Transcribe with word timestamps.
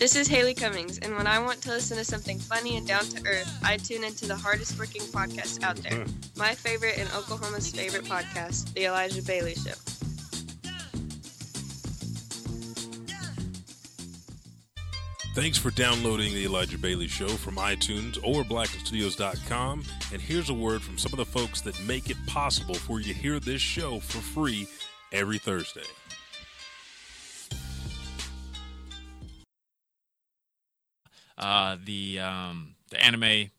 This 0.00 0.16
is 0.16 0.28
Haley 0.28 0.54
Cummings, 0.54 0.96
and 0.96 1.14
when 1.14 1.26
I 1.26 1.38
want 1.40 1.60
to 1.60 1.68
listen 1.68 1.98
to 1.98 2.04
something 2.04 2.38
funny 2.38 2.78
and 2.78 2.86
down 2.86 3.04
to 3.04 3.26
earth, 3.26 3.60
I 3.62 3.76
tune 3.76 4.02
into 4.02 4.26
the 4.26 4.34
hardest 4.34 4.78
working 4.78 5.02
podcast 5.02 5.62
out 5.62 5.76
there. 5.76 5.92
Hmm. 5.92 6.10
My 6.38 6.54
favorite 6.54 6.96
and 6.96 7.06
Oklahoma's 7.10 7.70
favorite 7.70 8.04
podcast, 8.04 8.72
The 8.72 8.86
Elijah 8.86 9.22
Bailey 9.22 9.56
Show. 9.56 9.74
Thanks 15.34 15.58
for 15.58 15.70
downloading 15.70 16.32
the 16.32 16.46
Elijah 16.46 16.78
Bailey 16.78 17.06
Show 17.06 17.28
from 17.28 17.56
iTunes 17.56 18.16
or 18.24 18.42
Blackstudios.com. 18.42 19.84
And 20.14 20.22
here's 20.22 20.48
a 20.48 20.54
word 20.54 20.80
from 20.80 20.96
some 20.96 21.12
of 21.12 21.18
the 21.18 21.26
folks 21.26 21.60
that 21.60 21.78
make 21.84 22.08
it 22.08 22.16
possible 22.26 22.74
for 22.74 23.00
you 23.00 23.12
to 23.12 23.20
hear 23.20 23.38
this 23.38 23.60
show 23.60 24.00
for 24.00 24.22
free 24.22 24.66
every 25.12 25.36
Thursday. 25.36 25.84
Uh, 31.40 31.76
the 31.84 32.20
um, 32.20 32.74
the 32.90 33.02
anime 33.04 33.50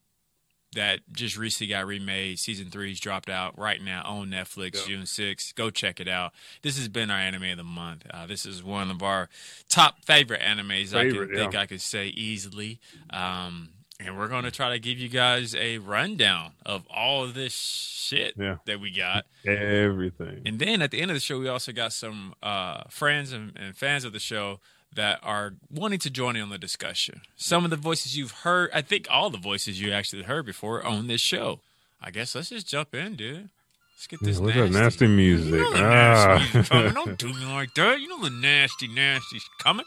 that 0.73 1.01
just 1.11 1.37
recently 1.37 1.69
got 1.69 1.85
remade, 1.85 2.39
season 2.39 2.69
three's 2.69 2.97
dropped 2.99 3.29
out 3.29 3.57
right 3.59 3.81
now 3.81 4.03
on 4.05 4.29
Netflix, 4.29 4.75
Yeah. 4.75 4.81
June 4.87 5.01
6th. 5.03 5.53
Go 5.55 5.69
check 5.69 5.99
it 5.99 6.07
out. 6.07 6.31
This 6.61 6.77
has 6.77 6.87
been 6.87 7.11
our 7.11 7.17
anime 7.17 7.43
of 7.43 7.57
the 7.57 7.63
month. 7.65 8.05
Uh, 8.09 8.25
this 8.25 8.45
is 8.45 8.63
one 8.63 8.89
of 8.89 9.03
our 9.03 9.27
top 9.67 9.99
favorite 10.05 10.39
animes. 10.39 10.93
I 10.95 11.09
Favorite, 11.09 11.27
can 11.31 11.37
think. 11.37 11.55
I 11.55 11.65
could 11.65 11.81
say 11.81 12.07
easily. 12.07 12.79
Um, 13.09 13.71
and 13.99 14.17
we're 14.17 14.29
going 14.29 14.45
to 14.45 14.51
try 14.51 14.69
to 14.69 14.79
give 14.79 14.97
you 14.97 15.09
guys 15.09 15.53
a 15.55 15.79
rundown 15.79 16.53
of 16.65 16.87
all 16.89 17.25
of 17.25 17.33
this 17.33 17.53
shit 17.53 18.35
Yeah. 18.39 18.55
that 18.65 18.79
we 18.79 18.91
got. 18.91 19.25
Everything. 19.45 20.41
And 20.45 20.57
then 20.57 20.81
at 20.81 20.91
the 20.91 21.01
end 21.01 21.11
of 21.11 21.15
the 21.15 21.21
show, 21.21 21.37
we 21.37 21.49
also 21.49 21.73
got 21.73 21.91
some 21.91 22.33
uh, 22.41 22.83
friends 22.89 23.33
and, 23.33 23.51
and 23.57 23.75
fans 23.75 24.05
of 24.05 24.13
the 24.13 24.19
show 24.19 24.61
that 24.95 25.19
are 25.23 25.53
wanting 25.69 25.99
to 25.99 26.09
join 26.09 26.35
in 26.35 26.41
on 26.43 26.49
the 26.49 26.57
discussion. 26.57 27.21
Some 27.37 27.63
of 27.63 27.69
the 27.71 27.77
voices 27.77 28.17
you've 28.17 28.31
heard, 28.31 28.69
I 28.73 28.81
think 28.81 29.07
all 29.09 29.29
the 29.29 29.37
voices 29.37 29.79
you 29.81 29.91
actually 29.93 30.23
heard 30.23 30.45
before 30.45 30.85
on 30.85 31.07
this 31.07 31.21
show. 31.21 31.59
I 32.01 32.11
guess 32.11 32.35
let's 32.35 32.49
just 32.49 32.67
jump 32.67 32.93
in, 32.95 33.15
dude. 33.15 33.49
Let's 33.95 34.07
get 34.07 34.19
this 34.21 34.39
What's 34.39 34.55
nasty. 34.55 34.73
that 34.73 34.79
nasty 34.79 35.07
music? 35.07 35.53
You 35.53 35.59
know 35.59 35.71
Ah. 35.75 36.49
nasty. 36.53 36.89
Don't 36.93 37.17
do 37.17 37.27
me 37.27 37.45
like 37.45 37.73
that. 37.75 37.99
You 38.01 38.07
know 38.09 38.21
the 38.23 38.29
nasty 38.31 38.87
nasty's 38.87 39.47
coming. 39.59 39.85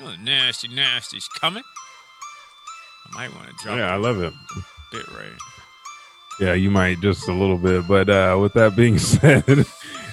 You 0.00 0.06
know 0.06 0.12
the 0.12 0.18
nasty 0.22 0.68
nasty's 0.68 1.28
coming. 1.40 1.62
I 3.12 3.14
might 3.28 3.34
want 3.36 3.48
to 3.48 3.54
drop 3.62 3.76
yeah, 3.76 3.92
I 3.92 3.96
love 3.96 4.20
it. 4.22 4.32
bit 4.90 5.06
right. 5.08 5.28
Yeah, 6.40 6.54
you 6.54 6.70
might 6.70 7.00
just 7.00 7.28
a 7.28 7.32
little 7.32 7.58
bit. 7.58 7.86
But 7.86 8.08
uh, 8.08 8.38
with 8.40 8.54
that 8.54 8.74
being 8.74 8.98
said, 8.98 9.44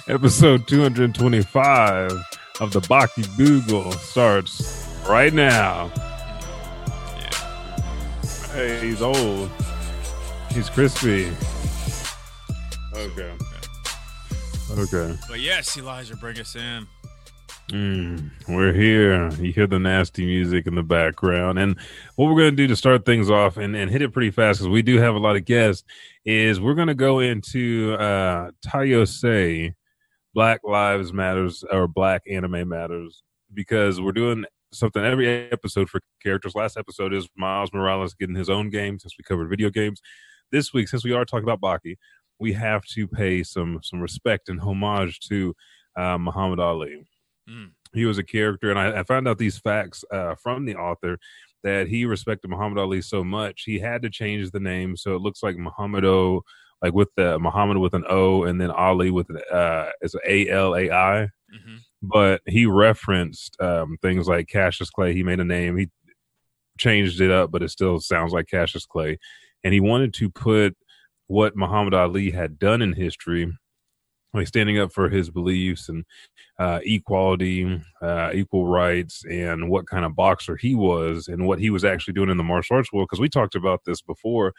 episode 0.06 0.68
225 0.68 2.12
of 2.60 2.72
the 2.72 2.80
Baki 2.80 3.24
Bugle 3.36 3.92
starts 3.92 4.88
right 5.08 5.32
now. 5.32 5.90
Yeah. 7.16 7.30
Hey, 8.52 8.80
he's 8.80 9.02
old. 9.02 9.50
He's 10.50 10.68
crispy. 10.68 11.30
Okay. 12.94 13.32
Okay. 14.70 15.18
But 15.28 15.40
yes, 15.40 15.76
Elijah, 15.76 16.16
bring 16.16 16.38
us 16.38 16.56
in. 16.56 16.86
Mm, 17.70 18.30
we're 18.48 18.72
here. 18.72 19.30
You 19.32 19.52
hear 19.52 19.66
the 19.66 19.78
nasty 19.78 20.26
music 20.26 20.66
in 20.66 20.74
the 20.74 20.82
background. 20.82 21.58
And 21.58 21.76
what 22.16 22.26
we're 22.26 22.38
going 22.38 22.50
to 22.50 22.56
do 22.56 22.66
to 22.66 22.76
start 22.76 23.06
things 23.06 23.30
off 23.30 23.56
and, 23.56 23.74
and 23.74 23.90
hit 23.90 24.02
it 24.02 24.12
pretty 24.12 24.30
fast 24.30 24.60
because 24.60 24.68
we 24.68 24.82
do 24.82 24.98
have 24.98 25.14
a 25.14 25.18
lot 25.18 25.36
of 25.36 25.46
guests 25.46 25.84
is 26.24 26.60
we're 26.60 26.74
going 26.74 26.88
to 26.88 26.94
go 26.94 27.20
into 27.20 27.94
uh, 27.94 28.50
Tayō-Sei 28.66 29.74
Black 30.34 30.60
Lives 30.64 31.12
Matters 31.12 31.64
or 31.70 31.86
Black 31.88 32.22
Anime 32.30 32.68
Matters 32.68 33.22
because 33.52 34.00
we're 34.00 34.12
doing 34.12 34.44
something 34.72 35.04
every 35.04 35.50
episode 35.52 35.90
for 35.90 36.00
characters. 36.22 36.54
Last 36.54 36.76
episode 36.78 37.12
is 37.12 37.28
Miles 37.36 37.70
Morales 37.72 38.14
getting 38.14 38.36
his 38.36 38.48
own 38.48 38.70
game 38.70 38.98
since 38.98 39.14
we 39.18 39.24
covered 39.24 39.50
video 39.50 39.70
games. 39.70 40.00
This 40.50 40.72
week, 40.72 40.88
since 40.88 41.04
we 41.04 41.12
are 41.12 41.24
talking 41.24 41.48
about 41.48 41.60
Baki, 41.60 41.96
we 42.38 42.52
have 42.54 42.84
to 42.94 43.06
pay 43.06 43.42
some 43.42 43.80
some 43.82 44.00
respect 44.00 44.48
and 44.48 44.60
homage 44.60 45.20
to 45.28 45.54
uh, 45.96 46.18
Muhammad 46.18 46.60
Ali 46.60 47.04
Mm. 47.48 47.72
he 47.92 48.04
was 48.04 48.18
a 48.18 48.22
character 48.22 48.70
and 48.70 48.78
I, 48.78 49.00
I 49.00 49.02
found 49.02 49.26
out 49.26 49.36
these 49.36 49.58
facts 49.58 50.04
uh, 50.12 50.36
from 50.36 50.64
the 50.64 50.76
author 50.76 51.18
that 51.64 51.88
he 51.88 52.04
respected 52.04 52.48
muhammad 52.50 52.78
ali 52.78 53.02
so 53.02 53.24
much 53.24 53.64
he 53.66 53.80
had 53.80 54.00
to 54.02 54.10
change 54.10 54.52
the 54.52 54.60
name 54.60 54.96
so 54.96 55.16
it 55.16 55.22
looks 55.22 55.42
like 55.42 55.56
muhammad 55.56 56.04
o 56.04 56.44
like 56.82 56.92
with 56.94 57.08
the 57.16 57.38
muhammad 57.38 57.78
with 57.78 57.94
an 57.94 58.04
o 58.08 58.44
and 58.44 58.60
then 58.60 58.70
ali 58.70 59.10
with 59.10 59.28
an 59.30 59.38
uh 59.52 59.90
it's 60.00 60.14
a 60.26 60.48
l 60.48 60.74
a 60.76 60.90
i? 60.90 61.28
Hmm 61.52 61.76
but 62.04 62.40
he 62.46 62.66
referenced 62.66 63.56
um 63.60 63.96
things 64.02 64.26
like 64.26 64.48
cassius 64.48 64.90
clay. 64.90 65.14
He 65.14 65.22
made 65.22 65.38
a 65.38 65.44
name. 65.44 65.76
He 65.76 65.88
changed 66.78 67.20
it 67.20 67.30
up 67.30 67.50
but 67.52 67.62
it 67.62 67.70
still 67.70 68.00
sounds 68.00 68.32
like 68.32 68.48
cassius 68.48 68.86
clay. 68.86 69.18
And 69.64 69.72
he 69.72 69.80
wanted 69.80 70.12
to 70.14 70.30
put 70.30 70.76
what 71.28 71.56
muhammad 71.56 71.94
ali 71.94 72.30
had 72.30 72.58
done 72.58 72.82
in 72.82 72.92
history 72.94 73.52
like 74.34 74.48
standing 74.48 74.78
up 74.78 74.92
for 74.92 75.08
his 75.08 75.30
beliefs 75.30 75.88
and 75.88 76.04
uh, 76.58 76.80
equality, 76.84 77.80
uh, 78.00 78.30
equal 78.32 78.66
rights, 78.66 79.24
and 79.30 79.68
what 79.68 79.86
kind 79.86 80.04
of 80.04 80.16
boxer 80.16 80.56
he 80.56 80.74
was, 80.74 81.28
and 81.28 81.46
what 81.46 81.58
he 81.58 81.70
was 81.70 81.84
actually 81.84 82.14
doing 82.14 82.30
in 82.30 82.36
the 82.36 82.42
martial 82.42 82.76
arts 82.76 82.92
world. 82.92 83.08
Because 83.08 83.20
we 83.20 83.28
talked 83.28 83.54
about 83.54 83.80
this 83.84 84.00
before 84.00 84.54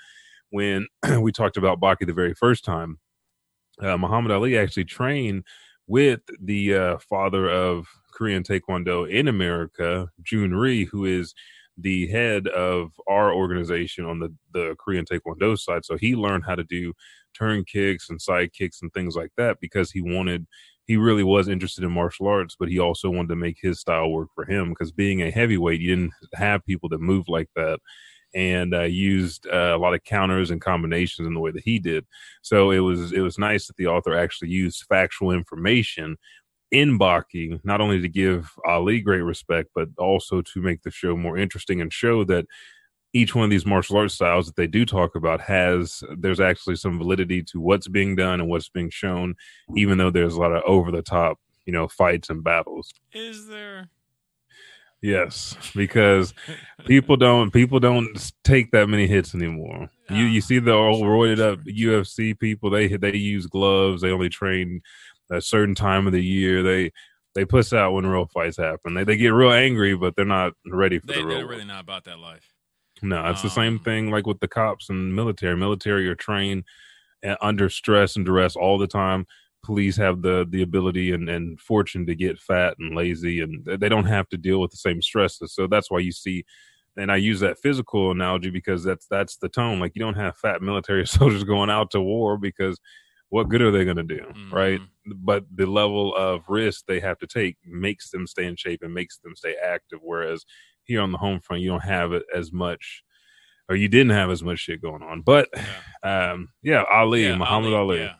when 0.53 0.85
we 1.19 1.31
talked 1.31 1.57
about 1.57 1.81
Baki 1.81 2.05
the 2.05 2.13
very 2.13 2.35
first 2.35 2.63
time. 2.63 2.99
Uh, 3.81 3.97
Muhammad 3.97 4.31
Ali 4.31 4.55
actually 4.55 4.85
trained 4.85 5.43
with 5.87 6.21
the 6.39 6.75
uh, 6.75 6.97
father 6.99 7.49
of 7.49 7.87
Korean 8.13 8.43
Taekwondo 8.43 9.09
in 9.09 9.27
America, 9.27 10.07
Jhoon 10.21 10.55
Rhee, 10.55 10.85
who 10.85 11.05
is 11.05 11.33
the 11.75 12.05
head 12.07 12.47
of 12.49 12.91
our 13.09 13.33
organization 13.33 14.05
on 14.05 14.19
the, 14.19 14.31
the 14.53 14.75
Korean 14.79 15.05
Taekwondo 15.05 15.57
side. 15.57 15.85
So 15.85 15.97
he 15.97 16.15
learned 16.15 16.43
how 16.45 16.53
to 16.53 16.63
do 16.63 16.93
turn 17.35 17.63
kicks 17.65 18.11
and 18.11 18.21
side 18.21 18.53
kicks 18.53 18.83
and 18.83 18.93
things 18.93 19.15
like 19.15 19.31
that 19.37 19.57
because 19.59 19.89
he 19.89 20.01
wanted 20.01 20.45
he 20.85 20.97
really 20.97 21.23
was 21.23 21.47
interested 21.47 21.83
in 21.83 21.91
martial 21.91 22.27
arts, 22.27 22.57
but 22.59 22.69
he 22.69 22.77
also 22.77 23.09
wanted 23.09 23.29
to 23.29 23.35
make 23.37 23.57
his 23.59 23.79
style 23.79 24.11
work 24.11 24.27
for 24.35 24.45
him 24.45 24.69
because 24.69 24.91
being 24.91 25.23
a 25.23 25.31
heavyweight, 25.31 25.81
you 25.81 25.95
didn't 25.95 26.11
have 26.35 26.63
people 26.65 26.89
that 26.89 26.99
moved 26.99 27.29
like 27.29 27.49
that 27.55 27.79
and 28.33 28.73
uh, 28.73 28.81
used 28.81 29.47
uh, 29.47 29.75
a 29.75 29.77
lot 29.77 29.93
of 29.93 30.03
counters 30.03 30.51
and 30.51 30.61
combinations 30.61 31.27
in 31.27 31.33
the 31.33 31.39
way 31.39 31.51
that 31.51 31.63
he 31.63 31.79
did. 31.79 32.05
So 32.41 32.71
it 32.71 32.79
was 32.79 33.11
it 33.11 33.21
was 33.21 33.37
nice 33.37 33.67
that 33.67 33.77
the 33.77 33.87
author 33.87 34.17
actually 34.17 34.49
used 34.49 34.85
factual 34.89 35.31
information 35.31 36.17
in 36.71 36.97
Baki, 36.97 37.59
not 37.63 37.81
only 37.81 38.01
to 38.01 38.09
give 38.09 38.51
Ali 38.67 38.99
great 38.99 39.21
respect, 39.21 39.69
but 39.75 39.89
also 39.97 40.41
to 40.41 40.61
make 40.61 40.81
the 40.81 40.91
show 40.91 41.15
more 41.15 41.37
interesting 41.37 41.81
and 41.81 41.93
show 41.93 42.23
that 42.23 42.45
each 43.13 43.35
one 43.35 43.43
of 43.45 43.51
these 43.51 43.65
martial 43.65 43.97
arts 43.97 44.15
styles 44.15 44.47
that 44.47 44.55
they 44.55 44.65
do 44.65 44.85
talk 44.85 45.15
about 45.15 45.39
has 45.39 46.03
there's 46.17 46.39
actually 46.39 46.75
some 46.75 46.97
validity 46.97 47.43
to 47.43 47.59
what's 47.59 47.87
being 47.87 48.15
done 48.15 48.39
and 48.39 48.49
what's 48.49 48.69
being 48.69 48.89
shown, 48.89 49.35
even 49.75 49.99
though 49.99 50.09
there's 50.09 50.33
a 50.33 50.39
lot 50.39 50.51
of 50.51 50.63
over 50.65 50.91
the 50.91 51.03
top, 51.03 51.37
you 51.65 51.73
know, 51.73 51.87
fights 51.87 52.31
and 52.31 52.43
battles. 52.43 52.91
Is 53.13 53.47
there? 53.47 53.89
Yes, 55.03 55.57
because 55.75 56.33
people 56.85 57.17
don't 57.17 57.51
people 57.51 57.79
don't 57.81 58.31
take 58.45 58.71
that 58.71 58.87
many 58.87 59.05
hits 59.05 59.35
anymore. 59.35 59.89
You 60.09 60.23
you 60.23 60.39
see 60.39 60.59
the 60.59 60.71
old 60.71 61.03
roided 61.03 61.41
up 61.41 61.59
UFC 61.65 62.39
people 62.39 62.69
they 62.69 62.87
they 62.87 63.13
use 63.15 63.45
gloves. 63.45 64.01
They 64.01 64.11
only 64.11 64.29
train 64.29 64.81
a 65.29 65.41
certain 65.41 65.75
time 65.75 66.07
of 66.07 66.13
the 66.13 66.23
year. 66.23 66.63
They 66.63 66.91
they 67.35 67.43
puss 67.43 67.73
out 67.73 67.91
when 67.91 68.05
real 68.05 68.27
fights 68.33 68.55
happen. 68.55 68.93
They 68.93 69.03
they 69.03 69.17
get 69.17 69.29
real 69.33 69.51
angry, 69.51 69.93
but 69.93 70.15
they're 70.15 70.23
not 70.23 70.53
ready 70.65 70.99
for 70.99 71.07
They, 71.07 71.15
the 71.15 71.25
real. 71.25 71.37
they're 71.37 71.47
really 71.47 71.65
not 71.65 71.81
about 71.83 72.05
that 72.05 72.19
life. 72.19 72.53
No, 73.01 73.29
it's 73.29 73.41
the 73.41 73.49
same 73.49 73.73
Um, 73.73 73.79
thing 73.79 74.09
like 74.09 74.25
with 74.25 74.39
the 74.39 74.47
cops 74.47 74.89
and 74.89 75.13
military. 75.13 75.57
Military 75.57 76.07
are 76.07 76.15
trained 76.15 76.63
uh, 77.27 77.35
under 77.41 77.67
stress 77.69 78.15
and 78.15 78.25
duress 78.25 78.55
all 78.55 78.77
the 78.77 78.87
time. 78.87 79.25
Police 79.63 79.97
have 79.97 80.21
the 80.21 80.45
the 80.49 80.61
ability 80.61 81.11
and, 81.11 81.29
and 81.29 81.59
fortune 81.59 82.05
to 82.07 82.15
get 82.15 82.39
fat 82.39 82.75
and 82.79 82.95
lazy, 82.95 83.39
and 83.41 83.65
they 83.65 83.89
don't 83.89 84.05
have 84.05 84.27
to 84.29 84.37
deal 84.37 84.59
with 84.59 84.71
the 84.71 84.77
same 84.77 85.01
stresses. 85.01 85.53
So 85.53 85.67
that's 85.67 85.89
why 85.89 85.99
you 85.99 86.11
see. 86.11 86.45
And 86.95 87.11
I 87.11 87.15
use 87.15 87.39
that 87.39 87.57
physical 87.57 88.11
analogy 88.11 88.49
because 88.51 88.83
that's 88.83 89.07
that's 89.07 89.37
the 89.37 89.49
tone. 89.49 89.79
Like 89.79 89.93
you 89.95 90.01
don't 90.01 90.15
have 90.15 90.37
fat 90.37 90.61
military 90.61 91.07
soldiers 91.17 91.43
going 91.43 91.69
out 91.69 91.91
to 91.91 92.01
war 92.01 92.37
because 92.37 92.79
what 93.29 93.49
good 93.49 93.63
are 93.63 93.71
they 93.71 93.83
going 93.83 93.97
to 93.97 94.03
do, 94.03 94.21
right? 94.51 94.79
But 95.07 95.45
the 95.55 95.65
level 95.65 96.15
of 96.15 96.43
risk 96.49 96.85
they 96.87 96.99
have 96.99 97.17
to 97.17 97.27
take 97.27 97.57
makes 97.65 98.11
them 98.11 98.27
stay 98.27 98.45
in 98.45 98.55
shape 98.55 98.83
and 98.83 98.93
makes 98.93 99.17
them 99.17 99.35
stay 99.35 99.55
active. 99.55 99.99
Whereas 100.03 100.45
here 100.83 101.01
on 101.01 101.11
the 101.11 101.17
home 101.17 101.39
front, 101.39 101.63
you 101.63 101.69
don't 101.69 101.83
have 101.83 102.13
it 102.13 102.23
as 102.35 102.51
much, 102.51 103.03
or 103.69 103.75
you 103.75 103.87
didn't 103.87 104.11
have 104.11 104.29
as 104.29 104.43
much 104.43 104.59
shit 104.59 104.83
going 104.83 105.01
on. 105.01 105.21
But 105.21 105.49
um, 106.03 106.49
yeah, 106.61 106.83
Ali, 106.91 107.23
Yeah, 107.25 107.37
Muhammad 107.37 107.73
Ali. 107.73 108.01
Yeah, 108.01 108.15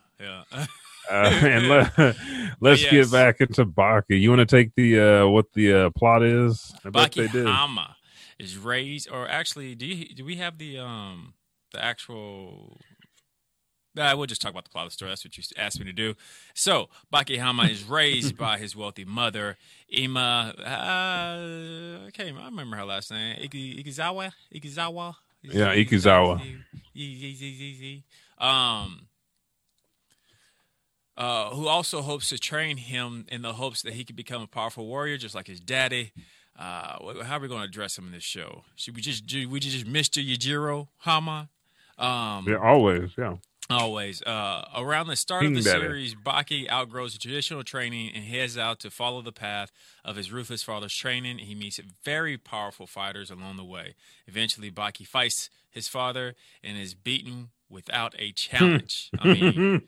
yeah. 0.51 0.65
Uh, 1.09 1.13
and 1.43 1.67
let, 1.69 1.97
let's 2.61 2.81
Yes. 2.83 2.91
get 2.91 3.11
back 3.11 3.41
into 3.41 3.65
Baki. 3.65 4.19
You 4.19 4.29
want 4.29 4.39
to 4.39 4.45
take 4.45 4.73
the 4.75 4.99
uh, 4.99 5.27
what 5.27 5.51
the 5.53 5.73
uh, 5.73 5.89
plot 5.91 6.23
is? 6.23 6.73
I 6.85 6.89
Baki. 6.89 7.27
Hanma 7.29 7.95
is 8.39 8.57
raised, 8.57 9.09
or 9.11 9.27
actually, 9.27 9.75
do 9.75 9.85
you 9.85 10.13
do 10.15 10.23
we 10.25 10.35
have 10.37 10.57
the 10.57 10.79
um 10.79 11.33
the 11.71 11.83
actual? 11.83 12.79
Nah, 13.95 14.15
we'll 14.15 14.25
just 14.25 14.41
talk 14.41 14.49
about 14.49 14.63
the 14.63 14.71
plot 14.71 14.85
of 14.85 14.91
the 14.91 14.93
story. 14.95 15.11
That's 15.11 15.23
what 15.23 15.37
you 15.37 15.43
asked 15.55 15.77
me 15.79 15.85
to 15.85 15.93
do. 15.93 16.15
So, 16.55 16.89
Baki 17.13 17.37
Hanma 17.37 17.69
is 17.69 17.83
raised 17.83 18.35
by 18.45 18.57
his 18.57 18.75
wealthy 18.75 19.05
mother, 19.05 19.55
Ima. 19.87 20.53
Uh, 20.59 22.07
I 22.07 22.09
can't. 22.11 22.35
I 22.37 22.45
remember 22.45 22.75
her 22.77 22.85
last 22.85 23.11
name. 23.11 23.37
Iki, 23.39 23.83
Ikizawa. 23.83 24.31
Ikizawa. 24.51 25.13
Yeah, 25.43 25.75
Ikizawa. 25.75 26.41
Um. 28.39 29.07
Uh, 31.15 31.51
who 31.51 31.67
also 31.67 32.01
hopes 32.01 32.29
to 32.29 32.39
train 32.39 32.77
him 32.77 33.25
in 33.29 33.43
the 33.43 33.53
hopes 33.53 33.83
that 33.83 33.93
he 33.93 34.03
could 34.03 34.15
become 34.15 34.41
a 34.41 34.47
powerful 34.47 34.85
warrior, 34.87 35.15
just 35.17 35.35
like 35.35 35.45
his 35.47 35.59
daddy. 35.59 36.11
Uh, 36.57 37.21
how 37.23 37.37
are 37.37 37.39
we 37.39 37.47
going 37.47 37.61
to 37.61 37.67
address 37.67 37.97
him 37.97 38.05
in 38.07 38.11
this 38.11 38.23
show? 38.23 38.63
Should 38.75 38.95
we 38.95 39.01
just 39.01 39.25
do 39.27 39.47
we 39.49 39.59
just 39.59 39.85
Mr. 39.85 40.23
Yujiro 40.25 40.87
Hanma? 41.05 41.49
Um, 41.97 42.47
Yeah, 42.47 42.57
always. 42.57 43.11
Yeah. 43.17 43.35
Always. 43.69 44.21
Uh, 44.23 44.65
around 44.75 45.07
the 45.07 45.15
start 45.15 45.43
King 45.43 45.55
of 45.57 45.63
the 45.63 45.69
Daddy. 45.69 45.81
series, 45.81 46.15
Baki 46.15 46.69
outgrows 46.69 47.17
traditional 47.17 47.63
training 47.63 48.11
and 48.13 48.23
heads 48.25 48.57
out 48.57 48.79
to 48.81 48.89
follow 48.91 49.21
the 49.21 49.31
path 49.31 49.71
of 50.03 50.15
his 50.15 50.31
ruthless 50.31 50.63
father's 50.63 50.93
training. 50.95 51.37
He 51.39 51.55
meets 51.55 51.79
very 52.03 52.37
powerful 52.37 52.87
fighters 52.87 53.31
along 53.31 53.57
the 53.57 53.63
way. 53.63 53.95
Eventually, 54.27 54.69
Baki 54.69 55.07
fights 55.07 55.49
his 55.71 55.87
father 55.87 56.35
and 56.63 56.77
is 56.77 56.93
beaten 56.93 57.49
without 57.69 58.13
a 58.19 58.31
challenge. 58.35 59.09
I 59.19 59.27
mean, 59.33 59.81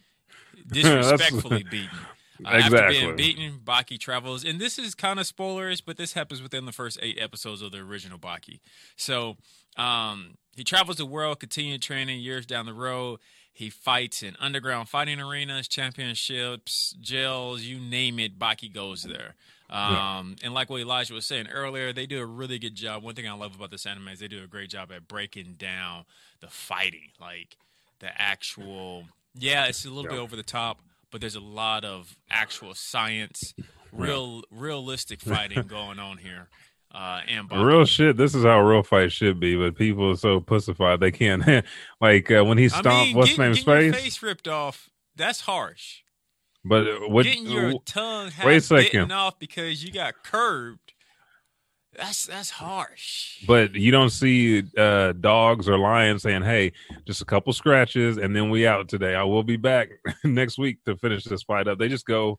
disrespectfully 0.71 1.63
beaten. 1.63 1.97
Uh, 2.43 2.49
After 2.49 2.75
Exactly. 2.75 2.99
being 2.99 3.15
beaten, 3.15 3.59
Baki 3.63 3.97
travels, 3.97 4.43
and 4.43 4.59
this 4.59 4.77
is 4.77 4.93
kind 4.93 5.19
of 5.19 5.25
spoilers, 5.27 5.79
but 5.79 5.95
this 5.95 6.13
happens 6.13 6.41
within 6.41 6.65
the 6.65 6.73
first 6.73 6.99
eight 7.01 7.17
episodes 7.19 7.61
of 7.61 7.71
the 7.71 7.77
original 7.79 8.19
Baki. 8.19 8.59
So 8.97 9.37
um, 9.77 10.35
he 10.55 10.63
travels 10.65 10.97
the 10.97 11.05
world, 11.05 11.39
continuing 11.39 11.79
training 11.79 12.19
years 12.19 12.45
down 12.45 12.65
the 12.65 12.73
road. 12.73 13.19
He 13.53 13.69
fights 13.69 14.21
in 14.21 14.35
underground 14.37 14.89
fighting 14.89 15.21
arenas, 15.21 15.69
championships, 15.69 16.93
jails, 16.99 17.61
you 17.61 17.79
name 17.79 18.19
it. 18.19 18.37
Baki 18.37 18.73
goes 18.73 19.03
there. 19.03 19.35
Um, 19.69 20.35
And 20.43 20.53
like 20.53 20.69
what 20.69 20.81
Elijah 20.81 21.13
was 21.13 21.25
saying 21.25 21.47
earlier, 21.47 21.93
they 21.93 22.05
do 22.05 22.21
a 22.21 22.25
really 22.25 22.59
good 22.59 22.75
job. 22.75 23.01
One 23.01 23.15
thing 23.15 23.27
I 23.29 23.33
love 23.33 23.55
about 23.55 23.71
this 23.71 23.85
anime 23.85 24.09
is 24.09 24.19
they 24.19 24.27
do 24.27 24.43
a 24.43 24.47
great 24.47 24.69
job 24.69 24.91
at 24.91 25.07
breaking 25.07 25.55
down 25.57 26.03
the 26.41 26.47
fighting, 26.47 27.11
like 27.19 27.55
the 27.99 28.09
actual. 28.21 29.05
Yeah, 29.37 29.65
it's 29.65 29.85
a 29.85 29.89
little 29.89 30.09
bit 30.09 30.19
over 30.19 30.35
the 30.35 30.43
top, 30.43 30.79
but 31.11 31.21
there's 31.21 31.35
a 31.35 31.39
lot 31.41 31.83
of 31.85 32.15
actual 32.29 32.73
science, 32.73 33.53
real, 33.91 34.43
realistic 34.51 35.21
fighting 35.21 35.63
going 35.67 35.99
on 35.99 36.17
here. 36.17 36.49
Uh, 36.93 37.19
and 37.27 37.49
Baki. 37.49 37.65
Real 37.65 37.83
shit. 37.85 38.15
This 38.15 38.33
is 38.33 38.45
how 38.45 38.61
real 38.61 38.81
fight 38.81 39.11
should 39.11 39.37
be, 39.39 39.57
but 39.57 39.75
people 39.75 40.11
are 40.11 40.15
so 40.15 40.39
pussified 40.39 41.01
they 41.01 41.11
can't. 41.11 41.43
like 42.01 42.31
uh, 42.31 42.45
when 42.45 42.57
he 42.57 42.65
I 42.65 42.67
stomped 42.69 43.07
mean, 43.07 43.17
what's 43.17 43.31
get- 43.31 43.39
name's 43.39 43.63
face. 43.63 43.93
face 43.93 44.23
ripped 44.23 44.47
off. 44.47 44.89
That's 45.17 45.41
harsh. 45.41 46.03
But 46.63 47.09
what? 47.11 47.25
getting 47.25 47.45
your 47.45 47.79
tongue 47.85 48.31
half 48.31 48.45
wait 48.45 48.57
a 48.57 48.61
second. 48.61 49.11
off 49.11 49.37
because 49.39 49.83
you 49.83 49.91
got 49.91 50.23
curved. 50.23 50.84
That's 51.97 52.25
that's 52.25 52.49
harsh. 52.49 53.43
But 53.47 53.75
you 53.75 53.91
don't 53.91 54.09
see 54.09 54.63
uh, 54.77 55.13
dogs 55.13 55.69
or 55.69 55.77
lions 55.77 56.23
saying, 56.23 56.43
"Hey, 56.43 56.73
just 57.05 57.21
a 57.21 57.25
couple 57.25 57.53
scratches, 57.53 58.17
and 58.17 58.35
then 58.35 58.49
we 58.49 58.67
out 58.67 58.89
today. 58.89 59.15
I 59.15 59.23
will 59.23 59.43
be 59.43 59.57
back 59.57 59.89
next 60.23 60.57
week 60.57 60.83
to 60.85 60.97
finish 60.97 61.23
this 61.23 61.43
fight 61.43 61.67
up." 61.67 61.79
They 61.79 61.87
just 61.87 62.05
go, 62.05 62.37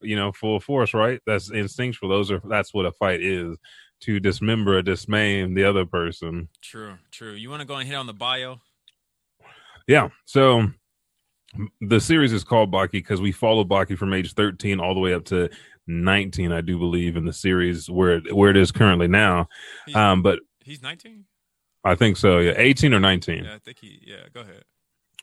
you 0.00 0.16
know, 0.16 0.32
full 0.32 0.60
force, 0.60 0.94
right? 0.94 1.20
That's 1.26 1.50
instinctual. 1.50 2.08
Those 2.08 2.30
are 2.30 2.40
that's 2.48 2.74
what 2.74 2.86
a 2.86 2.92
fight 2.92 3.22
is 3.22 3.56
to 4.00 4.20
dismember 4.20 4.78
or 4.78 4.82
dismaim 4.82 5.54
the 5.54 5.64
other 5.64 5.86
person. 5.86 6.48
True, 6.60 6.94
true. 7.10 7.32
You 7.32 7.50
want 7.50 7.60
to 7.60 7.66
go 7.66 7.76
and 7.76 7.88
hit 7.88 7.94
on 7.94 8.06
the 8.06 8.12
bio? 8.12 8.60
Yeah. 9.86 10.08
So 10.24 10.66
the 11.80 12.00
series 12.00 12.32
is 12.32 12.44
called 12.44 12.72
Baki 12.72 12.92
because 12.92 13.20
we 13.20 13.32
follow 13.32 13.64
Baki 13.64 13.96
from 13.96 14.12
age 14.12 14.34
13 14.34 14.80
all 14.80 14.94
the 14.94 15.00
way 15.00 15.14
up 15.14 15.24
to 15.26 15.48
19, 15.86 16.52
I 16.52 16.60
do 16.60 16.78
believe, 16.78 17.16
in 17.16 17.24
the 17.24 17.32
series 17.32 17.88
where 17.90 18.16
it, 18.16 18.34
where 18.34 18.50
it 18.50 18.56
is 18.56 18.72
currently 18.72 19.08
now. 19.08 19.48
He's, 19.86 19.94
Um, 19.96 20.22
but 20.22 20.40
he's 20.64 20.82
19. 20.82 21.24
I 21.84 21.94
think 21.94 22.16
so. 22.16 22.38
Yeah, 22.38 22.54
18 22.56 22.92
or 22.94 23.00
19. 23.00 23.44
Yeah, 23.44 23.54
I 23.54 23.58
think 23.58 23.78
he. 23.80 24.00
Yeah, 24.04 24.16
go 24.34 24.40
ahead. 24.40 24.62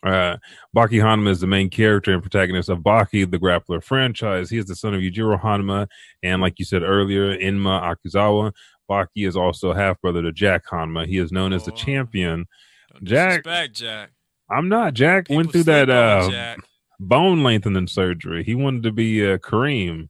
Uh, 0.02 0.38
Baki 0.76 1.02
Hanma 1.02 1.30
is 1.30 1.40
the 1.40 1.48
main 1.48 1.70
character 1.70 2.12
and 2.14 2.22
protagonist 2.22 2.68
of 2.70 2.80
Baki, 2.80 3.30
the 3.30 3.40
Grappler 3.40 3.82
franchise. 3.84 4.50
He 4.50 4.58
is 4.58 4.66
the 4.66 4.76
son 4.76 4.94
of 4.94 5.00
Yujiro 5.02 5.40
Hanma, 5.42 5.88
and 6.24 6.42
like 6.42 6.60
you 6.60 6.66
said 6.66 6.84
earlier, 6.84 7.38
Inma 7.38 7.96
Akizawa. 8.06 8.52
Baki 8.90 9.26
is 9.28 9.38
also 9.38 9.72
half 9.74 10.00
brother 10.02 10.22
to 10.22 10.32
Jack 10.34 10.64
Hanma. 10.70 11.06
He 11.08 11.18
is 11.18 11.32
known 11.32 11.54
as 11.54 11.64
the 11.66 11.72
Oh. 11.72 11.76
champion. 11.76 12.46
Don't 12.92 13.04
Jack- 13.06 13.44
Jack. 13.74 14.12
I'm 14.50 14.68
not. 14.68 14.94
Jack 14.94 15.26
People 15.28 15.38
went 15.38 15.52
through 15.54 15.64
that 15.64 15.90
uh, 15.90 16.56
bone 17.00 17.42
lengthening 17.44 17.88
surgery. 17.88 18.44
He 18.44 18.56
wanted 18.56 18.84
to 18.84 18.92
be 18.92 19.26
uh, 19.26 19.38
Kareem. 19.38 20.10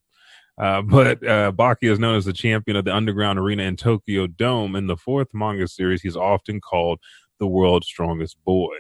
Uh, 0.58 0.82
but 0.82 1.26
uh, 1.28 1.52
Baki 1.52 1.92
is 1.92 2.00
known 2.00 2.16
as 2.16 2.26
the 2.26 2.34
champion 2.34 2.78
of 2.78 2.86
the 2.86 2.96
underground 2.96 3.40
arena 3.40 3.64
in 3.64 3.76
Tokyo 3.76 4.28
Dome. 4.28 4.76
In 4.76 4.88
the 4.88 4.98
fourth 4.98 5.30
manga 5.34 5.68
series, 5.68 6.02
he's 6.02 6.16
often 6.16 6.62
called 6.62 7.00
the 7.40 7.48
world's 7.48 7.88
strongest 7.88 8.38
boy, 8.46 8.76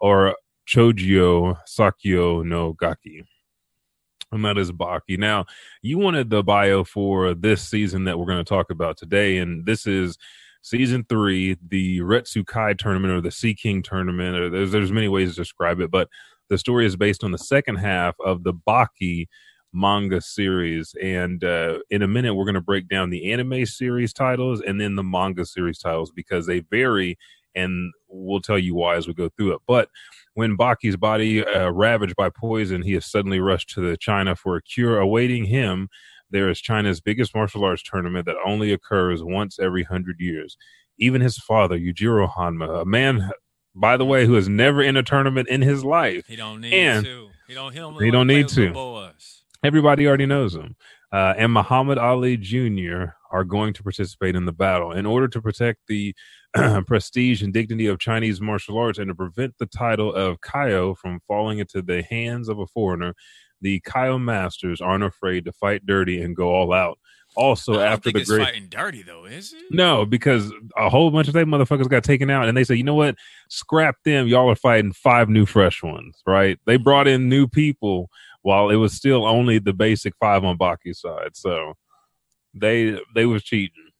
or 0.00 0.34
Chojio 0.66 1.58
Sakyo 1.66 2.44
no 2.44 2.72
Gaki. 2.72 3.24
And 4.32 4.44
that 4.44 4.58
is 4.58 4.70
Baki. 4.70 5.18
Now, 5.18 5.46
you 5.82 5.98
wanted 5.98 6.30
the 6.30 6.42
bio 6.42 6.84
for 6.84 7.34
this 7.34 7.62
season 7.68 8.04
that 8.04 8.18
we're 8.18 8.26
going 8.26 8.38
to 8.38 8.48
talk 8.48 8.70
about 8.70 8.96
today, 8.96 9.38
and 9.38 9.66
this 9.66 9.86
is 9.86 10.16
season 10.62 11.04
three, 11.08 11.56
the 11.68 11.98
Retsukai 11.98 12.78
tournament 12.78 13.12
or 13.12 13.20
the 13.20 13.30
Sea 13.30 13.54
King 13.54 13.82
tournament. 13.82 14.36
Or 14.36 14.48
there's 14.48 14.70
there's 14.70 14.92
many 14.92 15.08
ways 15.08 15.30
to 15.30 15.40
describe 15.40 15.80
it, 15.80 15.90
but 15.90 16.08
the 16.48 16.58
story 16.58 16.86
is 16.86 16.96
based 16.96 17.24
on 17.24 17.32
the 17.32 17.38
second 17.38 17.76
half 17.76 18.14
of 18.24 18.44
the 18.44 18.54
Baki 18.54 19.26
manga 19.72 20.20
series. 20.20 20.94
And 21.02 21.42
uh, 21.44 21.78
in 21.90 22.02
a 22.02 22.08
minute, 22.08 22.34
we're 22.34 22.44
going 22.44 22.54
to 22.54 22.60
break 22.60 22.88
down 22.88 23.10
the 23.10 23.32
anime 23.32 23.66
series 23.66 24.12
titles 24.12 24.60
and 24.60 24.80
then 24.80 24.96
the 24.96 25.02
manga 25.04 25.44
series 25.46 25.78
titles 25.78 26.10
because 26.10 26.46
they 26.46 26.60
vary, 26.60 27.18
and 27.54 27.92
we'll 28.08 28.40
tell 28.40 28.58
you 28.58 28.74
why 28.74 28.96
as 28.96 29.06
we 29.06 29.14
go 29.14 29.28
through 29.36 29.54
it. 29.54 29.60
But 29.66 29.88
when 30.34 30.56
Baki's 30.56 30.96
body 30.96 31.44
uh, 31.44 31.70
ravaged 31.70 32.16
by 32.16 32.30
poison, 32.30 32.82
he 32.82 32.94
is 32.94 33.06
suddenly 33.06 33.40
rushed 33.40 33.70
to 33.70 33.80
the 33.80 33.96
China 33.96 34.34
for 34.36 34.56
a 34.56 34.62
cure. 34.62 34.98
Awaiting 34.98 35.44
him, 35.46 35.88
there 36.30 36.48
is 36.48 36.60
China's 36.60 37.00
biggest 37.00 37.34
martial 37.34 37.64
arts 37.64 37.82
tournament 37.82 38.26
that 38.26 38.36
only 38.46 38.72
occurs 38.72 39.22
once 39.22 39.58
every 39.58 39.82
hundred 39.84 40.16
years. 40.20 40.56
Even 40.98 41.20
his 41.20 41.38
father, 41.38 41.78
Yujiro 41.78 42.30
Hanma, 42.32 42.82
a 42.82 42.84
man, 42.84 43.30
by 43.74 43.96
the 43.96 44.04
way, 44.04 44.26
who 44.26 44.34
has 44.34 44.48
never 44.48 44.82
in 44.82 44.96
a 44.96 45.02
tournament 45.02 45.48
in 45.48 45.62
his 45.62 45.84
life, 45.84 46.26
He 46.26 46.36
don't 46.36 46.60
need 46.60 46.72
and- 46.74 47.04
to. 47.04 47.28
He 47.48 47.54
don't. 47.54 47.72
He 47.72 47.78
don't, 47.80 48.02
He 48.04 48.10
don't 48.12 48.26
need 48.28 48.46
to. 48.48 48.72
Everybody 49.62 50.06
already 50.06 50.26
knows 50.26 50.54
him. 50.54 50.76
Uh, 51.12 51.34
and 51.36 51.52
Muhammad 51.52 51.98
Ali 51.98 52.36
Jr. 52.36 53.06
are 53.32 53.44
going 53.44 53.72
to 53.74 53.82
participate 53.82 54.36
in 54.36 54.44
the 54.44 54.52
battle 54.52 54.92
in 54.92 55.06
order 55.06 55.26
to 55.28 55.42
protect 55.42 55.80
the 55.88 56.14
prestige 56.86 57.42
and 57.42 57.52
dignity 57.52 57.86
of 57.86 57.98
Chinese 57.98 58.40
martial 58.40 58.78
arts 58.78 58.98
and 58.98 59.08
to 59.08 59.14
prevent 59.14 59.54
the 59.58 59.66
title 59.66 60.14
of 60.14 60.40
Kaio 60.40 60.96
from 60.96 61.20
falling 61.26 61.58
into 61.58 61.82
the 61.82 62.02
hands 62.02 62.48
of 62.48 62.58
a 62.58 62.66
foreigner. 62.66 63.14
The 63.60 63.80
Kaio 63.80 64.22
masters 64.22 64.80
aren't 64.80 65.04
afraid 65.04 65.44
to 65.44 65.52
fight 65.52 65.84
dirty 65.84 66.22
and 66.22 66.34
go 66.36 66.54
all 66.54 66.72
out. 66.72 66.98
Also, 67.36 67.78
after 67.78 68.10
the 68.10 68.20
it's 68.20 68.28
great 68.28 68.44
fighting 68.44 68.66
dirty 68.68 69.02
though, 69.02 69.24
is 69.24 69.52
it? 69.52 69.62
no, 69.70 70.04
because 70.04 70.52
a 70.76 70.88
whole 70.88 71.12
bunch 71.12 71.28
of 71.28 71.34
they 71.34 71.44
motherfuckers 71.44 71.88
got 71.88 72.02
taken 72.02 72.28
out, 72.28 72.48
and 72.48 72.56
they 72.56 72.64
say, 72.64 72.74
you 72.74 72.82
know 72.82 72.94
what? 72.94 73.14
Scrap 73.48 73.96
them. 74.04 74.26
Y'all 74.26 74.50
are 74.50 74.56
fighting 74.56 74.92
five 74.92 75.28
new 75.28 75.46
fresh 75.46 75.80
ones, 75.80 76.20
right? 76.26 76.58
They 76.66 76.76
brought 76.76 77.06
in 77.06 77.28
new 77.28 77.46
people 77.46 78.10
while 78.42 78.70
it 78.70 78.76
was 78.76 78.92
still 78.94 79.26
only 79.26 79.58
the 79.58 79.72
basic 79.72 80.14
five 80.20 80.44
on 80.44 80.56
Baki's 80.56 81.00
side. 81.00 81.30
So 81.36 81.74
they 82.54 82.98
they 83.14 83.26
was 83.26 83.42
cheating. 83.42 83.90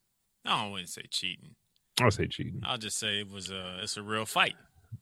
No, 0.45 0.53
I 0.53 0.69
wouldn't 0.69 0.89
say 0.89 1.03
cheating. 1.11 1.55
I'll 2.01 2.11
say 2.11 2.27
cheating. 2.27 2.63
I'll 2.65 2.79
just 2.79 2.99
say 2.99 3.21
it 3.21 3.31
was 3.31 3.51
a. 3.51 3.81
It's 3.83 3.97
a 3.97 4.03
real 4.03 4.25
fight. 4.25 4.55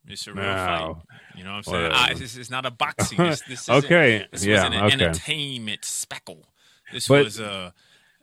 It's 0.07 0.27
a 0.27 0.33
real 0.33 0.43
No. 0.43 0.53
fight. 0.53 0.95
You 1.37 1.43
know 1.45 1.51
what 1.51 1.57
I'm 1.57 1.63
saying? 1.63 1.91
I, 1.93 2.13
this 2.13 2.35
is 2.35 2.51
not 2.51 2.65
a 2.65 2.71
boxing. 2.71 3.17
This, 3.17 3.41
this 3.41 3.61
isn't- 3.63 3.85
Okay, 3.85 4.27
This 4.31 4.45
yeah, 4.45 4.67
was 4.67 4.75
an 4.75 4.83
okay. 4.83 4.93
entertainment 5.05 5.85
speckle. 5.85 6.45
This 6.91 7.07
But 7.07 7.23
was 7.23 7.39
uh 7.39 7.71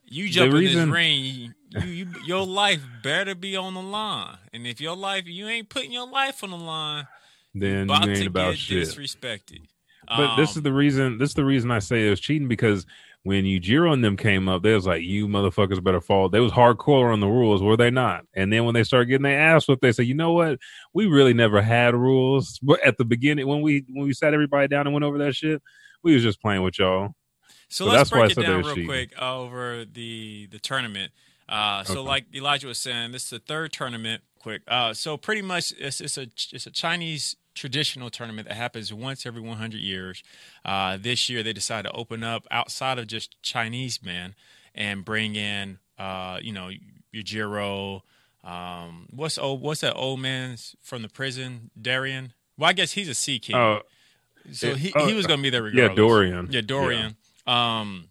you 0.04 0.28
jump 0.28 0.52
in 0.52 0.58
reason- 0.60 0.90
this 0.90 0.94
ring, 0.94 1.24
you, 1.24 1.50
you, 1.70 1.80
you 1.86 2.06
your 2.24 2.46
life 2.46 2.80
better 3.02 3.34
be 3.34 3.56
on 3.56 3.74
the 3.74 3.82
line. 3.82 4.36
And 4.52 4.66
if 4.66 4.80
your 4.80 4.94
life 4.94 5.26
you 5.26 5.48
ain't 5.48 5.68
putting 5.70 5.90
your 5.92 6.06
life 6.08 6.44
on 6.44 6.50
the 6.50 6.56
line, 6.58 7.08
Then 7.54 7.84
about 7.84 8.04
to 8.04 8.26
about 8.26 8.50
get 8.52 8.58
shit. 8.58 8.88
disrespected. 8.88 9.62
But 10.08 10.36
this 10.36 10.50
Um, 10.50 10.58
is 10.58 10.62
the 10.62 10.72
reason. 10.72 11.18
This 11.18 11.30
is 11.30 11.34
the 11.34 11.44
reason 11.44 11.70
I 11.70 11.78
say 11.80 12.06
it 12.06 12.10
was 12.10 12.20
cheating 12.20 12.48
because 12.48 12.86
when 13.22 13.44
Yujiro 13.44 13.92
and 13.92 14.04
them 14.04 14.16
came 14.16 14.48
up, 14.48 14.62
they 14.62 14.72
was 14.74 14.86
like, 14.86 15.02
"You 15.02 15.26
motherfuckers 15.26 15.82
better 15.82 16.00
fall." 16.00 16.28
They 16.28 16.38
was 16.40 16.52
hardcore 16.52 17.12
on 17.12 17.20
the 17.20 17.26
rules, 17.26 17.62
were 17.62 17.76
they 17.76 17.90
not? 17.90 18.24
And 18.34 18.52
then 18.52 18.64
when 18.64 18.74
they 18.74 18.84
started 18.84 19.06
getting 19.06 19.24
their 19.24 19.40
ass 19.40 19.66
whipped, 19.66 19.82
they 19.82 19.92
say, 19.92 20.04
"You 20.04 20.14
know 20.14 20.32
what? 20.32 20.58
We 20.94 21.06
really 21.06 21.34
never 21.34 21.60
had 21.60 21.94
rules." 21.94 22.58
But 22.62 22.80
at 22.84 22.98
the 22.98 23.04
beginning, 23.04 23.46
when 23.48 23.62
we 23.62 23.84
when 23.88 24.06
we 24.06 24.12
sat 24.12 24.32
everybody 24.34 24.68
down 24.68 24.86
and 24.86 24.94
went 24.94 25.04
over 25.04 25.18
that 25.18 25.34
shit, 25.34 25.60
we 26.02 26.14
was 26.14 26.22
just 26.22 26.40
playing 26.40 26.62
with 26.62 26.78
y'all. 26.78 27.14
So 27.68 27.84
So 27.84 27.90
let's 27.90 27.98
that's 27.98 28.12
why 28.12 28.18
I 28.18 28.20
break 28.20 28.30
it 28.30 28.34
said 28.36 28.42
down 28.46 28.62
real 28.62 28.74
cheating. 28.74 28.88
quick 28.88 29.18
over 29.20 29.84
the 29.84 30.46
the 30.50 30.58
tournament. 30.60 31.12
Uh, 31.48 31.84
so, 31.84 32.00
Okay. 32.00 32.08
like 32.08 32.24
Elijah 32.34 32.66
was 32.66 32.78
saying, 32.78 33.12
this 33.12 33.24
is 33.24 33.30
the 33.30 33.38
third 33.38 33.72
tournament. 33.72 34.22
Quick. 34.40 34.62
Uh, 34.66 34.92
so 34.94 35.16
pretty 35.16 35.42
much, 35.42 35.72
it's, 35.78 36.00
it's 36.00 36.18
a 36.18 36.22
it's 36.52 36.66
a 36.66 36.70
Chinese 36.70 37.36
traditional 37.56 38.10
tournament 38.10 38.46
that 38.46 38.56
happens 38.56 38.92
once 38.94 39.26
every 39.26 39.40
100 39.40 39.80
years. 39.80 40.22
Uh, 40.64 40.96
this 41.00 41.28
year, 41.28 41.42
they 41.42 41.52
decided 41.52 41.88
to 41.88 41.94
open 41.96 42.22
up 42.22 42.46
outside 42.52 42.98
of 42.98 43.08
just 43.08 43.42
Chinese 43.42 44.00
men 44.00 44.36
and 44.74 45.04
bring 45.04 45.34
in 45.34 45.78
uh, 45.98 46.38
you 46.42 46.52
know, 46.52 46.70
Yujiro. 47.14 48.02
Um, 48.44 49.06
what's 49.10 49.38
old? 49.38 49.60
What's 49.60 49.80
that 49.80 49.94
old 49.94 50.20
man's 50.20 50.76
from 50.80 51.02
the 51.02 51.08
prison? 51.08 51.70
Dorian. 51.80 52.32
Well, 52.56 52.70
I 52.70 52.72
guess 52.72 52.92
he's 52.92 53.08
a 53.08 53.14
Sea 53.14 53.38
King. 53.38 53.56
Oh, 53.56 53.80
so 54.52 54.74
he, 54.74 54.92
oh, 54.94 55.06
he 55.06 55.14
was 55.14 55.26
going 55.26 55.40
to 55.40 55.42
be 55.42 55.50
there 55.50 55.68
yeah. 55.68 55.88
Dorian. 55.88 56.48
Yeah, 56.50 56.60
Dorian. 56.60 57.16
Um, 57.46 58.08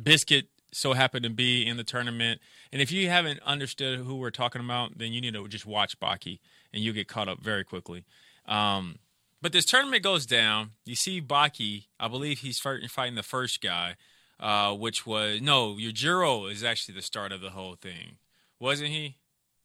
Biscuit 0.00 0.48
so 0.72 0.92
happened 0.92 1.24
to 1.24 1.30
be 1.30 1.66
in 1.66 1.76
the 1.76 1.84
tournament. 1.84 2.40
And 2.72 2.82
if 2.82 2.90
you 2.90 3.08
haven't 3.08 3.40
understood 3.42 4.00
who 4.00 4.16
we're 4.16 4.30
talking 4.30 4.62
about, 4.62 4.98
then 4.98 5.12
you 5.12 5.20
need 5.20 5.34
to 5.34 5.46
just 5.48 5.66
watch 5.66 5.98
Baki 5.98 6.40
and 6.72 6.82
you'll 6.82 6.94
get 6.94 7.08
caught 7.08 7.28
up 7.28 7.40
very 7.40 7.64
quickly. 7.64 8.04
Um, 8.46 8.98
but 9.42 9.52
this 9.52 9.64
tournament 9.64 10.02
goes 10.02 10.26
down. 10.26 10.70
You 10.84 10.94
see 10.94 11.20
Baki, 11.20 11.84
I 12.00 12.08
believe 12.08 12.40
he's 12.40 12.58
fighting 12.58 13.14
the 13.14 13.22
first 13.22 13.60
guy, 13.60 13.96
uh, 14.40 14.74
which 14.74 15.06
was, 15.06 15.40
no, 15.40 15.74
Yujiro 15.74 16.50
is 16.50 16.64
actually 16.64 16.94
the 16.94 17.02
start 17.02 17.32
of 17.32 17.40
the 17.40 17.50
whole 17.50 17.74
thing. 17.74 18.16
Wasn't 18.58 18.88
he? 18.88 19.16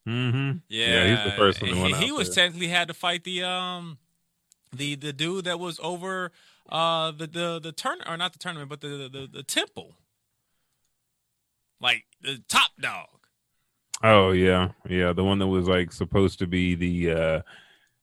Mm-hmm. 0.08 0.58
Yeah, 0.68 1.08
he's 1.08 1.32
the 1.32 1.38
first 1.38 1.62
one. 1.62 1.72
He, 1.72 1.94
he 1.94 2.12
was 2.12 2.34
there. 2.34 2.46
technically 2.46 2.68
had 2.68 2.88
to 2.88 2.94
fight 2.94 3.24
the 3.24 3.44
um 3.44 4.00
the 4.74 4.96
the 4.96 5.14
dude 5.14 5.46
that 5.46 5.60
was 5.60 5.80
over 5.84 6.32
uh 6.70 7.12
the 7.12 7.28
the 7.28 7.60
the 7.60 7.72
turn 7.72 8.00
or 8.08 8.18
not 8.18 8.34
the 8.34 8.40
tournament 8.40 8.70
but 8.70 8.82
the 8.82 8.88
the, 8.88 9.10
the, 9.10 9.30
the 9.32 9.44
temple, 9.44 9.94
like 11.80 12.06
the 12.22 12.42
top 12.50 12.72
dog. 12.80 13.08
Oh 14.04 14.32
yeah, 14.32 14.70
yeah, 14.90 15.14
the 15.14 15.24
one 15.24 15.38
that 15.40 15.48
was 15.48 15.68
like 15.68 15.92
supposed 15.92 16.40
to 16.40 16.48
be 16.48 16.74
the 16.74 17.12
uh 17.12 17.42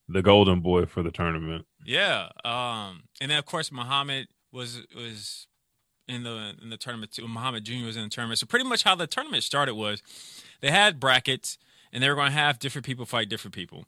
the 0.08 0.22
golden 0.22 0.60
boy 0.60 0.86
for 0.86 1.02
the 1.02 1.10
tournament. 1.10 1.66
Yeah, 1.84 2.28
um, 2.44 3.04
and 3.20 3.30
then 3.30 3.38
of 3.38 3.46
course 3.46 3.70
Muhammad 3.70 4.28
was 4.52 4.82
was 4.94 5.46
in 6.06 6.22
the 6.22 6.54
in 6.62 6.70
the 6.70 6.76
tournament 6.76 7.12
too. 7.12 7.28
Muhammad 7.28 7.64
Junior 7.64 7.86
was 7.86 7.96
in 7.96 8.04
the 8.04 8.08
tournament. 8.08 8.38
So 8.38 8.46
pretty 8.46 8.64
much 8.64 8.82
how 8.84 8.94
the 8.94 9.06
tournament 9.06 9.44
started 9.44 9.74
was 9.74 10.02
they 10.60 10.70
had 10.70 10.98
brackets 10.98 11.58
and 11.92 12.02
they 12.02 12.08
were 12.08 12.14
going 12.14 12.30
to 12.30 12.38
have 12.38 12.58
different 12.58 12.86
people 12.86 13.06
fight 13.06 13.28
different 13.28 13.54
people, 13.54 13.84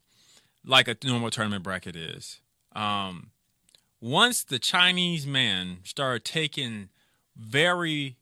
like 0.64 0.88
a 0.88 0.96
normal 1.04 1.30
tournament 1.30 1.62
bracket 1.62 1.96
is. 1.96 2.40
Um, 2.74 3.30
once 4.00 4.44
the 4.44 4.58
Chinese 4.58 5.26
man 5.26 5.78
started 5.84 6.24
taking 6.24 6.88
very, 7.36 8.16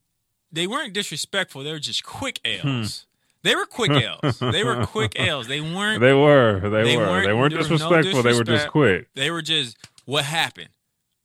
they 0.51 0.67
weren't 0.67 0.93
disrespectful. 0.93 1.63
They 1.63 1.73
were 1.73 1.79
just 1.79 2.05
quick 2.05 2.41
L's. 2.45 3.07
They 3.49 3.55
were 3.57 3.67
quick 3.67 3.91
L's. 4.23 4.39
They 4.39 4.63
were 4.65 4.85
quick 4.87 5.19
L's. 5.19 5.49
They 5.49 5.61
weren't. 5.61 6.01
They 6.01 6.13
were, 6.13 6.61
they, 6.61 6.83
They 6.85 6.97
were, 6.97 7.07
weren't- 7.07 7.27
they 7.27 7.33
weren't 7.33 7.57
was 7.57 7.69
no 7.71 7.77
disrespectful. 7.79 8.23
They 8.23 8.35
were 8.35 8.45
just 8.45 8.69
quick. 8.69 9.09
They 9.15 9.31
were 9.31 9.43
just 9.43 9.77
what 10.05 10.25
happened. 10.25 10.69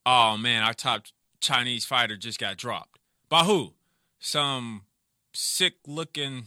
Oh 0.06 0.36
man, 0.36 0.62
our 0.62 0.74
top 0.74 1.04
Chinese 1.40 1.84
fighter 1.84 2.16
just 2.16 2.38
got 2.38 2.56
dropped. 2.56 2.98
By 3.28 3.40
who? 3.44 3.74
Some 4.18 4.82
sick 5.32 5.74
looking 5.86 6.44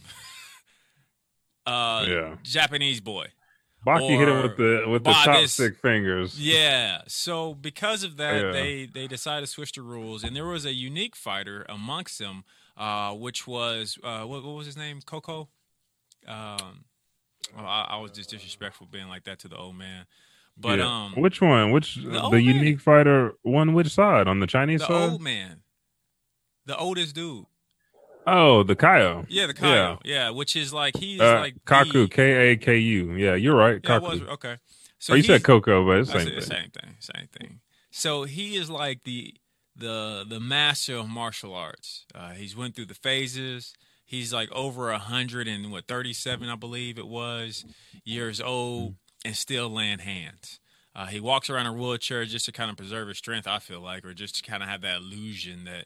uh 1.66 2.04
Yeah. 2.08 2.36
Japanese 2.42 3.00
boy. 3.00 3.28
Baki 3.86 4.18
hit 4.18 4.28
him 4.28 4.42
with 4.42 4.56
the 4.56 4.84
with 4.88 5.04
the 5.04 5.10
by 5.10 5.24
top 5.24 5.40
this- 5.40 5.52
stick 5.52 5.76
fingers. 5.78 6.38
Yeah. 6.40 7.02
So 7.06 7.54
because 7.54 8.02
of 8.02 8.16
that, 8.16 8.42
Yeah. 8.46 8.50
they 8.52 8.86
they 8.86 9.06
decided 9.06 9.42
to 9.42 9.46
switch 9.46 9.72
the 9.72 9.82
rules, 9.82 10.24
and 10.24 10.34
there 10.34 10.46
was 10.46 10.64
a 10.64 10.72
unique 10.72 11.14
fighter 11.14 11.64
amongst 11.68 12.18
them, 12.18 12.44
uh, 12.76 13.14
which 13.14 13.46
was 13.46 13.96
uh, 14.02 14.24
what, 14.24 14.42
what 14.44 14.56
was 14.56 14.66
his 14.66 14.76
name? 14.76 15.00
Coco. 15.04 15.48
Um, 16.28 16.84
well, 17.56 17.64
I, 17.66 17.86
I 17.90 17.96
was 17.98 18.10
just 18.12 18.30
disrespectful 18.30 18.86
being 18.90 19.08
like 19.08 19.24
that 19.24 19.38
to 19.40 19.48
the 19.48 19.56
old 19.56 19.76
man, 19.76 20.04
but 20.56 20.78
Yeah. 20.78 20.86
um, 21.06 21.14
which 21.16 21.40
one? 21.40 21.70
Which 21.70 21.94
the 21.96 22.28
the, 22.30 22.42
unique 22.42 22.80
fighter 22.80 23.32
One 23.42 23.72
which 23.72 23.88
side 23.88 24.28
on 24.28 24.38
the 24.40 24.46
Chinese 24.46 24.80
side? 24.82 24.90
the 24.90 24.98
side? 25.00 25.10
old 25.12 25.22
man, 25.22 25.62
the 26.66 26.76
oldest 26.76 27.14
dude. 27.14 27.46
oh, 28.26 28.62
the 28.62 28.76
Kaio. 28.76 29.24
Yeah, 29.28 29.46
the 29.46 29.54
Kaio. 29.54 29.98
Yeah, 30.04 30.30
which 30.30 30.54
is 30.54 30.72
like 30.74 30.96
he's 30.98 31.20
Uh, 31.20 31.40
like 31.40 31.54
Kaku, 31.64 32.10
K 32.10 32.52
A 32.52 32.56
K 32.56 32.76
U. 32.76 33.12
Yeah, 33.14 33.34
you're 33.34 33.56
right. 33.56 33.80
Yeah, 33.82 33.98
Kaku. 33.98 34.02
was 34.02 34.20
okay. 34.22 34.56
So 34.98 35.12
oh, 35.14 35.16
you 35.16 35.22
said 35.22 35.42
Coco, 35.44 35.86
but 35.86 36.00
it's 36.00 36.12
the 36.12 36.18
same 36.20 36.28
said 36.28 36.32
thing. 36.34 36.42
same 36.42 36.70
thing. 36.70 36.96
Same 37.00 37.28
thing. 37.28 37.60
So 37.90 38.24
he 38.24 38.56
is 38.56 38.68
like 38.68 39.04
the 39.04 39.34
the 39.74 40.26
the 40.28 40.40
master 40.40 40.96
of 40.96 41.08
martial 41.08 41.54
arts. 41.54 42.04
Uh, 42.14 42.32
he's 42.32 42.54
went 42.56 42.74
through 42.74 42.86
the 42.86 42.94
phases. 42.94 43.72
He's 44.08 44.32
like 44.32 44.50
over 44.52 44.90
a 44.90 44.98
hundred 44.98 45.46
and 45.48 45.70
what 45.70 45.86
thirty 45.86 46.14
seven, 46.14 46.48
I 46.48 46.56
believe 46.56 46.98
it 46.98 47.06
was, 47.06 47.66
years 48.04 48.40
old, 48.40 48.94
and 49.22 49.36
still 49.36 49.68
laying 49.68 49.98
hands. 49.98 50.60
Uh, 50.96 51.04
he 51.06 51.20
walks 51.20 51.50
around 51.50 51.66
in 51.66 51.74
a 51.74 51.76
wheelchair 51.76 52.24
just 52.24 52.46
to 52.46 52.52
kind 52.52 52.70
of 52.70 52.76
preserve 52.78 53.08
his 53.08 53.18
strength. 53.18 53.46
I 53.46 53.58
feel 53.58 53.80
like, 53.82 54.06
or 54.06 54.14
just 54.14 54.36
to 54.42 54.50
kind 54.50 54.62
of 54.62 54.68
have 54.70 54.80
that 54.80 54.96
illusion 55.02 55.64
that 55.66 55.84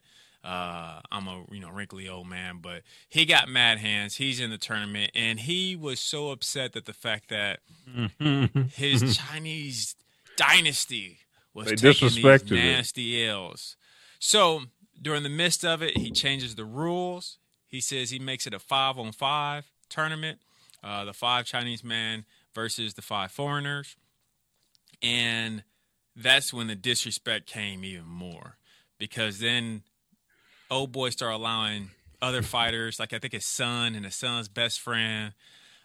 uh, 0.49 1.00
I'm 1.11 1.26
a 1.26 1.45
you 1.50 1.59
know 1.59 1.71
wrinkly 1.71 2.09
old 2.09 2.29
man. 2.29 2.61
But 2.62 2.83
he 3.09 3.25
got 3.26 3.49
mad 3.49 3.79
hands. 3.79 4.14
He's 4.17 4.38
in 4.38 4.50
the 4.50 4.57
tournament, 4.57 5.11
and 5.17 5.41
he 5.41 5.75
was 5.75 5.99
so 5.99 6.31
upset 6.31 6.75
that 6.75 6.85
the 6.87 6.93
fact 6.93 7.29
that 7.29 7.59
his 8.76 9.17
Chinese 9.33 9.97
dynasty 10.37 11.19
was 11.55 11.67
They 11.67 11.75
taking 11.75 12.09
these 12.09 12.25
it. 12.25 12.50
nasty 12.52 13.26
L's. 13.26 13.76
So 14.21 14.62
during 15.00 15.25
the 15.25 15.29
midst 15.29 15.64
of 15.64 15.83
it, 15.83 15.99
he 15.99 16.12
changes 16.12 16.55
the 16.55 16.64
rules. 16.64 17.38
He 17.73 17.81
says 17.81 18.11
he 18.11 18.19
makes 18.19 18.47
it 18.47 18.52
a 18.52 18.59
five 18.59 18.99
on 18.99 19.11
five 19.12 19.64
tournament. 19.88 20.38
Uh, 20.85 21.05
the 21.05 21.12
five 21.12 21.47
Chinese 21.47 21.83
men 21.83 22.25
versus 22.55 22.95
the 22.95 23.02
five 23.02 23.31
foreigners, 23.31 23.97
and 25.00 25.62
that's 26.14 26.52
when 26.52 26.67
the 26.67 26.75
disrespect 26.75 27.47
came 27.47 27.85
even 27.85 28.07
more 28.07 28.59
because 28.99 29.38
then 29.38 29.83
old 30.71 30.93
boy 30.93 31.11
started 31.11 31.37
allowing 31.37 31.91
other 32.21 32.43
fighters, 32.43 33.00
like 33.00 33.12
I 33.12 33.19
think 33.19 33.33
his 33.33 33.47
son 33.47 33.95
and 33.95 34.05
his 34.05 34.14
son's 34.14 34.49
best 34.49 34.81
friend, 34.81 35.33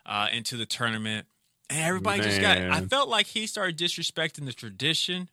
uh, 0.05 0.27
into 0.33 0.57
the 0.57 0.65
tournament. 0.65 1.27
And 1.69 1.79
everybody 1.79 2.21
just 2.21 2.41
got. 2.41 2.57
I 2.57 2.81
felt 2.81 3.07
like 3.07 3.27
he 3.27 3.47
started 3.47 3.77
disrespecting 3.77 4.45
the 4.45 4.53
tradition. 4.53 5.29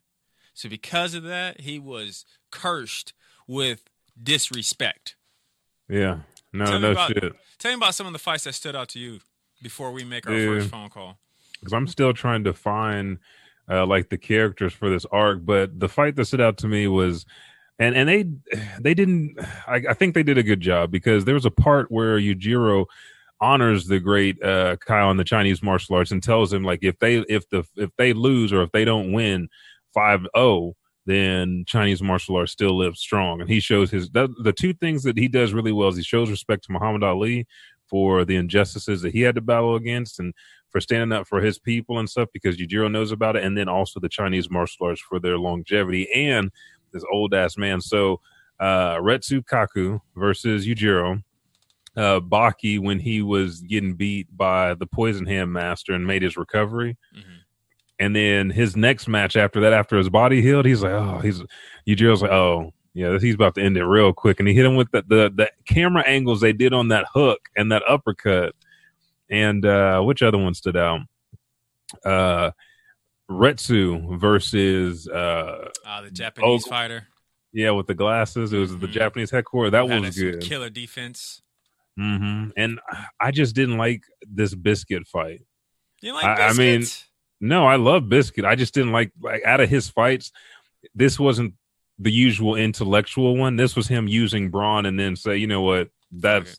So 0.52 0.68
because 0.68 1.14
of 1.14 1.22
that, 1.24 1.62
he 1.62 1.78
was 1.78 2.24
cursed 2.50 3.12
with 3.46 3.84
disrespect. 4.20 5.16
Yeah. 5.88 6.20
No, 6.54 6.64
Tell 6.64 6.80
no 6.80 6.90
about- 6.92 7.08
shit. 7.08 7.32
Tell 7.58 7.70
me 7.72 7.76
about 7.76 7.94
some 7.94 8.06
of 8.06 8.12
the 8.12 8.18
fights 8.18 8.44
that 8.44 8.54
stood 8.54 8.74
out 8.76 8.88
to 8.90 8.98
you 8.98 9.20
before 9.62 9.90
we 9.92 10.04
make 10.04 10.26
our 10.26 10.34
Yeah. 10.34 10.46
first 10.46 10.70
phone 10.70 10.88
call. 10.88 11.18
because 11.60 11.72
I'm 11.72 11.86
still 11.86 12.12
trying 12.12 12.44
to 12.44 12.52
find 12.52 13.18
uh, 13.70 13.86
like 13.86 14.10
the 14.10 14.18
characters 14.18 14.72
for 14.74 14.90
this 14.90 15.06
arc. 15.06 15.44
But 15.44 15.80
the 15.80 15.88
fight 15.88 16.16
that 16.16 16.26
stood 16.26 16.40
out 16.40 16.58
to 16.58 16.68
me 16.68 16.86
was, 16.86 17.24
and 17.78 17.94
and 17.96 18.08
they 18.08 18.24
they 18.80 18.92
didn't. 18.94 19.36
I, 19.66 19.82
I 19.90 19.94
think 19.94 20.14
they 20.14 20.22
did 20.22 20.36
a 20.38 20.42
good 20.42 20.60
job 20.60 20.90
because 20.90 21.24
there 21.24 21.34
was 21.34 21.46
a 21.46 21.50
part 21.50 21.90
where 21.90 22.18
Yujiro 22.18 22.86
honors 23.40 23.86
the 23.86 23.98
great 24.00 24.40
uh, 24.42 24.76
Kyle 24.86 25.10
in 25.10 25.16
the 25.16 25.24
Chinese 25.24 25.62
martial 25.62 25.96
arts 25.96 26.10
and 26.12 26.22
tells 26.22 26.52
him 26.52 26.62
like 26.62 26.80
if 26.82 26.98
they 26.98 27.18
if 27.28 27.48
the 27.48 27.64
if 27.76 27.90
they 27.96 28.12
lose 28.12 28.52
or 28.52 28.62
if 28.62 28.70
they 28.72 28.84
don't 28.84 29.12
win 29.12 29.48
5-0 29.96 30.74
then 31.06 31.64
Chinese 31.66 32.02
martial 32.02 32.36
arts 32.36 32.52
still 32.52 32.76
lives 32.76 32.98
strong 33.00 33.40
and 33.40 33.50
he 33.50 33.60
shows 33.60 33.90
his 33.90 34.08
that, 34.10 34.30
the 34.42 34.52
two 34.52 34.72
things 34.72 35.02
that 35.02 35.18
he 35.18 35.28
does 35.28 35.52
really 35.52 35.72
well 35.72 35.88
is 35.88 35.96
he 35.96 36.02
shows 36.02 36.30
respect 36.30 36.64
to 36.64 36.72
Muhammad 36.72 37.02
Ali 37.04 37.46
for 37.88 38.24
the 38.24 38.36
injustices 38.36 39.02
that 39.02 39.12
he 39.12 39.20
had 39.20 39.34
to 39.34 39.40
battle 39.42 39.74
against 39.76 40.18
and 40.18 40.32
for 40.70 40.80
standing 40.80 41.16
up 41.16 41.26
for 41.28 41.40
his 41.40 41.58
people 41.58 41.98
and 41.98 42.08
stuff 42.10 42.28
because 42.32 42.56
Yujiro 42.56 42.90
knows 42.90 43.12
about 43.12 43.36
it, 43.36 43.44
and 43.44 43.56
then 43.56 43.68
also 43.68 44.00
the 44.00 44.08
Chinese 44.08 44.50
martial 44.50 44.86
arts 44.86 45.00
for 45.00 45.20
their 45.20 45.38
longevity 45.38 46.10
and 46.12 46.50
this 46.92 47.04
old 47.12 47.34
ass 47.34 47.56
man. 47.56 47.80
So 47.80 48.20
uh 48.60 48.96
Retsu 48.96 49.44
Kaku 49.44 50.00
versus 50.16 50.66
Yujiro. 50.66 51.22
Uh 51.96 52.18
Baki 52.20 52.80
when 52.80 52.98
he 52.98 53.20
was 53.22 53.60
getting 53.60 53.94
beat 53.94 54.26
by 54.36 54.74
the 54.74 54.86
poison 54.86 55.26
hand 55.26 55.52
master 55.52 55.92
and 55.92 56.06
made 56.06 56.22
his 56.22 56.36
recovery. 56.36 56.96
Mhm. 57.16 57.43
And 57.98 58.14
then 58.16 58.50
his 58.50 58.76
next 58.76 59.06
match 59.08 59.36
after 59.36 59.60
that, 59.60 59.72
after 59.72 59.96
his 59.96 60.08
body 60.08 60.42
healed, 60.42 60.66
he's 60.66 60.82
like, 60.82 60.92
Oh, 60.92 61.20
he's 61.20 61.42
Yujiro's 61.86 62.22
like, 62.22 62.32
Oh, 62.32 62.72
yeah, 62.92 63.18
he's 63.20 63.34
about 63.34 63.54
to 63.56 63.62
end 63.62 63.76
it 63.76 63.84
real 63.84 64.12
quick. 64.12 64.38
And 64.40 64.48
he 64.48 64.54
hit 64.54 64.64
him 64.66 64.76
with 64.76 64.90
the, 64.92 65.02
the 65.06 65.32
the 65.34 65.50
camera 65.66 66.02
angles 66.06 66.40
they 66.40 66.52
did 66.52 66.72
on 66.72 66.88
that 66.88 67.06
hook 67.12 67.40
and 67.56 67.70
that 67.72 67.82
uppercut 67.88 68.54
and 69.30 69.64
uh 69.64 70.00
which 70.02 70.22
other 70.22 70.38
one 70.38 70.54
stood 70.54 70.76
out 70.76 71.00
uh 72.04 72.50
retsu 73.30 74.18
versus 74.18 75.08
uh 75.08 75.68
Uh, 75.86 76.02
the 76.02 76.10
Japanese 76.10 76.64
Oh, 76.66 76.70
fighter 76.70 77.06
yeah 77.52 77.70
with 77.70 77.86
the 77.86 77.94
glasses 77.94 78.52
it 78.52 78.58
was 78.58 78.76
the 78.76 78.86
Mhm. 78.88 78.92
japanese 78.92 79.30
headquarters 79.30 79.72
that 79.72 79.88
had 79.88 80.00
was 80.02 80.16
good 80.18 80.40
killer 80.42 80.68
defense. 80.70 81.40
Mm-hmm. 81.98 82.50
and 82.56 82.80
i 83.20 83.30
just 83.30 83.54
didn't 83.54 83.78
like 83.78 84.02
this 84.28 84.54
biscuit 84.54 85.06
fight 85.06 85.42
You 86.02 86.12
like 86.14 86.24
I- 86.24 86.48
I 86.48 86.52
mean-? 86.54 86.84
No 87.44 87.66
i 87.66 87.76
love 87.76 88.08
biscuit 88.08 88.44
i 88.44 88.54
just 88.54 88.74
didn't 88.74 88.92
like 88.92 89.12
like 89.20 89.44
out 89.44 89.60
of 89.60 89.68
his 89.68 89.88
fights 89.88 90.32
this 90.94 91.18
wasn't 91.18 91.54
the 91.98 92.10
usual 92.10 92.56
intellectual 92.56 93.36
one 93.36 93.56
this 93.56 93.76
was 93.76 93.86
him 93.88 94.08
using 94.08 94.50
brawn 94.50 94.86
and 94.86 94.98
then 94.98 95.14
say 95.16 95.36
you 95.36 95.46
know 95.46 95.62
what 95.62 95.90
that's 96.10 96.58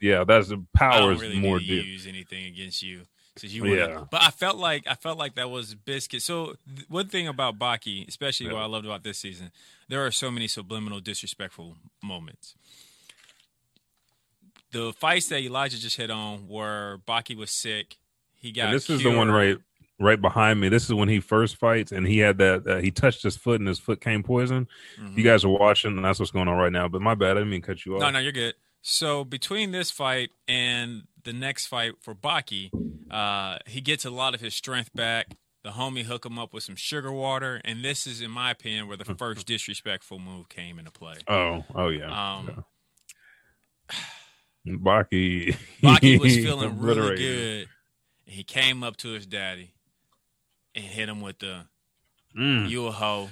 yeah 0.00 0.24
that's 0.24 0.48
the 0.48 0.62
power 0.74 1.12
is 1.12 1.20
really 1.20 1.38
more 1.38 1.58
need 1.58 1.68
use 1.68 2.06
anything 2.06 2.44
against 2.46 2.82
you 2.82 3.02
you 3.42 3.66
Yeah. 3.74 4.04
But 4.10 4.22
I 4.22 4.30
felt 4.30 4.58
like 4.58 4.86
I 4.86 4.94
felt 4.94 5.18
like 5.18 5.34
that 5.34 5.50
was 5.50 5.74
biscuit. 5.74 6.22
So 6.22 6.54
th- 6.72 6.88
one 6.88 7.08
thing 7.08 7.26
about 7.26 7.58
Baki, 7.58 8.06
especially 8.06 8.46
Yeah. 8.46 8.52
what 8.52 8.62
I 8.62 8.66
loved 8.66 8.86
about 8.86 9.02
this 9.02 9.18
season, 9.18 9.50
there 9.88 10.06
are 10.06 10.12
so 10.12 10.30
many 10.30 10.46
subliminal, 10.46 11.00
disrespectful 11.00 11.76
moments. 12.00 12.54
the 14.70 14.92
fights 14.92 15.28
that 15.28 15.40
Elijah 15.40 15.80
just 15.80 15.96
hit 15.96 16.10
on 16.10 16.48
were 16.48 17.00
Baki 17.06 17.36
was 17.36 17.50
sick. 17.50 17.96
He 18.40 18.52
got. 18.52 18.66
And 18.66 18.74
this 18.74 18.90
is 18.90 19.02
the 19.02 19.10
one 19.16 19.30
right 19.30 19.58
right 19.98 20.20
behind 20.20 20.60
me. 20.60 20.68
This 20.68 20.84
is 20.84 20.94
when 20.94 21.08
he 21.08 21.20
first 21.20 21.56
fights, 21.56 21.92
and 21.92 22.06
he 22.06 22.18
had 22.18 22.38
that. 22.38 22.66
Uh, 22.66 22.76
he 22.78 22.90
touched 22.90 23.22
his 23.22 23.36
foot, 23.36 23.60
and 23.60 23.68
his 23.68 23.78
foot 23.78 24.00
came 24.00 24.22
poison. 24.22 24.68
Mhm. 24.98 25.16
You 25.16 25.24
guys 25.24 25.44
are 25.44 25.48
watching, 25.48 25.96
and 25.96 26.04
that's 26.04 26.18
what's 26.18 26.32
going 26.32 26.48
on 26.48 26.56
right 26.56 26.72
now. 26.72 26.88
But 26.88 27.02
my 27.02 27.14
bad, 27.14 27.32
I 27.32 27.40
didn't 27.40 27.50
mean 27.50 27.62
to 27.62 27.66
cut 27.66 27.84
you 27.86 27.94
off. 27.96 28.00
No, 28.00 28.10
no, 28.10 28.18
you're 28.18 28.32
good. 28.32 28.54
So 28.82 29.24
between 29.24 29.70
this 29.70 29.90
fight 29.90 30.30
and 30.46 31.04
the 31.22 31.32
next 31.32 31.66
fight 31.66 31.94
for 32.00 32.14
Baki, 32.14 32.70
uh, 33.10 33.58
he 33.66 33.80
gets 33.80 34.04
a 34.04 34.10
lot 34.10 34.34
of 34.34 34.40
his 34.40 34.54
strength 34.54 34.92
back. 34.94 35.36
The 35.62 35.70
homie 35.70 36.02
hook 36.02 36.26
him 36.26 36.38
up 36.38 36.52
with 36.52 36.62
some 36.64 36.76
sugar 36.76 37.10
water, 37.10 37.62
and 37.64 37.82
this 37.82 38.06
is, 38.06 38.20
in 38.20 38.30
my 38.30 38.50
opinion, 38.50 38.86
where 38.86 38.98
the 38.98 39.04
first 39.14 39.46
disrespectful 39.46 40.18
move 40.18 40.50
came 40.50 40.78
into 40.78 40.90
play. 40.90 41.16
Oh, 41.26 41.64
oh 41.74 41.88
yeah. 41.88 42.34
Um, 42.36 42.64
yeah. 43.88 43.96
Baki. 44.76 45.56
Baki 45.82 46.20
was 46.20 46.34
feeling 46.36 46.78
really 46.80 47.16
good. 47.16 47.68
He 48.26 48.42
came 48.42 48.82
up 48.82 48.96
to 48.98 49.10
his 49.10 49.26
daddy 49.26 49.74
and 50.74 50.84
hit 50.84 51.08
him 51.08 51.20
with 51.20 51.38
the 51.38 51.66
Mm. 52.36 52.68
"you 52.68 52.86
a 52.86 52.90
hoe," 52.90 53.30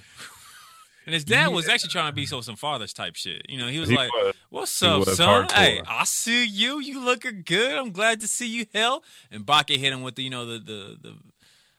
and 1.06 1.12
his 1.14 1.24
dad 1.24 1.48
was 1.48 1.68
actually 1.68 1.90
trying 1.90 2.10
to 2.12 2.14
be 2.14 2.24
so 2.24 2.40
some 2.40 2.54
fathers 2.54 2.92
type 2.92 3.16
shit. 3.16 3.44
You 3.48 3.58
know, 3.58 3.66
he 3.66 3.80
was 3.80 3.88
He 3.88 3.96
like, 3.96 4.12
was. 4.12 4.34
What's 4.50 4.82
up, 4.82 5.00
was 5.00 5.16
son? 5.16 5.46
hardcore. 5.48 5.52
Hey, 5.52 5.80
I 5.86 6.04
see 6.04 6.44
you. 6.46 6.78
You 6.80 7.00
looking 7.04 7.42
good. 7.44 7.76
I'm 7.76 7.90
glad 7.90 8.20
to 8.20 8.28
see 8.28 8.46
you. 8.46 8.66
Hell, 8.72 9.02
and 9.30 9.44
Baki 9.44 9.76
hit 9.76 9.92
him 9.92 10.02
with 10.02 10.14
the 10.14 10.22
you 10.22 10.30
know 10.30 10.46
the 10.46 10.58
the 10.58 10.96
the, 11.00 11.14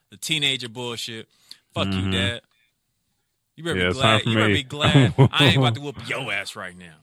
the 0.09 0.17
teenager 0.17 0.67
bullshit. 0.67 1.29
Fuck 1.73 1.87
you, 1.87 2.01
Mhm. 2.01 2.11
dad. 2.11 2.41
You 3.55 3.63
better 3.63 3.79
Yeah, 3.79 3.87
be 3.89 3.93
glad. 3.93 4.25
You 4.25 4.33
better 4.35 4.47
be 4.53 4.63
glad. 4.63 5.13
I 5.31 5.45
ain't 5.45 5.57
about 5.57 5.75
to 5.75 5.81
whoop 5.81 6.09
your 6.09 6.31
ass 6.33 6.55
right 6.55 6.77
now. 6.77 6.95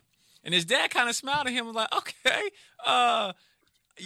And 0.45 0.53
his 0.53 0.65
dad 0.65 0.91
kind 0.91 1.09
of 1.09 1.15
smiled 1.15 1.47
at 1.47 1.53
him 1.53 1.67
and 1.67 1.75
like, 1.77 1.95
okay, 1.97 2.51
uh, 2.85 3.33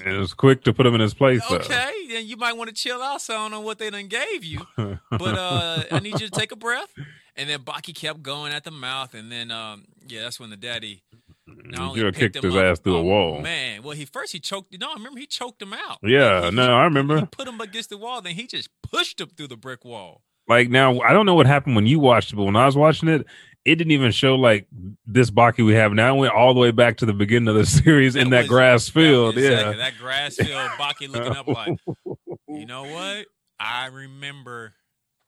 it 0.04 0.18
was 0.18 0.34
quick 0.34 0.64
to 0.64 0.72
put 0.72 0.86
him 0.86 0.94
in 0.94 1.00
his 1.00 1.14
place. 1.14 1.42
though. 1.48 1.56
okay, 1.56 1.92
then 2.08 2.26
you 2.26 2.36
might 2.36 2.56
want 2.56 2.68
to 2.68 2.74
chill 2.74 3.02
out. 3.02 3.20
So 3.20 3.34
I 3.34 3.38
don't 3.38 3.50
know 3.50 3.60
what 3.60 3.78
they 3.78 3.90
done 3.90 4.08
gave 4.08 4.44
you, 4.44 4.60
but 4.76 5.38
uh, 5.38 5.82
I 5.90 6.00
need 6.00 6.20
you 6.20 6.28
to 6.28 6.30
take 6.30 6.52
a 6.52 6.56
breath. 6.56 6.92
And 7.36 7.50
then 7.50 7.60
Baki 7.60 7.94
kept 7.94 8.22
going 8.22 8.52
at 8.52 8.62
the 8.62 8.70
mouth, 8.70 9.14
and 9.14 9.30
then 9.30 9.50
um, 9.50 9.86
yeah, 10.06 10.22
that's 10.22 10.38
when 10.38 10.50
the 10.50 10.56
daddy. 10.56 11.02
Not 11.46 11.94
picked 11.94 12.16
kicked 12.16 12.42
his 12.42 12.54
up- 12.54 12.62
ass 12.62 12.78
through 12.78 12.96
a 12.96 13.00
oh, 13.00 13.02
wall. 13.02 13.40
Man, 13.40 13.82
well, 13.82 13.94
he 13.94 14.04
first 14.04 14.32
he 14.32 14.40
choked. 14.40 14.78
No, 14.78 14.90
I 14.90 14.94
remember 14.94 15.18
he 15.18 15.26
choked 15.26 15.60
him 15.60 15.72
out. 15.72 15.98
Yeah, 16.02 16.46
He- 16.46 16.50
no, 16.56 16.74
I 16.74 16.84
remember. 16.84 17.18
He 17.20 17.26
put 17.26 17.48
him 17.48 17.60
against 17.60 17.90
the 17.90 17.98
wall, 17.98 18.22
then 18.22 18.34
he 18.34 18.46
just 18.46 18.70
pushed 18.82 19.20
him 19.20 19.28
through 19.36 19.48
the 19.48 19.56
brick 19.56 19.84
wall. 19.84 20.22
Like 20.46 20.68
now, 20.68 21.00
I 21.00 21.12
don't 21.12 21.26
know 21.26 21.34
what 21.34 21.46
happened 21.46 21.74
when 21.74 21.86
you 21.86 21.98
watched 21.98 22.32
it, 22.32 22.36
but 22.36 22.44
when 22.44 22.56
I 22.56 22.66
was 22.66 22.76
watching 22.76 23.08
it, 23.08 23.26
it 23.64 23.76
didn't 23.76 23.92
even 23.92 24.12
show 24.12 24.35
like 24.35 24.66
this 25.06 25.30
Baki 25.30 25.64
we 25.64 25.75
have 25.75 25.92
now. 25.92 26.14
It 26.14 26.18
went 26.18 26.35
all 26.35 26.52
the 26.54 26.61
way 26.61 26.71
back 26.71 26.99
to 26.99 27.06
the 27.06 27.12
beginning 27.12 27.49
of 27.49 27.54
the 27.54 27.66
series 27.83 28.16
in 28.16 28.30
that 28.30 28.42
was- 28.42 28.49
grass 28.49 28.88
field. 28.88 29.37
yeah, 29.37 29.50
exactly, 29.50 29.76
that 29.78 29.92
grass 29.99 30.37
field. 30.37 30.71
Baki 30.78 31.09
looking 31.09 31.37
up 31.37 31.47
like, 31.49 31.78
you 32.49 32.66
know 32.66 32.85
what? 32.85 33.26
I 33.59 33.87
remember. 33.87 34.73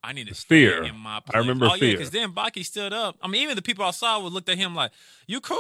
I 0.04 0.12
need 0.12 0.28
to 0.28 0.34
Fear. 0.34 0.84
in 0.84 0.94
my 0.96 1.18
place. 1.18 1.34
I 1.34 1.38
remember 1.38 1.66
oh, 1.66 1.76
fear. 1.76 1.90
because 1.92 2.10
then 2.10 2.30
Baki 2.32 2.64
stood 2.64 2.92
up. 2.92 3.16
I 3.20 3.26
mean, 3.26 3.42
even 3.42 3.56
the 3.56 3.62
people 3.62 3.84
outside 3.84 4.18
would 4.22 4.32
looked 4.32 4.48
at 4.48 4.56
him 4.56 4.72
like, 4.72 4.92
"You 5.26 5.40
cool?" 5.40 5.58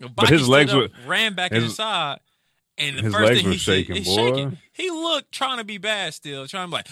Baki 0.00 0.14
But 0.16 0.28
his 0.30 0.48
legs 0.48 0.72
up, 0.72 0.78
were- 0.78 0.88
ran 1.06 1.34
back 1.34 1.52
his- 1.52 1.64
inside, 1.64 2.18
and 2.76 2.98
the 2.98 3.02
his 3.02 3.12
first 3.12 3.24
legs 3.28 3.38
thing 3.38 3.46
were 3.46 3.52
he 3.52 3.58
shaking, 3.58 3.96
he's 3.96 4.06
boy. 4.06 4.16
shaking. 4.16 4.58
He 4.72 4.90
looked 4.90 5.30
trying 5.30 5.58
to 5.58 5.64
be 5.64 5.78
bad 5.78 6.12
still, 6.14 6.48
trying 6.48 6.66
to 6.66 6.70
be 6.70 6.72
like, 6.78 6.88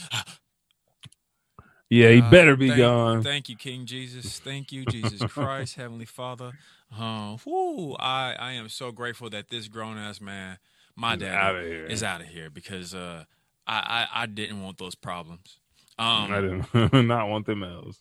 yeah, 1.91 2.11
he 2.11 2.21
Uh, 2.21 2.31
better 2.31 2.57
be 2.57 2.69
thank, 2.69 2.79
gone. 2.79 3.23
Thank 3.23 3.49
you, 3.49 3.57
King 3.57 3.85
Jesus. 3.85 4.39
Thank 4.39 4.73
you, 4.73 4.85
Jesus 4.87 5.21
Christ, 5.33 5.75
Heavenly 5.75 6.07
Father. 6.07 6.53
Uh, 6.97 7.37
whoo, 7.45 7.95
I, 7.99 8.35
I 8.39 8.53
am 8.53 8.69
so 8.69 8.93
grateful 8.93 9.29
that 9.31 9.51
this 9.51 9.69
grown 9.69 9.99
ass 9.99 10.21
man, 10.21 10.59
my 10.97 11.17
dad, 11.17 11.65
here. 11.65 11.85
is 11.87 12.03
out 12.03 12.21
of 12.21 12.29
here 12.29 12.49
because 12.49 12.95
uh, 12.95 13.25
I, 13.67 14.07
I 14.15 14.23
I 14.23 14.27
didn't 14.27 14.63
want 14.63 14.79
those 14.79 14.95
problems. 14.95 15.59
Um, 15.99 16.33
I 16.33 16.41
didn't 16.41 16.93
not 17.07 17.29
want 17.29 17.47
them 17.47 17.63
else. 17.63 17.99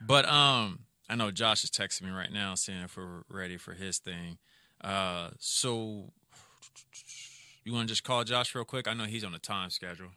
but 0.00 0.24
um, 0.28 0.80
I 1.08 1.16
know 1.16 1.30
Josh 1.30 1.64
is 1.64 1.70
texting 1.70 2.02
me 2.02 2.10
right 2.10 2.32
now 2.32 2.54
saying 2.54 2.82
if 2.84 2.96
we're 2.96 3.22
ready 3.28 3.56
for 3.58 3.74
his 3.74 3.98
thing. 3.98 4.38
Uh, 4.80 5.30
so 5.38 6.12
you 7.64 7.72
want 7.72 7.86
to 7.86 7.92
just 7.92 8.04
call 8.04 8.24
Josh 8.24 8.54
real 8.54 8.64
quick? 8.64 8.88
I 8.88 8.94
know 8.94 9.04
he's 9.04 9.24
on 9.24 9.34
a 9.34 9.38
time 9.38 9.70
schedule. 9.70 10.08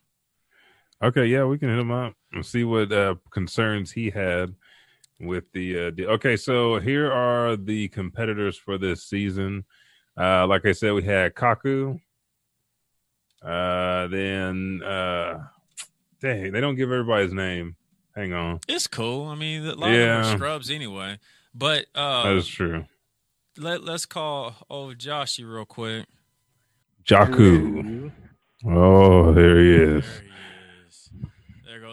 Okay, 1.03 1.25
yeah, 1.25 1.43
we 1.45 1.57
can 1.57 1.69
hit 1.69 1.79
him 1.79 1.91
up 1.91 2.13
and 2.31 2.45
see 2.45 2.63
what 2.63 2.91
uh, 2.91 3.15
concerns 3.31 3.91
he 3.91 4.09
had 4.09 4.55
with 5.19 5.51
the. 5.51 5.87
Uh, 5.87 5.91
the 5.95 6.07
okay, 6.07 6.37
so 6.37 6.79
here 6.79 7.11
are 7.11 7.55
the 7.57 7.87
competitors 7.89 8.57
for 8.57 8.77
this 8.77 9.03
season. 9.03 9.65
Uh, 10.17 10.47
like 10.47 10.65
I 10.65 10.71
said, 10.71 10.93
we 10.93 11.03
had 11.03 11.35
Kaku. 11.35 11.99
Uh, 13.43 14.07
then, 14.07 14.81
uh, 14.83 15.39
dang, 16.21 16.51
they 16.51 16.61
don't 16.61 16.75
give 16.75 16.91
everybody's 16.91 17.33
name. 17.33 17.75
Hang 18.15 18.31
on, 18.33 18.61
It's 18.69 18.87
cool. 18.87 19.27
I 19.27 19.35
mean, 19.35 19.65
a 19.65 19.75
lot 19.75 19.91
of 19.91 19.97
them 19.97 20.21
are 20.21 20.37
scrubs 20.37 20.71
anyway. 20.71 21.19
But 21.53 21.85
uh, 21.93 22.23
that 22.23 22.35
is 22.37 22.47
true. 22.47 22.85
let 23.57 23.83
let's 23.83 24.05
call 24.05 24.55
old 24.69 24.97
Joshy 24.97 25.45
real 25.49 25.65
quick. 25.65 26.05
Jaku. 27.05 28.11
Oh, 28.65 29.33
there 29.33 29.59
he 29.59 29.71
There 29.71 29.97
is. 29.97 30.05
he 30.05 30.09
is. 30.09 30.21
There 30.21 30.34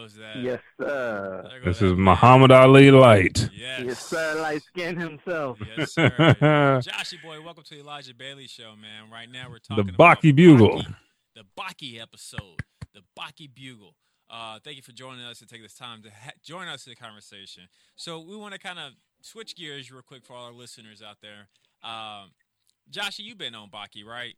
goes 0.02 0.14
that. 0.14 0.36
Yes, 0.36 0.60
sir. 0.80 1.42
Goes 1.64 1.64
This 1.64 1.78
that 1.78 1.86
is. 1.86 1.98
Muhammad 1.98 2.50
Ali 2.50 2.90
Light. 2.90 3.48
Yes. 3.54 3.82
Yes, 3.84 3.98
sir. 4.06 4.40
Light 4.40 4.62
skin 4.62 4.98
himself. 4.98 5.58
Yes, 5.76 5.92
sir. 5.94 6.10
Joshy 6.10 7.22
boy, 7.22 7.40
welcome 7.40 7.62
to 7.64 7.74
the 7.74 7.80
Elijah 7.80 8.14
Bailey 8.14 8.46
Show, 8.48 8.74
man. 8.80 9.10
Right 9.12 9.30
now 9.30 9.46
we're 9.48 9.56
The 9.56 9.60
talking 9.76 9.88
about 9.94 10.20
Baki 10.20 10.34
Bugle. 10.34 10.82
Baki, 10.82 10.94
the 11.34 11.44
Baki 11.58 12.00
episode, 12.02 12.62
the 12.94 13.00
Baki 13.18 13.48
Bugle. 13.54 13.94
Uh, 14.28 14.58
thank 14.64 14.76
you 14.76 14.82
for 14.82 14.92
joining 14.92 15.24
us 15.24 15.40
and 15.40 15.48
taking 15.48 15.62
this 15.62 15.74
time 15.74 16.02
to 16.02 16.10
ha- 16.10 16.30
join 16.42 16.66
us 16.66 16.86
in 16.86 16.90
the 16.92 16.96
conversation. 16.96 17.64
So 17.96 18.18
we 18.18 18.34
want 18.36 18.54
to 18.54 18.58
kind 18.58 18.78
of 18.78 18.92
switch 19.20 19.54
gears 19.56 19.92
real 19.92 20.02
quick 20.02 20.24
for 20.24 20.32
all 20.34 20.46
our 20.46 20.52
listeners 20.52 21.02
out 21.02 21.18
there. 21.20 21.48
Um, 21.88 22.30
Joshy, 22.90 23.20
you've 23.20 23.38
been 23.38 23.54
on 23.54 23.68
Baki, 23.68 24.04
right? 24.06 24.34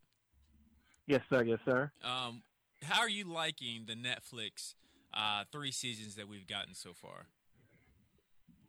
Yes, 1.06 1.22
sir. 1.30 1.42
Yes, 1.44 1.60
sir. 1.64 1.90
Um, 2.02 2.42
how 2.82 3.00
are 3.00 3.08
you 3.08 3.24
liking 3.24 3.84
the 3.86 3.94
Netflix 3.94 4.74
uh, 5.14 5.44
three 5.52 5.72
seasons 5.72 6.14
that 6.16 6.28
we've 6.28 6.46
gotten 6.46 6.74
so 6.74 6.92
far? 6.92 7.26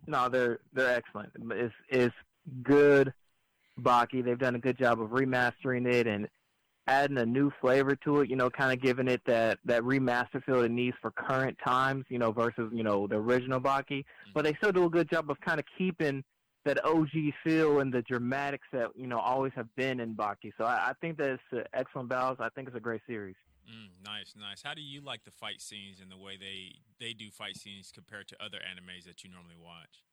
No, 0.08 0.30
they're 0.30 0.60
they're 0.74 0.96
excellent. 0.96 1.32
It's 1.52 1.74
it's 1.90 2.16
good, 2.64 3.14
Baki. 3.80 4.24
They've 4.24 4.38
done 4.38 4.56
a 4.56 4.60
good 4.60 4.78
job 4.78 5.02
of 5.02 5.10
remastering 5.10 5.92
it 5.92 6.08
and 6.08 6.28
adding 6.88 7.18
a 7.18 7.26
new 7.26 7.52
flavor 7.60 7.96
to 8.04 8.22
it. 8.22 8.30
You 8.30 8.36
know, 8.36 8.50
kind 8.50 8.72
of 8.72 8.82
giving 8.82 9.08
it 9.08 9.22
that 9.26 9.60
that 9.66 9.82
remaster 9.82 10.44
feel 10.44 10.62
it 10.62 10.72
needs 10.72 10.96
for 11.02 11.12
current 11.12 11.58
times. 11.66 12.06
You 12.10 12.20
know, 12.20 12.32
versus 12.32 12.72
you 12.72 12.84
know 12.84 13.08
the 13.08 13.16
original 13.16 13.60
Baki. 13.60 14.06
But 14.34 14.44
they 14.44 14.54
still 14.56 14.72
do 14.72 14.86
a 14.86 14.90
good 14.90 15.10
job 15.10 15.30
of 15.32 15.40
kind 15.42 15.60
of 15.60 15.66
keeping 15.78 16.24
that 16.66 16.84
OG 16.84 17.12
feel 17.44 17.80
and 17.80 17.94
the 17.94 18.02
dramatics 18.04 18.68
that 18.74 18.90
you 18.96 19.08
know 19.08 19.20
always 19.20 19.54
have 19.56 19.74
been 19.76 20.00
in 20.00 20.14
Baki. 20.14 20.52
So 20.58 20.66
I, 20.66 20.90
I 20.90 20.94
think 21.02 21.18
that 21.18 21.30
it's 21.30 21.44
an 21.52 21.64
excellent 21.74 22.10
balance. 22.10 22.40
I 22.40 22.50
think 22.50 22.68
it's 22.68 22.78
a 22.78 22.82
great 22.82 23.02
series. 23.08 23.36
Mm, 23.70 24.04
nice, 24.04 24.34
nice. 24.40 24.62
How 24.64 24.74
do 24.74 24.82
you 24.82 25.02
like 25.02 25.24
the 25.24 25.32
fight 25.32 25.62
scenes 25.62 26.00
and 26.02 26.12
the 26.12 26.18
way 26.18 26.38
they 26.38 26.76
they 27.00 27.14
do 27.14 27.32
fight 27.32 27.58
scenes 27.58 27.92
compared 27.94 28.28
to 28.30 28.36
other 28.44 28.60
animes 28.60 29.06
that 29.06 29.24
you 29.24 29.30
normally 29.30 29.56
watch? 29.62 30.04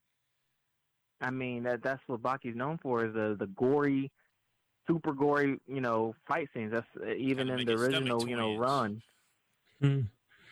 I 1.21 1.31
mean 1.31 1.63
that 1.65 1.83
that's 1.83 2.03
what 2.07 2.23
Baki's 2.23 2.57
known 2.57 2.79
for 2.79 3.05
is 3.05 3.15
the 3.15 3.37
the 3.39 3.47
gory, 3.49 4.11
super 4.87 5.13
gory 5.13 5.59
you 5.67 5.81
know 5.81 6.15
fight 6.27 6.49
scenes. 6.55 6.73
That's 6.73 6.87
uh, 7.01 7.13
even 7.13 7.49
Kinda 7.49 7.61
in 7.61 7.67
the 7.67 7.75
original 7.75 8.29
you 8.29 8.37
know 8.37 8.57
run. 8.57 9.03
Hmm. 9.81 10.01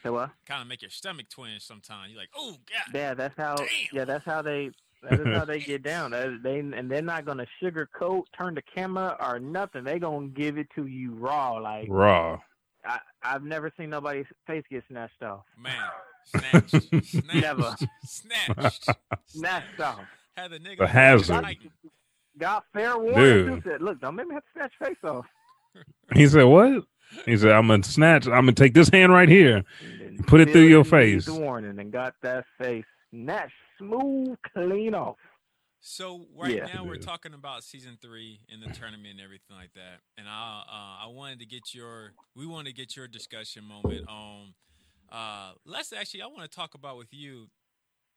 So 0.03 0.13
what? 0.13 0.31
Kind 0.47 0.63
of 0.63 0.69
make 0.69 0.83
your 0.83 0.91
stomach 0.91 1.29
twinge 1.29 1.63
sometimes. 1.63 2.11
You're 2.11 2.21
like, 2.21 2.31
oh 2.37 2.57
god. 2.71 2.95
Yeah, 2.95 3.15
that's 3.15 3.37
how. 3.37 3.57
Damn. 3.57 3.69
Yeah, 3.93 4.05
that's 4.05 4.25
how 4.25 4.43
they. 4.43 4.71
That 5.03 5.19
is 5.19 5.27
how 5.29 5.47
they 5.47 5.61
get 5.61 5.83
down. 5.83 6.11
That, 6.11 6.41
they 6.43 6.59
and 6.59 6.91
they're 6.91 7.01
not 7.01 7.25
gonna 7.25 7.47
sugarcoat, 7.63 8.25
turn 8.39 8.55
the 8.55 8.63
camera 8.63 9.17
or 9.19 9.41
nothing. 9.41 9.85
They 9.85 9.99
gonna 9.99 10.29
give 10.29 10.59
it 10.59 10.69
to 10.75 10.87
you 10.87 11.15
raw. 11.15 11.53
Like 11.53 11.87
Raw. 11.89 12.39
I, 12.85 12.99
I've 13.23 13.43
never 13.43 13.73
seen 13.77 13.91
nobody's 13.91 14.27
face 14.47 14.65
get 14.71 14.85
snatched 14.89 15.23
off. 15.23 15.45
Man, 15.59 15.75
snatched, 16.25 16.71
snatched, 17.07 17.35
Never. 17.35 17.77
snatched. 18.05 18.89
Snatched 19.27 19.81
off. 19.81 20.01
Had 20.37 20.53
the 20.53 20.59
nigga 20.59 20.79
The 20.79 20.87
hazard. 20.87 21.43
Like, 21.43 21.59
Got 22.39 22.65
fair 22.73 22.97
warning. 22.97 23.47
Dude. 23.47 23.65
Said, 23.65 23.83
Look, 23.83 24.01
don't 24.01 24.15
make 24.15 24.27
me 24.29 24.35
have 24.35 24.45
to 24.45 24.51
snatch 24.55 24.73
face 24.83 24.97
off. 25.05 25.27
He 26.15 26.27
said, 26.27 26.45
"What?" 26.45 26.85
He 27.27 27.37
said, 27.37 27.53
"I'm 27.53 27.69
gonna 27.69 27.83
snatch. 27.83 28.27
I'm 28.27 28.33
gonna 28.45 28.53
take 28.53 28.73
this 28.75 28.89
hand 28.89 29.13
right 29.13 29.29
here. 29.29 29.63
And 30.01 30.27
Put 30.27 30.41
it 30.41 30.51
through 30.51 30.63
your 30.67 30.85
face. 30.85 31.27
The 31.27 31.35
warning 31.35 31.79
and 31.79 31.93
got 31.93 32.15
that 32.23 32.45
face 32.59 32.85
snatched 33.11 33.53
smooth, 33.79 34.37
clean 34.55 34.95
off. 34.95 35.17
So 35.81 36.27
right 36.37 36.57
Yeah. 36.57 36.67
now 36.67 36.85
we're 36.85 36.97
Yeah. 36.97 37.01
talking 37.07 37.35
about 37.35 37.65
season 37.65 37.99
three 38.01 38.41
in 38.49 38.61
the 38.61 38.69
tournament 38.69 39.13
and 39.13 39.21
everything 39.21 39.57
like 39.57 39.73
that, 39.75 40.01
and 40.19 40.29
I 40.29 40.63
uh, 40.69 41.05
I 41.05 41.07
wanted 41.09 41.39
to 41.41 41.47
get 41.47 41.75
your 41.75 42.13
we 42.35 42.47
want 42.47 42.67
to 42.67 42.73
get 42.73 42.97
your 42.97 43.09
discussion 43.09 43.65
moment 43.65 44.07
on. 44.09 44.55
Uh, 45.11 45.53
let's 45.65 45.93
actually 45.93 46.23
I 46.23 46.27
want 46.27 46.43
to 46.43 46.49
talk 46.49 46.75
about 46.75 46.97
with 46.99 47.13
you 47.13 47.49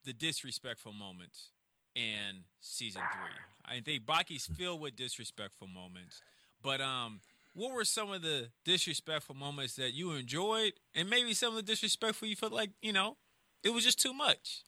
the 0.05 0.13
disrespectful 0.13 0.93
moments 0.93 1.51
in 1.95 2.43
season 2.59 3.03
three. 3.11 3.45
I 3.65 3.79
think 3.79 4.05
Baki's 4.05 4.45
filled 4.45 4.81
with 4.81 4.95
disrespectful 4.95 5.67
moments, 5.67 6.21
but 6.61 6.81
um, 6.81 7.21
what 7.53 7.71
were 7.73 7.85
some 7.85 8.11
of 8.11 8.21
the 8.21 8.49
disrespectful 8.65 9.35
moments 9.35 9.75
that 9.75 9.93
you 9.93 10.11
enjoyed, 10.11 10.73
and 10.93 11.09
maybe 11.09 11.33
some 11.33 11.49
of 11.49 11.55
the 11.55 11.63
disrespectful 11.63 12.27
you 12.27 12.35
felt 12.35 12.51
like 12.53 12.71
you 12.81 12.91
know 12.93 13.17
it 13.63 13.69
was 13.73 13.83
just 13.83 13.99
too 14.01 14.13
much. 14.13 14.63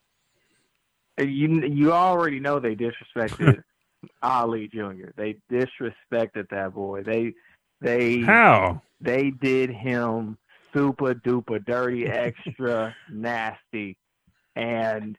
You 1.17 1.65
you 1.65 1.93
already 1.93 2.39
know 2.39 2.59
they 2.59 2.75
disrespected 2.75 3.63
Ali 4.21 4.67
Jr. 4.67 5.09
They 5.15 5.37
disrespected 5.51 6.49
that 6.49 6.73
boy. 6.73 7.03
They 7.03 7.33
they 7.81 8.21
How? 8.21 8.81
they 8.99 9.31
did 9.31 9.69
him 9.69 10.37
super 10.73 11.13
duper 11.13 11.63
dirty, 11.63 12.05
extra 12.07 12.95
nasty, 13.11 13.97
and 14.55 15.17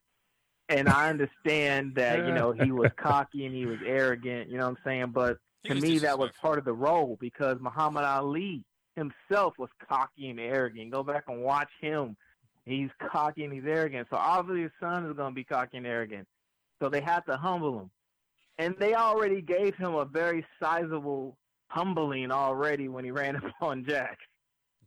and 0.69 0.89
I 0.89 1.09
understand 1.09 1.95
that 1.95 2.27
you 2.27 2.35
know 2.35 2.53
he 2.53 2.73
was 2.73 2.91
cocky 2.97 3.47
and 3.47 3.55
he 3.55 3.67
was 3.67 3.79
arrogant. 3.85 4.51
You 4.51 4.59
know 4.59 4.65
what 4.65 4.77
I'm 4.79 4.85
saying? 4.85 5.07
But 5.13 5.39
to 5.65 5.75
me, 5.75 5.99
that 5.99 6.19
was 6.19 6.31
part 6.41 6.59
of 6.59 6.65
the 6.65 6.75
role 6.75 7.17
because 7.21 7.59
Muhammad 7.61 8.05
Ali 8.05 8.65
himself 8.97 9.55
was 9.59 9.71
cocky 9.89 10.31
and 10.31 10.41
arrogant. 10.41 10.91
Go 10.91 11.03
back 11.03 11.25
and 11.29 11.43
watch 11.43 11.71
him. 11.81 12.17
He's 12.67 12.91
cocky 13.11 13.45
and 13.45 13.53
he's 13.53 13.65
arrogant. 13.65 14.09
So 14.11 14.17
obviously 14.17 14.63
his 14.63 14.73
son 14.81 15.07
is 15.07 15.17
going 15.17 15.31
to 15.31 15.35
be 15.35 15.45
cocky 15.45 15.77
and 15.79 15.87
arrogant. 15.87 16.27
So 16.83 16.89
they 16.89 17.01
had 17.01 17.21
to 17.27 17.37
humble 17.37 17.79
him. 17.81 17.91
And 18.59 18.75
they 18.79 18.95
already 18.95 19.41
gave 19.41 19.75
him 19.77 19.95
a 19.95 20.05
very 20.05 20.45
sizable 20.61 21.37
humbling 21.69 22.31
already 22.31 22.89
when 22.89 23.05
he 23.05 23.11
ran 23.13 23.37
up 23.45 23.45
on 23.61 23.85
Jack. 23.89 24.19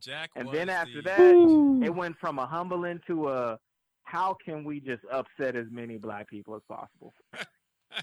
Jack, 0.02 0.30
And 0.36 0.48
was 0.48 0.56
then 0.58 0.70
after 0.70 1.02
the- 1.02 1.10
that, 1.10 1.20
Ooh. 1.22 1.82
it 1.84 1.94
went 1.94 2.18
from 2.20 2.38
a 2.40 2.46
humbling 2.46 3.00
to 3.08 3.30
a 3.30 3.60
how 4.04 4.36
can 4.44 4.64
we 4.64 4.80
just 4.80 5.04
upset 5.12 5.56
as 5.56 5.68
many 5.72 5.98
black 5.98 6.28
people 6.28 6.56
as 6.56 6.62
possible? 6.68 7.14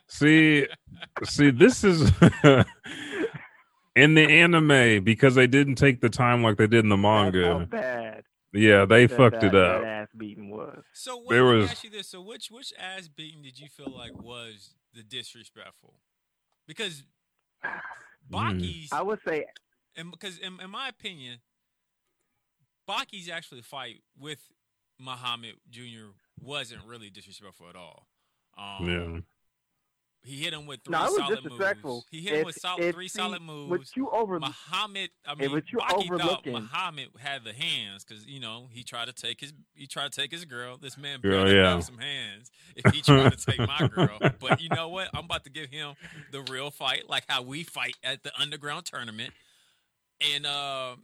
See, 0.08 0.66
see, 1.24 1.50
this 1.50 1.84
is 1.84 2.10
in 3.94 4.14
the 4.14 4.22
anime 4.28 5.04
because 5.04 5.34
they 5.36 5.46
didn't 5.46 5.76
take 5.76 6.00
the 6.00 6.08
time 6.08 6.42
like 6.42 6.56
they 6.56 6.66
did 6.66 6.84
in 6.84 6.88
the 6.88 6.96
That's 6.96 7.04
how 7.04 7.22
manga. 7.58 7.66
bad 7.66 8.22
Yeah, 8.56 8.84
they 8.84 9.06
that, 9.06 9.16
fucked 9.16 9.40
that, 9.40 9.54
it 9.54 9.54
up. 9.54 9.82
That 9.82 9.86
ass 9.88 10.08
beating 10.16 10.50
was. 10.50 10.82
So 10.92 11.16
what, 11.16 11.28
There 11.30 11.44
let 11.44 11.54
me 11.54 11.60
was- 11.62 11.70
ask 11.70 11.84
you 11.84 11.90
this: 11.90 12.08
So 12.08 12.20
which 12.20 12.50
which 12.50 12.72
ass 12.78 13.08
beating 13.08 13.42
did 13.42 13.58
you 13.58 13.68
feel 13.68 13.92
like 13.94 14.12
was 14.14 14.74
the 14.94 15.02
disrespectful? 15.02 15.94
Because 16.66 17.04
Baki's 18.28 18.92
I 18.92 19.02
would 19.02 19.20
say 19.26 19.46
and 19.96 20.10
because 20.10 20.38
in, 20.38 20.60
in 20.60 20.70
my 20.70 20.88
opinion, 20.88 21.38
Baki's 22.86 23.28
actually 23.28 23.62
fight 23.62 24.02
with 24.18 24.38
Muhammad 24.98 25.54
Jr. 25.70 26.10
wasn't 26.40 26.82
really 26.86 27.10
disrespectful 27.10 27.68
at 27.68 27.76
all. 27.76 28.06
Um, 28.58 28.88
Yeah. 28.88 29.20
He 30.26 30.42
hit 30.42 30.52
him 30.52 30.66
with 30.66 30.80
three 30.84 30.90
no, 30.92 31.04
it 31.04 31.10
was 31.10 31.16
solid 31.16 31.36
disrespectful. 31.36 31.94
moves. 31.94 32.06
He 32.10 32.20
hit 32.20 32.34
him 32.40 32.46
with 32.46 32.56
sol- 32.56 32.78
if 32.80 32.94
three 32.96 33.06
see, 33.06 33.18
solid 33.18 33.42
moves. 33.42 33.70
What 33.70 33.96
you 33.96 34.10
over 34.10 34.40
Muhammad, 34.40 35.10
I 35.24 35.36
mean, 35.36 35.50
but 35.52 35.62
you 35.72 35.78
Baki 35.78 35.88
thought 35.88 36.04
overlooking- 36.04 36.52
Muhammad 36.52 37.08
had 37.18 37.44
the 37.44 37.52
hands 37.52 38.04
because 38.04 38.26
you 38.26 38.40
know 38.40 38.68
he 38.72 38.82
tried 38.82 39.06
to 39.06 39.12
take 39.12 39.40
his 39.40 39.52
he 39.74 39.86
tried 39.86 40.10
to 40.10 40.20
take 40.20 40.32
his 40.32 40.44
girl. 40.44 40.78
This 40.78 40.98
man 40.98 41.20
Girl, 41.20 41.44
better 41.44 41.56
yeah. 41.56 41.78
some 41.78 41.98
hands 41.98 42.50
if 42.74 42.92
he 42.92 43.02
tried 43.02 43.30
to 43.38 43.46
take 43.46 43.58
my 43.60 43.86
girl. 43.88 44.18
But 44.40 44.60
you 44.60 44.68
know 44.68 44.88
what? 44.88 45.08
I'm 45.14 45.26
about 45.26 45.44
to 45.44 45.50
give 45.50 45.70
him 45.70 45.94
the 46.32 46.42
real 46.50 46.70
fight, 46.72 47.08
like 47.08 47.22
how 47.28 47.42
we 47.42 47.62
fight 47.62 47.94
at 48.02 48.24
the 48.24 48.32
underground 48.40 48.86
tournament. 48.86 49.32
And 50.34 50.44
uh, 50.44 50.96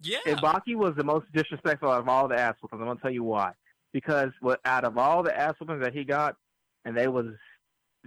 yeah, 0.00 0.18
Ibaki 0.26 0.74
was 0.76 0.94
the 0.96 1.04
most 1.04 1.26
disrespectful 1.32 1.90
out 1.90 2.00
of 2.00 2.08
all 2.08 2.28
the 2.28 2.36
ass 2.38 2.54
whoopings. 2.60 2.80
I'm 2.80 2.86
gonna 2.88 3.00
tell 3.00 3.10
you 3.10 3.24
why. 3.24 3.52
Because 3.92 4.30
what 4.40 4.60
out 4.64 4.84
of 4.84 4.98
all 4.98 5.22
the 5.22 5.36
ass 5.38 5.54
whoopings 5.60 5.82
that 5.82 5.94
he 5.94 6.04
got, 6.04 6.36
and 6.88 6.96
they 6.96 7.06
was 7.06 7.26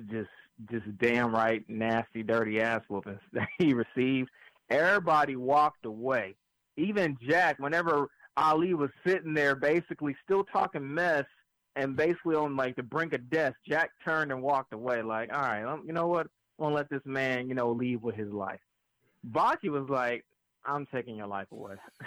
just 0.09 0.29
just 0.69 0.85
damn 0.97 1.33
right 1.33 1.63
nasty, 1.69 2.23
dirty 2.23 2.59
ass 2.59 2.81
whoopings 2.89 3.19
that 3.33 3.47
he 3.57 3.73
received, 3.73 4.29
everybody 4.69 5.35
walked 5.35 5.85
away. 5.85 6.35
Even 6.77 7.17
Jack, 7.21 7.59
whenever 7.59 8.07
Ali 8.37 8.73
was 8.73 8.89
sitting 9.05 9.33
there 9.33 9.55
basically 9.55 10.15
still 10.23 10.43
talking 10.43 10.93
mess 10.93 11.25
and 11.75 11.95
basically 11.95 12.35
on 12.35 12.55
like 12.55 12.75
the 12.75 12.83
brink 12.83 13.13
of 13.13 13.29
death, 13.29 13.53
Jack 13.67 13.91
turned 14.03 14.31
and 14.31 14.41
walked 14.41 14.73
away 14.73 15.03
like, 15.03 15.31
all 15.31 15.41
right, 15.41 15.63
um, 15.63 15.83
you 15.85 15.93
know 15.93 16.07
what? 16.07 16.27
I'm 16.57 16.65
gonna 16.65 16.75
let 16.75 16.89
this 16.89 17.05
man, 17.05 17.47
you 17.47 17.55
know, 17.55 17.71
leave 17.71 18.01
with 18.01 18.15
his 18.15 18.31
life. 18.31 18.59
Baki 19.31 19.69
was 19.69 19.87
like, 19.89 20.25
I'm 20.65 20.87
taking 20.87 21.17
your 21.17 21.27
life 21.27 21.47
away. 21.51 21.75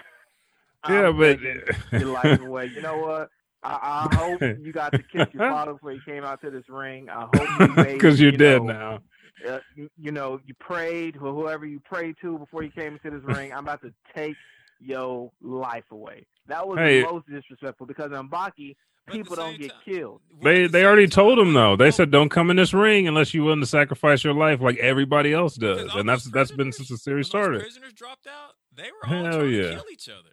Yeah, 0.87 1.13
but 1.13 1.41
your 1.41 2.13
life 2.13 2.43
away. 2.43 2.67
You 2.67 2.83
know 2.83 2.99
what? 2.99 3.31
I, 3.65 4.09
I 4.11 4.15
hope 4.15 4.41
you 4.63 4.73
got 4.73 4.93
to 4.93 4.99
kiss 4.99 5.27
your 5.33 5.49
father 5.51 5.73
before 5.73 5.93
you 5.93 6.01
came 6.07 6.23
out 6.25 6.41
to 6.43 6.51
this 6.51 6.65
ring. 6.69 7.09
I 7.09 7.27
hope 7.35 7.61
you 7.61 7.75
made 7.77 7.95
because 7.95 8.21
you're 8.21 8.33
you 8.33 8.39
dead 8.39 8.63
know, 8.63 9.01
now. 9.45 9.53
uh, 9.55 9.59
you, 9.75 9.89
you 9.99 10.13
know, 10.13 10.41
you 10.47 10.55
prayed 10.61 11.17
or 11.17 11.33
whoever 11.33 11.65
you 11.67 11.81
prayed 11.81 12.17
to 12.21 12.39
before 12.39 12.63
you 12.63 12.71
came 12.71 12.93
into 13.03 13.11
this 13.19 13.37
ring. 13.37 13.53
I'm 13.53 13.61
about 13.61 13.81
to 13.83 13.93
take 14.15 14.37
your 14.81 15.31
life 15.43 15.85
away. 15.91 16.27
That 16.49 16.67
was 16.69 16.79
Hey. 16.79 17.01
the 17.03 17.11
most 17.11 17.27
disrespectful 17.27 17.87
because 17.87 18.13
on 18.13 18.29
Baki, 18.29 18.77
But 19.07 19.15
at 19.17 19.19
the 19.19 19.19
people 19.23 19.37
don't 19.37 19.59
get 19.59 19.71
time- 19.71 19.81
killed. 19.85 20.21
They 20.43 20.67
they 20.67 20.85
already 20.85 21.07
told 21.09 21.39
him 21.39 21.55
though. 21.55 21.75
They 21.77 21.91
said 21.91 22.11
don't 22.11 22.29
come 22.29 22.51
in 22.51 22.57
this 22.57 22.75
ring 22.75 23.09
unless 23.09 23.33
you're 23.33 23.45
willing 23.45 23.61
to 23.61 23.67
sacrifice 23.67 24.23
your 24.25 24.35
life 24.35 24.61
like 24.61 24.77
everybody 24.79 25.33
else 25.33 25.55
does, 25.57 25.95
and 25.95 26.07
that's 26.09 26.25
that's 26.31 26.53
been 26.53 26.71
since 26.73 26.89
the 26.91 26.99
series 26.99 27.27
started. 27.29 27.61
Prisoners 27.63 27.95
dropped 27.95 28.27
out. 28.27 28.53
They 28.77 28.91
were 28.91 29.09
all 29.17 29.25
Hell 29.25 29.33
trying 29.41 29.53
yeah. 29.55 29.63
to 29.63 29.75
kill 29.77 29.85
each 29.93 30.09
other. 30.11 30.31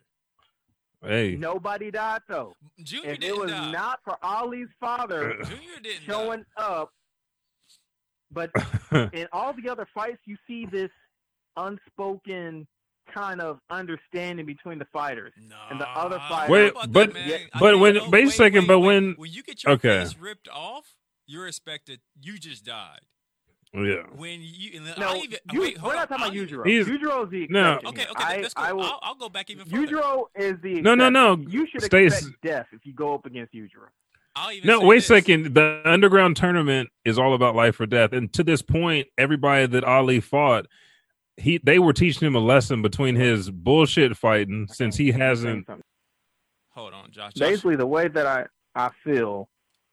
Hey, 1.03 1.35
Nobody 1.35 1.89
died 1.91 2.21
though. 2.29 2.53
Junior 2.83 3.09
If 3.11 3.15
it 3.17 3.21
didn't 3.21 3.39
was 3.41 3.51
die. 3.51 3.71
not 3.71 3.99
for 4.03 4.17
Ali's 4.23 4.67
father 4.79 5.39
uh. 5.41 5.45
Junior 5.45 5.79
didn't 5.81 6.05
die. 6.07 6.13
showing 6.13 6.45
up, 6.57 6.91
but 8.31 8.51
in 9.13 9.27
all 9.31 9.53
the 9.53 9.69
other 9.69 9.87
fights, 9.93 10.19
you 10.25 10.37
see 10.47 10.65
this 10.67 10.89
unspoken 11.57 12.67
kind 13.13 13.41
of 13.41 13.59
understanding 13.69 14.45
between 14.45 14.77
the 14.79 14.85
fighters. 14.93 15.33
No. 15.37 15.55
And 15.69 15.81
the 15.81 15.89
other 15.89 16.17
I 16.19 16.29
fight- 16.29 16.47
don't 16.47 16.73
know 16.75 16.79
Wait, 16.81 16.93
but- 16.93 17.13
that, 17.13 17.27
yeah, 17.27 17.37
but 17.59 17.71
think- 17.71 17.81
when- 17.81 17.97
oh, 17.97 18.09
wait 18.09 18.27
a 18.27 18.31
second, 18.31 18.67
but 18.67 18.79
when- 18.79 19.13
when 19.13 19.31
you 19.31 19.43
get 19.43 19.63
your 19.63 19.73
Okay. 19.73 20.01
face 20.03 20.15
ripped 20.17 20.47
off, 20.49 20.95
you're 21.25 21.47
expected. 21.47 21.99
You 22.21 22.37
just 22.37 22.63
died. 22.65 23.01
Yeah. 23.73 24.03
When 24.15 24.39
you 24.41 24.77
and 24.77 24.87
then 24.87 24.95
No, 24.97 25.09
I 25.09 25.15
even 25.17 25.37
you, 25.51 25.61
wait, 25.61 25.77
hold 25.77 25.91
we're 25.91 25.95
not 25.95 26.11
on, 26.11 26.19
talking 26.19 26.23
about 26.23 26.35
I'll 26.35 26.75
even- 26.75 26.93
Yujiro. 26.97 26.99
Yujiro 27.01 27.23
is 27.25 27.29
the 27.31 27.47
No. 27.49 27.79
Okay, 27.85 28.05
okay, 28.09 28.23
I, 28.23 28.41
that's 28.41 28.53
cool. 28.53 28.65
I 28.65 28.73
will, 28.73 28.83
I'll, 28.83 28.99
I'll 29.01 29.15
go 29.15 29.29
back 29.29 29.49
even 29.49 29.65
further. 29.65 29.87
Yujiro 29.87 30.23
is 30.35 30.55
the 30.61 30.81
No, 30.81 30.95
no, 30.95 31.09
no. 31.09 31.37
You 31.47 31.67
should 31.67 31.81
Stace- 31.83 32.13
expect 32.17 32.41
death 32.41 32.67
if 32.73 32.85
you 32.85 32.93
go 32.93 33.13
up 33.15 33.25
against 33.25 33.53
Yujiro. 33.53 33.87
I'll 34.35 34.51
even 34.51 34.67
No, 34.67 34.79
say 34.79 34.85
wait 34.85 34.97
a 34.99 35.01
second. 35.01 35.53
The 35.55 35.81
underground 35.85 36.37
tournament 36.37 36.89
is 37.05 37.17
all 37.19 37.33
about 37.33 37.55
life 37.55 37.79
or 37.79 37.85
death, 37.85 38.13
and 38.13 38.31
to 38.33 38.43
this 38.43 38.61
point, 38.61 39.07
everybody 39.17 39.65
that 39.67 39.83
Ali 39.83 40.19
fought, 40.21 40.67
he 41.37 41.59
they 41.63 41.79
were 41.79 41.93
teaching 41.93 42.25
him 42.27 42.35
a 42.35 42.39
lesson 42.39 42.81
between 42.81 43.15
his 43.15 43.49
bullshit 43.51 44.15
fighting 44.15 44.67
since 44.71 44.95
he 44.97 45.11
hasn't. 45.11 45.67
Hold 46.69 46.93
on, 46.93 47.11
Josh. 47.11 47.33
Josh 47.33 47.39
Basically, 47.49 47.75
the 47.75 47.85
way 47.87 48.07
that 48.07 48.25
I, 48.25 48.45
I 48.75 48.89
feel 49.03 49.49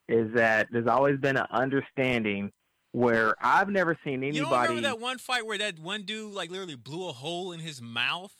is 0.08 0.32
that 0.34 0.68
there's 0.70 0.86
always 0.86 1.18
been 1.18 1.36
an 1.36 1.46
understanding 1.50 2.52
where 2.98 3.34
I've 3.40 3.68
never 3.68 3.96
seen 4.04 4.22
anybody. 4.24 4.36
you 4.38 4.42
don't 4.44 4.52
remember 4.62 4.80
that 4.82 5.00
one 5.00 5.18
fight 5.18 5.46
where 5.46 5.58
that 5.58 5.78
one 5.78 6.02
dude 6.02 6.32
like 6.32 6.50
literally 6.50 6.74
blew 6.74 7.08
a 7.08 7.12
hole 7.12 7.52
in 7.52 7.60
his 7.60 7.80
mouth 7.80 8.32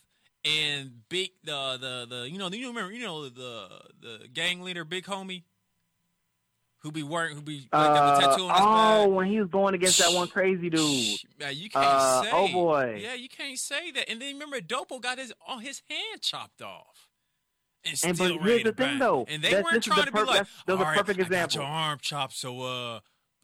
and 0.45 0.91
big 1.09 1.29
the 1.43 1.77
the 1.79 2.15
the 2.15 2.29
you 2.29 2.37
know 2.37 2.49
you 2.49 2.67
remember 2.67 2.91
you 2.93 3.03
know 3.03 3.29
the 3.29 3.69
the 4.01 4.27
gang 4.33 4.61
leader 4.61 4.83
big 4.85 5.05
homie 5.05 5.43
who 6.81 6.91
be 6.91 7.03
wearing 7.03 7.35
who 7.35 7.41
be 7.41 7.67
like 7.73 7.89
Uh, 7.91 8.19
tattoo 8.21 8.43
on 8.47 8.49
his 8.53 8.61
oh, 8.61 9.05
back. 9.07 9.15
when 9.17 9.27
he 9.27 9.39
was 9.41 9.49
going 9.49 9.73
against 9.75 9.99
that 9.99 10.13
one 10.13 10.29
crazy 10.29 10.69
dude. 10.69 11.17
Man, 11.37 11.53
you 11.55 11.69
can't 11.69 11.85
Uh, 11.85 12.23
say. 12.23 12.29
oh, 12.31 12.47
boy. 12.47 12.99
Yeah, 13.03 13.15
you 13.15 13.27
can't 13.27 13.59
say 13.59 13.91
that. 13.91 14.09
And 14.09 14.21
then 14.21 14.33
remember, 14.33 14.61
Doppo 14.61 15.01
got 15.01 15.17
his 15.17 15.33
on 15.45 15.59
his 15.61 15.81
hand 15.89 16.21
chopped 16.21 16.61
off. 16.61 17.09
And, 17.83 17.99
And 18.05 18.15
still 18.15 18.37
but 18.37 18.45
here's 18.47 18.63
the 18.63 18.71
thing, 18.71 18.87
bang. 18.91 18.99
though. 18.99 19.25
And 19.27 19.43
they 19.43 19.51
That- 19.55 19.63
weren't 19.65 19.83
trying 19.83 19.99
the 19.99 20.05
to 20.05 20.11
be 20.13 20.19
like, 20.19 20.27
that's- 20.27 20.49
are 20.69 20.71
"All 20.71 20.77
right, 20.83 20.97
perfect 20.97 21.19
I 21.19 21.23
got 21.29 21.55
your 21.55 21.63
arm 21.65 21.99
chopped, 22.01 22.33
so 22.33 22.61
uh, 22.61 22.99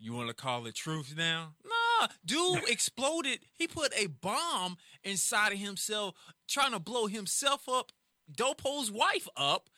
you 0.06 0.14
want 0.14 0.28
to 0.28 0.36
call 0.36 0.68
it 0.68 0.76
truth 0.76 1.16
now? 1.18 1.54
Nah, 1.66 2.08
dude 2.26 2.62
exploded. 2.70 3.40
He 3.56 3.68
put 3.68 3.92
a 4.00 4.06
bomb 4.08 4.78
inside 5.04 5.54
of 5.54 5.58
himself, 5.58 6.14
trying 6.48 6.72
to 6.74 6.80
blow 6.80 7.08
himself 7.08 7.68
up, 7.68 7.92
Doppo's 8.32 8.92
wife 8.92 9.28
up. 9.36 9.70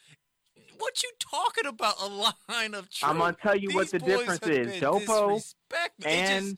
What 0.78 1.02
you 1.02 1.10
talking 1.20 1.66
about? 1.66 1.96
A 2.02 2.08
line 2.08 2.74
of 2.74 2.90
truth. 2.90 3.10
I'm 3.10 3.18
gonna 3.20 3.36
tell 3.42 3.56
you 3.56 3.70
what 3.74 3.90
the 3.90 4.00
difference 4.00 4.46
is. 4.46 4.68
been 4.68 4.82
Dopo 4.82 5.42
and 6.06 6.46
just- 6.50 6.58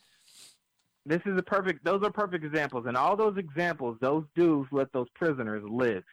this 1.06 1.22
is 1.26 1.38
a 1.38 1.44
perfect. 1.44 1.86
Those 1.86 2.02
are 2.04 2.12
perfect 2.12 2.44
examples, 2.44 2.86
and 2.88 2.98
all 2.98 3.16
those 3.16 3.38
examples, 3.38 3.98
those 4.02 4.26
dudes 4.36 4.68
let 4.72 4.92
those 4.94 5.08
prisoners 5.16 5.64
live. 5.70 6.04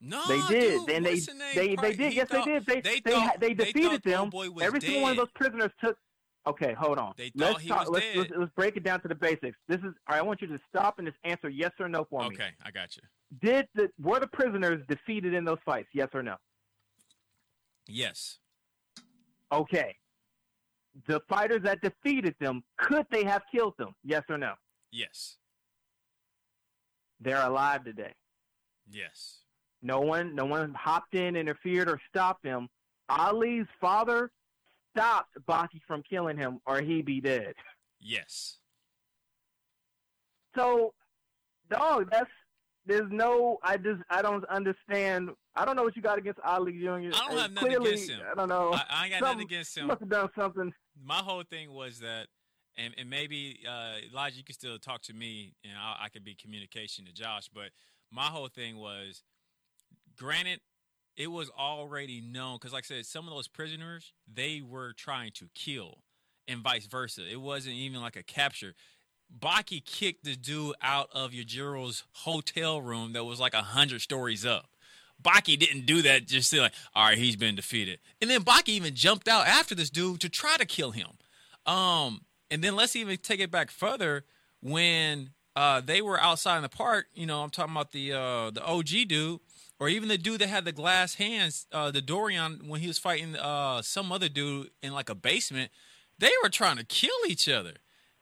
No, 0.00 0.22
They 0.28 0.40
did, 0.48 0.80
dude, 0.86 0.90
and 0.90 1.06
they 1.06 1.10
what's 1.14 1.26
the 1.26 1.34
name? 1.34 1.54
they 1.54 1.74
they 1.76 1.94
did. 1.96 2.14
Yes, 2.14 2.28
thought- 2.28 2.44
they 2.46 2.52
did. 2.52 2.66
They 2.66 2.80
they 2.80 3.00
they 3.00 3.10
thought- 3.12 3.40
they 3.40 3.54
they 3.54 3.64
defeated 3.72 3.90
thought 3.90 4.02
them. 4.04 4.30
Homeboy 4.30 4.48
was 4.50 4.64
Every 4.64 4.80
single 4.80 5.02
one 5.02 5.10
of 5.12 5.16
those 5.16 5.30
prisoners 5.34 5.72
took. 5.82 5.98
Okay, 6.46 6.74
hold 6.74 6.98
on. 6.98 7.12
They 7.16 7.30
thought 7.30 7.52
let's 7.54 7.62
he 7.62 7.68
talk. 7.68 7.80
was 7.80 7.88
let's, 7.90 8.06
dead. 8.06 8.16
let's 8.18 8.30
let's 8.36 8.52
break 8.54 8.76
it 8.76 8.84
down 8.84 9.00
to 9.02 9.08
the 9.08 9.14
basics. 9.16 9.58
This 9.68 9.78
is. 9.78 9.94
I 10.06 10.22
want 10.22 10.40
you 10.42 10.48
to 10.48 10.58
stop 10.68 10.98
and 10.98 11.06
just 11.08 11.18
answer 11.24 11.48
yes 11.48 11.72
or 11.80 11.88
no 11.88 12.06
for 12.08 12.20
me. 12.22 12.26
Okay, 12.28 12.50
I 12.64 12.70
got 12.70 12.96
you. 12.96 13.02
Did 13.42 13.66
the 13.74 13.88
were 14.00 14.20
the 14.20 14.28
prisoners 14.28 14.82
defeated 14.88 15.34
in 15.34 15.44
those 15.44 15.58
fights? 15.64 15.88
Yes 15.92 16.08
or 16.14 16.22
no? 16.22 16.36
Yes. 17.88 18.38
Okay. 19.52 19.96
The 21.08 21.20
fighters 21.28 21.62
that 21.64 21.80
defeated 21.82 22.34
them, 22.40 22.62
could 22.78 23.06
they 23.10 23.24
have 23.24 23.42
killed 23.52 23.74
them? 23.78 23.94
Yes 24.04 24.22
or 24.28 24.38
no? 24.38 24.54
Yes. 24.92 25.36
they're 27.20 27.44
alive 27.44 27.84
today. 27.84 28.12
Yes. 28.90 29.40
No 29.82 30.00
one, 30.00 30.34
no 30.34 30.44
one 30.46 30.74
hopped 30.74 31.14
in, 31.14 31.36
interfered, 31.36 31.88
or 31.88 32.00
stopped 32.08 32.42
them. 32.42 32.68
Ali's 33.08 33.66
father 33.80 34.30
stopped 34.96 35.36
Baki 35.48 35.80
from 35.86 36.02
killing 36.08 36.36
him, 36.36 36.60
or 36.66 36.80
he'd 36.80 37.04
be 37.04 37.20
dead. 37.20 37.54
Yes. 38.00 38.58
So, 40.56 40.94
dog, 41.70 42.08
that's 42.10 42.30
there's 42.86 43.10
no. 43.10 43.58
I 43.62 43.76
just 43.76 44.00
I 44.10 44.22
don't 44.22 44.44
understand. 44.46 45.30
I 45.54 45.64
don't 45.64 45.76
know 45.76 45.82
what 45.82 45.96
you 45.96 46.02
got 46.02 46.18
against 46.18 46.40
Ali 46.44 46.72
Jr. 46.72 46.86
I 46.88 46.98
don't 47.00 47.12
have 47.12 47.44
And 47.46 47.54
nothing 47.54 47.68
clearly, 47.70 47.90
against 47.92 48.10
him. 48.10 48.20
I 48.30 48.34
don't 48.34 48.48
know. 48.48 48.72
I, 48.72 48.82
I 48.90 49.04
ain't 49.04 49.12
got 49.14 49.22
nothing 49.22 49.42
against 49.42 49.76
him. 49.76 49.86
must 49.88 50.00
have 50.00 50.08
done 50.08 50.28
something. 50.38 50.72
My 51.02 51.16
whole 51.16 51.42
thing 51.42 51.72
was 51.72 51.98
that, 52.00 52.28
and, 52.78 52.94
and 52.96 53.10
maybe 53.10 53.60
uh, 53.68 53.94
Elijah, 54.10 54.36
you 54.36 54.44
can 54.44 54.54
still 54.54 54.78
talk 54.78 55.02
to 55.02 55.14
me, 55.14 55.54
and 55.64 55.72
I, 55.78 56.04
I 56.04 56.08
could 56.08 56.24
be 56.24 56.34
communication 56.34 57.04
to 57.06 57.12
Josh. 57.12 57.48
But 57.52 57.70
my 58.10 58.26
whole 58.26 58.48
thing 58.48 58.76
was, 58.78 59.22
granted, 60.16 60.60
it 61.16 61.28
was 61.28 61.50
already 61.58 62.20
known 62.20 62.56
because, 62.56 62.72
like 62.72 62.84
I 62.84 62.96
said, 62.96 63.06
some 63.06 63.26
of 63.26 63.34
those 63.34 63.48
prisoners 63.48 64.12
they 64.32 64.62
were 64.66 64.92
trying 64.92 65.32
to 65.32 65.48
kill, 65.54 65.98
and 66.46 66.60
vice 66.60 66.86
versa. 66.86 67.22
It 67.30 67.40
wasn't 67.40 67.76
even 67.76 68.00
like 68.00 68.16
a 68.16 68.22
capture. 68.22 68.74
Baki 69.36 69.84
kicked 69.84 70.24
the 70.24 70.36
dude 70.36 70.76
out 70.80 71.08
of 71.12 71.32
Yujiro's 71.32 72.04
hotel 72.12 72.80
room 72.80 73.12
that 73.14 73.24
was 73.24 73.40
like 73.40 73.54
a 73.54 73.62
hundred 73.62 74.00
stories 74.00 74.46
up. 74.46 74.68
Baki 75.22 75.58
didn't 75.58 75.86
do 75.86 76.02
that 76.02 76.26
just 76.26 76.50
to 76.50 76.60
like, 76.60 76.74
all 76.94 77.08
right, 77.08 77.18
he's 77.18 77.36
been 77.36 77.56
defeated. 77.56 77.98
And 78.20 78.30
then 78.30 78.42
Baki 78.42 78.68
even 78.68 78.94
jumped 78.94 79.28
out 79.28 79.46
after 79.46 79.74
this 79.74 79.90
dude 79.90 80.20
to 80.20 80.28
try 80.28 80.56
to 80.56 80.66
kill 80.66 80.92
him. 80.92 81.08
Um, 81.64 82.22
and 82.50 82.62
then 82.62 82.76
let's 82.76 82.94
even 82.94 83.16
take 83.16 83.40
it 83.40 83.50
back 83.50 83.70
further 83.70 84.24
when 84.60 85.30
uh, 85.56 85.80
they 85.80 86.02
were 86.02 86.20
outside 86.20 86.56
in 86.56 86.62
the 86.62 86.68
park. 86.68 87.06
You 87.14 87.26
know, 87.26 87.42
I'm 87.42 87.50
talking 87.50 87.72
about 87.72 87.92
the 87.92 88.12
uh, 88.12 88.50
the 88.50 88.64
OG 88.64 89.08
dude, 89.08 89.40
or 89.78 89.88
even 89.88 90.08
the 90.08 90.18
dude 90.18 90.40
that 90.40 90.48
had 90.48 90.64
the 90.64 90.72
glass 90.72 91.14
hands, 91.14 91.66
uh, 91.72 91.90
the 91.90 92.00
Dorian 92.00 92.62
when 92.66 92.80
he 92.80 92.86
was 92.88 92.98
fighting 92.98 93.36
uh, 93.36 93.82
some 93.82 94.10
other 94.10 94.28
dude 94.28 94.70
in 94.82 94.92
like 94.92 95.10
a 95.10 95.14
basement. 95.14 95.70
They 96.18 96.32
were 96.42 96.48
trying 96.48 96.78
to 96.78 96.84
kill 96.84 97.10
each 97.28 97.48
other. 97.48 97.74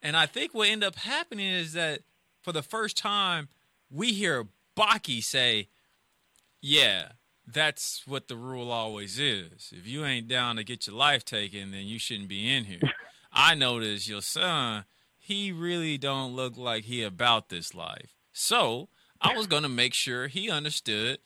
And 0.03 0.17
I 0.17 0.27
think 0.27 0.53
what 0.53 0.69
ended 0.69 0.87
up 0.87 0.97
happening 0.97 1.49
is 1.49 1.73
that 1.75 2.01
for 2.43 2.53
the 2.53 2.63
first 2.63 2.97
time, 2.97 3.49
we 3.91 4.13
hear 4.13 4.49
Baki 4.77 5.23
say, 5.23 5.69
Yeah, 6.61 7.13
that's 7.47 8.03
what 8.07 8.29
the 8.29 8.37
rule 8.37 8.71
always 8.71 9.19
is. 9.19 9.73
If 9.73 9.87
you 9.87 10.05
ain't 10.05 10.29
down 10.29 10.57
to 10.57 10.65
get 10.65 10.87
your 10.87 10.97
life 10.97 11.25
taken, 11.25 11.71
then 11.71 11.87
you 11.87 11.99
shouldn't 11.99 12.29
be 12.29 12.53
in 12.53 12.65
here. 12.65 12.81
I 13.33 13.55
noticed 13.55 14.09
your 14.09 14.23
son, 14.23 14.85
he 15.17 15.53
really 15.53 15.99
don't 15.99 16.35
look 16.35 16.57
like 16.57 16.85
he 16.85 17.03
about 17.03 17.49
this 17.49 17.75
life. 17.75 18.15
So 18.33 18.89
I 19.21 19.35
was 19.37 19.47
gonna 19.47 19.69
make 19.69 19.95
sure 19.95 20.27
he 20.29 20.51
understood 20.51 21.19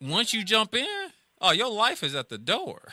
once 0.00 0.34
you 0.34 0.44
jump 0.44 0.74
in, 0.74 1.10
oh, 1.40 1.52
your 1.52 1.70
life 1.70 2.02
is 2.02 2.14
at 2.14 2.28
the 2.28 2.38
door. 2.38 2.82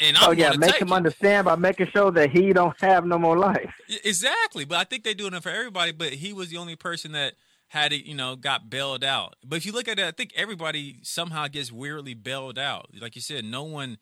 And 0.00 0.16
I'm 0.16 0.30
oh 0.30 0.32
yeah, 0.32 0.52
make 0.56 0.76
him 0.80 0.88
it. 0.88 0.92
understand 0.92 1.44
by 1.44 1.56
making 1.56 1.88
sure 1.92 2.10
that 2.12 2.30
he 2.30 2.52
don't 2.52 2.78
have 2.80 3.06
no 3.06 3.18
more 3.18 3.38
life. 3.38 3.72
Exactly, 4.04 4.64
but 4.64 4.78
I 4.78 4.84
think 4.84 5.04
they're 5.04 5.14
doing 5.14 5.34
it 5.34 5.42
for 5.42 5.50
everybody. 5.50 5.92
But 5.92 6.14
he 6.14 6.32
was 6.32 6.48
the 6.50 6.56
only 6.56 6.76
person 6.76 7.12
that 7.12 7.34
had 7.68 7.92
it, 7.92 8.04
you 8.04 8.14
know, 8.14 8.36
got 8.36 8.68
bailed 8.70 9.04
out. 9.04 9.36
But 9.44 9.56
if 9.56 9.66
you 9.66 9.72
look 9.72 9.88
at 9.88 9.98
it, 10.00 10.04
I 10.06 10.10
think 10.10 10.32
everybody 10.36 10.98
somehow 11.02 11.48
gets 11.48 11.72
weirdly 11.72 12.14
bailed 12.14 12.58
out. 12.58 12.90
Like 13.00 13.14
you 13.16 13.22
said, 13.22 13.44
no 13.44 13.62
one 13.64 13.98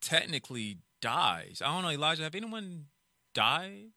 technically 0.00 0.78
dies. 1.02 1.62
I 1.64 1.68
don't 1.74 1.82
know, 1.82 1.90
Elijah. 1.90 2.22
Have 2.24 2.34
anyone 2.34 2.86
died 3.34 3.92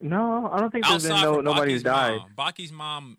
No, 0.00 0.50
I 0.52 0.60
don't 0.60 0.70
think 0.70 0.86
there's 0.86 1.02
been 1.02 1.12
outside 1.12 1.22
no 1.22 1.40
nobody's 1.40 1.82
Baki's 1.82 1.82
died. 1.82 2.22
mom? 2.22 2.34
Baki's 2.36 2.72
mom 2.72 3.18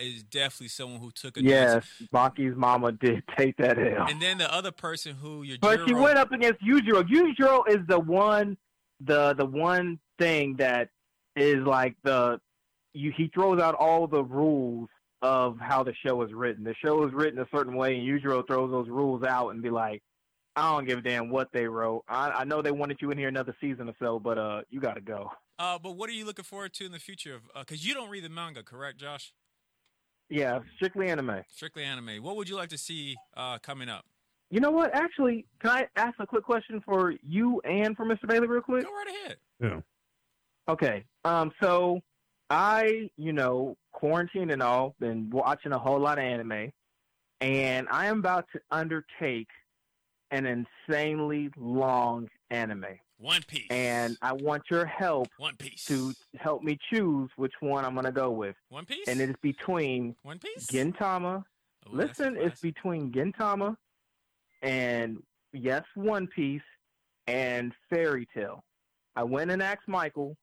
is 0.00 0.22
definitely 0.22 0.68
someone 0.68 1.00
who 1.00 1.10
took 1.10 1.36
a 1.36 1.42
Yes, 1.42 1.84
Baki's 2.10 2.54
mama 2.56 2.92
did 2.92 3.22
take 3.36 3.56
that 3.58 3.78
L. 3.78 4.06
And 4.08 4.20
then 4.20 4.38
the 4.38 4.52
other 4.52 4.70
person 4.70 5.14
who 5.14 5.42
your 5.42 5.58
But 5.60 5.80
she 5.86 5.94
went 5.94 6.18
up 6.18 6.32
against 6.32 6.60
Yujiro. 6.62 7.02
Yujiro 7.02 7.62
is 7.68 7.86
the 7.88 7.98
one, 7.98 8.56
the 9.00 9.34
the 9.34 9.46
one 9.46 9.98
thing 10.18 10.56
that 10.56 10.88
is 11.36 11.64
like 11.66 11.96
the, 12.02 12.40
you, 12.92 13.12
he 13.16 13.30
throws 13.34 13.60
out 13.60 13.74
all 13.74 14.06
the 14.06 14.22
rules 14.22 14.88
of 15.22 15.58
how 15.60 15.82
the 15.82 15.94
show 16.04 16.22
is 16.22 16.32
written. 16.32 16.64
The 16.64 16.74
show 16.84 17.06
is 17.06 17.12
written 17.12 17.38
a 17.40 17.46
certain 17.54 17.76
way, 17.76 17.96
and 17.96 18.06
Yujiro 18.06 18.46
throws 18.46 18.70
those 18.70 18.88
rules 18.88 19.22
out 19.22 19.50
and 19.50 19.62
be 19.62 19.70
like, 19.70 20.02
I 20.54 20.74
don't 20.74 20.86
give 20.86 20.98
a 20.98 21.02
damn 21.02 21.30
what 21.30 21.48
they 21.52 21.66
wrote. 21.66 22.04
I, 22.08 22.30
I 22.30 22.44
know 22.44 22.60
they 22.60 22.72
wanted 22.72 22.98
you 23.00 23.10
in 23.10 23.16
here 23.18 23.28
another 23.28 23.56
season 23.60 23.88
or 23.88 23.94
so, 23.98 24.18
but 24.18 24.36
uh, 24.36 24.62
you 24.68 24.80
got 24.80 24.94
to 24.94 25.00
go. 25.00 25.30
Uh, 25.58 25.78
but 25.78 25.92
what 25.92 26.10
are 26.10 26.12
you 26.12 26.26
looking 26.26 26.44
forward 26.44 26.74
to 26.74 26.84
in 26.84 26.92
the 26.92 26.98
future? 26.98 27.36
Of 27.36 27.42
because 27.60 27.86
you 27.86 27.94
don't 27.94 28.10
read 28.10 28.24
the 28.24 28.28
manga, 28.28 28.62
correct, 28.62 28.98
Josh? 28.98 29.32
Yeah, 30.28 30.60
strictly 30.76 31.08
anime. 31.08 31.42
Strictly 31.48 31.84
anime. 31.84 32.22
What 32.22 32.36
would 32.36 32.48
you 32.48 32.56
like 32.56 32.70
to 32.70 32.78
see 32.78 33.16
uh, 33.36 33.58
coming 33.58 33.88
up? 33.88 34.04
You 34.50 34.60
know 34.60 34.70
what? 34.70 34.94
Actually, 34.94 35.46
can 35.60 35.70
I 35.70 35.88
ask 35.96 36.14
a 36.18 36.26
quick 36.26 36.44
question 36.44 36.82
for 36.84 37.14
you 37.22 37.60
and 37.64 37.96
for 37.96 38.04
Mr. 38.04 38.26
Bailey, 38.26 38.46
real 38.46 38.60
quick? 38.60 38.84
Go 38.84 38.90
right 38.90 39.06
ahead. 39.24 39.36
Yeah. 39.60 39.80
Okay. 40.68 41.04
Um. 41.24 41.52
So, 41.62 42.00
I, 42.50 43.10
you 43.16 43.32
know, 43.32 43.76
quarantine 43.92 44.50
and 44.50 44.62
all, 44.62 44.94
been 45.00 45.30
watching 45.30 45.72
a 45.72 45.78
whole 45.78 45.98
lot 45.98 46.18
of 46.18 46.24
anime, 46.24 46.72
and 47.40 47.88
I 47.90 48.06
am 48.06 48.18
about 48.18 48.46
to 48.52 48.60
undertake 48.70 49.48
an 50.32 50.46
insanely 50.46 51.50
long 51.56 52.28
anime, 52.50 52.98
One 53.22 53.42
Piece. 53.46 53.66
and 53.70 54.16
I 54.20 54.32
want 54.32 54.64
your 54.70 54.84
help 54.84 55.28
One 55.38 55.54
Piece. 55.56 55.84
to 55.86 56.12
help 56.38 56.62
me 56.62 56.76
choose 56.92 57.30
which 57.36 57.52
one 57.60 57.84
I'm 57.84 57.94
gonna 57.94 58.10
go 58.12 58.30
with, 58.30 58.56
One 58.68 58.84
Piece. 58.84 59.06
and 59.08 59.20
it 59.20 59.30
is 59.30 59.36
between 59.42 60.16
One 60.22 60.38
Piece. 60.40 60.66
Gintama. 60.66 61.44
Ooh, 61.86 61.96
Listen, 61.96 62.36
it's 62.36 62.60
between 62.60 63.12
Gintama 63.12 63.76
and 64.62 65.22
yes, 65.52 65.84
One 65.94 66.26
Piece 66.26 66.62
and 67.26 67.72
Fairy 67.90 68.26
Tail. 68.34 68.64
I 69.14 69.22
went 69.24 69.50
and 69.50 69.62
asked 69.62 69.86
Michael. 69.88 70.36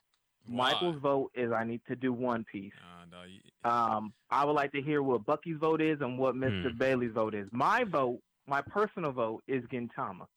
Why? 0.47 0.71
Michael's 0.71 1.01
vote 1.01 1.31
is 1.35 1.51
I 1.51 1.63
need 1.65 1.81
to 1.89 1.95
do 1.95 2.13
One 2.13 2.45
Piece. 2.51 2.73
Uh, 2.81 3.05
no, 3.11 3.23
you- 3.23 3.41
Um, 3.69 4.13
I 4.31 4.45
would 4.45 4.53
like 4.53 4.71
to 4.71 4.81
hear 4.81 5.03
what 5.03 5.25
Bucky's 5.25 5.57
vote 5.57 5.81
is 5.81 5.99
and 6.01 6.17
what 6.17 6.33
Mr. 6.35 6.71
Hmm. 6.71 6.77
Bailey's 6.77 7.11
vote 7.11 7.35
is. 7.35 7.47
My 7.51 7.83
vote, 7.83 8.21
my 8.47 8.61
personal 8.61 9.11
vote, 9.11 9.43
is 9.47 9.63
Gintama. 9.65 10.27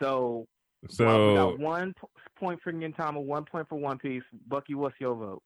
So, 0.00 0.46
well, 0.82 0.88
we 0.88 0.94
So 0.94 1.34
got 1.50 1.58
one 1.58 1.94
point 2.38 2.60
for 2.62 2.72
Gintama, 2.72 3.22
one 3.22 3.44
point 3.44 3.68
for 3.68 3.76
One 3.76 3.98
Piece. 3.98 4.22
Bucky, 4.46 4.74
what's 4.74 4.94
your 5.00 5.14
vote? 5.14 5.42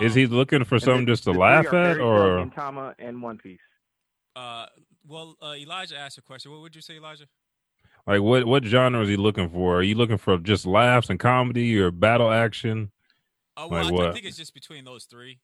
is 0.00 0.12
um, 0.12 0.18
he 0.18 0.26
looking 0.26 0.62
for 0.64 0.78
something 0.78 1.04
the- 1.04 1.12
just 1.12 1.24
to 1.24 1.32
laugh 1.32 1.64
at, 1.66 1.70
Fairy 1.72 1.94
Tail, 1.96 2.06
or 2.06 2.44
Gintama 2.46 2.94
and 2.98 3.20
One 3.22 3.38
Piece? 3.38 3.58
Uh, 4.36 4.66
well, 5.06 5.36
uh, 5.42 5.54
Elijah 5.56 5.96
asked 5.98 6.18
a 6.18 6.22
question. 6.22 6.52
What 6.52 6.60
would 6.60 6.74
you 6.76 6.82
say, 6.82 6.96
Elijah? 6.96 7.26
like 8.06 8.22
what 8.22 8.46
what 8.46 8.64
genre 8.64 9.02
is 9.02 9.08
he 9.08 9.16
looking 9.16 9.50
for? 9.50 9.76
Are 9.78 9.82
you 9.82 9.94
looking 9.94 10.16
for 10.16 10.38
just 10.38 10.64
laughs 10.66 11.10
and 11.10 11.18
comedy 11.18 11.78
or 11.78 11.90
battle 11.90 12.30
action? 12.30 12.90
Uh, 13.56 13.66
well, 13.70 13.82
Like 13.84 13.92
I, 13.92 13.96
I 13.96 14.06
what? 14.06 14.14
think 14.14 14.24
it's 14.26 14.36
just 14.38 14.54
between 14.54 14.84
those 14.84 15.04
three. 15.04 15.38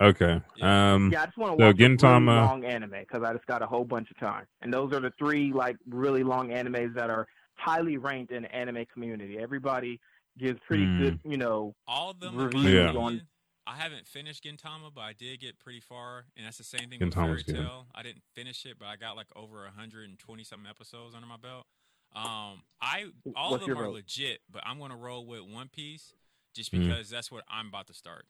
Okay. 0.00 0.40
Yeah. 0.56 0.94
Um. 0.94 1.10
Yeah, 1.12 1.22
I 1.22 1.26
just 1.26 1.36
want 1.36 1.52
so 1.52 1.56
to 1.58 1.64
watch 1.66 1.74
a 1.74 1.76
really 1.82 1.96
Gintama- 1.96 2.46
long 2.46 2.64
anime 2.64 2.90
because 3.00 3.22
I 3.22 3.32
just 3.34 3.46
got 3.46 3.60
a 3.62 3.66
whole 3.66 3.84
bunch 3.84 4.10
of 4.10 4.18
time, 4.18 4.46
and 4.62 4.72
those 4.72 4.92
are 4.94 5.00
the 5.00 5.12
three 5.18 5.52
like 5.52 5.76
really 5.88 6.22
long 6.22 6.48
animes 6.48 6.94
that 6.94 7.10
are 7.10 7.26
highly 7.62 7.96
ranked 7.96 8.32
in 8.32 8.42
the 8.42 8.54
anime 8.54 8.84
community. 8.92 9.38
Everybody 9.38 10.00
gives 10.38 10.58
pretty 10.66 10.84
Hmm. 10.84 10.98
good, 10.98 11.20
you 11.24 11.36
know. 11.36 11.74
All 11.86 12.10
of 12.10 12.20
them. 12.20 12.36
Reviews 12.36 12.64
Yeah. 12.72 12.92
on- 13.00 13.26
I 13.64 13.76
haven't 13.76 14.08
finished 14.08 14.42
Gintama, 14.42 14.92
but 14.92 15.02
I 15.02 15.12
did 15.12 15.38
get 15.38 15.60
pretty 15.60 15.78
far, 15.78 16.24
and 16.36 16.44
that's 16.44 16.58
the 16.58 16.64
same 16.64 16.90
thing 16.90 16.98
Gintama's 16.98 17.12
with 17.12 17.14
Fairy 17.46 17.58
good. 17.58 17.66
Tale. 17.68 17.86
I 17.94 18.02
didn't 18.02 18.24
finish 18.34 18.66
it, 18.66 18.76
but 18.78 18.88
I 18.88 18.96
got 18.96 19.14
like 19.14 19.28
over 19.36 19.64
120 19.66 20.42
something 20.42 20.68
episodes 20.68 21.14
under 21.14 21.28
my 21.28 21.36
belt. 21.36 21.66
Um, 22.14 22.64
I 22.80 23.12
all 23.36 23.52
What's 23.52 23.62
of 23.62 23.68
them 23.68 23.78
are 23.78 23.84
vote? 23.84 23.94
legit, 23.94 24.42
but 24.50 24.66
I'm 24.66 24.78
gonna 24.80 24.96
roll 24.96 25.24
with 25.26 25.42
One 25.42 25.68
Piece 25.68 26.12
just 26.54 26.72
Mm. 26.72 26.88
because 26.88 27.08
that's 27.08 27.30
what 27.30 27.44
I'm 27.48 27.68
about 27.68 27.86
to 27.86 27.94
start. 27.94 28.26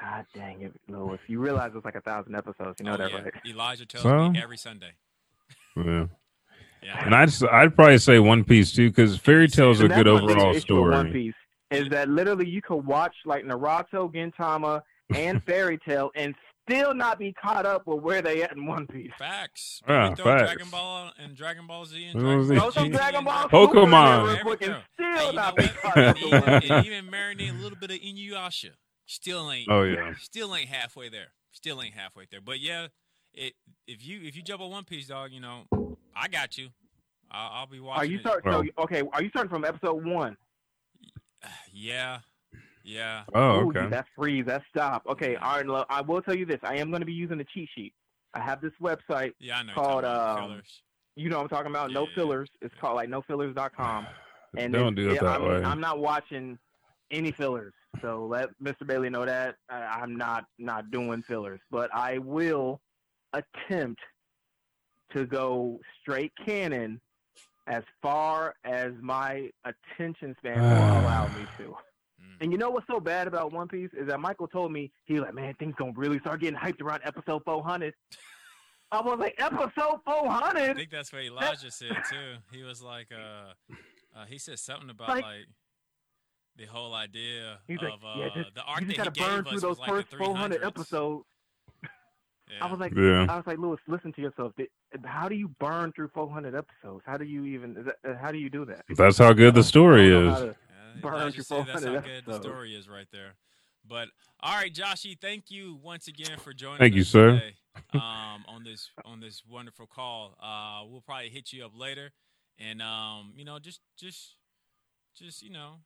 God 0.00 0.26
dang 0.34 0.62
it, 0.62 0.72
Lewis! 0.88 1.20
You 1.26 1.38
realize 1.40 1.72
it's 1.74 1.84
like 1.84 1.94
a 1.96 2.00
thousand 2.00 2.34
episodes. 2.34 2.76
You 2.80 2.86
know 2.86 2.94
Oh, 2.94 2.96
that, 2.96 3.10
yeah. 3.10 3.20
right? 3.22 3.34
Elijah 3.46 3.86
tells 3.86 4.02
So? 4.04 4.30
me 4.30 4.40
every 4.40 4.56
Sunday. 4.56 4.92
Yeah. 5.76 6.06
Yeah. 6.82 7.04
And 7.04 7.14
I'd 7.14 7.28
s- 7.28 7.42
I'd 7.42 7.74
probably 7.76 7.98
say 7.98 8.18
One 8.18 8.44
Piece 8.44 8.72
too 8.72 8.90
because 8.90 9.16
fairy 9.16 9.48
tales 9.48 9.80
are 9.80 9.86
And 9.86 9.94
good 9.94 10.06
that's 10.06 10.14
my 10.22 10.26
biggest 10.26 10.38
overall 10.38 10.60
story. 10.60 10.90
One. 10.96 11.12
Piece 11.12 11.34
is 11.70 11.88
that 11.90 12.08
literally 12.08 12.48
you 12.48 12.60
could 12.62 12.84
watch 12.84 13.14
like 13.24 13.44
Naruto, 13.44 14.12
Gintama, 14.12 14.82
and 15.14 15.42
Fairy 15.46 15.78
Tail 15.78 16.10
and 16.16 16.34
still 16.68 16.94
not 16.94 17.18
be 17.18 17.32
caught 17.32 17.66
up 17.66 17.86
with 17.86 18.00
where 18.02 18.20
they 18.22 18.42
at 18.42 18.52
in 18.52 18.66
One 18.66 18.86
Piece. 18.86 19.10
Facts. 19.18 19.80
Yeah, 19.88 20.14
facts. 20.14 20.22
Dragon 20.52 20.68
Ball 20.70 21.10
and 21.22 21.36
Dragon 21.36 21.66
Ball 21.66 21.84
Z 21.86 22.04
and 22.04 22.20
Dragon 22.20 22.38
was 22.38 22.48
Ball 22.48 22.56
it? 22.56 22.60
Throw 22.60 22.70
some 22.70 22.88
GT 22.88 22.92
Dragon 22.96 23.24
Ball 23.24 23.48
Dragon- 23.48 23.68
Super 23.68 23.82
in 23.84 23.90
there 23.90 24.00
Pokemon. 24.00 24.44
real 24.44 24.52
and 24.72 24.82
still 24.94 25.26
you 25.30 25.32
not 25.36 25.56
know 25.56 25.62
be 25.62 25.68
caught 25.68 25.98
up 25.98 26.16
and, 26.16 26.24
even, 26.26 26.40
One 26.40 26.48
and 26.48 26.86
even 26.86 27.06
marinate 27.06 27.50
a 27.58 27.62
little 27.62 27.78
bit 27.78 27.90
of 27.90 27.96
Inuyasha. 27.98 28.70
Still 29.06 29.50
ain't. 29.50 29.68
Oh 29.70 29.82
yeah. 29.82 30.14
Still 30.20 30.54
ain't 30.54 30.68
halfway 30.68 31.08
there. 31.08 31.28
Still 31.52 31.80
ain't 31.82 31.94
halfway 31.94 32.24
there. 32.30 32.40
But 32.40 32.60
yeah, 32.60 32.88
it 33.34 33.54
if 33.86 34.04
you 34.06 34.20
if 34.22 34.36
you 34.36 34.42
jump 34.42 34.62
on 34.62 34.70
One 34.70 34.84
Piece, 34.84 35.08
dog, 35.08 35.32
you 35.32 35.40
know, 35.40 35.64
I 36.16 36.28
got 36.28 36.56
you. 36.58 36.68
I'll, 37.30 37.50
I'll 37.52 37.66
be 37.66 37.80
watching. 37.80 38.00
Are 38.00 38.04
you 38.04 38.18
it. 38.18 38.20
start? 38.20 38.44
Well- 38.44 38.62
so 38.62 38.82
okay, 38.84 39.02
are 39.12 39.22
you 39.22 39.28
starting 39.30 39.50
from 39.50 39.64
episode 39.64 40.04
one? 40.04 40.36
Yeah. 41.72 42.18
Yeah. 42.84 43.22
Oh, 43.34 43.60
Ooh, 43.60 43.68
okay. 43.70 43.86
That's 43.88 44.08
freeze. 44.16 44.44
That's 44.46 44.64
stop. 44.68 45.02
Okay, 45.08 45.36
all 45.36 45.56
right. 45.56 45.66
look, 45.66 45.86
I 45.88 46.00
will 46.00 46.20
tell 46.20 46.34
you 46.34 46.44
this. 46.46 46.58
I 46.62 46.76
am 46.76 46.90
going 46.90 47.00
to 47.00 47.06
be 47.06 47.12
using 47.12 47.38
the 47.38 47.46
cheat 47.52 47.68
sheet. 47.74 47.92
I 48.34 48.40
have 48.40 48.60
this 48.60 48.72
website. 48.80 49.32
Yeah, 49.40 49.58
I 49.58 49.62
know. 49.62 49.72
Called, 49.72 50.02
you're 50.02 50.10
talking 50.10 50.10
about 50.10 50.38
um, 50.38 50.48
fillers. 50.48 50.82
You 51.16 51.30
know 51.30 51.36
what 51.38 51.42
I'm 51.44 51.48
talking 51.48 51.70
about? 51.70 51.90
No 51.92 52.02
Yeah. 52.02 52.14
fillers. 52.14 52.48
It's 52.60 52.74
called 52.80 52.96
like 52.96 53.08
nofillers.com. 53.08 54.06
And 54.58 54.70
Don't 54.70 54.94
do 54.94 55.08
it 55.08 55.14
yeah, 55.14 55.20
that 55.22 55.40
I'm, 55.40 55.48
way. 55.48 55.62
I'm 55.64 55.80
not 55.80 55.98
watching 55.98 56.58
any 57.10 57.32
fillers. 57.32 57.72
So 58.02 58.26
let 58.30 58.50
Mr. 58.62 58.86
Bailey 58.86 59.08
know 59.08 59.24
that 59.24 59.54
I, 59.70 59.76
I'm 60.02 60.14
not 60.14 60.44
not 60.58 60.90
doing 60.90 61.22
fillers, 61.22 61.60
but 61.70 61.88
I 61.94 62.18
will 62.18 62.82
attempt 63.32 64.02
to 65.14 65.26
go 65.26 65.78
straight 66.00 66.32
canon 66.44 67.00
as 67.66 67.82
far 68.00 68.54
as 68.64 68.92
my 69.00 69.48
attention 69.64 70.34
span 70.38 70.60
will 70.60 71.00
allow 71.00 71.26
me 71.28 71.46
to. 71.58 71.64
Mm. 72.20 72.36
And 72.40 72.52
you 72.52 72.58
know 72.58 72.70
what's 72.70 72.86
so 72.86 72.98
bad 73.00 73.28
about 73.28 73.52
One 73.52 73.68
Piece 73.68 73.90
is 73.92 74.08
that 74.08 74.20
Michael 74.20 74.48
told 74.48 74.72
me 74.72 74.90
he 75.04 75.14
was 75.14 75.22
like, 75.22 75.34
man, 75.34 75.54
things 75.58 75.74
gonna 75.78 75.92
really 75.94 76.18
start 76.20 76.40
getting 76.40 76.58
hyped 76.58 76.80
around 76.82 77.00
episode 77.04 77.42
400. 77.44 77.94
I 78.90 79.00
was 79.00 79.18
like, 79.18 79.34
episode 79.38 80.00
400. 80.04 80.70
I 80.70 80.74
think 80.74 80.90
that's 80.90 81.12
what 81.12 81.22
Elijah 81.22 81.70
said 81.70 81.96
too. 82.10 82.34
He 82.52 82.62
was 82.62 82.82
like, 82.82 83.08
uh, 83.12 83.52
uh, 84.14 84.26
he 84.28 84.38
said 84.38 84.58
something 84.58 84.90
about 84.90 85.08
Like- 85.08 85.24
like, 85.24 85.46
the 86.56 86.66
whole 86.66 86.92
idea 86.92 87.52
of 87.52 87.60
like, 87.68 87.80
yeah, 88.16 88.26
uh, 88.26 88.34
just, 88.34 88.54
the 88.54 88.62
arc 88.64 88.80
you 88.82 88.86
just 88.88 88.98
that 88.98 89.14
gotta 89.14 89.20
he 89.20 89.26
burn 89.26 89.44
gave 89.44 89.48
through 89.48 89.56
us 89.56 89.62
those 89.62 89.70
was 89.70 89.78
like 89.78 89.88
first 89.88 90.10
the 90.10 90.16
400 90.18 90.62
episodes. 90.64 91.24
Yeah. 92.52 92.64
I 92.66 92.70
was 92.70 92.80
like, 92.80 92.92
Yeah. 92.94 93.26
I 93.28 93.36
was 93.36 93.46
like, 93.46 93.58
Lewis, 93.58 93.80
listen 93.88 94.12
to 94.12 94.20
yourself. 94.20 94.52
How 95.04 95.28
do 95.28 95.34
you 95.34 95.48
burn 95.60 95.92
through 95.92 96.08
400 96.14 96.54
episodes? 96.54 97.02
How 97.06 97.16
do 97.16 97.24
you 97.24 97.44
even? 97.46 97.74
That, 97.74 97.96
uh, 98.08 98.16
how 98.20 98.30
do 98.32 98.38
you 98.38 98.50
do 98.50 98.64
that? 98.66 98.84
That's 98.96 99.18
how 99.18 99.32
good 99.32 99.54
the 99.54 99.62
story 99.62 100.10
don't 100.10 100.24
know 100.26 100.30
how 100.30 100.36
is. 100.36 100.40
to- 100.42 100.46
Yeah, 100.96 101.00
Burn 101.00 101.14
Elijah 101.14 101.32
through 101.36 101.44
said 101.44 101.66
that's 101.66 101.84
how 101.84 101.90
400 101.92 102.04
good 102.04 102.24
the 102.26 102.40
story 102.40 102.74
is 102.74 102.88
right 102.88 103.06
there. 103.12 103.34
But 103.88 104.08
all 104.40 104.54
right, 104.54 104.72
Joshy, 104.72 105.18
thank 105.20 105.50
you 105.50 105.78
once 105.82 106.06
again 106.08 106.38
for 106.38 106.52
joining. 106.52 106.78
Thank 106.78 106.94
you, 106.94 107.02
sir. 107.04 107.32
Today, 107.32 107.54
um, 107.94 108.44
on 108.46 108.62
this 108.64 108.90
on 109.04 109.20
this 109.20 109.42
wonderful 109.48 109.86
call. 109.86 110.36
Uh, 110.40 110.84
we'll 110.88 111.00
probably 111.00 111.30
hit 111.30 111.52
you 111.52 111.64
up 111.64 111.72
later, 111.76 112.12
and 112.58 112.80
um, 112.80 113.32
you 113.36 113.44
know, 113.44 113.58
just 113.58 113.80
just 113.98 114.36
just 115.16 115.42
you 115.42 115.50
know, 115.50 115.76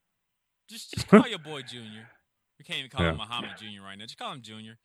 just 0.69 0.93
just 0.93 1.07
call 1.07 1.27
your 1.27 1.39
boy 1.39 1.61
Junior. 1.63 2.07
We 2.59 2.65
can't 2.65 2.79
even 2.79 2.91
call 2.91 3.01
him 3.05 3.17
Yeah. 3.17 3.25
Muhammad 3.25 3.51
Junior 3.59 3.81
right 3.81 3.97
now. 3.97 4.05
Just 4.05 4.17
call 4.19 4.31
him 4.33 4.41
Junior. 4.41 4.77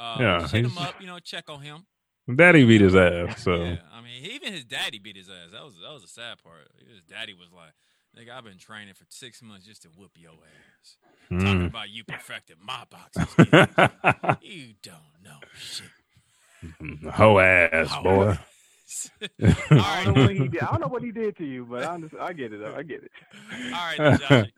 Uh, 0.00 0.16
Yeah, 0.18 0.48
hit 0.48 0.64
him 0.64 0.78
up. 0.78 0.94
You 1.00 1.06
know, 1.06 1.18
check 1.18 1.50
on 1.50 1.60
him. 1.60 1.86
Daddy 2.34 2.64
beat 2.64 2.80
his 2.80 2.94
ass, 2.94 3.42
so 3.42 3.54
Yeah, 3.56 3.76
I 3.92 4.00
mean, 4.02 4.24
even 4.30 4.52
his 4.52 4.64
daddy 4.64 4.98
beat 4.98 5.16
his 5.16 5.28
ass. 5.28 5.50
That 5.52 5.64
was 5.64 5.74
that 5.82 5.92
was 5.92 6.02
the 6.02 6.08
sad 6.08 6.38
part. 6.42 6.68
His 6.88 7.02
daddy 7.02 7.34
was 7.34 7.48
like, 7.52 7.72
"Nigga, 8.16 8.36
I've 8.36 8.44
been 8.44 8.58
training 8.58 8.94
for 8.94 9.04
six 9.08 9.42
months 9.42 9.66
just 9.66 9.82
to 9.82 9.88
whoop 9.88 10.12
your 10.16 10.32
ass." 10.32 10.96
Talking 11.30 11.60
mm. 11.60 11.66
about 11.66 11.90
you 11.90 12.02
perfected 12.02 12.56
my 12.60 12.84
boxing 12.90 13.24
you 14.42 14.74
don't 14.82 14.96
know 15.22 15.38
shit. 15.56 15.86
hoe 17.12 17.38
ass 17.38 17.88
Hoe 17.88 18.02
boy. 18.02 18.28
ass. 18.30 19.10
all 19.70 19.78
I 19.80 20.04
don't 20.04 20.16
know 20.16 20.22
what 20.22 20.34
he 20.34 20.48
did. 20.48 20.60
I 20.60 20.66
don't 20.72 20.80
know 20.80 20.88
what 20.88 21.02
he 21.02 21.12
did 21.12 21.36
to 21.36 21.44
you, 21.44 21.64
but 21.70 21.84
I, 21.84 21.94
understand, 21.94 22.22
I 22.24 22.32
get 22.32 22.52
it. 22.52 22.64
I 22.64 22.82
get 22.82 23.04
it. 23.04 23.12
all 23.52 23.70
right, 23.70 23.96
then, 23.98 24.18
Joshy. 24.18 24.50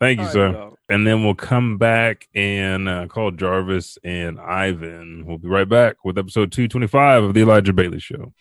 Thank 0.00 0.20
you, 0.20 0.26
All 0.26 0.32
sir. 0.32 0.70
And 0.88 1.06
then 1.06 1.22
we'll 1.22 1.34
come 1.34 1.78
back 1.78 2.28
and 2.34 2.88
uh, 2.88 3.06
call 3.06 3.30
Jarvis 3.30 3.96
and 4.02 4.40
Ivan. 4.40 5.24
We'll 5.24 5.38
be 5.38 5.48
right 5.48 5.68
back 5.68 6.04
with 6.04 6.18
episode 6.18 6.50
225 6.50 7.24
of 7.24 7.34
The 7.34 7.42
Elijah 7.42 7.72
Bailey 7.72 8.00
Show. 8.00 8.32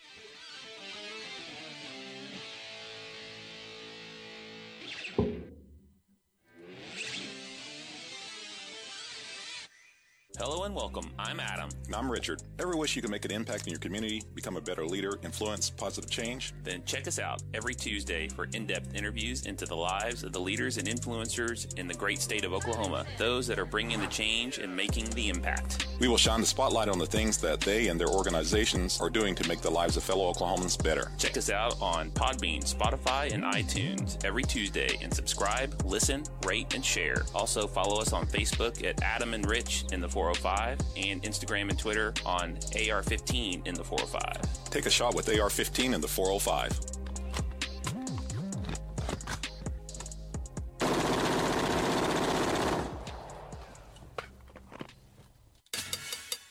And 10.70 10.76
welcome. 10.76 11.10
I'm 11.18 11.40
Adam. 11.40 11.68
And 11.88 11.96
I'm 11.96 12.12
Richard. 12.12 12.44
Ever 12.60 12.78
wish 12.78 12.96
you 12.96 13.02
could 13.02 13.10
make 13.10 13.26
an 13.26 13.32
impact 13.32 13.66
in 13.66 13.72
your 13.72 13.80
community, 13.80 14.22
become 14.36 14.56
a 14.56 14.62
better 14.62 14.86
leader, 14.86 15.18
influence 15.24 15.72
positive 15.72 16.12
change? 16.12 16.54
Then 16.64 16.84
check 16.86 17.08
us 17.08 17.18
out 17.18 17.42
every 17.56 17.74
Tuesday 17.74 18.28
for 18.28 18.46
in 18.54 18.68
depth 18.68 18.94
interviews 18.94 19.48
into 19.48 19.66
the 19.66 19.76
lives 19.76 20.24
of 20.24 20.32
the 20.32 20.40
leaders 20.40 20.78
and 20.78 20.88
influencers 20.88 21.76
in 21.80 21.88
the 21.88 21.96
great 21.96 22.20
state 22.20 22.46
of 22.46 22.54
Oklahoma, 22.54 23.08
those 23.18 23.48
that 23.48 23.58
are 23.58 23.66
bringing 23.66 24.00
the 24.00 24.08
change 24.08 24.60
and 24.60 24.76
making 24.76 25.06
the 25.12 25.30
impact. 25.30 25.88
We 26.00 26.08
will 26.08 26.18
shine 26.18 26.40
the 26.40 26.46
spotlight 26.46 26.88
on 26.88 27.00
the 27.00 27.08
things 27.08 27.40
that 27.40 27.62
they 27.62 27.88
and 27.88 28.00
their 28.00 28.10
organizations 28.10 29.02
are 29.02 29.10
doing 29.10 29.34
to 29.36 29.48
make 29.50 29.62
the 29.62 29.72
lives 29.72 29.98
of 29.98 30.04
fellow 30.04 30.32
Oklahomans 30.32 30.82
better. 30.82 31.12
Check 31.18 31.36
us 31.36 31.50
out 31.50 31.82
on 31.82 32.12
Podbean, 32.12 32.62
Spotify, 32.62 33.34
and 33.34 33.44
iTunes 33.44 34.24
every 34.24 34.44
Tuesday 34.44 35.00
and 35.02 35.12
subscribe, 35.12 35.82
listen, 35.84 36.24
rate, 36.46 36.76
and 36.76 36.86
share. 36.86 37.24
Also, 37.34 37.66
follow 37.66 38.00
us 38.00 38.14
on 38.14 38.28
Facebook 38.28 38.86
at 38.88 39.02
Adam 39.02 39.34
and 39.34 39.50
Rich 39.50 39.86
in 39.92 40.00
the 40.00 40.08
405 40.08 40.59
Oh 40.60 40.76
and 40.98 41.24
Instagram 41.24 41.70
and 41.70 41.80
Twitter 41.80 42.14
on 42.26 42.56
AR15 42.58 43.66
in 43.66 43.74
the 43.76 43.84
405. 43.84 44.66
Take 44.66 44.86
a 44.86 44.90
shot 44.90 45.16
with 45.16 45.30
AR 45.30 45.50
15 45.50 45.94
in 45.94 46.02
the 46.02 46.08
405. 46.08 46.80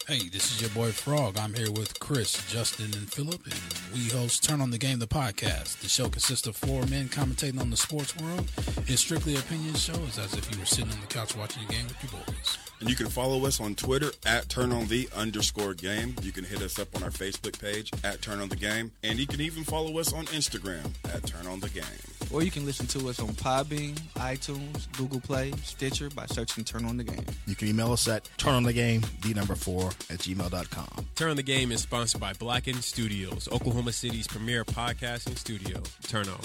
Hey, 0.07 0.27
this 0.31 0.53
is 0.53 0.63
your 0.63 0.71
boy 0.71 0.91
Frog. 0.91 1.37
I'm 1.37 1.53
here 1.53 1.71
with 1.71 2.01
Chris, 2.01 2.33
Justin, 2.51 2.87
and 2.95 3.13
Philip, 3.13 3.45
and 3.45 3.93
we 3.93 4.09
host 4.09 4.43
Turn 4.43 4.63
on 4.63 4.71
the 4.71 4.79
Game, 4.79 5.01
the 5.01 5.07
podcast. 5.07 5.81
The 5.81 5.89
show 5.91 6.09
consists 6.09 6.47
of 6.47 6.57
four 6.57 6.87
men 6.87 7.09
commentating 7.09 7.61
on 7.61 7.69
the 7.69 7.77
sports 7.77 8.17
world. 8.17 8.51
It's 8.87 9.03
strictly 9.03 9.37
opinion 9.37 9.75
show. 9.75 10.01
It's 10.07 10.19
as 10.19 10.33
if 10.33 10.51
you 10.51 10.59
were 10.59 10.65
sitting 10.65 10.91
on 10.93 11.01
the 11.03 11.07
couch 11.09 11.37
watching 11.37 11.67
the 11.67 11.75
game 11.75 11.87
with 11.87 12.03
your 12.03 12.23
boys. 12.23 12.68
And 12.81 12.89
you 12.89 12.95
can 12.95 13.09
follow 13.09 13.45
us 13.47 13.61
on 13.61 13.75
Twitter 13.75 14.11
at 14.25 14.49
turn 14.49 14.73
on 14.73 14.87
the 14.87 15.09
underscore 15.17 15.75
game. 15.75 16.15
You 16.23 16.33
can 16.33 16.45
hit 16.45 16.63
us 16.63 16.79
up 16.79 16.95
on 16.95 17.03
our 17.03 17.11
Facebook 17.11 17.61
page 17.61 17.91
at 18.05 18.23
turn 18.23 18.41
on 18.41 18.49
the 18.49 18.57
game. 18.57 18.93
And 19.03 19.19
you 19.19 19.27
can 19.27 19.41
even 19.41 19.65
follow 19.65 19.99
us 19.99 20.13
on 20.13 20.27
Instagram 20.27 20.91
at 21.13 21.27
turn 21.27 21.47
on 21.47 21.61
the 21.61 21.69
game. 21.71 21.85
Or 22.33 22.43
you 22.43 22.51
can 22.51 22.65
listen 22.65 22.87
to 22.89 23.09
us 23.09 23.21
on 23.21 23.29
Podbean, 23.29 23.95
iTunes, 24.17 24.91
Google 24.97 25.21
Play, 25.21 25.53
Stitcher 25.65 26.11
by 26.11 26.27
searching 26.27 26.63
Turn 26.63 26.85
On 26.85 26.97
The 26.97 27.05
Game. 27.05 27.25
You 27.47 27.57
can 27.57 27.69
email 27.69 27.93
us 27.93 28.07
at 28.07 28.29
turnonthegame, 28.37 29.05
the 29.23 29.35
number 29.35 29.55
four, 29.55 29.87
at 30.11 30.19
gmail.com. 30.19 31.07
Turn 31.15 31.31
on 31.31 31.37
the 31.37 31.43
Game 31.43 31.73
is 31.73 31.81
sponsored 31.81 32.21
by 32.21 32.35
Blacken 32.35 32.83
Studios, 32.83 33.49
Oklahoma 33.51 33.93
City's 33.93 34.27
premier 34.27 34.65
podcasting 34.65 35.39
studio. 35.39 35.83
Turn 36.03 36.29
on. 36.29 36.41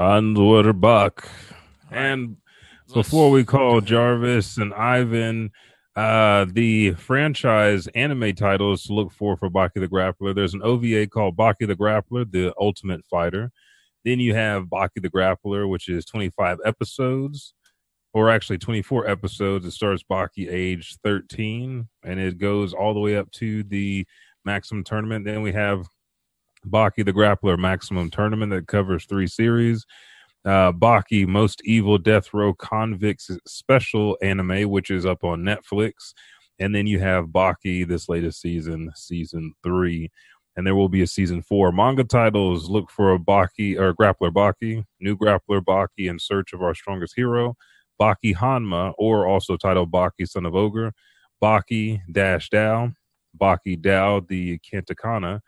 And 0.00 0.34
we're 0.34 0.72
back. 0.72 1.28
And 1.90 2.38
before 2.94 3.30
we 3.30 3.44
call 3.44 3.82
Jarvis 3.82 4.56
and 4.56 4.72
Ivan, 4.72 5.50
uh, 5.94 6.46
the 6.50 6.92
franchise 6.92 7.86
anime 7.88 8.34
titles 8.34 8.84
to 8.84 8.94
look 8.94 9.12
for 9.12 9.36
for 9.36 9.50
Baki 9.50 9.74
the 9.74 9.88
Grappler. 9.88 10.34
There's 10.34 10.54
an 10.54 10.62
OVA 10.62 11.06
called 11.06 11.36
Baki 11.36 11.66
the 11.66 11.76
Grappler, 11.76 12.32
the 12.32 12.54
Ultimate 12.58 13.04
Fighter. 13.10 13.52
Then 14.02 14.20
you 14.20 14.34
have 14.34 14.68
Baki 14.68 15.02
the 15.02 15.10
Grappler, 15.10 15.68
which 15.68 15.90
is 15.90 16.06
25 16.06 16.60
episodes, 16.64 17.52
or 18.14 18.30
actually 18.30 18.56
24 18.56 19.06
episodes. 19.06 19.66
It 19.66 19.72
starts 19.72 20.02
Baki 20.02 20.50
age 20.50 20.96
13, 21.04 21.86
and 22.04 22.18
it 22.18 22.38
goes 22.38 22.72
all 22.72 22.94
the 22.94 23.00
way 23.00 23.18
up 23.18 23.30
to 23.32 23.64
the 23.64 24.06
maximum 24.46 24.82
tournament. 24.82 25.26
Then 25.26 25.42
we 25.42 25.52
have 25.52 25.84
Baki 26.66 27.04
the 27.04 27.12
Grappler 27.12 27.58
Maximum 27.58 28.10
Tournament 28.10 28.52
that 28.52 28.66
covers 28.66 29.04
three 29.04 29.26
series. 29.26 29.84
Uh, 30.44 30.72
Baki 30.72 31.26
Most 31.26 31.60
Evil 31.64 31.98
Death 31.98 32.32
Row 32.32 32.54
Convicts 32.54 33.30
Special 33.46 34.16
Anime, 34.22 34.70
which 34.70 34.90
is 34.90 35.04
up 35.04 35.24
on 35.24 35.42
Netflix. 35.42 36.14
And 36.58 36.74
then 36.74 36.86
you 36.86 36.98
have 37.00 37.26
Baki 37.26 37.86
this 37.86 38.08
latest 38.08 38.40
season, 38.40 38.90
season 38.94 39.54
three. 39.62 40.10
And 40.56 40.66
there 40.66 40.74
will 40.74 40.88
be 40.88 41.02
a 41.02 41.06
season 41.06 41.42
four. 41.42 41.72
Manga 41.72 42.04
titles 42.04 42.68
look 42.68 42.90
for 42.90 43.14
a 43.14 43.18
Baki 43.18 43.78
or 43.78 43.94
Grappler 43.94 44.30
Baki, 44.30 44.84
New 45.00 45.16
Grappler 45.16 45.60
Baki 45.60 46.08
in 46.10 46.18
Search 46.18 46.52
of 46.52 46.62
Our 46.62 46.74
Strongest 46.74 47.14
Hero, 47.16 47.56
Baki 48.00 48.34
Hanma, 48.34 48.92
or 48.98 49.26
also 49.26 49.56
titled 49.56 49.92
Baki 49.92 50.26
Son 50.28 50.44
of 50.44 50.54
Ogre, 50.54 50.92
Baki 51.42 52.00
Dash 52.10 52.50
Dao, 52.50 52.94
Baki 53.40 53.80
Dao 53.80 54.26
the 54.26 54.58
Kantakana, 54.58 55.40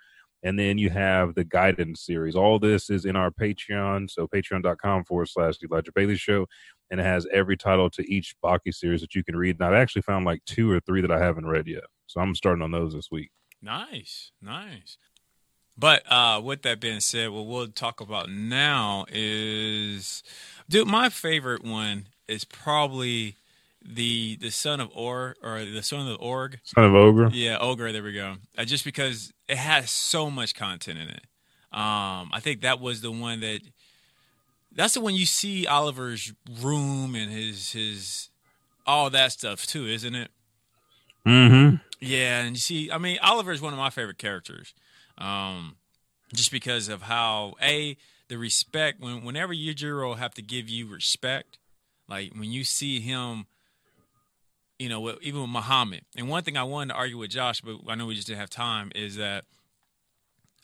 and 0.43 0.59
then 0.59 0.79
you 0.79 0.91
have 0.91 1.35
the 1.35 1.45
guidance 1.45 2.01
series. 2.01 2.35
All 2.35 2.59
this 2.59 2.91
is 2.91 3.05
in 3.05 3.17
our 3.17 3.31
Patreon, 3.31 4.11
so 4.11 4.27
patreon.com 4.27 5.05
forward 5.05 5.29
slash 5.29 5.55
Elijah 5.63 5.93
Bailey 5.93 6.17
Show, 6.17 6.47
and 6.91 7.01
it 7.01 7.05
has 7.05 7.27
every 7.33 7.57
title 7.57 7.91
to 7.91 8.13
each 8.13 8.35
Baki 8.43 8.75
series 8.75 9.01
that 9.01 9.15
you 9.15 9.25
can 9.25 9.37
read. 9.37 9.57
And 9.59 9.67
I've 9.67 9.81
actually 9.81 10.03
found 10.03 10.25
like 10.25 10.45
two 10.45 10.71
or 10.71 10.81
three 10.81 11.01
that 11.01 11.13
I 11.13 11.19
haven't 11.19 11.47
read 11.47 11.67
yet, 11.67 11.85
so 12.07 12.21
I'm 12.21 12.35
starting 12.35 12.63
on 12.63 12.71
those 12.71 12.95
this 12.95 13.11
week. 13.11 13.31
Nice, 13.61 14.33
nice. 14.41 14.99
But 15.77 16.03
uh, 16.11 16.41
with 16.45 16.63
that 16.63 16.81
being 16.81 17.01
said, 17.01 17.31
what 17.31 17.47
we'll 17.47 17.69
talk 17.69 18.01
about 18.01 18.29
now 18.31 19.07
is, 19.09 20.23
dude, 20.69 20.87
my 20.87 21.09
favorite 21.09 21.65
one 21.65 22.07
is 22.29 22.45
probably 22.45 23.37
the 23.85 24.37
the 24.37 24.51
son 24.51 24.81
of 24.81 24.91
Or 24.95 25.37
or 25.43 25.65
the 25.65 25.83
son 25.83 26.09
of 26.09 26.21
Org. 26.21 26.61
Son 26.65 26.85
of 26.85 26.95
Ogre. 26.95 27.31
Yeah, 27.33 27.59
Ogre. 27.59 27.93
There 27.93 28.03
we 28.03 28.13
go. 28.13 28.37
Uh, 28.57 28.65
just 28.65 28.85
because 28.85 29.33
it 29.49 29.59
has 29.59 29.91
so 29.91 30.31
much 30.31 30.55
content 30.55 30.99
in 30.99 31.09
it. 31.09 31.23
Um, 31.73 32.31
I 32.33 32.41
think 32.41 32.61
that 32.63 32.81
was 32.81 33.01
the 33.01 33.11
one 33.11 33.41
that. 33.41 33.61
That's 34.75 34.95
the 34.95 35.03
one 35.03 35.15
you 35.15 35.27
see 35.27 35.67
Oliva's 35.67 36.33
room 36.63 37.15
and 37.15 37.31
his 37.31 37.73
his 37.73 38.31
all 38.87 39.11
that 39.11 39.33
stuff 39.33 39.67
too, 39.67 39.87
isn't 39.87 40.15
it? 40.15 40.31
Mm-hmm. 41.27 41.77
Yeah, 42.01 42.41
and 42.41 42.57
you 42.57 42.61
see, 42.61 42.91
I 42.91 42.99
mean, 42.99 43.19
Oliva 43.25 43.51
is 43.51 43.61
one 43.61 43.73
of 43.73 43.79
my 43.79 43.91
favorite 43.91 44.19
characters, 44.19 44.75
um, 45.19 45.77
just 46.33 46.51
because 46.51 46.89
of 46.89 47.03
how 47.03 47.55
a 47.63 47.97
the 48.29 48.39
respect 48.39 49.01
when 49.01 49.25
whenever 49.25 49.55
Yujiro 49.55 50.17
have 50.17 50.35
to 50.35 50.43
give 50.43 50.69
you 50.69 50.89
respect, 50.89 51.59
like 52.09 52.33
when 52.35 52.51
you 52.51 52.65
see 52.65 53.01
him, 53.01 53.47
you 54.83 54.89
know, 54.89 55.17
even 55.23 55.43
with 55.43 55.51
Muhammad. 55.51 56.01
And 56.17 56.29
one 56.29 56.43
thing 56.43 56.57
I 56.57 56.65
wanted 56.65 56.93
to 56.93 56.99
argue 56.99 57.17
with 57.17 57.31
Josh, 57.31 57.61
but 57.61 57.77
I 57.87 57.95
know 57.95 58.07
we 58.07 58.17
just 58.17 58.27
didn't 58.27 58.41
have 58.41 58.51
time, 58.51 58.91
is 58.97 59.15
that 59.15 59.45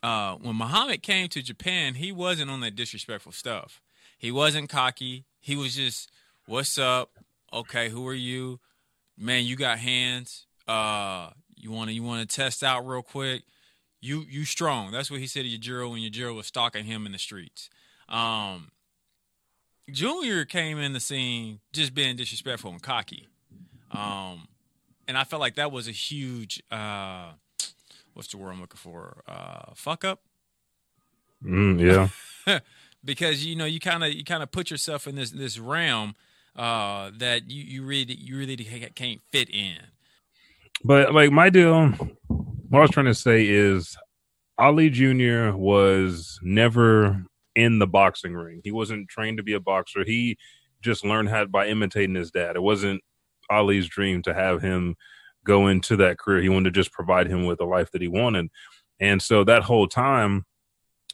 uh, 0.02 0.34
when 0.34 0.56
Muhammad 0.56 1.04
came 1.04 1.28
to 1.28 1.40
Japan, 1.40 1.94
he 1.94 2.10
wasn't 2.10 2.50
on 2.50 2.58
that 2.62 2.74
disrespectful 2.74 3.30
stuff. 3.30 3.80
He 4.18 4.32
wasn't 4.32 4.68
cocky. 4.68 5.24
He 5.38 5.54
was 5.54 5.76
just, 5.76 6.10
"What's 6.46 6.78
up? 6.78 7.10
Okay, 7.52 7.90
who 7.90 8.08
are 8.08 8.14
you? 8.14 8.58
Man, 9.16 9.44
you 9.44 9.54
got 9.54 9.78
hands. 9.78 10.46
Uh, 10.66 11.30
you 11.56 11.70
want 11.70 11.90
to 11.90 11.94
you 11.94 12.02
want 12.02 12.28
to 12.28 12.36
test 12.36 12.64
out 12.64 12.84
real 12.84 13.02
quick. 13.02 13.44
You 14.00 14.24
you 14.28 14.44
strong. 14.44 14.90
That's 14.90 15.12
what 15.12 15.20
he 15.20 15.28
said 15.28 15.44
to 15.44 15.48
Yujiro 15.48 15.92
when 15.92 16.00
Yujiro 16.00 16.34
was 16.34 16.46
stalking 16.46 16.86
him 16.86 17.06
in 17.06 17.12
the 17.12 17.18
streets. 17.18 17.70
Um, 18.08 18.72
Junior 19.88 20.44
came 20.44 20.78
in 20.78 20.92
the 20.92 21.00
scene 21.00 21.60
just 21.72 21.94
being 21.94 22.16
disrespectful 22.16 22.72
and 22.72 22.82
cocky. 22.82 23.28
Um, 23.90 24.48
and 25.06 25.16
I 25.16 25.24
felt 25.24 25.40
like 25.40 25.54
that 25.56 25.72
was 25.72 25.88
a 25.88 25.92
huge 25.92 26.62
uh, 26.70 27.32
what's 28.18 28.28
the 28.28 28.36
word 28.36 28.50
I'm 28.50 28.60
looking 28.60 28.76
for? 28.76 29.22
Uh, 29.28 29.72
fuck 29.74 30.04
up. 30.04 30.20
Mm, 31.44 31.80
yeah. 31.80 32.58
because 33.04 33.46
you 33.46 33.54
know 33.54 33.64
you 33.64 33.78
kind 33.78 34.02
of 34.02 34.12
you 34.12 34.24
kind 34.24 34.42
of 34.42 34.50
put 34.50 34.72
yourself 34.72 35.06
in 35.06 35.14
this 35.14 35.30
this 35.30 35.58
realm 35.58 36.16
uh, 36.56 37.12
that 37.18 37.48
you 37.48 37.62
you 37.62 37.84
really 37.84 38.14
you 38.14 38.36
really 38.36 38.56
can't 38.56 39.22
fit 39.30 39.48
in. 39.50 39.78
But 40.84 41.14
like 41.14 41.30
my 41.30 41.48
deal, 41.48 41.90
what 42.68 42.78
I 42.78 42.82
was 42.82 42.90
trying 42.90 43.06
to 43.06 43.14
say 43.14 43.46
is, 43.46 43.96
Ali 44.58 44.90
Junior 44.90 45.56
was 45.56 46.40
never 46.42 47.24
in 47.54 47.78
the 47.78 47.86
boxing 47.86 48.34
ring. 48.34 48.60
He 48.64 48.72
wasn't 48.72 49.08
trained 49.08 49.36
to 49.38 49.44
be 49.44 49.54
a 49.54 49.60
boxer. 49.60 50.04
He 50.04 50.38
just 50.82 51.04
learned 51.04 51.28
how 51.28 51.44
by 51.46 51.68
imitating 51.68 52.16
his 52.16 52.32
dad. 52.32 52.56
It 52.56 52.62
wasn't 52.62 53.02
Ali's 53.50 53.88
dream 53.88 54.22
to 54.22 54.34
have 54.34 54.62
him 54.62 54.96
go 55.44 55.66
into 55.66 55.96
that 55.96 56.18
career. 56.18 56.42
He 56.42 56.48
wanted 56.48 56.74
to 56.74 56.80
just 56.80 56.92
provide 56.92 57.28
him 57.28 57.46
with 57.46 57.60
a 57.60 57.64
life 57.64 57.90
that 57.92 58.02
he 58.02 58.08
wanted. 58.08 58.48
And 59.00 59.22
so 59.22 59.44
that 59.44 59.62
whole 59.62 59.86
time, 59.86 60.44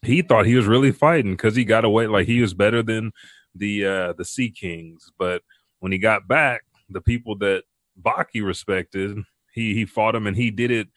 he 0.03 0.23
thought 0.23 0.47
he 0.47 0.57
was 0.57 0.67
really 0.67 0.93
fighting 0.93 1.33
because 1.33 1.57
he 1.57 1.65
got 1.65 1.85
away 1.85 2.07
like 2.07 2.27
he 2.27 2.41
was 2.41 2.55
better 2.55 2.83
than 2.83 3.13
the 3.55 3.87
uh 3.87 4.13
the 4.15 4.25
Sea 4.25 4.51
Kings. 4.51 5.11
But 5.19 5.43
when 5.81 5.93
he 5.93 5.99
got 5.99 6.29
back, 6.29 6.63
the 6.91 7.01
people 7.01 7.37
that 7.39 7.65
Baki 8.01 8.45
respected, 8.45 9.19
he 9.53 9.75
he 9.75 9.87
fought 9.87 10.15
him 10.15 10.27
and 10.27 10.37
he 10.37 10.51
did 10.51 10.71
it 10.71 10.89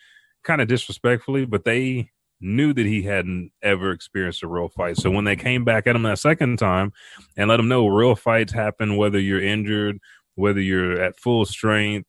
kind 0.43 0.61
of 0.61 0.67
disrespectfully, 0.67 1.45
but 1.45 1.63
they 1.63 2.09
knew 2.39 2.73
that 2.73 2.85
he 2.85 3.01
hadn't 3.01 3.51
ever 3.61 3.91
experienced 3.91 4.43
a 4.43 4.47
real 4.47 4.69
fight. 4.69 4.97
So 4.97 5.09
when 5.09 5.25
they 5.25 5.35
came 5.35 5.63
back 5.63 5.87
at 5.87 5.95
him 5.95 6.03
that 6.03 6.19
second 6.19 6.59
time 6.59 6.93
and 7.35 7.49
let 7.49 7.59
him 7.59 7.67
know 7.67 7.87
real 7.87 8.15
fights 8.15 8.53
happen, 8.53 8.95
whether 8.95 9.19
you're 9.19 9.41
injured, 9.41 9.99
whether 10.37 10.61
you're 10.61 11.01
at 11.01 11.19
full 11.19 11.45
strength, 11.45 12.07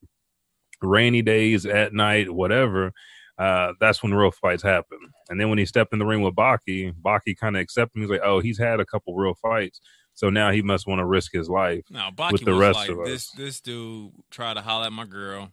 rainy 0.82 1.22
days, 1.22 1.66
at 1.66 1.92
night, 1.92 2.30
whatever, 2.30 2.92
uh, 3.38 3.72
that's 3.80 4.02
when 4.02 4.14
real 4.14 4.30
fights 4.30 4.62
happen. 4.62 4.98
And 5.28 5.40
then 5.40 5.48
when 5.48 5.58
he 5.58 5.66
stepped 5.66 5.92
in 5.92 5.98
the 5.98 6.06
ring 6.06 6.22
with 6.22 6.34
Baki, 6.34 6.92
Baki 6.94 7.36
kind 7.36 7.56
of 7.56 7.60
accepted 7.62 7.96
him. 7.96 8.02
He's 8.02 8.10
like, 8.10 8.22
oh, 8.22 8.40
he's 8.40 8.58
had 8.58 8.80
a 8.80 8.86
couple 8.86 9.14
real 9.16 9.34
fights. 9.34 9.80
So 10.14 10.30
now 10.30 10.50
he 10.50 10.62
must 10.62 10.86
want 10.86 10.98
to 10.98 11.06
risk 11.06 11.32
his 11.32 11.48
life 11.48 11.84
now, 11.90 12.10
Baki 12.10 12.32
with 12.32 12.44
the 12.44 12.54
rest 12.54 12.76
like, 12.76 12.90
of 12.90 12.98
us. 13.00 13.06
This 13.06 13.30
this 13.30 13.60
dude 13.60 14.10
tried 14.30 14.54
to 14.54 14.62
holler 14.62 14.86
at 14.86 14.92
my 14.92 15.04
girl. 15.04 15.52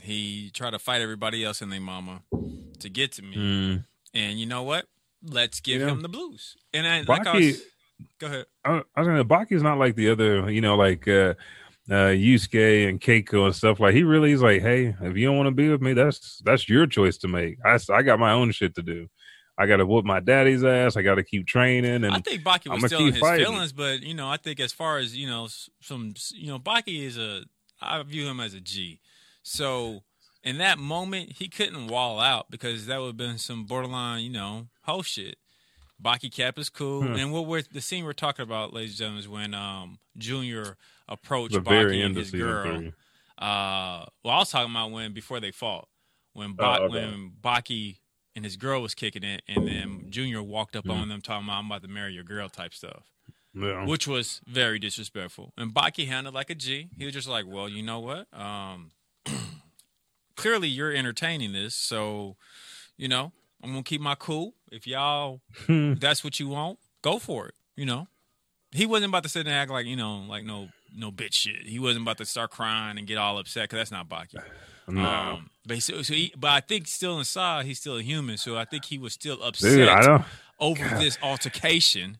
He 0.00 0.50
tried 0.52 0.70
to 0.70 0.78
fight 0.78 1.00
everybody 1.00 1.42
else 1.42 1.62
and 1.62 1.72
their 1.72 1.80
mama 1.80 2.22
to 2.80 2.88
get 2.90 3.12
to 3.12 3.22
me. 3.22 3.36
Mm. 3.36 3.84
And 4.12 4.38
you 4.38 4.44
know 4.46 4.62
what? 4.62 4.86
Let's 5.22 5.60
give 5.60 5.80
Yeah. 5.80 5.88
him 5.88 6.02
the 6.02 6.08
blues. 6.08 6.54
And 6.74 6.86
I, 6.86 7.00
like 7.00 7.26
I 7.26 7.34
Baki, 7.34 7.46
was, 7.46 7.62
go 8.18 8.26
ahead. 8.26 8.46
I, 8.64 8.82
I 8.94 9.00
was 9.00 9.08
gonna. 9.08 9.24
Baki's 9.24 9.62
not 9.62 9.78
like 9.78 9.96
the 9.96 10.10
other, 10.10 10.50
you 10.50 10.60
know, 10.60 10.76
like 10.76 11.08
uh, 11.08 11.34
uh, 11.90 12.12
Yusuke 12.12 12.88
and 12.88 13.00
Keiko 13.00 13.46
and 13.46 13.54
stuff. 13.54 13.80
Like 13.80 13.94
he 13.94 14.02
really 14.02 14.32
is 14.32 14.42
like, 14.42 14.60
hey, 14.62 14.94
if 15.00 15.16
you 15.16 15.26
don't 15.26 15.36
want 15.36 15.46
to 15.48 15.54
be 15.54 15.68
with 15.68 15.80
me, 15.80 15.92
that's 15.94 16.40
that's 16.44 16.68
your 16.68 16.86
choice 16.86 17.16
to 17.18 17.28
make. 17.28 17.58
I, 17.64 17.78
I 17.92 18.02
got 18.02 18.18
my 18.18 18.32
own 18.32 18.50
shit 18.52 18.74
to 18.76 18.82
do. 18.82 19.08
I 19.60 19.66
got 19.66 19.78
to 19.78 19.86
whoop 19.86 20.04
my 20.04 20.20
daddy's 20.20 20.62
ass. 20.62 20.96
I 20.96 21.02
got 21.02 21.16
to 21.16 21.24
keep 21.24 21.46
training, 21.46 22.04
and 22.04 22.06
I 22.06 22.20
think 22.20 22.42
Baki 22.42 22.70
was 22.70 22.84
still 22.86 23.00
in 23.06 23.12
his 23.12 23.18
fighting. 23.20 23.46
feelings, 23.46 23.72
but 23.72 24.02
you 24.02 24.14
know, 24.14 24.28
I 24.28 24.36
think 24.36 24.60
as 24.60 24.72
far 24.72 24.98
as 24.98 25.16
you 25.16 25.26
know, 25.26 25.48
some 25.80 26.14
you 26.32 26.46
know, 26.48 26.58
Baki 26.58 27.02
is 27.04 27.18
a 27.18 27.42
I 27.80 28.02
view 28.02 28.26
him 28.28 28.38
as 28.40 28.54
a 28.54 28.60
G. 28.60 29.00
So 29.42 30.02
in 30.44 30.58
that 30.58 30.78
moment, 30.78 31.32
he 31.38 31.48
couldn't 31.48 31.88
wall 31.88 32.20
out 32.20 32.50
because 32.50 32.86
that 32.86 33.00
would 33.00 33.06
have 33.08 33.16
been 33.16 33.38
some 33.38 33.64
borderline, 33.64 34.22
you 34.22 34.30
know, 34.30 34.68
whole 34.82 35.02
shit. 35.02 35.36
Baki 36.00 36.32
Cap 36.32 36.58
is 36.60 36.68
cool, 36.68 37.02
Hmm. 37.02 37.14
and 37.14 37.32
what 37.32 37.46
we're 37.46 37.62
the 37.62 37.80
scene 37.80 38.04
we're 38.04 38.12
talking 38.12 38.44
about, 38.44 38.72
ladies 38.72 38.92
and 38.92 38.98
gentlemen, 38.98 39.20
is 39.20 39.28
when 39.28 39.54
um 39.54 39.98
Junior 40.16 40.76
approached 41.08 41.54
the 41.54 41.60
Baki 41.60 42.04
and 42.04 42.16
his 42.16 42.30
girl. 42.30 42.92
Uh, 43.38 44.04
well, 44.24 44.34
I 44.34 44.38
was 44.38 44.50
talking 44.50 44.70
about 44.70 44.90
when 44.90 45.12
before 45.12 45.40
they 45.40 45.50
fought, 45.52 45.88
when 46.32 46.54
Oh, 46.58 46.72
okay. 46.84 46.88
when 46.88 47.32
Baki 47.40 47.98
and 48.34 48.44
his 48.44 48.56
girl 48.56 48.82
was 48.82 48.94
kicking 48.94 49.22
it, 49.24 49.42
and 49.48 49.66
then 49.66 50.06
Junior 50.10 50.42
walked 50.42 50.76
up 50.76 50.84
Mm. 50.86 50.94
on 51.02 51.08
them 51.08 51.20
talking 51.20 51.46
about 51.46 51.58
I'm 51.58 51.66
about 51.66 51.82
to 51.82 51.88
marry 51.88 52.12
your 52.14 52.24
girl 52.24 52.48
type 52.48 52.74
stuff, 52.74 53.04
Yeah. 53.54 53.84
which 53.86 54.06
was 54.08 54.40
very 54.46 54.78
disrespectful. 54.78 55.52
And 55.56 55.72
Baki 55.72 56.06
handled 56.08 56.34
like 56.34 56.50
a 56.50 56.54
G. 56.54 56.88
He 56.98 57.04
was 57.04 57.14
just 57.14 57.28
like, 57.28 57.46
well, 57.46 57.68
you 57.68 57.82
know 57.82 58.00
what? 58.00 58.26
Um, 58.32 58.90
clearly 60.36 60.68
you're 60.68 60.92
entertaining 60.92 61.52
this, 61.52 61.74
so 61.74 62.36
you 62.96 63.08
know 63.08 63.32
I'm 63.62 63.70
gonna 63.70 63.82
keep 63.82 64.00
my 64.00 64.14
cool. 64.14 64.54
If 64.70 64.86
y'all 64.86 65.40
if 65.68 66.00
that's 66.00 66.22
what 66.24 66.38
you 66.40 66.48
want, 66.48 66.78
go 67.02 67.18
for 67.18 67.48
it. 67.48 67.54
You 67.76 67.86
know, 67.86 68.08
he 68.72 68.86
wasn't 68.86 69.10
about 69.10 69.22
to 69.24 69.28
sit 69.28 69.46
and 69.46 69.54
act 69.54 69.70
like 69.70 69.86
you 69.86 69.96
know, 69.96 70.24
like 70.28 70.44
no 70.44 70.68
no 70.94 71.10
bitch 71.10 71.34
shit. 71.34 71.66
He 71.66 71.78
wasn't 71.78 72.02
about 72.04 72.18
to 72.18 72.24
start 72.24 72.50
crying 72.50 72.98
and 72.98 73.06
get 73.06 73.18
all 73.18 73.38
upset 73.38 73.64
because 73.64 73.78
that's 73.78 73.90
not 73.90 74.08
Baki. 74.08 74.42
No. 74.90 75.04
Um, 75.04 75.50
but 75.66 75.82
so, 75.82 76.00
so 76.00 76.14
he, 76.14 76.32
but 76.34 76.50
I 76.50 76.60
think 76.60 76.86
still 76.86 77.18
inside 77.18 77.66
he's 77.66 77.78
still 77.78 77.98
a 77.98 78.02
human, 78.02 78.38
so 78.38 78.56
I 78.56 78.64
think 78.64 78.86
he 78.86 78.96
was 78.96 79.12
still 79.12 79.42
upset 79.42 79.72
Dude, 79.72 80.24
over 80.58 80.82
God. 80.88 80.98
this 80.98 81.18
altercation 81.22 82.16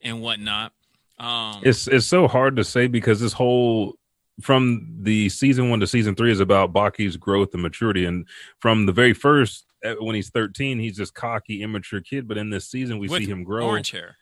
and 0.00 0.20
whatnot. 0.20 0.72
Um, 1.18 1.62
It's 1.64 1.88
it's 1.88 2.06
so 2.06 2.28
hard 2.28 2.54
to 2.56 2.64
say 2.64 2.86
because 2.86 3.18
this 3.18 3.32
whole 3.32 3.96
from 4.40 4.86
the 5.00 5.28
season 5.30 5.68
one 5.68 5.80
to 5.80 5.86
season 5.88 6.14
three 6.14 6.30
is 6.30 6.38
about 6.38 6.72
Baki's 6.72 7.16
growth 7.16 7.54
and 7.54 7.62
maturity, 7.62 8.04
and 8.04 8.24
from 8.60 8.86
the 8.86 8.92
very 8.92 9.12
first 9.12 9.64
uh, 9.84 9.94
when 9.98 10.14
he's 10.14 10.30
thirteen, 10.30 10.78
he's 10.78 10.96
this 10.96 11.10
cocky, 11.10 11.60
immature 11.62 12.00
kid. 12.00 12.28
But 12.28 12.38
in 12.38 12.50
this 12.50 12.68
season, 12.68 12.98
we 12.98 13.08
see 13.08 13.26
him 13.26 13.42
grow. 13.42 13.66
Orange 13.66 13.90
hair. 13.90 14.16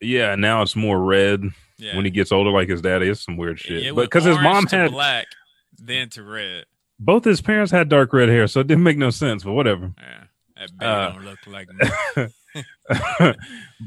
Yeah, 0.00 0.34
now 0.34 0.62
it's 0.62 0.74
more 0.74 1.00
red. 1.00 1.44
Yeah. 1.82 1.96
When 1.96 2.04
he 2.04 2.10
gets 2.12 2.30
older, 2.30 2.50
like 2.50 2.68
his 2.68 2.80
daddy, 2.80 3.08
is 3.08 3.20
some 3.20 3.36
weird 3.36 3.58
shit. 3.58 3.82
Yeah, 3.82 3.88
it 3.90 3.94
but 3.96 4.02
because 4.02 4.22
his 4.24 4.36
mom 4.38 4.66
had 4.66 4.92
black, 4.92 5.26
then 5.78 6.08
to 6.10 6.22
red. 6.22 6.64
both 7.00 7.24
his 7.24 7.40
parents 7.40 7.72
had 7.72 7.88
dark 7.88 8.12
red 8.12 8.28
hair, 8.28 8.46
so 8.46 8.60
it 8.60 8.68
didn't 8.68 8.84
make 8.84 8.98
no 8.98 9.10
sense. 9.10 9.42
But 9.42 9.54
whatever. 9.54 9.92
Yeah, 9.98 10.24
that 10.56 10.78
baby 10.78 10.88
Uh, 10.88 11.10
don't 11.12 11.24
look 11.24 11.46
like 11.48 11.68
me. 11.74 13.34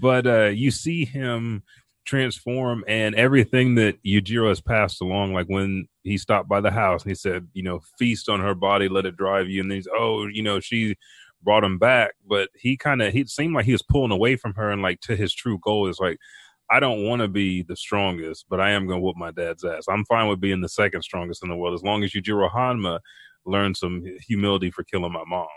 but 0.01 0.27
uh, 0.27 0.45
you 0.47 0.71
see 0.71 1.05
him 1.05 1.63
transform 2.05 2.83
and 2.87 3.15
everything 3.15 3.75
that 3.75 4.01
Yujiro 4.03 4.49
has 4.49 4.61
passed 4.61 5.01
along, 5.01 5.33
like 5.33 5.47
when 5.47 5.87
he 6.03 6.17
stopped 6.17 6.47
by 6.47 6.61
the 6.61 6.71
house 6.71 7.03
and 7.03 7.11
he 7.11 7.15
said, 7.15 7.47
you 7.53 7.63
know, 7.63 7.79
feast 7.97 8.29
on 8.29 8.41
her 8.41 8.53
body, 8.53 8.87
let 8.87 9.05
it 9.05 9.17
drive 9.17 9.49
you. 9.49 9.61
And 9.61 9.71
then 9.71 9.77
he's, 9.77 9.87
oh, 9.97 10.27
you 10.27 10.43
know, 10.43 10.59
she 10.59 10.97
brought 11.41 11.63
him 11.63 11.79
back. 11.79 12.11
But 12.27 12.49
he 12.53 12.77
kind 12.77 13.01
of, 13.01 13.11
he 13.13 13.25
seemed 13.25 13.55
like 13.55 13.65
he 13.65 13.71
was 13.71 13.81
pulling 13.81 14.11
away 14.11 14.35
from 14.35 14.53
her 14.55 14.69
and 14.69 14.81
like 14.81 14.99
to 15.01 15.15
his 15.15 15.33
true 15.33 15.57
goal 15.61 15.87
is 15.87 15.99
like, 15.99 16.19
I 16.69 16.79
don't 16.79 17.05
want 17.05 17.21
to 17.21 17.27
be 17.27 17.61
the 17.61 17.75
strongest, 17.75 18.45
but 18.49 18.59
I 18.59 18.71
am 18.71 18.87
going 18.87 18.99
to 18.99 19.03
whoop 19.03 19.17
my 19.17 19.31
dad's 19.31 19.63
ass. 19.63 19.85
I'm 19.87 20.05
fine 20.05 20.27
with 20.27 20.41
being 20.41 20.61
the 20.61 20.69
second 20.69 21.03
strongest 21.03 21.43
in 21.43 21.49
the 21.49 21.55
world 21.55 21.75
as 21.75 21.83
long 21.83 22.03
as 22.03 22.11
Yujiro 22.11 22.51
Hanma 22.51 22.99
learned 23.45 23.77
some 23.77 24.03
humility 24.27 24.71
for 24.71 24.83
killing 24.83 25.11
my 25.11 25.23
mom. 25.27 25.47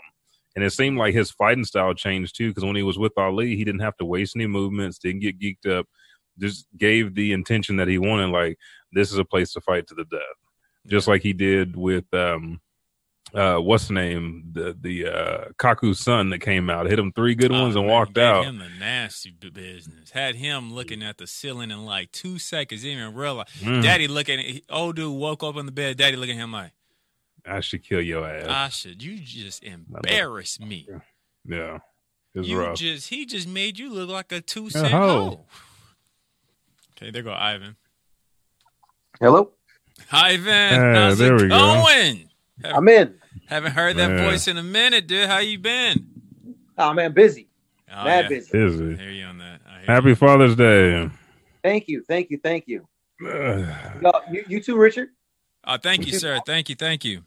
And 0.55 0.63
it 0.63 0.71
seemed 0.71 0.97
like 0.97 1.13
his 1.13 1.31
fighting 1.31 1.65
style 1.65 1.93
changed 1.93 2.35
too, 2.35 2.49
because 2.49 2.65
when 2.65 2.75
he 2.75 2.83
was 2.83 2.99
with 2.99 3.17
Ali, 3.17 3.55
he 3.55 3.63
didn't 3.63 3.81
have 3.81 3.97
to 3.97 4.05
waste 4.05 4.35
any 4.35 4.47
movements, 4.47 4.99
didn't 4.99 5.21
get 5.21 5.39
geeked 5.39 5.67
up, 5.67 5.87
just 6.37 6.67
gave 6.77 7.15
the 7.15 7.33
intention 7.33 7.75
that 7.77 7.87
he 7.87 7.97
wanted. 7.97 8.29
Like 8.29 8.57
this 8.91 9.11
is 9.11 9.17
a 9.17 9.25
place 9.25 9.53
to 9.53 9.61
fight 9.61 9.87
to 9.87 9.95
the 9.95 10.05
death, 10.05 10.21
just 10.87 11.07
like 11.07 11.21
he 11.21 11.33
did 11.33 11.75
with 11.75 12.11
um, 12.13 12.61
uh, 13.33 13.57
what's 13.57 13.87
the 13.87 13.93
name? 13.93 14.43
The 14.53 14.75
the 14.79 15.05
uh, 15.07 15.45
Kaku's 15.59 15.99
son 15.99 16.29
that 16.31 16.39
came 16.39 16.69
out 16.69 16.87
hit 16.87 16.97
him 16.99 17.11
three 17.11 17.35
good 17.35 17.51
ones 17.51 17.75
and 17.75 17.85
Oh, 17.85 17.87
man, 17.87 17.91
walked 17.91 18.13
gave 18.15 18.23
out. 18.23 18.45
Him 18.45 18.57
the 18.59 18.69
nasty 18.79 19.31
business. 19.31 20.11
Had 20.11 20.35
him 20.35 20.73
looking 20.73 21.03
at 21.03 21.17
the 21.17 21.27
ceiling 21.27 21.71
in 21.71 21.85
like 21.85 22.11
two 22.11 22.39
seconds. 22.39 22.81
Didn't 22.83 22.99
even 23.01 23.13
realize. 23.15 23.47
Mm. 23.59 23.83
Daddy 23.83 24.07
looking. 24.07 24.39
At, 24.39 24.61
old 24.69 24.95
dude 24.95 25.15
woke 25.15 25.43
up 25.43 25.55
in 25.57 25.65
the 25.65 25.71
bed. 25.71 25.97
Daddy 25.97 26.15
looking 26.17 26.39
at 26.39 26.43
him 26.43 26.51
like, 26.51 26.71
I 27.45 27.59
should 27.61 27.83
kill 27.83 28.01
your 28.01 28.27
ass. 28.27 28.47
"I 28.47 28.69
should. 28.69 29.01
You 29.03 29.17
just 29.19 29.63
embarrass 29.63 30.59
me. 30.59 30.87
yeah, 31.45 31.79
it 32.33 32.39
was 32.39 32.49
You 32.49 32.59
rough. 32.59 32.77
just. 32.77 33.09
He 33.09 33.25
just 33.25 33.47
made 33.47 33.77
you 33.79 33.91
look 33.93 34.09
like 34.09 34.31
a 34.31 34.41
two 34.41 34.67
A 34.67 34.71
cent 34.71 34.87
hoe. 34.91 35.07
hoe." 35.07 35.45
Okay, 36.97 37.11
there 37.11 37.23
go 37.23 37.31
Ivan. 37.31 37.75
Hello. 39.19 39.51
Ivan, 40.11 40.45
Hey, 40.45 40.93
how's 40.99 41.17
there 41.17 41.35
it 41.35 41.41
we 41.43 41.47
go. 41.49 41.57
Going? 42.61 42.75
I'm 42.75 42.87
in. 42.87 43.15
Haven't 43.47 43.71
heard 43.73 43.97
that 43.97 44.11
Man. 44.11 44.29
voice 44.29 44.47
in 44.47 44.57
a 44.57 44.63
minute, 44.63 45.07
dude. 45.07 45.27
How 45.27 45.39
you 45.39 45.59
been? 45.59 46.07
Oh 46.77 46.93
man, 46.93 47.11
busy. 47.13 47.47
Oh, 47.91 48.03
Mad 48.03 48.25
yeah. 48.25 48.29
busy. 48.29 48.51
Busy. 48.51 48.93
I 48.93 48.95
hear 48.97 49.11
you 49.11 49.25
on 49.25 49.37
that. 49.39 49.61
I 49.67 49.77
hear 49.79 49.85
Happy 49.87 50.15
Father's 50.15 50.55
Day. 50.55 51.09
Thank 51.63 51.87
you, 51.87 52.03
thank 52.07 52.29
you, 52.29 52.39
thank 52.41 52.67
you. 52.67 52.87
Uh, 53.25 53.65
No, 54.01 54.13
you, 54.31 54.45
you 54.47 54.61
too, 54.61 54.77
Richard. 54.77 55.09
Oh, 55.65 55.75
thank 55.77 56.07
you, 56.07 56.17
sir. 56.17 56.39
Thank 56.45 56.69
you, 56.69 56.75
thank 56.75 57.03
you. 57.03 57.17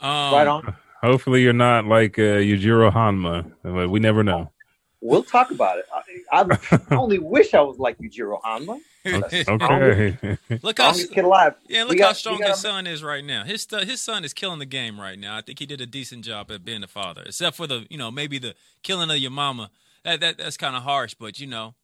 Um, 0.00 0.32
right 0.34 0.46
on. 0.46 0.76
hopefully, 1.02 1.42
you're 1.42 1.52
not 1.52 1.84
like 1.84 2.16
uh, 2.16 2.38
Yujiro 2.38 2.92
Hanma. 2.92 3.50
But 3.64 3.88
We 3.90 3.98
never 3.98 4.22
know. 4.22 4.52
We'll 5.00 5.24
talk 5.24 5.50
about 5.50 5.78
it. 5.78 5.86
I, 6.30 6.42
I, 6.44 6.58
I 6.90 6.94
only 6.94 7.18
wish 7.18 7.54
I 7.54 7.60
was 7.60 7.78
like 7.80 7.98
Yujiro 7.98 8.40
Hanma. 8.42 8.78
Okay. 9.04 10.28
Look 10.62 10.78
how 10.78 10.92
Strongest 10.92 11.12
kid 11.12 11.24
alive. 11.24 11.54
yeah, 11.68 11.84
look 11.84 11.98
got- 11.98 12.06
how 12.08 12.12
strong 12.12 12.42
his 12.42 12.60
son 12.60 12.86
is 12.86 13.02
right 13.02 13.24
now. 13.24 13.44
His 13.44 13.62
stu- 13.62 13.78
his 13.84 14.00
son 14.00 14.24
is 14.24 14.32
killing 14.32 14.58
the 14.60 14.66
game 14.66 15.00
right 15.00 15.18
now. 15.18 15.36
I 15.36 15.40
think 15.40 15.58
he 15.58 15.66
did 15.66 15.80
a 15.80 15.86
decent 15.86 16.24
job 16.24 16.50
at 16.50 16.64
being 16.64 16.82
a 16.84 16.86
father, 16.86 17.22
except 17.26 17.56
for 17.56 17.66
the 17.66 17.86
you 17.90 17.98
know 17.98 18.10
maybe 18.10 18.38
the 18.38 18.54
killing 18.82 19.10
of 19.10 19.16
your 19.16 19.30
mama. 19.32 19.70
That 20.04 20.20
that 20.20 20.38
that's 20.38 20.56
kind 20.56 20.76
of 20.76 20.82
harsh, 20.84 21.14
but 21.14 21.40
you 21.40 21.46
know, 21.48 21.74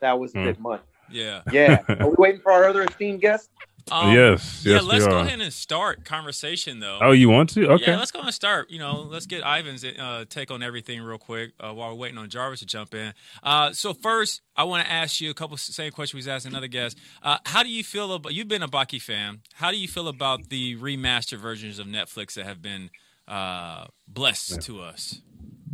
That 0.00 0.18
was 0.18 0.34
a 0.34 0.38
Hmm. 0.38 0.44
bit 0.46 0.60
much. 0.60 0.82
yeah. 1.10 1.42
Yeah. 1.52 1.82
Are 2.00 2.08
we 2.08 2.14
waiting 2.18 2.40
for 2.40 2.52
our 2.52 2.64
other 2.68 2.82
esteemed 2.84 3.20
guest? 3.20 3.50
Um, 3.90 4.12
yes, 4.14 4.64
yeah, 4.66 4.80
let's 4.80 5.04
we 5.04 5.10
go 5.10 5.18
ahead 5.18 5.40
and 5.40 5.52
start 5.52 6.04
conversation 6.04 6.80
though. 6.80 6.98
Oh, 7.00 7.12
you 7.12 7.28
want 7.28 7.50
to? 7.50 7.68
Okay. 7.72 7.92
Yeah, 7.92 7.98
let's 7.98 8.10
go 8.10 8.20
and 8.20 8.34
start. 8.34 8.68
You 8.70 8.80
know, 8.80 9.02
let's 9.02 9.26
get 9.26 9.42
Ivan's 9.44 9.84
uh, 9.84 10.24
take 10.28 10.50
on 10.50 10.62
everything 10.62 11.00
real 11.00 11.18
quick 11.18 11.52
uh, 11.60 11.72
while 11.72 11.90
we're 11.90 11.94
waiting 11.94 12.18
on 12.18 12.28
Jarvis 12.28 12.60
to 12.60 12.66
jump 12.66 12.94
in. 12.94 13.14
Uh, 13.44 13.72
so 13.72 13.94
first, 13.94 14.42
I 14.56 14.64
want 14.64 14.84
to 14.84 14.90
ask 14.92 15.20
you 15.20 15.30
a 15.30 15.34
couple 15.34 15.56
same 15.56 15.92
question 15.92 16.18
we 16.18 16.28
asked 16.28 16.46
another 16.46 16.66
guest. 16.66 16.98
Uh, 17.22 17.38
how 17.46 17.62
do 17.62 17.68
you 17.68 17.84
feel 17.84 18.12
about? 18.12 18.34
You've 18.34 18.48
been 18.48 18.62
a 18.62 18.68
Baki 18.68 19.00
fan. 19.00 19.42
How 19.54 19.70
do 19.70 19.76
you 19.76 19.86
feel 19.86 20.08
about 20.08 20.48
the 20.48 20.76
remastered 20.76 21.38
versions 21.38 21.78
of 21.78 21.86
Netflix 21.86 22.34
that 22.34 22.44
have 22.46 22.60
been 22.60 22.90
uh, 23.28 23.86
blessed 24.08 24.62
to 24.62 24.80
us? 24.80 25.20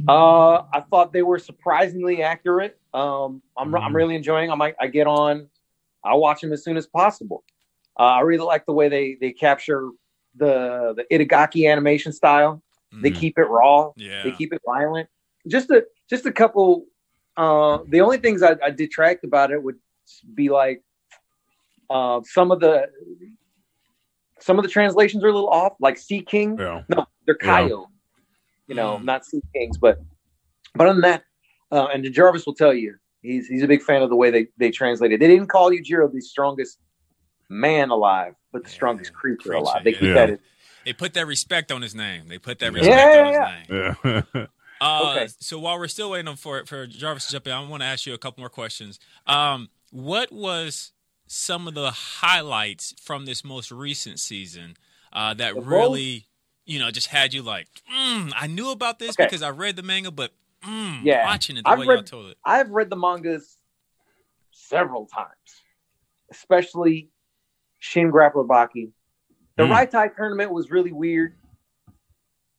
Uh, 0.07 0.65
I 0.73 0.81
thought 0.91 1.13
they 1.13 1.23
were 1.23 1.39
surprisingly 1.39 2.23
accurate. 2.23 2.79
Um, 2.93 3.41
I'm 3.57 3.69
Mm-hmm. 3.73 3.77
I'm 3.77 3.97
really 3.97 4.17
enjoying. 4.17 4.51
them. 4.51 4.61
I 4.61 4.75
I 4.79 4.89
get 4.89 5.07
on. 5.07 5.49
I 6.05 6.15
watch 6.15 6.41
them 6.43 6.53
as 6.53 6.63
soon 6.65 6.77
as 6.77 6.87
possible. 6.87 7.45
Uh, 7.99 8.03
I 8.05 8.21
really 8.21 8.45
like 8.45 8.65
the 8.67 8.73
way 8.73 8.89
they 8.89 9.17
they 9.21 9.33
capture 9.33 9.91
the 10.37 10.95
the 10.97 11.05
Itagaki 11.15 11.71
animation 11.71 12.13
style. 12.13 12.63
They 13.03 13.11
Mhm. 13.11 13.15
keep 13.17 13.39
it 13.39 13.45
raw. 13.45 13.93
Yeah. 13.97 14.23
They 14.25 14.33
keep 14.33 14.53
it 14.53 14.61
violent. 14.67 15.09
Just 15.47 15.71
a 15.71 15.85
just 16.09 16.27
a 16.27 16.33
couple. 16.33 16.87
Uh, 17.37 17.79
the 17.89 18.01
only 18.03 18.19
things 18.19 18.43
I, 18.43 18.57
I 18.63 18.71
detract 18.71 19.25
about 19.25 19.51
it 19.51 19.63
would 19.63 19.77
be 20.35 20.49
like 20.51 20.83
uh, 21.91 22.21
some 22.25 22.51
of 22.51 22.61
the 22.61 22.89
some 24.41 24.59
of 24.59 24.65
the 24.65 24.71
translations 24.71 25.23
are 25.25 25.29
a 25.29 25.33
little 25.33 25.49
off. 25.49 25.75
Like 25.81 25.97
Sea 25.99 26.21
King, 26.23 26.59
Yeah. 26.59 26.83
no, 26.89 27.07
they're 27.27 27.37
Yeah. 27.43 27.69
You 28.69 28.75
know, 28.75 28.99
not 28.99 29.25
Sea 29.27 29.43
Kings, 29.55 29.77
but 29.79 29.99
but 30.75 30.87
other 30.87 30.95
than 30.95 31.03
that, 31.03 31.25
uh, 31.71 31.89
and 31.93 32.11
Jarvis 32.13 32.47
will 32.47 32.55
tell 32.55 32.73
you 32.73 32.95
he's 33.21 33.47
he's 33.49 33.63
a 33.63 33.67
big 33.69 33.83
fan 33.83 34.03
of 34.03 34.09
the 34.11 34.17
way 34.17 34.31
they 34.31 34.47
they 34.57 34.71
translated. 34.71 35.21
They 35.21 35.29
didn't 35.29 35.49
call 35.49 35.71
Yujiro 35.71 36.11
the 36.13 36.21
strongest 36.21 36.79
man 37.49 37.91
alive, 37.91 38.35
but 38.53 38.65
the 38.65 38.71
strongest 38.71 39.13
creature, 39.13 39.53
alive. 39.53 39.85
They 39.85 39.93
keep 39.93 40.03
yeah. 40.03 40.15
that. 40.15 40.31
In, 40.31 40.39
They 40.85 40.93
put 40.93 41.15
that 41.15 41.27
respect 41.27 41.71
on 41.71 41.83
his 41.83 41.95
name. 41.95 42.29
They 42.29 42.39
put 42.39 42.59
that 42.61 42.73
Yeah, 42.73 42.79
respect 42.81 43.15
yeah, 43.15 43.21
on 43.21 43.29
his 43.29 44.03
name. 44.05 44.23
Yeah. 44.35 44.47
Uh, 44.81 45.13
Okay. 45.15 45.29
So 45.39 45.61
while 45.61 45.79
we're 45.79 45.87
still 45.87 46.11
waiting 46.11 46.27
on 46.27 46.35
for 46.35 46.67
for 46.67 46.89
Jarvis 46.89 47.27
to 47.27 47.33
jump 47.35 47.47
in, 47.47 47.53
I 47.53 47.65
want 47.69 47.83
to 47.83 47.87
ask 47.87 48.05
you 48.05 48.15
a 48.15 48.19
couple 48.19 48.41
more 48.41 48.51
questions. 48.51 48.99
Um, 49.29 49.69
what 49.93 50.33
was 50.33 50.91
some 51.29 51.69
of 51.69 51.75
the 51.75 51.93
highlights 51.93 52.93
from 53.01 53.25
this 53.25 53.45
most 53.45 53.71
recent 53.71 54.19
season 54.19 54.77
uh, 55.13 55.35
that 55.35 55.55
The 55.55 55.61
most- 55.61 55.69
really, 55.71 56.27
you 56.67 56.81
know, 56.81 56.91
just 56.91 57.07
had 57.07 57.33
you 57.33 57.43
like, 57.43 57.69
mm, 57.95 58.33
I 58.35 58.49
knew 58.49 58.71
about 58.73 58.99
this 58.99 59.11
Okay. 59.11 59.25
because 59.27 59.41
I 59.41 59.51
read 59.51 59.77
the 59.77 59.85
manga, 59.85 60.11
but 60.11 60.33
mm, 60.65 60.99
yeah, 61.05 61.25
watching 61.27 61.57
it 61.57 61.63
the 61.63 61.71
I've 61.71 61.79
way 61.79 61.87
y'all 61.87 62.03
told 62.03 62.31
it. 62.31 62.39
I've 62.45 62.71
read 62.71 62.91
the 62.91 62.97
mangas 62.97 63.57
several 64.51 65.07
times, 65.07 65.29
especially 66.33 67.09
Shin 67.83 68.13
Grappler 68.13 68.47
Baki. 68.47 68.93
The 69.57 69.65
Hmm. 69.65 69.73
Raitai 69.73 70.15
tournament 70.15 70.53
was 70.53 70.71
really 70.71 70.93
weird. 70.93 71.37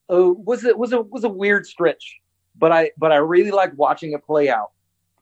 Oh, 0.09 0.33
was 0.33 0.65
it 0.65 0.77
was 0.77 0.91
a 0.91 1.01
was 1.01 1.23
a 1.23 1.29
weird 1.29 1.65
stretch, 1.65 2.19
but 2.57 2.73
I 2.73 2.91
but 2.97 3.13
I 3.13 3.15
really 3.15 3.51
liked 3.51 3.75
watching 3.75 4.11
it 4.11 4.23
play 4.25 4.49
out. 4.49 4.71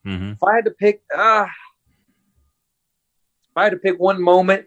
hmm 0.04 0.32
If 0.32 0.44
I 0.44 0.56
had 0.56 0.66
to 0.66 0.72
pick, 0.72 1.04
uh, 1.16 1.46
if 3.44 3.56
I 3.56 3.64
had 3.66 3.74
to 3.74 3.78
pick 3.78 4.00
one 4.00 4.20
moment, 4.20 4.66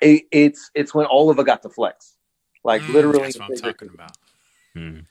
it, 0.00 0.22
it's 0.32 0.70
it's 0.74 0.94
when 0.94 1.06
Oliva 1.06 1.44
got 1.44 1.60
to 1.62 1.68
flex, 1.68 2.16
like 2.64 2.80
Mm, 2.82 2.94
literally. 2.94 3.20
that's 3.24 3.38
what 3.38 3.50
I'm 3.50 3.56
talking 3.56 3.90
about. 3.92 4.16
Mm. 4.74 5.04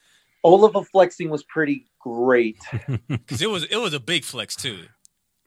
Oliva 0.44 0.84
flexing 0.84 1.30
was 1.30 1.44
pretty 1.44 1.86
great. 2.00 2.58
Because 3.08 3.44
it 3.44 3.50
was 3.52 3.66
it 3.66 3.78
was 3.78 3.94
a 3.94 4.00
big 4.00 4.24
flex 4.24 4.56
too. 4.56 4.80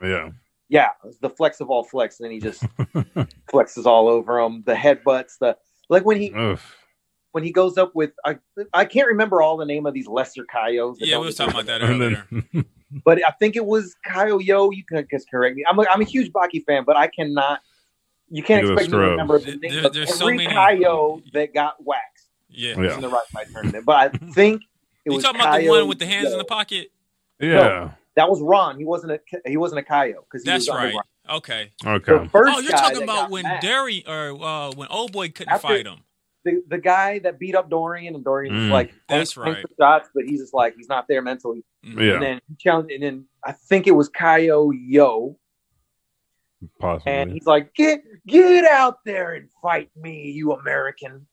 Yeah. 0.00 0.30
Yeah, 0.68 0.88
it's 1.04 1.18
the 1.18 1.28
flex 1.30 1.60
of 1.60 1.68
all 1.70 1.84
flex, 1.84 2.18
and 2.20 2.24
then 2.26 2.32
he 2.32 2.40
just 2.40 2.62
flexes 3.52 3.84
all 3.86 4.08
over 4.08 4.38
him. 4.40 4.62
The 4.64 4.74
headbutts, 4.74 5.38
the 5.38 5.56
like 5.90 6.04
when 6.04 6.18
he 6.20 6.32
Oof. 6.34 6.76
when 7.32 7.44
he 7.44 7.50
goes 7.52 7.76
up 7.76 7.94
with 7.94 8.12
I 8.24 8.38
I 8.72 8.84
can't 8.86 9.08
remember 9.08 9.42
all 9.42 9.56
the 9.56 9.66
name 9.66 9.84
of 9.86 9.92
these 9.94 10.06
lesser 10.06 10.44
Kaios. 10.44 10.96
Yeah, 10.98 11.18
we 11.18 11.26
was 11.26 11.34
talking 11.36 11.52
about 11.54 11.66
that 11.66 11.82
And 11.82 12.00
earlier. 12.00 12.26
then, 12.30 12.64
but 13.04 13.18
I 13.26 13.32
think 13.38 13.56
it 13.56 13.66
was 13.66 13.94
Kyle 14.06 14.40
Yo. 14.40 14.70
You 14.70 14.84
can 14.84 15.06
just 15.10 15.30
correct 15.30 15.56
me. 15.56 15.64
I'm 15.68 15.78
a, 15.78 15.82
I'm 15.90 16.00
a 16.00 16.04
huge 16.04 16.32
Baki 16.32 16.64
fan, 16.64 16.84
but 16.86 16.96
I 16.96 17.06
cannot. 17.08 17.60
You 18.30 18.42
can't 18.42 18.64
You're 18.64 18.72
expect 18.72 18.92
me 18.92 18.98
to 18.98 19.10
remember 19.10 19.38
the 19.38 19.56
There- 19.58 19.70
name 19.70 19.84
of 19.84 19.92
there's 19.92 20.14
so 20.14 20.24
every 20.28 20.38
many- 20.48 20.78
Kyo 20.78 21.22
that 21.34 21.52
got 21.52 21.84
waxed 21.84 22.28
Yeah. 22.48 22.80
Yeah. 22.80 22.94
in 22.94 23.02
the 23.02 23.10
Raitai 23.10 23.52
tournament. 23.52 23.84
But 23.84 23.96
I 23.96 24.08
think 24.32 24.62
it 25.04 25.10
You 25.10 25.16
was 25.16 25.22
talking 25.24 25.38
about 25.42 25.60
the 25.60 25.68
one 25.68 25.86
with 25.86 25.98
the 25.98 26.06
hands 26.06 26.32
in 26.32 26.38
the 26.38 26.44
pocket? 26.44 26.90
yeah. 27.38 27.90
That 28.16 28.28
was 28.28 28.40
Ron. 28.42 28.78
He 28.78 28.84
wasn't 28.84 29.12
a 29.12 29.20
he 29.48 29.56
wasn't 29.56 29.80
a 29.80 29.82
Kyo 29.82 30.24
because 30.30 30.44
That's 30.44 30.68
was 30.68 30.76
right. 30.76 30.94
Okay. 31.30 31.70
Okay. 31.86 32.28
First 32.32 32.52
Oh, 32.56 32.60
you're 32.60 32.72
talking 32.72 33.02
about 33.04 33.30
when 33.30 33.44
mad, 33.44 33.60
Derry 33.62 34.04
or 34.06 34.32
uh, 34.42 34.72
when 34.72 34.88
Old 34.88 35.12
Boy 35.12 35.28
couldn't 35.30 35.52
After- 35.52 35.68
fight 35.68 35.86
him. 35.86 36.00
the, 36.44 36.62
the 36.68 36.78
guy 36.78 37.20
that 37.20 37.38
beat 37.38 37.54
up 37.54 37.70
Dorian 37.70 38.14
and 38.16 38.24
Dorian 38.24 38.52
Mm. 38.54 38.70
like 38.70 38.92
That's 39.08 39.32
tanks 39.34 39.36
right. 39.36 39.62
the 39.62 39.74
shots, 39.82 40.08
but 40.14 40.24
he's 40.24 40.40
just 40.40 40.52
like 40.52 40.74
he's 40.76 40.88
not 40.88 41.06
there 41.08 41.22
mentally. 41.22 41.64
Yeah. 41.84 42.14
And 42.14 42.22
then 42.22 42.40
he 42.48 42.56
challenged, 42.58 42.90
and 42.92 43.02
then 43.02 43.24
I 43.44 43.52
think 43.52 43.86
it 43.86 43.92
was 43.92 44.08
Kyo 44.08 44.72
Yo, 44.72 45.38
Possibly. 46.80 47.12
and 47.12 47.32
he's 47.32 47.46
like, 47.46 47.74
"Get 47.74 48.02
get 48.26 48.64
out 48.64 48.98
there 49.04 49.34
and 49.34 49.48
fight 49.62 49.90
me, 49.96 50.30
you 50.30 50.52
American." 50.52 51.26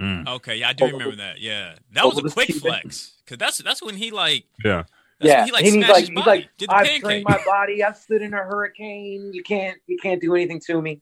Mm. 0.00 0.26
Okay, 0.28 0.56
yeah, 0.56 0.70
I 0.70 0.72
do 0.72 0.84
Over 0.84 0.92
remember 0.94 1.16
the- 1.16 1.22
that. 1.22 1.40
Yeah, 1.40 1.74
that 1.92 2.04
was 2.04 2.18
a 2.18 2.22
quick 2.28 2.52
flex 2.54 3.12
because 3.24 3.38
that's 3.38 3.58
that's 3.58 3.82
when 3.82 3.94
he 3.96 4.10
like 4.10 4.44
Yeah. 4.64 4.84
That's 5.24 5.38
yeah, 5.38 5.44
he 5.46 5.52
like 5.52 5.64
and 5.64 5.74
he's 5.74 5.88
like, 5.88 6.06
he's 6.08 6.26
like, 6.26 6.48
I've 6.68 6.86
pancake. 6.86 7.02
trained 7.02 7.24
my 7.28 7.40
body. 7.44 7.82
I've 7.82 7.96
stood 7.96 8.22
in 8.22 8.32
a 8.34 8.38
hurricane. 8.38 9.30
You 9.32 9.42
can't, 9.42 9.78
you 9.86 9.96
can't 9.98 10.20
do 10.20 10.34
anything 10.34 10.60
to 10.66 10.80
me. 10.80 11.00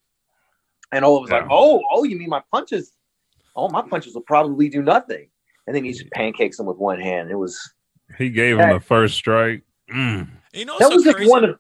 And 0.93 1.05
Ola 1.05 1.21
was 1.23 1.31
like, 1.31 1.47
"Oh, 1.51 1.83
oh, 1.91 2.05
you 2.05 2.19
mean 2.19 2.29
my 2.29 2.43
punches? 2.53 2.93
Oh, 3.57 3.69
my 3.69 3.83
punches 3.83 4.15
will 4.15 4.23
probably 4.23 4.69
do 4.69 4.83
nothing." 4.83 5.29
And 5.67 5.75
then 5.77 5.85
he 5.85 5.93
just 5.93 6.11
pancakes 6.11 6.59
him 6.59 6.67
with 6.67 6.77
one 6.79 7.01
hand. 7.01 7.31
It 7.31 7.37
was 7.37 7.59
He 8.19 8.31
gave 8.31 8.59
him 8.59 8.71
the 8.71 8.81
first 8.81 9.15
strike. 9.15 9.63
Mm. 9.93 10.29
you 10.53 10.65
know, 10.65 10.79
that 10.79 10.87
what's 10.87 10.97
was 10.97 11.05
so 11.05 11.11
just 11.11 11.17
crazy? 11.17 11.31
one 11.31 11.45
of 11.45 11.59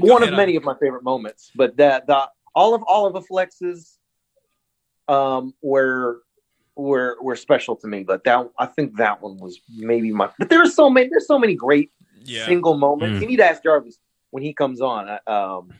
Go 0.00 0.12
one 0.12 0.22
ahead, 0.22 0.32
of 0.34 0.36
many 0.36 0.56
of 0.56 0.64
my 0.64 0.74
favorite 0.80 1.04
moments. 1.04 1.50
But 1.54 1.76
that 1.78 2.06
the 2.06 2.28
all 2.54 2.74
of 2.74 2.82
all 2.82 3.06
of 3.06 3.12
the 3.14 3.20
flexes 3.22 3.96
um 5.08 5.54
were 5.62 6.20
were 6.76 7.16
were 7.20 7.36
special 7.36 7.76
to 7.76 7.86
me. 7.86 8.04
But 8.04 8.24
that 8.24 8.48
I 8.58 8.66
think 8.66 8.96
that 8.96 9.22
one 9.22 9.36
was 9.38 9.60
maybe 9.76 10.12
my. 10.12 10.30
But 10.38 10.48
there's 10.48 10.74
so 10.74 10.90
many. 10.90 11.08
There's 11.08 11.26
so 11.26 11.38
many 11.38 11.54
great 11.54 11.90
yeah. 12.24 12.46
single 12.46 12.74
moments. 12.76 13.18
Mm. 13.18 13.22
You 13.22 13.28
need 13.28 13.36
to 13.36 13.46
ask 13.46 13.62
Jarvis 13.62 13.98
when 14.30 14.42
he 14.42 14.52
comes 14.52 14.80
on. 14.80 15.08
uh, 15.08 15.18
Um, 15.30 15.72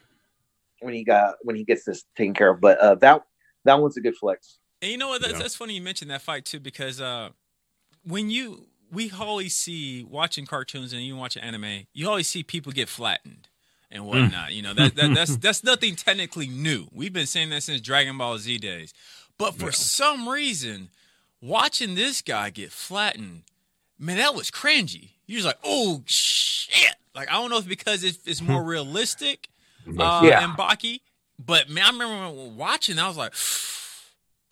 when 0.80 0.94
he 0.94 1.02
got 1.04 1.36
when 1.42 1.56
he 1.56 1.64
gets 1.64 1.84
this 1.84 2.04
taken 2.16 2.34
care 2.34 2.50
of. 2.50 2.60
But 2.60 2.78
uh, 2.78 2.94
that 2.96 3.22
that 3.64 3.80
one's 3.80 3.96
a 3.96 4.00
good 4.00 4.16
flex. 4.16 4.58
And 4.82 4.92
you 4.92 4.98
know 4.98 5.08
what? 5.08 5.22
That's, 5.22 5.34
Yeah. 5.34 5.38
that's 5.40 5.56
funny 5.56 5.74
you 5.74 5.82
mentioned 5.82 6.10
that 6.10 6.22
fight 6.22 6.44
too 6.44 6.60
because 6.60 7.00
uh, 7.00 7.30
when 8.04 8.30
you 8.30 8.66
we 8.92 9.10
always 9.18 9.54
see 9.54 10.04
watching 10.04 10.46
cartoons 10.46 10.92
and 10.92 11.02
you 11.02 11.16
watching 11.16 11.42
anime, 11.42 11.86
you 11.92 12.08
always 12.08 12.28
see 12.28 12.42
people 12.42 12.70
get 12.70 12.88
flattened 12.88 13.48
and 13.90 14.06
whatnot. 14.06 14.52
You 14.52 14.62
know 14.62 14.74
that, 14.74 14.94
that 14.96 15.14
that's 15.14 15.36
that's 15.44 15.64
nothing 15.64 15.96
technically 15.96 16.48
new. 16.48 16.86
We've 16.92 17.12
been 17.12 17.26
saying 17.26 17.50
that 17.50 17.62
since 17.62 17.80
Dragon 17.80 18.18
Ball 18.18 18.38
Z 18.38 18.58
days. 18.58 18.92
But 19.38 19.54
for 19.54 19.72
some 19.72 20.28
reason, 20.28 20.90
watching 21.40 21.94
this 21.94 22.22
guy 22.22 22.50
get 22.50 22.70
flattened, 22.72 23.42
man, 23.98 24.18
that 24.18 24.34
was 24.34 24.50
cringy. 24.50 25.10
You're 25.26 25.38
just 25.38 25.46
like, 25.46 25.58
oh 25.64 26.02
shit. 26.06 26.94
Like 27.14 27.28
I 27.28 27.32
don't 27.34 27.50
know 27.50 27.58
if 27.58 27.66
because 27.68 28.04
it's, 28.04 28.18
it's 28.26 28.40
more 28.42 28.62
realistic, 28.74 29.48
uh, 29.98 30.22
Yeah. 30.24 30.44
in 30.44 30.50
Baki, 30.52 31.00
but 31.44 31.68
man, 31.68 31.84
I 31.84 31.90
remember 31.90 32.42
watching. 32.56 32.98
I 32.98 33.08
was 33.08 33.16
like, 33.16 33.34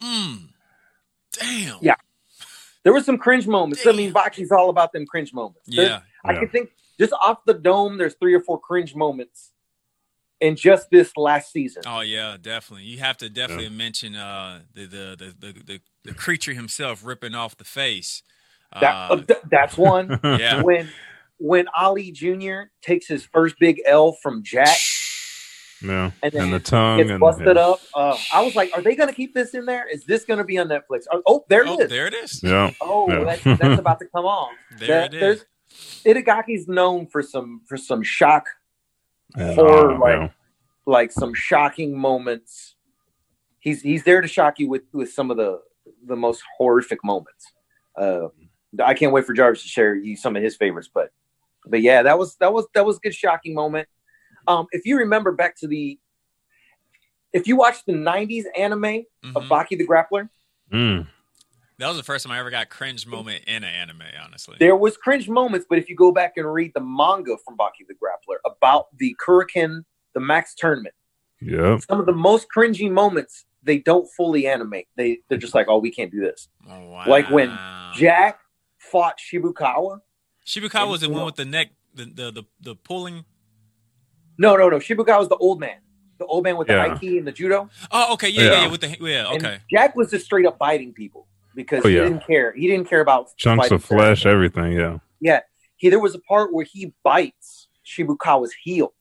hmm, 0.00 0.46
damn. 1.32 1.78
Yeah. 1.80 1.94
There 2.82 2.92
were 2.92 3.02
some 3.02 3.18
cringe 3.18 3.46
moments. 3.46 3.86
I 3.86 3.92
mean, 3.92 4.12
Baki's 4.12 4.50
all 4.50 4.68
about 4.68 4.92
them 4.92 5.06
cringe 5.06 5.32
moments. 5.32 5.68
There's- 5.68 5.88
Yeah. 5.90 6.00
I 6.24 6.32
Yeah. 6.34 6.40
can 6.40 6.48
think 6.48 6.70
just 6.98 7.12
off 7.22 7.44
the 7.46 7.54
dome, 7.54 7.96
there's 7.98 8.14
three 8.14 8.34
or 8.34 8.40
four 8.40 8.58
cringe 8.60 8.94
moments 8.96 9.51
in 10.42 10.56
just 10.56 10.90
this 10.90 11.16
last 11.16 11.52
season. 11.52 11.82
Oh 11.86 12.00
yeah, 12.00 12.36
definitely. 12.40 12.84
You 12.84 12.98
have 12.98 13.16
to 13.18 13.30
definitely 13.30 13.70
mention 13.70 14.14
uh, 14.16 14.60
the, 14.74 14.84
the, 14.86 15.16
the 15.16 15.52
the 15.52 15.52
the 15.64 15.80
the 16.04 16.14
creature 16.14 16.52
himself 16.52 17.02
ripping 17.04 17.34
off 17.34 17.56
the 17.56 17.64
face. 17.64 18.22
That, 18.78 19.10
Uh, 19.10 19.14
uh, 19.14 19.16
th- 19.22 19.40
that's 19.50 19.76
one. 19.78 20.18
Yeah. 20.24 20.62
When 20.62 20.88
when 21.38 21.66
Ali 21.76 22.10
Jr. 22.12 22.62
takes 22.82 23.06
his 23.06 23.24
first 23.24 23.56
big 23.58 23.80
L 23.86 24.12
from 24.22 24.42
Jack 24.42 24.78
Yeah. 25.82 26.10
and 26.22 26.22
And, 26.22 26.32
then 26.32 26.50
the 26.52 26.60
tongue 26.60 26.98
gets 26.98 27.10
and 27.10 27.18
busted 27.20 27.56
yeah. 27.56 27.66
up, 27.68 27.80
uh, 27.94 28.16
I 28.32 28.42
was 28.42 28.54
like, 28.54 28.70
are 28.74 28.80
they 28.82 28.94
going 28.94 29.08
to 29.08 29.14
keep 29.14 29.34
this 29.34 29.52
in 29.54 29.66
there? 29.66 29.88
Is 29.88 30.04
this 30.04 30.24
going 30.24 30.38
to 30.38 30.44
be 30.44 30.56
on 30.58 30.68
Netflix? 30.68 31.04
Oh, 31.12 31.20
oh, 31.26 31.44
there 31.48 31.62
it 31.62 31.68
oh, 31.68 31.80
is. 31.80 31.90
there 31.90 32.06
it 32.06 32.14
is. 32.14 32.40
Yeah. 32.44 32.70
Oh, 32.80 33.10
Yeah. 33.10 33.24
that's, 33.24 33.58
that's 33.60 33.78
about 33.80 33.98
to 34.00 34.06
come 34.14 34.24
on. 34.24 34.50
There 34.78 34.88
That- 34.88 35.14
it 35.14 35.22
is. 35.22 35.44
Itagaki's 36.04 36.68
known 36.68 37.06
for 37.06 37.22
some 37.22 37.62
for 37.66 37.76
some 37.78 38.02
shock 38.02 38.44
Yeah. 39.36 39.54
horror, 39.54 39.92
Oh, 39.92 39.96
like 39.98 40.16
yeah. 40.18 40.28
like 40.86 41.12
some 41.12 41.34
shocking 41.34 41.96
moments. 41.96 42.74
He's 43.60 43.82
he's 43.82 44.04
there 44.04 44.20
to 44.20 44.28
shock 44.28 44.58
you 44.58 44.68
with 44.68 44.82
with 44.92 45.12
some 45.12 45.30
of 45.30 45.36
the 45.36 45.60
the 46.06 46.16
most 46.16 46.42
horrific 46.58 46.98
moments. 47.04 47.52
Uh, 47.96 48.28
I 48.82 48.94
can't 48.94 49.12
wait 49.12 49.24
for 49.26 49.32
Jarvis 49.34 49.62
to 49.62 49.68
share 49.68 49.94
you 49.94 50.16
some 50.16 50.36
of 50.36 50.42
his 50.42 50.56
favorites, 50.56 50.90
but 50.92 51.10
but 51.66 51.80
yeah, 51.82 52.02
that 52.02 52.18
was 52.18 52.36
that 52.36 52.52
was 52.52 52.66
that 52.74 52.84
was 52.84 52.96
a 52.96 53.00
good 53.00 53.14
shocking 53.14 53.54
moment. 53.54 53.88
Um, 54.48 54.66
if 54.72 54.84
you 54.84 54.98
remember 54.98 55.30
back 55.32 55.56
to 55.60 55.68
the 55.68 55.98
if 57.32 57.46
you 57.46 57.56
watched 57.56 57.86
the 57.86 57.92
'90s 57.92 58.44
anime 58.58 59.04
of 59.36 59.44
Baki 59.44 59.78
the 59.78 59.86
Grappler, 59.86 60.28
Mm. 60.72 61.06
That 61.82 61.88
was 61.88 61.96
the 61.96 62.04
first 62.04 62.24
time 62.24 62.32
I 62.32 62.38
ever 62.38 62.48
got 62.50 62.70
cringe 62.70 63.08
moment 63.08 63.42
in 63.48 63.64
an 63.64 63.74
anime. 63.74 64.02
Honestly, 64.24 64.54
There 64.60 64.76
was 64.76 64.96
cringe 64.96 65.28
moments, 65.28 65.66
but 65.68 65.78
if 65.78 65.90
you 65.90 65.96
go 65.96 66.12
back 66.12 66.34
and 66.36 66.46
read 66.50 66.70
the 66.76 66.80
manga 66.80 67.36
from 67.44 67.56
Baki 67.56 67.88
the 67.88 67.94
Grappler 67.94 68.36
about 68.46 68.96
the 68.96 69.16
Kurikan, 69.20 69.82
the 70.14 70.20
Max 70.20 70.54
tournament, 70.54 70.94
yeah, 71.40 71.78
some 71.78 71.98
of 71.98 72.06
the 72.06 72.12
most 72.12 72.46
cringy 72.56 72.88
moments 72.88 73.46
they 73.64 73.78
don't 73.78 74.08
fully 74.16 74.46
animate. 74.46 74.86
They 74.94 75.22
they're 75.28 75.38
just 75.38 75.56
like, 75.56 75.66
oh, 75.68 75.78
we 75.78 75.90
can't 75.90 76.12
do 76.12 76.20
this. 76.20 76.46
Oh, 76.70 77.02
Like 77.08 77.28
when 77.30 77.48
Jack 77.96 78.38
fought 78.78 79.18
Shibukawa. 79.18 80.02
Shibukawa 80.46 80.88
was 80.88 81.00
the 81.00 81.10
one 81.10 81.24
with 81.24 81.34
the 81.34 81.44
neck, 81.44 81.70
the 81.96 82.04
the 82.04 82.30
the, 82.30 82.42
the 82.60 82.76
pulling. 82.76 83.24
No, 84.38 84.54
no, 84.54 84.68
no. 84.68 84.76
Shibukawa 84.78 85.18
was 85.18 85.28
the 85.28 85.36
old 85.36 85.58
man, 85.58 85.78
the 86.18 86.26
old 86.26 86.44
man 86.44 86.56
with 86.56 86.68
the 86.68 86.74
Yeah. 86.74 86.94
Aiki 86.94 87.18
and 87.18 87.26
the 87.26 87.32
judo. 87.32 87.70
Oh, 87.90 88.12
okay, 88.12 88.28
yeah, 88.28 88.42
yeah, 88.42 88.50
Yeah. 88.52 88.60
yeah 88.62 88.70
with 88.70 88.80
the 88.82 88.96
yeah, 89.00 89.32
And 89.32 89.44
okay. 89.44 89.58
Jack 89.68 89.96
was 89.96 90.10
just 90.12 90.26
straight 90.26 90.46
up 90.46 90.60
biting 90.60 90.92
people 90.92 91.26
because 91.54 91.84
Oh, 91.84 91.88
he 91.88 91.94
didn't 91.94 92.26
care. 92.26 92.52
He 92.52 92.66
didn't 92.68 92.88
care 92.88 93.00
about 93.00 93.36
Chunks 93.36 93.70
of 93.70 93.84
flesh, 93.84 94.26
everything. 94.26 94.72
Yeah. 94.72 94.98
Yeah, 95.20 95.40
he 95.76 95.88
there 95.90 96.00
was 96.00 96.14
a 96.14 96.18
part 96.20 96.52
where 96.52 96.64
he 96.64 96.92
bites 97.04 97.68
Shibukawa's 97.86 98.52
heel. 98.62 98.92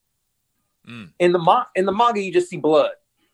Mm. 0.88 1.12
In 1.20 1.32
the 1.32 1.39
ma- 1.39 1.66
in 1.76 1.86
the 1.86 1.91
manga, 1.91 2.22
you 2.22 2.32
just 2.34 2.49
see 2.49 2.58
blood. 2.58 2.91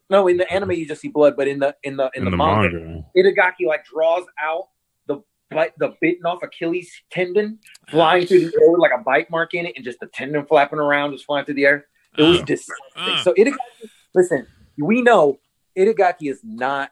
No, 0.09 0.27
in 0.27 0.37
the 0.37 0.49
anime, 0.51 0.71
you 0.71 0.85
just 0.87 1.01
see 1.01 1.09
blood. 1.09 1.35
But 1.35 1.47
in 1.47 1.59
the 1.59 1.75
in 1.83 1.97
the 1.97 2.05
in, 2.13 2.21
In 2.21 2.25
the, 2.25 2.31
the 2.31 2.37
manga, 2.37 2.77
manga. 2.77 3.05
Itagaki 3.15 3.65
like 3.67 3.85
draws 3.85 4.25
out 4.41 4.69
the 5.05 5.21
bite, 5.51 5.73
the 5.79 5.95
bitten 6.01 6.25
off 6.25 6.43
Achilles 6.43 6.89
tendon 7.11 7.59
flying 7.89 8.25
through 8.25 8.39
the 8.49 8.57
air 8.61 8.71
with 8.71 8.79
like 8.79 8.91
a 8.97 9.01
bite 9.03 9.29
mark 9.29 9.53
in 9.53 9.65
it, 9.65 9.73
and 9.75 9.83
just 9.83 9.99
the 9.99 10.07
tendon 10.07 10.45
flapping 10.45 10.79
around, 10.79 11.11
just 11.11 11.25
flying 11.25 11.43
through 11.45 11.55
the 11.55 11.65
air. 11.65 11.87
It 12.17 12.23
was 12.23 12.39
Uh, 12.41 12.45
disgusting. 12.45 12.79
uh. 12.95 13.23
So 13.23 13.33
Itagaki, 13.33 13.89
listen, 14.15 14.47
we 14.77 15.01
know 15.01 15.39
Itagaki 15.77 16.31
is 16.31 16.39
not 16.43 16.91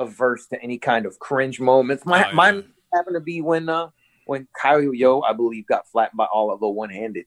averse 0.00 0.46
to 0.48 0.60
any 0.62 0.78
kind 0.78 1.06
of 1.06 1.18
cringe 1.20 1.60
moments. 1.60 2.04
My, 2.04 2.24
Oh, 2.24 2.28
yeah. 2.28 2.34
Mine 2.34 2.64
happened 2.92 3.14
to 3.14 3.20
be 3.20 3.40
when 3.40 3.68
uh 3.68 3.90
when 4.24 4.48
Kyle 4.60 4.82
Yo, 4.94 5.20
I 5.20 5.32
believe, 5.32 5.66
got 5.66 5.86
flattened 5.88 6.16
by 6.16 6.26
all 6.32 6.52
of 6.52 6.60
the 6.60 6.68
one 6.68 6.90
handed. 6.90 7.26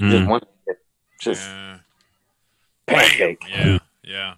Just 0.00 0.24
Mm. 0.24 0.28
one 0.28 0.42
just 1.20 1.48
Yeah. 1.48 1.78
pancake. 2.86 3.42
Yeah, 3.48 3.78
yeah. 4.02 4.34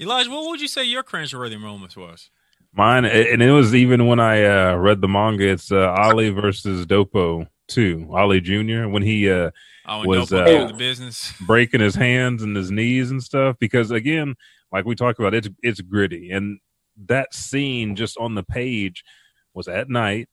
Elijah, 0.00 0.30
what 0.30 0.46
would 0.48 0.60
you 0.60 0.66
say 0.68 0.84
your 0.84 1.04
cringe-worthy 1.04 1.56
moments 1.56 1.96
was? 1.96 2.30
Mine, 2.72 3.04
and 3.04 3.40
it 3.40 3.52
was 3.52 3.72
even 3.74 4.06
when 4.08 4.18
I 4.18 4.44
uh, 4.44 4.74
read 4.74 5.00
the 5.00 5.06
manga. 5.06 5.46
It's 5.46 5.70
uh, 5.70 5.94
Ali 5.96 6.30
versus 6.30 6.84
Doppo 6.86 7.46
too. 7.68 8.08
Ali 8.12 8.40
Junior 8.40 8.88
when 8.88 9.02
he 9.02 9.30
uh, 9.30 9.50
Oh, 9.86 10.04
was 10.04 10.32
uh, 10.32 10.44
to 10.44 10.74
business. 10.74 11.32
breaking 11.46 11.80
his 11.80 11.94
hands 11.94 12.42
and 12.42 12.56
his 12.56 12.72
knees 12.72 13.12
and 13.12 13.22
stuff. 13.22 13.56
Because 13.60 13.92
again, 13.92 14.34
like 14.72 14.84
we 14.86 14.96
talked 14.96 15.20
about, 15.20 15.34
it's 15.34 15.48
it's 15.62 15.80
gritty, 15.80 16.32
and 16.32 16.58
that 17.06 17.34
scene 17.34 17.96
just 17.96 18.16
on 18.18 18.34
the 18.34 18.42
page 18.42 19.04
was 19.52 19.68
at 19.68 19.88
night. 19.88 20.28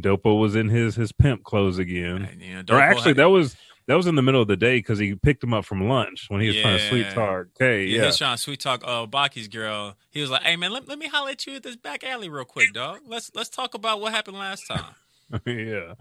Doppo 0.00 0.40
was 0.40 0.56
in 0.56 0.68
his 0.68 0.94
his 0.96 1.12
pimp 1.12 1.44
clothes 1.44 1.78
again, 1.78 2.38
you 2.40 2.62
know, 2.62 2.74
or 2.74 2.80
actually 2.80 3.10
had- 3.10 3.16
that 3.18 3.30
was 3.30 3.56
that 3.88 3.94
was 3.96 4.06
in 4.06 4.14
the 4.14 4.22
middle 4.22 4.40
of 4.40 4.48
the 4.48 4.56
day 4.56 4.78
because 4.78 4.98
he 4.98 5.14
picked 5.14 5.42
him 5.42 5.52
up 5.52 5.64
from 5.64 5.88
lunch 5.88 6.26
when 6.28 6.40
he 6.40 6.46
was 6.48 6.56
trying 6.60 6.78
to 6.78 6.88
sweet 6.88 7.10
talk. 7.10 7.46
Okay, 7.60 7.84
Yeah, 7.84 7.98
yeah, 7.98 8.06
he's 8.06 8.16
trying 8.16 8.36
to 8.36 8.42
sweet 8.42 8.60
talk 8.60 8.82
uh 8.84 9.06
Baki's 9.06 9.48
girl. 9.48 9.96
He 10.10 10.20
was 10.20 10.30
like, 10.30 10.42
"Hey 10.42 10.56
man, 10.56 10.72
let, 10.72 10.88
let 10.88 10.98
me 10.98 11.08
holler 11.08 11.32
at 11.32 11.46
you 11.46 11.56
at 11.56 11.62
this 11.62 11.76
back 11.76 12.04
alley 12.04 12.28
real 12.28 12.44
quick, 12.44 12.72
dog. 12.72 13.00
Let's 13.06 13.30
let's 13.34 13.50
talk 13.50 13.74
about 13.74 14.00
what 14.00 14.12
happened 14.12 14.38
last 14.38 14.66
time." 14.66 14.94
yeah, 15.46 15.94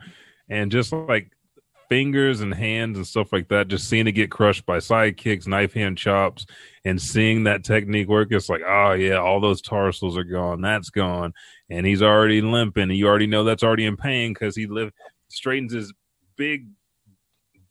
and 0.48 0.72
just 0.72 0.94
like 0.94 1.32
fingers 1.92 2.40
and 2.40 2.54
hands 2.54 2.96
and 2.96 3.06
stuff 3.06 3.34
like 3.34 3.50
that, 3.50 3.68
just 3.68 3.90
seeing 3.90 4.08
it 4.08 4.14
get 4.14 4.32
crushed 4.32 4.66
by 4.66 4.80
side 4.80 5.18
kicks, 5.18 5.46
knife 5.46 5.74
hand 5.74 5.98
chops, 5.98 6.46
and 6.86 7.02
seeing 7.02 7.44
that 7.44 7.66
technique 7.66 8.08
work, 8.08 8.30
it's 8.32 8.48
like, 8.48 8.62
oh 8.66 8.94
yeah, 8.94 9.18
all 9.18 9.42
those 9.42 9.62
tarsals 9.62 10.18
are 10.18 10.24
gone, 10.24 10.62
that's 10.62 10.90
gone, 10.90 11.34
and 11.70 11.86
he's 11.86 12.02
already 12.02 12.40
limping, 12.40 12.84
and 12.84 12.96
you 12.96 13.06
already 13.10 13.28
know 13.28 13.44
that's 13.44 13.62
already 13.62 13.86
in 13.86 13.98
pain 13.98 14.32
because 14.32 14.56
he 14.56 14.68
live 14.68 14.94
straightens 15.28 15.74
his 15.74 15.92
big 16.38 16.70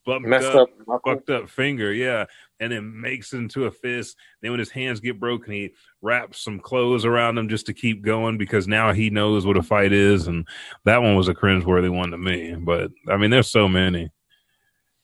bumped 0.05 0.29
Messed 0.29 0.49
up, 0.49 0.69
up 0.93 1.01
fucked 1.03 1.31
up 1.31 1.49
finger, 1.49 1.91
yeah, 1.91 2.27
and 2.61 2.71
then 2.71 3.01
makes 3.01 3.33
it 3.33 3.39
into 3.39 3.65
a 3.65 3.71
fist. 3.71 4.17
Then 4.41 4.53
when 4.53 4.61
his 4.61 4.71
hands 4.71 5.01
get 5.01 5.19
broken, 5.19 5.53
he 5.53 5.75
wraps 6.03 6.45
some 6.45 6.61
clothes 6.61 7.05
around 7.05 7.39
him 7.39 7.49
just 7.49 7.67
to 7.67 7.73
keep 7.73 8.03
going 8.03 8.39
because 8.39 8.69
now 8.69 8.93
he 8.93 9.11
knows 9.11 9.47
what 9.47 9.57
a 9.57 9.63
fight 9.63 9.93
is, 9.93 10.29
and 10.29 10.47
that 10.85 11.03
one 11.03 11.17
was 11.17 11.29
a 11.29 11.35
cringeworthy 11.35 11.91
one 11.91 12.11
to 12.11 12.19
me. 12.19 12.55
But 12.55 12.91
I 13.09 13.17
mean, 13.17 13.31
there's 13.31 13.51
so 13.51 13.67
many. 13.67 14.11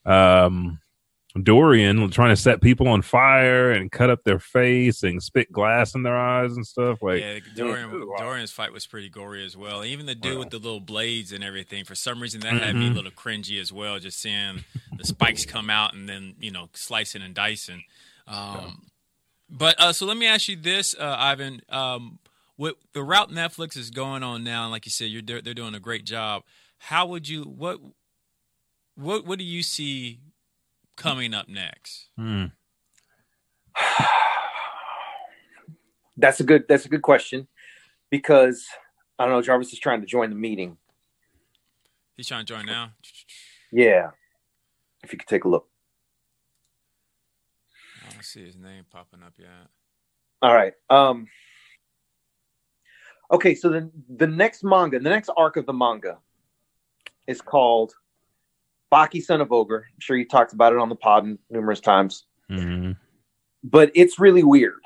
Um, 0.05 0.79
Dorian 1.45 2.11
trying 2.11 2.31
to 2.31 2.37
set 2.37 2.61
people 2.61 2.89
on 2.89 3.03
fire 3.03 3.71
and 3.73 3.91
cut 3.91 4.11
up 4.11 4.25
their 4.25 4.39
face 4.39 5.03
and 5.03 5.23
spit 5.23 5.51
glass 5.53 5.95
in 5.95 6.03
their 6.03 6.17
eyes 6.17 6.53
and 6.57 6.67
stuff 6.67 7.03
like. 7.03 7.21
Yeah, 7.21 7.39
Dorian, 7.55 7.91
Dorian's 8.19 8.51
fight 8.53 8.73
was 8.73 8.87
pretty 8.87 9.09
gory 9.09 9.45
as 9.45 9.57
well. 9.57 9.85
Even 9.85 10.07
the 10.07 10.15
dude 10.15 10.39
with 10.39 10.51
the 10.51 10.59
little 10.59 10.81
blades 10.81 11.33
and 11.33 11.43
everything. 11.45 11.85
For 11.85 11.95
some 11.95 12.21
reason, 12.21 12.41
that 12.41 12.55
had 12.63 12.75
me 12.77 12.87
a 12.87 12.91
Mhm. 12.91 12.95
little 12.95 13.11
cringy 13.11 13.61
as 13.61 13.73
well. 13.73 13.99
Just 13.99 14.21
seeing 14.21 14.65
the 14.97 15.05
spikes 15.05 15.45
come 15.45 15.69
out 15.71 15.95
and 15.95 16.09
then 16.09 16.35
you 16.41 16.51
know 16.51 16.69
slicing 16.75 17.23
and 17.23 17.35
dicing. 17.35 17.85
Um, 18.27 18.87
But 19.49 19.81
uh, 19.81 19.93
so 19.93 20.07
let 20.07 20.17
me 20.17 20.27
ask 20.27 20.49
you 20.49 20.57
this, 20.57 20.95
uh, 20.99 21.17
Ivan. 21.19 21.61
Um, 21.69 22.19
with 22.59 22.75
the 22.95 23.03
route 23.05 23.31
Netflix 23.31 23.77
is 23.77 23.91
going 23.91 24.23
on 24.23 24.43
now, 24.43 24.63
and 24.65 24.73
like 24.73 24.87
you 24.87 24.91
said, 24.91 25.05
you're 25.11 25.23
they're, 25.23 25.41
they're 25.43 25.55
doing 25.55 25.75
a 25.75 25.81
great 25.81 26.05
job. 26.05 26.43
How 26.79 27.07
would 27.07 27.29
you 27.29 27.43
what 27.45 27.79
what 28.97 29.27
what 29.27 29.39
do 29.39 29.45
you 29.45 29.63
see 29.63 30.21
coming 30.97 31.35
up 31.35 31.49
next? 31.49 32.09
Hmm. 32.17 32.47
That's 36.17 36.41
a 36.41 36.45
good. 36.45 36.65
That's 36.69 36.87
a 36.87 36.89
good 36.89 37.03
question 37.03 37.47
because 38.11 38.67
I 39.19 39.25
don't 39.25 39.35
know. 39.35 39.43
Jarvis 39.43 39.73
is 39.73 39.79
trying 39.79 40.01
to 40.01 40.07
join 40.07 40.31
the 40.31 40.37
meeting. 40.37 40.79
He's 42.17 42.27
trying 42.27 42.47
to 42.47 42.55
join 42.55 42.65
now. 42.65 42.93
Yeah, 43.71 44.11
if 45.03 45.13
you 45.13 45.19
could 45.19 45.29
take 45.29 45.45
a 45.45 45.49
look. 45.49 45.69
I 48.07 48.13
don't 48.13 48.25
see 48.25 48.45
his 48.45 48.57
name 48.57 48.85
popping 48.91 49.23
up 49.23 49.35
yet. 49.39 49.49
All 50.41 50.55
right. 50.55 50.73
Um. 50.89 51.27
Okay, 53.31 53.55
so 53.55 53.69
the 53.69 53.91
the 54.17 54.27
next 54.27 54.65
manga, 54.65 54.99
the 54.99 55.11
next 55.11 55.29
arc 55.37 55.57
of 55.57 55.67
the 55.67 55.73
manga, 55.73 56.19
is 57.27 57.43
called 57.43 57.93
Baki 58.93 59.23
Son 59.23 59.41
of 59.41 59.53
Ogre. 59.53 59.87
I'm 59.93 60.01
sure 60.01 60.17
you 60.17 60.27
talked 60.27 60.53
about 60.53 60.73
it 60.73 60.79
on 60.79 60.89
the 60.89 60.97
pod 60.97 61.27
numerous 61.51 61.81
times, 61.81 62.25
hmm 62.49 62.93
but 63.65 63.91
it's 63.95 64.19
really 64.21 64.45
weird. 64.45 64.79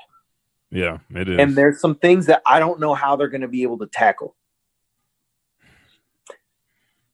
Yeah, 0.71 0.99
it 1.13 1.27
is. 1.29 1.37
and 1.37 1.55
there's 1.55 1.79
some 1.79 1.95
things 1.95 2.25
that 2.27 2.41
I 2.45 2.59
don't 2.59 2.79
know 2.79 2.93
how 2.93 3.15
they're 3.15 3.27
going 3.27 3.41
to 3.41 3.47
be 3.47 3.61
able 3.63 3.77
to 3.79 3.87
tackle. 3.87 4.35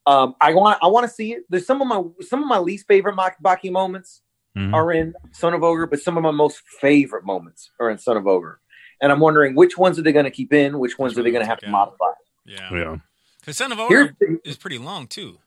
Um, 0.06 0.36
I 0.40 0.54
want 0.54 0.80
I 0.82 0.88
want 0.88 1.06
to 1.06 1.14
see 1.14 1.34
it. 1.34 1.44
There's 1.50 1.66
some 1.66 1.82
of 1.82 1.88
my 1.88 2.02
some 2.22 2.42
of 2.42 2.48
my 2.48 2.60
least 2.60 2.88
favorite 2.88 3.16
Mak- 3.16 3.42
Baki 3.44 3.72
moments 3.72 4.22
Mhm. 4.58 4.74
are 4.74 4.92
in 4.94 5.14
Son 5.34 5.54
of 5.54 5.64
Ogre, 5.64 5.86
but 5.86 6.00
some 6.00 6.16
of 6.18 6.24
my 6.24 6.32
most 6.32 6.62
favorite 6.80 7.26
moments 7.26 7.70
are 7.80 7.90
in 7.90 7.98
Son 7.98 8.16
of 8.18 8.26
Ogre. 8.28 8.60
and 9.00 9.12
I'm 9.12 9.20
wondering 9.20 9.54
which 9.54 9.78
ones 9.78 10.00
are 10.00 10.02
they 10.02 10.12
going 10.12 10.26
to 10.26 10.32
keep 10.32 10.52
in, 10.52 10.80
which 10.80 10.98
ones 10.98 11.16
are 11.20 11.22
they 11.22 11.30
going 11.30 11.44
to 11.44 11.48
have 11.48 11.60
to 11.60 11.70
modify. 11.70 12.14
Yeah. 12.46 12.74
Yeah. 12.74 12.96
Because 13.40 13.56
Son 13.58 13.72
of 13.72 13.78
Here's 13.78 14.10
Ogre 14.20 14.40
is 14.44 14.58
pretty 14.58 14.80
long 14.80 15.06
too. 15.06 15.38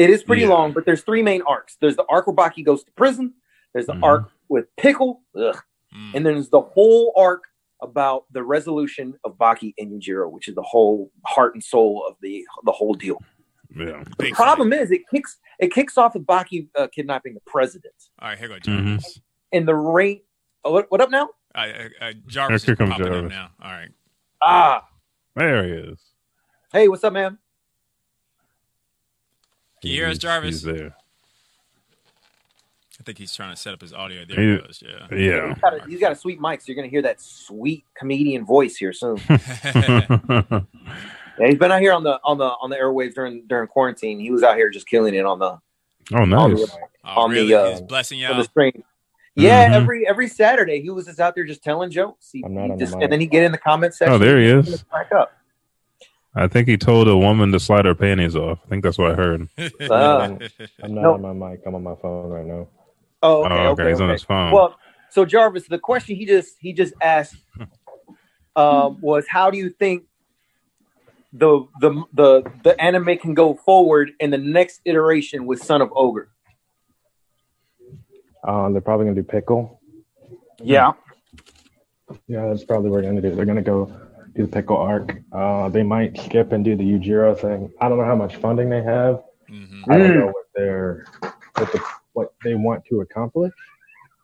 It 0.00 0.08
is 0.10 0.22
pretty 0.22 0.42
Yeah. 0.42 0.48
long, 0.48 0.72
but 0.72 0.86
there's 0.86 1.02
three 1.02 1.22
main 1.22 1.42
arcs. 1.42 1.76
There's 1.80 1.96
the 1.96 2.06
arc 2.08 2.26
where 2.26 2.34
Baki 2.34 2.64
goes 2.64 2.82
to 2.84 2.92
prison. 2.92 3.34
There's 3.74 3.86
the 3.86 3.92
Mhm. 3.92 4.02
arc 4.02 4.30
with 4.48 4.74
Pickle, 4.76 5.22
ugh, 5.36 5.56
Mm. 5.94 6.14
and 6.14 6.26
then 6.26 6.34
there's 6.34 6.48
the 6.48 6.60
whole 6.62 7.12
arc 7.16 7.44
about 7.82 8.24
the 8.32 8.42
resolution 8.42 9.18
of 9.24 9.36
Baki 9.36 9.74
and 9.78 9.90
Yujiro, 9.92 10.30
which 10.30 10.48
is 10.48 10.54
the 10.54 10.62
whole 10.62 11.10
heart 11.26 11.52
and 11.54 11.62
soul 11.62 12.04
of 12.08 12.16
the 12.22 12.46
the 12.64 12.72
whole 12.72 12.94
deal. 12.94 13.18
Yeah. 13.76 14.02
The 14.04 14.16
Big 14.18 14.34
problem 14.34 14.72
is 14.72 14.90
it 14.90 15.02
kicks 15.10 15.38
it 15.58 15.70
kicks 15.72 15.98
off 15.98 16.14
with 16.14 16.24
Baki 16.26 16.68
uh, 16.76 16.88
kidnapping 16.88 17.34
the 17.34 17.40
president, 17.40 17.94
All 18.20 18.28
right, 18.28 18.38
here 18.38 18.48
go 18.48 18.54
Mhm. 18.56 19.20
And 19.52 19.68
the 19.68 19.74
rate. 19.74 20.24
Oh, 20.64 20.72
what, 20.72 20.90
what 20.90 21.00
up 21.02 21.10
now? 21.10 21.28
Uh, 21.54 21.58
uh, 21.58 21.88
uh, 22.00 22.12
Jarvis 22.26 22.64
Here 22.64 22.72
is 22.72 22.78
comes 22.78 22.90
popping 22.92 23.06
up 23.06 23.12
Jarvis. 23.12 23.30
now. 23.30 23.50
All 23.62 23.70
right. 23.70 23.90
Ah, 24.40 24.88
There 25.36 25.62
he 25.64 25.70
is. 25.72 26.12
hey, 26.72 26.88
what's 26.88 27.04
up, 27.04 27.12
man? 27.12 27.38
Can 29.80 29.90
you 29.90 29.96
hear 29.96 30.08
us, 30.08 30.18
Jarvis? 30.18 30.56
He's 30.56 30.62
there. 30.62 30.94
I 32.98 33.02
think 33.02 33.16
he's 33.16 33.34
trying 33.34 33.50
to 33.54 33.56
set 33.56 33.72
up 33.72 33.80
his 33.80 33.94
audio. 33.94 34.24
There 34.26 34.38
He- 34.40 34.50
he 34.52 34.58
goes. 34.58 34.82
Yeah. 34.86 35.16
Yeah. 35.16 35.48
He's 35.54 35.58
got, 35.62 35.74
a, 35.74 35.84
he's 35.88 36.00
got 36.00 36.12
a 36.12 36.16
sweet 36.16 36.38
mic, 36.40 36.60
so 36.60 36.66
you're 36.68 36.76
gonna 36.76 36.88
hear 36.88 37.00
that 37.02 37.20
sweet 37.20 37.84
comedian 37.94 38.44
voice 38.44 38.76
here 38.76 38.92
soon. 38.92 39.18
Yeah, 41.38 41.46
he's 41.48 41.58
been 41.58 41.72
out 41.72 41.80
here 41.80 41.94
on 41.94 42.02
the 42.02 42.20
on 42.22 42.36
the 42.36 42.44
on 42.44 42.68
the 42.68 42.76
airwaves 42.76 43.14
during 43.14 43.46
during 43.46 43.66
quarantine. 43.66 44.20
He 44.20 44.30
was 44.30 44.42
out 44.42 44.56
here 44.56 44.68
just 44.68 44.86
killing 44.86 45.14
it 45.14 45.24
on 45.24 45.38
the 45.38 45.58
Oh, 46.12 46.16
on 46.22 46.28
nice. 46.28 46.50
the, 46.70 46.76
Oh, 47.04 47.22
on 47.22 47.30
really? 47.30 47.46
the 47.48 47.54
uh, 47.62 47.70
He's 47.70 47.80
blessing 47.80 48.18
y'all. 48.18 48.36
the 48.36 48.44
screen. 48.44 48.82
Yeah, 49.36 49.70
Mhm. 49.70 49.74
every 49.76 50.06
every 50.06 50.28
Saturday 50.28 50.82
he 50.82 50.90
was 50.90 51.06
just 51.06 51.18
out 51.18 51.34
there 51.34 51.44
just 51.44 51.62
telling 51.64 51.90
jokes. 51.90 52.28
He, 52.30 52.42
I'm 52.44 52.52
not 52.52 52.66
he 52.66 52.72
on 52.72 52.78
the 52.78 52.84
mic. 52.84 52.94
and 53.04 53.12
then 53.12 53.20
he 53.20 53.26
get 53.26 53.44
in 53.44 53.52
the 53.52 53.58
comment 53.58 53.94
section. 53.94 54.12
Oh, 54.12 54.18
there 54.18 54.38
he 54.38 54.48
is. 54.48 54.82
Back 54.92 55.10
up. 55.12 55.32
I 56.34 56.46
think 56.46 56.68
he 56.68 56.76
told 56.76 57.08
a 57.08 57.16
woman 57.16 57.50
to 57.52 57.60
slide 57.60 57.84
her 57.86 57.94
panties 57.94 58.36
off. 58.36 58.60
I 58.64 58.68
think 58.68 58.84
that's 58.84 58.98
what 58.98 59.10
I 59.10 59.14
heard. 59.14 59.48
Uh, 59.58 59.66
I'm 60.82 60.94
not 60.94 61.02
No. 61.02 61.14
on 61.14 61.22
my 61.22 61.32
mic. 61.50 61.60
I'm 61.66 61.74
on 61.74 61.82
my 61.82 61.94
phone 62.00 62.30
right 62.30 62.46
now. 62.46 62.68
oh, 63.22 63.44
okay, 63.44 63.54
Oh, 63.54 63.56
okay, 63.70 63.82
okay, 63.82 63.88
he's 63.90 64.00
on 64.00 64.10
his 64.10 64.22
phone. 64.22 64.52
Well, 64.52 64.76
so 65.10 65.24
Jarvis, 65.24 65.66
the 65.68 65.78
question 65.78 66.14
he 66.16 66.24
just 66.26 66.56
he 66.60 66.72
just 66.72 66.94
asked 67.02 67.34
um, 68.56 69.00
was, 69.00 69.26
how 69.28 69.50
do 69.50 69.58
you 69.58 69.70
think 69.70 70.04
the 71.32 71.66
the 71.80 72.04
the 72.12 72.42
the 72.62 72.80
anime 72.80 73.16
can 73.18 73.34
go 73.34 73.54
forward 73.54 74.12
in 74.20 74.30
the 74.30 74.38
next 74.38 74.80
iteration 74.84 75.46
with 75.46 75.62
Son 75.62 75.82
of 75.82 75.90
Ogre? 75.94 76.28
Um, 78.46 78.72
they're 78.72 78.80
probably 78.80 79.06
gonna 79.06 79.16
do 79.16 79.22
pickle. 79.24 79.80
Yeah. 80.62 80.92
Yeah, 82.26 82.48
that's 82.48 82.64
probably 82.64 82.90
what 82.90 83.02
they're 83.02 83.10
gonna 83.10 83.20
do. 83.22 83.34
They're 83.34 83.44
gonna 83.44 83.62
go 83.62 83.92
do 84.40 84.46
the 84.46 84.52
pickle 84.52 84.76
arc. 84.76 85.16
Uh, 85.32 85.68
they 85.68 85.82
might 85.82 86.18
skip 86.18 86.52
and 86.52 86.64
do 86.64 86.76
the 86.76 86.84
Yujiro 86.84 87.38
thing. 87.38 87.70
I 87.80 87.88
don't 87.88 87.98
know 87.98 88.04
how 88.04 88.16
much 88.16 88.36
funding 88.36 88.70
they 88.70 88.82
have. 88.82 89.22
Mm-hmm. 89.50 89.90
I 89.90 89.98
don't 89.98 90.18
know 90.18 90.26
what 90.26 90.46
they're 90.54 91.04
what, 91.20 91.72
the, 91.72 91.82
what 92.12 92.32
they 92.44 92.54
want 92.54 92.84
to 92.86 93.00
accomplish. 93.00 93.52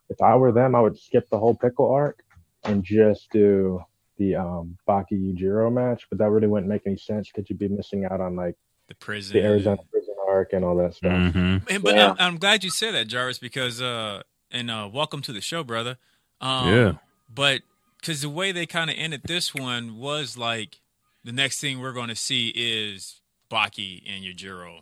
If 0.09 0.21
I 0.21 0.35
were 0.35 0.51
them, 0.51 0.73
I 0.75 0.81
would 0.81 0.97
skip 0.97 1.29
the 1.29 1.37
whole 1.37 1.55
pickle 1.55 1.91
arc 1.91 2.23
and 2.63 2.83
just 2.83 3.29
do 3.31 3.81
the 4.17 4.35
um, 4.35 4.77
Baki 4.87 5.11
Yujiro 5.13 5.71
match. 5.71 6.07
But 6.09 6.19
that 6.19 6.29
really 6.29 6.47
wouldn't 6.47 6.69
make 6.69 6.83
any 6.85 6.97
sense 6.97 7.29
because 7.29 7.49
you'd 7.49 7.59
be 7.59 7.67
missing 7.67 8.05
out 8.05 8.21
on 8.21 8.35
like 8.35 8.55
the 8.87 8.95
prison. 8.95 9.37
the 9.37 9.43
Arizona 9.43 9.81
prison 9.91 10.15
arc 10.27 10.53
and 10.53 10.63
all 10.63 10.75
that 10.77 10.95
stuff. 10.95 11.33
hmm 11.33 11.57
Man, 11.69 11.81
but 11.81 11.95
Yeah. 11.95 12.11
I'm, 12.11 12.15
I'm 12.19 12.37
glad 12.37 12.63
you 12.63 12.69
said 12.69 12.93
that, 12.93 13.07
Jarvis, 13.07 13.37
because 13.37 13.81
uh, 13.81 14.23
and 14.49 14.71
uh, 14.71 14.89
welcome 14.91 15.21
to 15.23 15.33
the 15.33 15.41
show, 15.41 15.63
brother. 15.63 15.97
Um, 16.39 16.73
Yeah. 16.73 16.93
But 17.33 17.61
because 18.07 18.21
the 18.21 18.29
way 18.29 18.53
they 18.53 18.65
kind 18.65 18.89
of 18.89 18.95
ended 18.97 19.21
this 19.25 19.53
one 19.53 19.97
was 19.97 20.37
like 20.37 20.79
the 21.25 21.33
next 21.33 21.59
thing 21.59 21.81
we're 21.81 21.91
going 21.91 22.07
to 22.07 22.15
see 22.15 22.53
is 22.55 23.19
Baki 23.51 24.01
and 24.07 24.23
Yujiro 24.23 24.79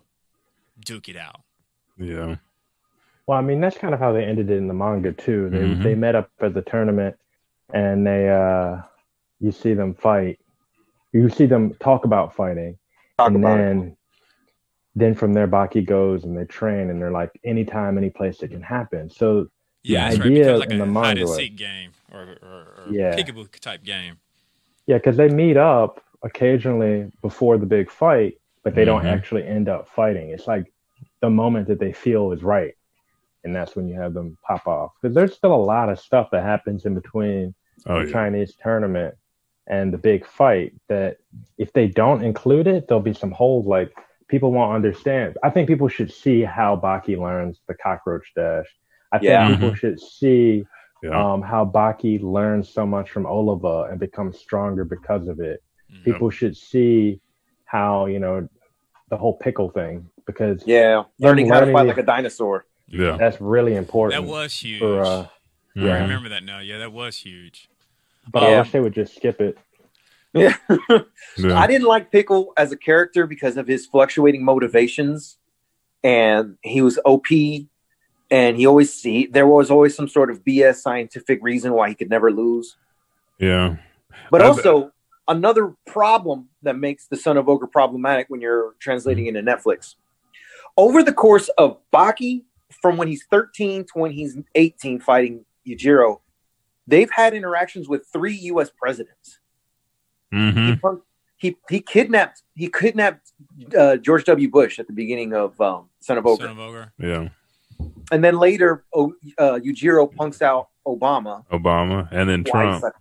duke 0.80 1.10
it 1.10 1.18
out. 1.18 1.42
Yeah. 1.98 2.36
Well, 3.26 3.40
I 3.40 3.42
mean, 3.42 3.60
that's 3.62 3.80
kind 3.80 3.96
of 3.96 4.00
how 4.00 4.12
they 4.14 4.24
ended 4.24 4.52
it 4.52 4.58
in 4.58 4.68
the 4.68 4.76
manga 4.76 5.12
too. 5.12 5.50
They 5.50 5.58
Mhm. 5.60 5.82
they 5.84 5.96
met 5.96 6.14
up 6.14 6.30
at 6.40 6.54
the 6.54 6.62
tournament, 6.62 7.16
and 7.74 8.06
they 8.06 8.30
uh, 8.30 8.82
you 9.40 9.52
see 9.52 9.74
them 9.74 9.96
fight. 9.96 10.40
You 11.12 11.28
see 11.30 11.48
them 11.48 11.74
talk 11.80 12.06
about 12.06 12.36
fighting, 12.36 12.78
Talk 13.18 13.30
and 13.30 13.38
about 13.38 13.60
it. 13.60 13.64
then 13.64 13.98
then 14.98 15.16
from 15.16 15.34
there, 15.34 15.48
Baki 15.48 15.84
goes 15.84 16.24
and 16.26 16.38
they 16.38 16.46
train, 16.46 16.92
and 16.92 17.02
they're 17.02 17.12
like, 17.12 17.32
anytime, 17.44 17.98
any 17.98 18.12
place 18.12 18.44
it 18.44 18.50
can 18.50 18.62
happen. 18.62 19.10
So 19.10 19.48
Yeah, 19.84 20.10
the 20.12 20.18
that's 20.18 20.20
right. 20.20 20.32
idea 20.32 20.58
like 20.58 20.70
in 20.70 20.76
a 20.76 20.86
the 20.86 20.86
hide 20.86 20.94
manga, 20.94 21.10
and 21.22 21.30
was- 21.30 21.36
seek 21.38 21.56
game 21.56 21.92
or, 22.16 22.38
or, 22.42 22.60
or 22.88 22.88
Yeah. 22.92 23.16
peekaboo 23.16 23.60
type 23.60 23.84
game. 23.84 24.16
yeah, 24.88 24.98
because 24.98 25.18
they 25.18 25.30
meet 25.30 25.58
up 25.58 26.02
occasionally 26.24 27.12
before 27.22 27.58
the 27.58 27.66
big 27.66 27.90
fight, 27.90 28.36
but 28.64 28.76
they 28.76 28.86
don't 28.86 29.04
Mhm. 29.04 29.14
actually 29.16 29.46
end 29.46 29.68
up 29.70 29.88
fighting. 29.90 30.30
It's 30.30 30.48
like 30.48 30.72
the 31.22 31.30
moment 31.30 31.68
that 31.68 31.80
they 31.80 31.92
feel 31.94 32.32
is 32.32 32.44
right, 32.44 32.76
and 33.44 33.54
that's 33.56 33.76
when 33.76 33.88
you 33.88 33.96
have 34.00 34.14
them 34.14 34.38
pop 34.48 34.68
off. 34.68 34.92
Because 35.02 35.14
there's 35.16 35.36
still 35.36 35.54
a 35.54 35.66
lot 35.74 35.90
of 35.90 36.00
stuff 36.00 36.30
that 36.32 36.44
happens 36.44 36.86
in 36.86 36.94
between 36.96 37.54
Oh, 37.88 38.00
the 38.00 38.06
yeah. 38.08 38.12
Chinese 38.14 38.56
tournament 38.56 39.16
and 39.68 39.94
the 39.94 39.98
big 39.98 40.26
fight 40.26 40.74
that 40.88 41.18
if 41.58 41.74
they 41.74 41.88
don't 41.88 42.24
include 42.24 42.68
it, 42.68 42.88
there'll 42.88 43.02
be 43.02 43.14
some 43.14 43.32
holes 43.32 43.66
like 43.68 43.92
people 44.28 44.52
won't 44.52 44.74
understand. 44.74 45.38
I 45.44 45.50
think 45.52 45.68
people 45.68 45.88
should 45.88 46.12
see 46.12 46.42
how 46.42 46.76
Baki 46.76 47.18
learns 47.20 47.62
the 47.68 47.76
cockroach 47.76 48.32
dash. 48.36 48.66
I 49.12 49.18
think 49.20 49.30
Yeah. 49.30 49.48
people 49.48 49.74
should 49.76 50.00
see 50.00 50.66
Yeah. 51.04 51.34
um, 51.34 51.42
how 51.42 51.66
Baki 51.66 52.22
learns 52.24 52.68
so 52.70 52.86
much 52.86 53.12
from 53.12 53.26
Oliva 53.26 53.84
and 53.92 54.00
becomes 54.00 54.40
stronger 54.40 54.84
because 54.86 55.28
of 55.28 55.40
it. 55.40 55.62
Mm-hmm. 55.92 56.04
People 56.04 56.30
should 56.30 56.58
see 56.58 57.20
how, 57.66 58.06
you 58.08 58.20
know, 58.20 58.48
the 59.10 59.18
whole 59.18 59.38
pickle 59.38 59.70
thing 59.70 60.10
because 60.26 60.64
Yeah, 60.66 61.04
learning 61.20 61.50
how 61.50 61.60
to 61.60 61.72
fight 61.72 61.86
like 61.88 61.98
a 61.98 62.04
dinosaur. 62.04 62.66
Yeah. 62.88 63.18
that's 63.18 63.40
really 63.42 63.76
important. 63.76 64.24
That 64.24 64.30
was 64.30 64.54
huge. 64.54 64.80
for, 64.80 65.02
uh, 65.04 65.22
I 65.24 65.28
yeah. 65.76 66.02
remember 66.02 66.30
that 66.30 66.44
now. 66.44 66.60
Yeah, 66.60 66.78
that 66.80 66.92
was 66.94 67.18
huge. 67.18 67.70
but 68.32 68.44
I 68.44 68.60
wish 68.60 68.72
they 68.72 68.80
would 68.80 68.94
just 68.94 69.16
skip 69.16 69.40
it. 69.42 69.58
Yeah. 70.34 70.56
Yeah. 71.38 71.60
I 71.60 71.68
didn't 71.68 71.88
like 71.88 72.12
Pickle 72.14 72.54
as 72.56 72.72
a 72.72 72.78
character 72.78 73.28
because 73.28 73.58
of 73.58 73.68
his 73.68 73.86
fluctuating 73.86 74.44
motivations, 74.46 75.38
and 76.02 76.58
he 76.62 76.82
was 76.82 76.98
OP, 77.04 77.28
and 78.32 78.58
he 78.58 78.66
always 78.66 78.94
see 78.94 79.28
there 79.28 79.48
was 79.48 79.70
always 79.72 79.96
some 79.96 80.08
sort 80.08 80.30
of 80.32 80.44
BS 80.44 80.76
scientific 80.78 81.40
reason 81.42 81.74
why 81.74 81.90
he 81.90 81.96
could 81.96 82.10
never 82.10 82.32
lose. 82.32 82.78
Yeah. 83.40 83.78
But 84.32 84.42
I- 84.42 84.48
also 84.48 84.92
another 85.28 85.76
problem 85.88 86.50
that 86.64 86.78
makes 86.78 87.08
the 87.08 87.16
Son 87.18 87.38
of 87.38 87.50
Ogre 87.50 87.68
problematic 87.68 88.28
when 88.30 88.42
you're 88.42 88.76
translating 88.80 89.28
into 89.28 89.42
Netflix. 89.42 89.96
Over 90.78 91.04
the 91.04 91.14
course 91.14 91.50
of 91.58 91.78
Baki, 91.94 92.44
from 92.82 92.98
when 92.98 93.08
he's 93.08 93.26
13 93.32 93.84
to 93.86 93.90
when 93.96 94.12
he's 94.12 94.38
18 94.56 95.00
fighting 95.00 95.46
Yujiro, 95.68 96.20
they've 96.88 97.10
had 97.10 97.34
interactions 97.34 97.88
with 97.88 98.06
three 98.12 98.36
U.S. 98.52 98.70
presidents. 98.78 99.40
hmm 100.32 100.50
He, 100.68 100.76
punk- 100.76 101.02
he 101.38 101.58
he 101.70 101.80
kidnapped 101.82 102.44
he 102.56 102.70
kidnapped 102.70 103.32
uh, 103.78 103.98
George 103.98 104.24
W. 104.26 104.50
Bush 104.50 104.80
at 104.80 104.88
the 104.88 104.94
beginning 104.94 105.34
of 105.34 105.60
um, 105.62 105.90
Son 106.00 106.18
of 106.18 106.26
Ogre, 106.26 106.44
Son 106.44 106.52
of 106.52 106.60
Ogre. 106.60 106.92
Yeah. 106.98 107.30
And 108.12 108.24
then 108.24 108.38
later 108.38 108.86
o, 108.94 109.14
uh, 109.38 109.60
Yujiro 109.64 110.14
punks 110.14 110.42
out 110.42 110.70
Obama 110.88 111.46
Obama 111.52 112.08
and 112.12 112.30
then 112.30 112.44
twice, 112.44 112.80
Trump. 112.80 112.96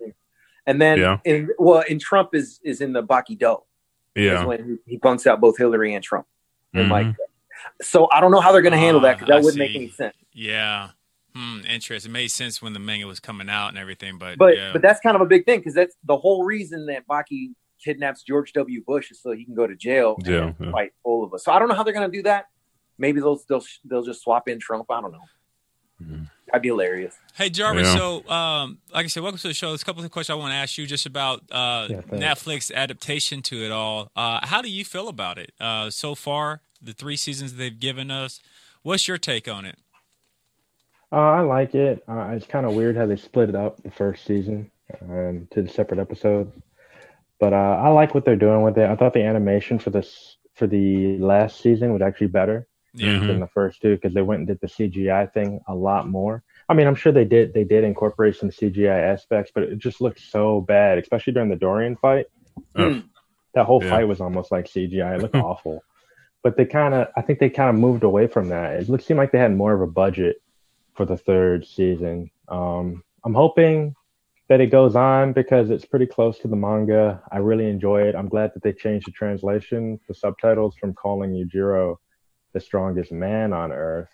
And 0.66 0.80
then 0.80 0.98
Yeah. 0.98 1.18
in 1.24 1.50
well, 1.58 1.80
in 1.88 1.98
Trump 1.98 2.30
is 2.34 2.60
is 2.64 2.80
in 2.80 2.92
the 2.92 3.02
Baki 3.02 3.38
Do. 3.38 3.58
Yeah. 4.14 4.44
when 4.44 4.78
he, 4.86 4.92
he 4.92 4.96
bunks 4.96 5.26
out 5.26 5.40
both 5.40 5.58
Hillary 5.58 5.92
and 5.94 6.02
Trump. 6.04 6.26
And 6.72 6.86
Mhm. 6.86 6.90
like, 6.90 7.06
so 7.82 8.08
I 8.12 8.20
don't 8.20 8.30
know 8.30 8.40
how 8.40 8.52
they're 8.52 8.62
going 8.62 8.72
to 8.72 8.78
handle 8.78 9.00
that 9.02 9.18
because 9.18 9.28
Ah, 9.30 9.34
that 9.34 9.40
I 9.40 9.44
wouldn't 9.44 9.58
make 9.58 9.74
any 9.74 9.88
sense. 9.90 10.14
Yeah. 10.32 10.90
Hmm, 11.34 11.60
interesting. 11.68 12.10
It 12.10 12.12
made 12.12 12.28
sense 12.28 12.62
when 12.62 12.74
the 12.74 12.78
manga 12.78 13.06
was 13.08 13.18
coming 13.18 13.50
out 13.50 13.68
and 13.70 13.78
everything, 13.78 14.18
but, 14.18 14.38
But 14.38 14.56
yeah. 14.56 14.70
but 14.72 14.82
that's 14.82 15.00
kind 15.00 15.16
of 15.16 15.20
a 15.20 15.26
big 15.26 15.44
thing 15.46 15.58
because 15.58 15.74
that's 15.74 15.96
the 16.04 16.16
whole 16.16 16.44
reason 16.44 16.86
that 16.86 17.06
Baki 17.08 17.54
kidnaps 17.84 18.22
George 18.22 18.52
W. 18.52 18.82
Bush 18.86 19.10
is 19.10 19.20
so 19.20 19.32
he 19.32 19.44
can 19.44 19.54
go 19.56 19.66
to 19.66 19.74
jail 19.74 20.14
and 20.24 20.54
yeah. 20.60 20.70
fight 20.70 20.92
all 21.02 21.24
of 21.24 21.34
us. 21.34 21.44
So 21.44 21.50
I 21.50 21.58
don't 21.58 21.66
know 21.68 21.74
how 21.74 21.82
they're 21.82 21.92
going 21.92 22.08
to 22.08 22.16
do 22.16 22.22
that. 22.22 22.46
Maybe 22.98 23.20
they'll 23.20 23.40
they'll 23.48 23.64
they'll 23.84 24.04
just 24.04 24.22
swap 24.22 24.48
in 24.48 24.58
Trump. 24.60 24.86
I 24.90 25.00
don't 25.00 25.12
know. 25.12 25.18
Mm-hmm. 26.02 26.24
That'd 26.46 26.62
be 26.62 26.68
hilarious. 26.68 27.14
Hey 27.34 27.50
Jarvis, 27.50 27.86
Yeah. 27.88 27.96
so 27.96 28.28
um, 28.28 28.78
like 28.92 29.04
I 29.04 29.08
said, 29.08 29.22
welcome 29.22 29.38
to 29.40 29.48
the 29.48 29.54
show. 29.54 29.68
There's 29.68 29.82
a 29.82 29.84
couple 29.84 30.04
of 30.04 30.10
questions 30.10 30.34
I 30.34 30.38
want 30.38 30.52
to 30.52 30.56
ask 30.56 30.76
you 30.78 30.86
just 30.86 31.06
about 31.06 31.40
uh, 31.50 31.88
Yeah. 31.90 32.00
Netflix 32.02 32.72
adaptation 32.72 33.42
to 33.42 33.64
it 33.64 33.72
all. 33.72 34.10
Uh, 34.14 34.44
how 34.46 34.60
do 34.62 34.70
you 34.70 34.84
feel 34.84 35.08
about 35.08 35.38
it 35.38 35.52
uh, 35.60 35.90
so 35.90 36.14
far? 36.14 36.60
The 36.82 36.92
three 36.92 37.16
seasons 37.16 37.54
they've 37.54 37.78
given 37.78 38.10
us. 38.10 38.40
What's 38.82 39.08
your 39.08 39.18
take 39.18 39.48
on 39.48 39.64
it? 39.64 39.76
Uh, 41.10 41.16
I 41.16 41.40
like 41.40 41.74
it. 41.74 42.02
Uh, 42.08 42.30
it's 42.36 42.46
kind 42.46 42.66
of 42.66 42.74
weird 42.74 42.96
how 42.96 43.06
they 43.06 43.16
split 43.16 43.48
it 43.48 43.54
up 43.54 43.82
the 43.82 43.90
first 43.90 44.24
season 44.26 44.70
um, 45.00 45.48
to 45.52 45.62
the 45.62 45.68
separate 45.68 46.00
episodes, 46.00 46.52
but 47.40 47.52
uh, 47.52 47.56
I 47.82 47.88
like 47.88 48.14
what 48.14 48.24
they're 48.24 48.36
doing 48.36 48.62
with 48.62 48.76
it. 48.78 48.88
I 48.90 48.96
thought 48.96 49.14
the 49.14 49.22
animation 49.24 49.78
for 49.78 49.90
this 49.90 50.36
for 50.54 50.66
the 50.66 51.18
last 51.18 51.60
season 51.60 51.92
was 51.92 52.02
actually 52.02 52.26
better 52.28 52.66
Yeah. 52.94 53.18
than 53.18 53.40
the 53.40 53.46
first 53.48 53.82
two 53.82 53.96
because 53.96 54.14
they 54.14 54.22
went 54.22 54.38
and 54.40 54.46
did 54.48 54.60
the 54.60 54.68
CGI 54.68 55.32
thing 55.32 55.60
a 55.66 55.74
lot 55.74 56.08
more. 56.08 56.42
I 56.68 56.74
mean, 56.74 56.86
I'm 56.86 56.94
sure 56.94 57.12
they 57.12 57.24
did 57.24 57.52
they 57.52 57.64
did 57.64 57.84
incorporate 57.84 58.36
some 58.36 58.50
CGI 58.50 59.12
aspects, 59.12 59.50
but 59.54 59.64
it 59.64 59.78
just 59.78 60.00
looked 60.00 60.20
so 60.20 60.60
bad, 60.60 60.98
especially 60.98 61.32
during 61.32 61.50
the 61.50 61.56
Dorian 61.56 61.96
fight. 61.96 62.26
Oh. 62.76 63.02
that 63.54 63.66
whole 63.66 63.82
Yeah. 63.82 63.90
fight 63.90 64.04
was 64.08 64.20
almost 64.20 64.50
like 64.52 64.66
CGI. 64.66 65.16
It 65.16 65.22
looked 65.22 65.34
awful. 65.50 65.82
But 66.42 66.56
they 66.56 66.66
kind 66.66 66.92
of, 66.94 67.08
I 67.16 67.22
think 67.22 67.38
they 67.38 67.48
kind 67.50 67.70
of 67.70 67.76
moved 67.76 68.02
away 68.04 68.26
from 68.26 68.48
that. 68.50 68.74
It 68.80 68.88
looked 68.88 69.04
seemed 69.04 69.18
like 69.18 69.32
they 69.32 69.38
had 69.38 69.56
more 69.56 69.72
of 69.74 69.80
a 69.80 69.86
budget 69.86 70.36
for 70.94 71.04
the 71.06 71.16
third 71.16 71.66
season. 71.66 72.30
Um, 72.48 73.02
I'm 73.24 73.34
hoping 73.34 73.94
that 74.48 74.60
it 74.60 74.66
goes 74.66 74.94
on 74.94 75.32
because 75.32 75.70
it's 75.70 75.86
pretty 75.86 76.06
close 76.06 76.38
to 76.40 76.48
the 76.48 76.54
manga. 76.56 77.22
I 77.32 77.38
really 77.38 77.66
enjoy 77.68 78.02
it. 78.02 78.14
I'm 78.14 78.28
glad 78.28 78.52
that 78.54 78.62
they 78.62 78.72
changed 78.74 79.06
the 79.06 79.12
translation, 79.12 79.98
the 80.06 80.14
subtitles 80.14 80.76
from 80.76 80.92
calling 80.92 81.30
Yujiro 81.32 81.96
the 82.54 82.60
strongest 82.60 83.12
man 83.12 83.52
on 83.52 83.70
Earth 83.72 84.08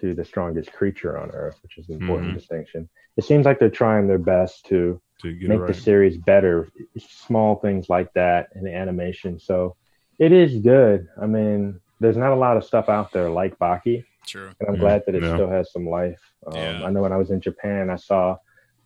to 0.00 0.14
the 0.14 0.24
strongest 0.24 0.72
creature 0.72 1.18
on 1.18 1.30
Earth, 1.32 1.58
which 1.62 1.76
is 1.78 1.88
an 1.88 1.96
important 1.96 2.30
Mhm. 2.32 2.38
distinction. 2.38 2.88
It 3.16 3.24
seems 3.24 3.44
like 3.44 3.58
they're 3.58 3.68
trying 3.70 4.06
their 4.06 4.18
best 4.18 4.64
to 4.66 5.00
To 5.20 5.32
get 5.32 5.44
it 5.44 5.48
make 5.48 5.66
the 5.66 5.74
series 5.74 6.16
better. 6.16 6.68
Small 6.98 7.56
things 7.56 7.88
like 7.90 8.12
that 8.14 8.48
in 8.54 8.64
the 8.64 8.74
animation. 8.74 9.38
So 9.38 9.76
it 10.18 10.32
is 10.32 10.58
good. 10.62 11.08
I 11.20 11.26
mean, 11.26 11.80
there's 12.00 12.16
not 12.16 12.32
a 12.32 12.36
lot 12.36 12.56
of 12.56 12.64
stuff 12.64 12.88
out 12.88 13.12
there 13.12 13.30
like 13.30 13.58
Baki. 13.58 14.04
True. 14.26 14.52
And 14.60 14.68
I'm 14.68 14.74
Yeah, 14.76 14.80
glad 14.80 15.02
that 15.06 15.14
it 15.14 15.22
yeah. 15.22 15.34
still 15.34 15.50
has 15.50 15.72
some 15.72 15.86
life. 15.88 16.20
Um, 16.46 16.54
Yeah. 16.54 16.84
I 16.84 16.90
know 16.90 17.02
when 17.02 17.12
I 17.12 17.16
was 17.16 17.30
in 17.30 17.40
Japan, 17.40 17.90
I 17.90 17.96
saw 17.96 18.36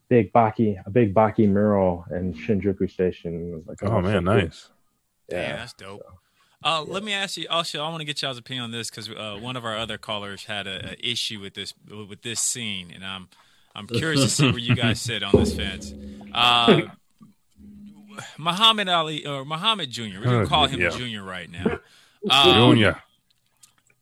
big 0.09 0.33
Baki, 0.33 0.77
a 0.85 0.91
big 0.91 1.15
Baki 1.15 1.49
mural 1.49 2.05
in 2.11 2.33
Shinjuku 2.33 2.91
Station. 2.91 3.53
I 3.53 3.57
was 3.57 3.67
like, 3.67 3.83
Oh 3.83 3.89
so 3.89 4.01
man, 4.03 4.25
cool. 4.25 4.35
nice. 4.35 4.71
Yeah, 5.29 5.57
that's 5.57 5.73
dope. 5.75 6.03
Uh, 6.65 6.83
Let 6.83 7.03
me 7.05 7.13
ask 7.13 7.37
you. 7.37 7.47
Also, 7.49 7.83
I 7.83 7.89
want 7.89 8.01
to 8.01 8.05
get 8.05 8.23
y'all's 8.23 8.39
opinion 8.39 8.65
on 8.65 8.71
this 8.71 8.91
because 8.91 9.09
uh, 9.11 9.39
one 9.41 9.57
of 9.57 9.65
our 9.65 9.77
other 9.77 9.99
callers 9.99 10.45
had 10.45 10.67
a, 10.67 10.91
a 10.93 11.11
issue 11.11 11.41
with 11.41 11.55
this 11.55 11.75
with 11.89 12.23
this 12.23 12.41
scene, 12.41 12.91
and 12.95 13.05
I'm 13.05 13.29
I'm 13.75 13.87
curious 13.87 14.23
to 14.23 14.29
see 14.29 14.51
where 14.51 14.59
you 14.59 14.75
guys 14.75 15.01
sit 15.01 15.23
on 15.23 15.33
this 15.37 15.55
fence. 15.55 15.95
Uh, 16.33 16.83
Muhammad 18.39 18.89
Ali 18.89 19.27
or 19.27 19.45
Muhammad 19.45 19.91
Junior. 19.91 20.21
We're 20.21 20.27
gonna 20.27 20.47
call 20.47 20.67
him 20.67 20.81
yeah. 20.81 20.91
Junior 20.91 21.23
right 21.23 21.51
now. 21.51 21.79
Um, 22.29 22.55
Junior. 22.55 23.03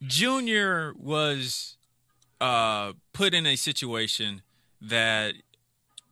Junior 0.03 0.95
was 0.99 1.77
uh, 2.41 2.93
put 3.13 3.35
in 3.35 3.47
a 3.47 3.57
situation 3.57 4.43
that 4.81 5.35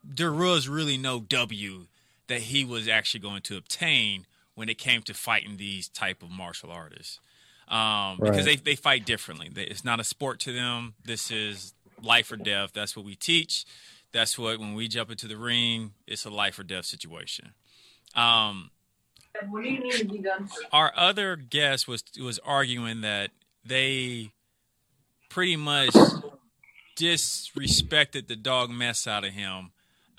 there 0.02 0.32
was 0.32 0.68
really 0.68 0.96
no 0.96 1.20
W 1.20 1.86
that 2.26 2.40
he 2.40 2.64
was 2.64 2.88
actually 2.88 3.20
going 3.20 3.42
to 3.42 3.56
obtain 3.56 4.26
when 4.54 4.68
it 4.68 4.78
came 4.78 5.02
to 5.02 5.14
fighting 5.14 5.56
these 5.56 5.88
type 5.88 6.22
of 6.22 6.30
martial 6.30 6.70
artists. 6.70 7.20
Um, 7.68 8.18
Because 8.20 8.44
they, 8.44 8.56
they 8.56 8.74
fight 8.76 9.06
differently. 9.06 9.50
It's 9.56 9.84
not 9.84 9.98
a 10.00 10.04
sport 10.04 10.40
to 10.40 10.52
them. 10.52 10.94
This 11.04 11.30
is 11.30 11.74
life 12.02 12.30
or 12.32 12.36
death. 12.36 12.72
That's 12.74 12.94
what 12.96 13.04
we 13.06 13.14
teach. 13.14 13.64
That's 14.12 14.38
what 14.38 14.58
when 14.58 14.74
we 14.74 14.88
jump 14.88 15.10
into 15.10 15.26
the 15.26 15.36
ring, 15.38 15.92
it's 16.06 16.24
a 16.26 16.30
life 16.30 16.58
or 16.58 16.64
death 16.64 16.84
situation. 16.84 17.54
Um, 18.14 18.70
What 19.48 19.62
do 19.62 19.70
you 19.70 19.80
need 19.80 19.92
to 19.92 20.04
be 20.04 20.18
done? 20.18 20.50
our 20.70 20.92
other 20.94 21.36
guest 21.36 21.88
was 21.88 22.04
was 22.20 22.38
arguing 22.40 23.00
that 23.00 23.30
they 23.64 24.32
pretty 25.30 25.56
much 25.56 25.94
disrespected 26.96 28.26
the 28.28 28.36
dog 28.36 28.70
mess 28.70 29.06
out 29.06 29.24
of 29.24 29.32
him, 29.32 29.70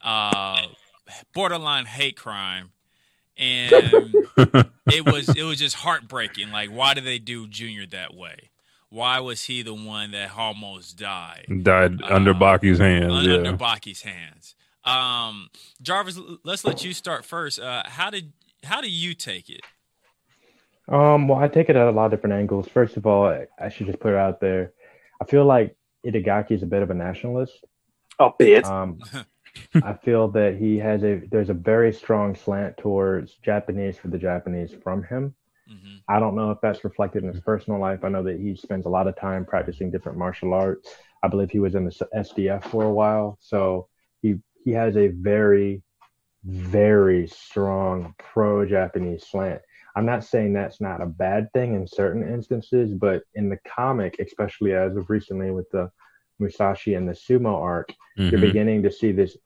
uh, 0.03 0.63
borderline 1.33 1.85
hate 1.85 2.17
crime, 2.17 2.71
and 3.37 3.71
it 4.87 5.05
was 5.05 5.29
it 5.29 5.43
was 5.43 5.59
just 5.59 5.75
heartbreaking. 5.77 6.51
Like, 6.51 6.69
why 6.69 6.93
did 6.93 7.05
they 7.05 7.19
do 7.19 7.47
Junior 7.47 7.85
that 7.87 8.13
way? 8.13 8.51
Why 8.89 9.19
was 9.19 9.45
he 9.45 9.63
the 9.63 9.73
one 9.73 10.11
that 10.11 10.37
almost 10.37 10.97
died? 10.97 11.47
Died 11.63 12.01
under 12.03 12.33
Baki's 12.33 12.77
hands. 12.77 13.11
Un- 13.11 13.25
yeah. 13.25 13.37
under 13.37 13.53
Baki's 13.53 14.01
hands. 14.01 14.55
Um, 14.85 15.49
Jarvis, 15.81 16.19
let's 16.43 16.63
let 16.63 16.83
you 16.83 16.93
start 16.93 17.25
first. 17.25 17.59
Uh, 17.59 17.83
how 17.85 18.09
did 18.09 18.33
how 18.63 18.81
do 18.81 18.89
you 18.89 19.13
take 19.13 19.49
it? 19.49 19.61
Um, 20.87 21.27
well, 21.27 21.39
I 21.39 21.47
take 21.47 21.69
it 21.69 21.75
at 21.75 21.87
a 21.87 21.91
lot 21.91 22.05
of 22.05 22.11
different 22.11 22.35
angles. 22.35 22.67
First 22.67 22.97
of 22.97 23.05
all, 23.05 23.25
I, 23.25 23.47
I 23.59 23.69
should 23.69 23.87
just 23.87 23.99
put 23.99 24.13
it 24.13 24.17
out 24.17 24.41
there. 24.41 24.73
I 25.21 25.25
feel 25.25 25.45
like 25.45 25.75
Itagaki 26.05 26.51
is 26.51 26.63
a 26.63 26.65
bit 26.65 26.81
of 26.81 26.89
a 26.89 26.93
nationalist. 26.93 27.63
A 28.19 28.29
bit. 28.37 28.65
Um, 28.65 28.99
I 29.75 29.93
feel 29.93 30.27
that 30.29 30.57
he 30.57 30.77
has 30.79 31.03
a 31.03 31.21
there's 31.31 31.49
a 31.49 31.55
very 31.55 31.93
strong 31.93 32.35
slant 32.35 32.77
towards 32.77 33.35
Japanese 33.35 33.97
for 33.97 34.07
the 34.07 34.17
Japanese 34.17 34.73
from 34.83 35.03
him. 35.03 35.35
Mm-hmm. 35.71 35.95
I 36.09 36.19
don't 36.19 36.35
know 36.35 36.51
if 36.51 36.59
that's 36.61 36.83
reflected 36.83 37.23
in 37.23 37.31
his 37.31 37.41
personal 37.41 37.79
life. 37.79 38.03
I 38.03 38.09
know 38.09 38.23
that 38.23 38.39
he 38.39 38.55
spends 38.55 38.85
a 38.85 38.89
lot 38.89 39.07
of 39.07 39.15
time 39.15 39.45
practicing 39.45 39.91
different 39.91 40.17
martial 40.17 40.53
arts. 40.53 40.93
I 41.23 41.27
believe 41.27 41.51
he 41.51 41.59
was 41.59 41.75
in 41.75 41.85
the 41.85 42.07
SDF 42.15 42.65
for 42.65 42.83
a 42.83 42.91
while, 42.91 43.37
so 43.41 43.87
he 44.21 44.35
he 44.63 44.71
has 44.71 44.97
a 44.97 45.07
very 45.07 45.83
very 46.43 47.27
strong 47.27 48.13
pro 48.17 48.65
Japanese 48.65 49.25
slant. 49.27 49.61
I'm 49.95 50.05
not 50.05 50.23
saying 50.23 50.53
that's 50.53 50.81
not 50.81 51.01
a 51.01 51.05
bad 51.05 51.51
thing 51.53 51.75
in 51.75 51.87
certain 51.87 52.27
instances, 52.27 52.93
but 52.93 53.23
in 53.35 53.49
the 53.49 53.59
comic, 53.67 54.17
especially 54.19 54.73
as 54.73 54.97
of 54.97 55.09
recently 55.09 55.51
with 55.51 55.69
the 55.69 55.91
Musashi 56.43 56.95
and 56.95 57.07
the 57.07 57.13
sumo 57.13 57.55
arc, 57.55 57.89
you're 58.17 58.39
Mhm. 58.39 58.41
beginning 58.41 58.83
to 58.83 58.91
see 58.91 59.11
this 59.11 59.37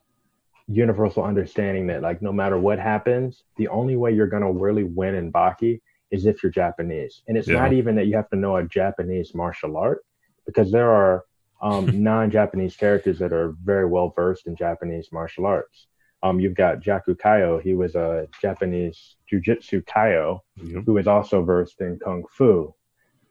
universal 0.67 1.23
understanding 1.23 1.87
that 1.87 2.01
like 2.01 2.21
no 2.21 2.33
matter 2.33 2.57
what 2.59 2.79
happens, 2.79 3.43
the 3.55 3.67
only 3.69 3.95
way 3.95 4.11
you're 4.11 4.27
gonna 4.27 4.51
really 4.51 4.83
win 4.83 5.15
in 5.15 5.31
Baki 5.31 5.81
is 6.11 6.25
if 6.25 6.41
you're 6.43 6.51
Japanese. 6.51 7.23
And 7.27 7.37
it's 7.37 7.47
Yeah. 7.47 7.61
not 7.61 7.73
even 7.73 7.95
that 7.95 8.07
you 8.07 8.15
have 8.15 8.29
to 8.29 8.35
know 8.35 8.57
a 8.57 8.63
Japanese 8.67 9.33
martial 9.33 9.77
art, 9.77 10.03
because 10.45 10.71
there 10.71 10.91
are 10.91 11.23
um, 11.61 11.87
non-Japanese 12.03 12.75
characters 12.75 13.17
that 13.19 13.33
are 13.33 13.55
very 13.63 13.85
well 13.85 14.09
versed 14.15 14.45
in 14.47 14.55
Japanese 14.55 15.11
martial 15.11 15.45
arts. 15.45 15.87
Um, 16.23 16.39
you've 16.39 16.53
got 16.53 16.81
Jaku 16.81 17.15
Kaio. 17.15 17.61
He 17.61 17.73
was 17.73 17.95
a 17.95 18.27
Japanese 18.41 19.15
jujitsu 19.31 19.83
Kaio 19.85 20.41
who 20.85 20.97
is 20.97 21.07
also 21.07 21.43
versed 21.43 21.81
in 21.81 21.97
kung 21.99 22.23
fu. 22.29 22.73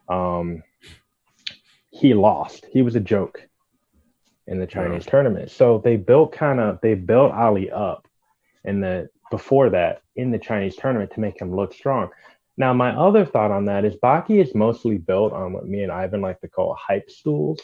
Um, 0.08 0.62
he 1.90 2.14
lost. 2.14 2.66
He 2.72 2.82
was 2.82 2.96
a 2.96 3.00
joke 3.00 3.48
in 4.46 4.58
the 4.60 4.66
Chinese 4.66 5.04
tournament. 5.06 5.50
So 5.50 5.78
they 5.84 5.96
built 5.96 6.32
kind 6.32 6.60
of 6.60 6.78
they 6.80 6.94
built 6.94 7.32
Ali 7.32 7.70
up 7.70 8.06
in 8.64 8.80
the 8.80 9.08
before 9.30 9.70
that 9.70 10.02
in 10.14 10.30
the 10.30 10.38
Chinese 10.38 10.76
tournament 10.76 11.10
to 11.12 11.20
make 11.20 11.40
him 11.40 11.54
look 11.54 11.72
strong. 11.74 12.10
Now 12.56 12.72
my 12.72 12.90
other 12.96 13.24
thought 13.24 13.50
on 13.50 13.64
that 13.66 13.84
is 13.84 13.96
Baki 13.96 14.40
is 14.42 14.54
mostly 14.54 14.98
built 14.98 15.32
on 15.32 15.52
what 15.52 15.66
me 15.66 15.82
and 15.82 15.92
Ivan 15.92 16.20
like 16.20 16.40
to 16.40 16.48
call 16.48 16.74
hype 16.78 17.10
stools. 17.10 17.60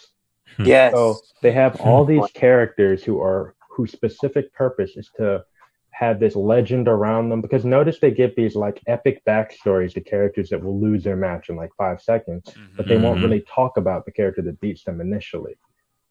Yes. 0.59 0.93
So 0.93 1.17
they 1.41 1.53
have 1.53 1.81
all 1.81 2.05
these 2.05 2.31
characters 2.35 3.03
who 3.05 3.21
are 3.21 3.55
whose 3.71 3.93
specific 3.93 4.53
purpose 4.53 4.97
is 4.97 5.11
to 5.17 5.45
have 5.93 6.19
this 6.19 6.35
legend 6.37 6.89
around 6.89 7.29
them 7.29 7.41
because 7.41 7.65
notice 7.65 7.99
they 8.01 8.11
give 8.11 8.35
these 8.35 8.57
like 8.57 8.81
epic 8.87 9.23
backstories 9.27 9.95
to 9.95 10.01
characters 10.01 10.51
that 10.51 10.63
will 10.63 10.81
lose 10.81 11.05
their 11.05 11.17
match 11.17 11.49
in 11.49 11.57
like 11.57 11.71
five 11.79 12.01
seconds, 12.01 12.53
but 12.77 12.89
they 12.89 12.97
won't 12.97 13.21
Mhm. 13.21 13.23
really 13.23 13.41
talk 13.43 13.77
about 13.77 14.05
the 14.05 14.13
character 14.13 14.43
that 14.43 14.61
beats 14.61 14.85
them 14.85 15.01
initially. 15.01 15.57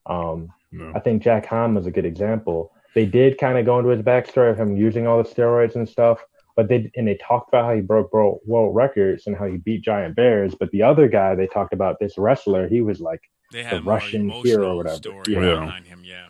Um, 0.06 0.49
No. 0.72 0.91
I 0.95 0.99
think 0.99 1.22
Jack 1.22 1.45
Ham 1.47 1.76
was 1.76 1.86
a 1.86 1.91
good 1.91 2.06
example. 2.06 2.72
They 2.95 3.06
did 3.06 3.38
kind 3.38 3.58
of 3.58 3.66
go 3.66 3.78
into 3.80 3.89
his 3.91 4.02
backstory 4.02 4.49
of 4.52 4.58
him 4.58 4.76
using 4.78 5.06
all 5.08 5.22
the 5.22 5.28
steroids 5.30 5.76
and 5.76 5.88
stuff, 5.88 6.24
but 6.56 6.68
they 6.70 6.89
and 6.95 7.08
they 7.08 7.16
talked 7.18 7.49
about 7.49 7.66
how 7.66 7.76
he 7.76 7.82
broke 7.82 8.12
world, 8.14 8.39
world 8.45 8.74
records 8.76 9.28
and 9.28 9.36
how 9.36 9.45
he 9.47 9.58
beat 9.58 9.82
giant 9.84 10.16
bears. 10.16 10.56
But 10.56 10.72
the 10.72 10.84
other 10.84 11.08
guy 11.08 11.36
they 11.36 11.47
talked 11.47 11.74
about, 11.74 11.99
this 11.99 12.18
wrestler, 12.18 12.68
he 12.68 12.82
was 12.82 12.99
like 13.02 13.22
They 13.52 13.64
the 13.64 13.82
Russian 13.82 14.30
hero 14.30 14.72
or 14.74 14.76
whatever. 14.78 14.95
story 14.95 15.24
Yeah. 15.28 15.60
behind 15.62 15.88
him. 15.88 16.02
Yeah. 16.06 16.28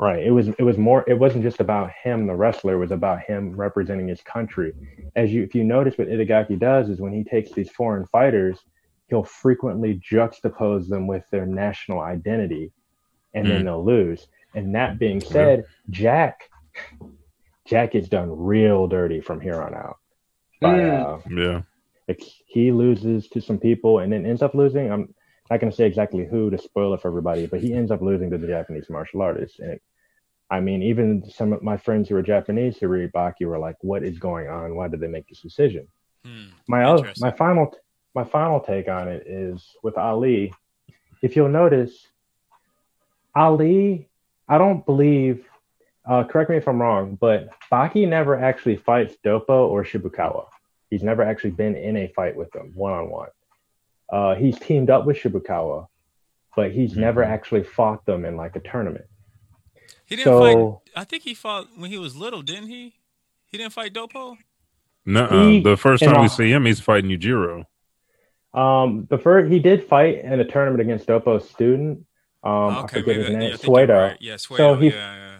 Right. 0.00 0.24
It 0.24 0.30
was 0.32 0.48
it 0.48 0.62
was 0.62 0.76
more 0.78 1.04
it 1.08 1.18
wasn't 1.18 1.44
just 1.44 1.60
about 1.60 1.90
him, 2.02 2.26
the 2.26 2.34
wrestler, 2.34 2.74
it 2.74 2.78
was 2.78 2.90
about 2.92 3.20
him 3.22 3.54
representing 3.56 4.08
his 4.08 4.20
country. 4.22 4.72
As 5.16 5.32
you 5.32 5.42
if 5.44 5.54
you 5.54 5.62
notice 5.64 5.96
what 5.98 6.08
Itagaki 6.08 6.58
does 6.58 6.88
is 6.88 7.00
when 7.00 7.12
he 7.12 7.22
takes 7.24 7.52
these 7.52 7.70
foreign 7.70 8.06
fighters, 8.06 8.58
he'll 9.08 9.24
frequently 9.24 10.00
juxtapose 10.12 10.88
them 10.88 11.06
with 11.06 11.24
their 11.30 11.46
national 11.46 12.00
identity 12.00 12.72
and 13.34 13.46
then 13.46 13.62
Mm. 13.62 13.64
they'll 13.64 13.84
lose. 13.84 14.26
And 14.54 14.74
that 14.74 14.98
being 14.98 15.20
said, 15.20 15.64
Jack 15.90 16.48
Jack 17.66 17.92
gets 17.92 18.08
done 18.08 18.30
real 18.30 18.86
dirty 18.86 19.20
from 19.20 19.40
here 19.40 19.60
on 19.62 19.74
out. 19.74 19.96
By, 20.60 20.82
uh, 20.84 21.20
yeah. 21.30 21.62
it's, 22.08 22.42
he 22.46 22.70
loses 22.72 23.28
to 23.28 23.40
some 23.40 23.58
people 23.58 24.00
and 24.00 24.12
then 24.12 24.26
ends 24.26 24.42
up 24.42 24.54
losing. 24.54 24.90
I'm 24.92 25.14
not 25.50 25.60
going 25.60 25.70
to 25.70 25.76
say 25.76 25.86
exactly 25.86 26.26
who 26.26 26.50
to 26.50 26.58
spoil 26.58 26.92
it 26.94 27.00
for 27.00 27.08
everybody, 27.08 27.46
but 27.46 27.60
he 27.60 27.72
ends 27.72 27.90
up 27.90 28.02
losing 28.02 28.30
to 28.30 28.38
the 28.38 28.46
Japanese 28.46 28.90
martial 28.90 29.22
artist. 29.22 29.60
And 29.60 29.72
it, 29.72 29.82
I 30.50 30.60
mean, 30.60 30.82
even 30.82 31.24
some 31.28 31.52
of 31.54 31.62
my 31.62 31.76
friends 31.78 32.08
who 32.08 32.16
are 32.16 32.22
Japanese 32.22 32.76
who 32.78 32.88
read 32.88 33.12
Baki 33.12 33.46
were 33.46 33.58
like, 33.58 33.76
"What 33.80 34.04
is 34.04 34.18
going 34.18 34.48
on? 34.48 34.76
Why 34.76 34.88
did 34.88 35.00
they 35.00 35.08
make 35.08 35.26
this 35.28 35.40
decision?" 35.40 35.88
my 36.68 36.84
other, 36.84 37.12
my 37.20 37.30
final 37.30 37.74
my 38.14 38.24
final 38.24 38.60
take 38.60 38.88
on 38.88 39.08
it 39.08 39.26
is 39.26 39.74
with 39.82 39.96
Ali. 39.98 40.52
If 41.22 41.34
you'll 41.36 41.48
notice, 41.48 42.06
Ali, 43.34 44.08
I 44.48 44.58
don't 44.58 44.84
believe. 44.86 45.44
Uh, 46.06 46.24
correct 46.24 46.50
me 46.50 46.56
if 46.56 46.68
I'm 46.68 46.80
wrong, 46.80 47.16
but 47.18 47.48
Baki 47.72 48.06
never 48.06 48.38
actually 48.38 48.76
fights 48.76 49.16
Doppo 49.24 49.68
or 49.68 49.84
Shibukawa. 49.84 50.46
He's 50.90 51.02
never 51.02 51.22
actually 51.22 51.52
been 51.52 51.76
in 51.76 51.96
a 51.96 52.08
fight 52.08 52.36
with 52.36 52.50
them 52.52 52.72
one 52.74 52.92
on 52.92 53.10
one. 53.10 53.28
Uh, 54.12 54.34
he's 54.34 54.58
teamed 54.58 54.90
up 54.90 55.06
with 55.06 55.16
Shibukawa, 55.16 55.86
but 56.54 56.72
he's 56.72 56.94
never 56.96 57.22
actually 57.24 57.64
fought 57.64 58.04
them 58.04 58.24
in 58.26 58.36
like 58.36 58.54
a 58.54 58.60
tournament. 58.60 59.06
He 60.06 60.16
didn't 60.16 60.24
So- 60.26 60.40
fight. 60.40 60.80
I 61.00 61.04
think 61.04 61.22
he 61.22 61.34
fought 61.34 61.68
when 61.76 61.90
he 61.90 61.98
was 61.98 62.14
little, 62.14 62.42
didn't 62.42 62.68
he? 62.68 62.94
He 63.46 63.58
didn't 63.58 63.72
fight 63.72 63.94
Doppo. 63.94 64.36
No, 65.06 65.60
the 65.60 65.76
first 65.76 66.02
in 66.02 66.10
time 66.10 66.22
we 66.22 66.28
see 66.28 66.50
him, 66.50 66.64
he's 66.66 66.80
fighting 66.80 67.10
Yujiro. 67.10 67.64
Um, 68.52 69.06
the 69.10 69.18
first 69.18 69.50
he 69.52 69.58
did 69.58 69.84
fight 69.88 70.22
in 70.24 70.38
a 70.38 70.44
tournament 70.44 70.80
against 70.80 71.06
Doppo's 71.08 71.48
student. 71.48 72.06
Um, 72.44 72.52
I 72.52 72.80
Okay, 72.84 73.00
forget 73.00 73.16
maybe 73.16 73.22
his 73.24 73.30
name. 73.30 73.42
yeah, 73.42 73.48
I 73.54 73.56
Suedo. 73.56 73.96
right. 74.10 74.16
Yeah, 74.20 74.36
So 74.36 74.74
he 74.76 74.88
yeah, 74.88 75.16
yeah. 75.16 75.38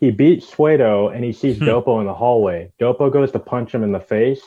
he 0.00 0.10
beats 0.10 0.50
Suedo 0.50 1.14
and 1.14 1.24
he 1.24 1.32
sees 1.32 1.58
Hmm. 1.58 1.64
Doppo 1.68 2.00
in 2.00 2.06
the 2.06 2.14
hallway. 2.14 2.72
Doppo 2.80 3.12
goes 3.12 3.30
to 3.32 3.38
punch 3.38 3.72
him 3.74 3.82
in 3.84 3.92
the 3.92 4.00
face. 4.00 4.42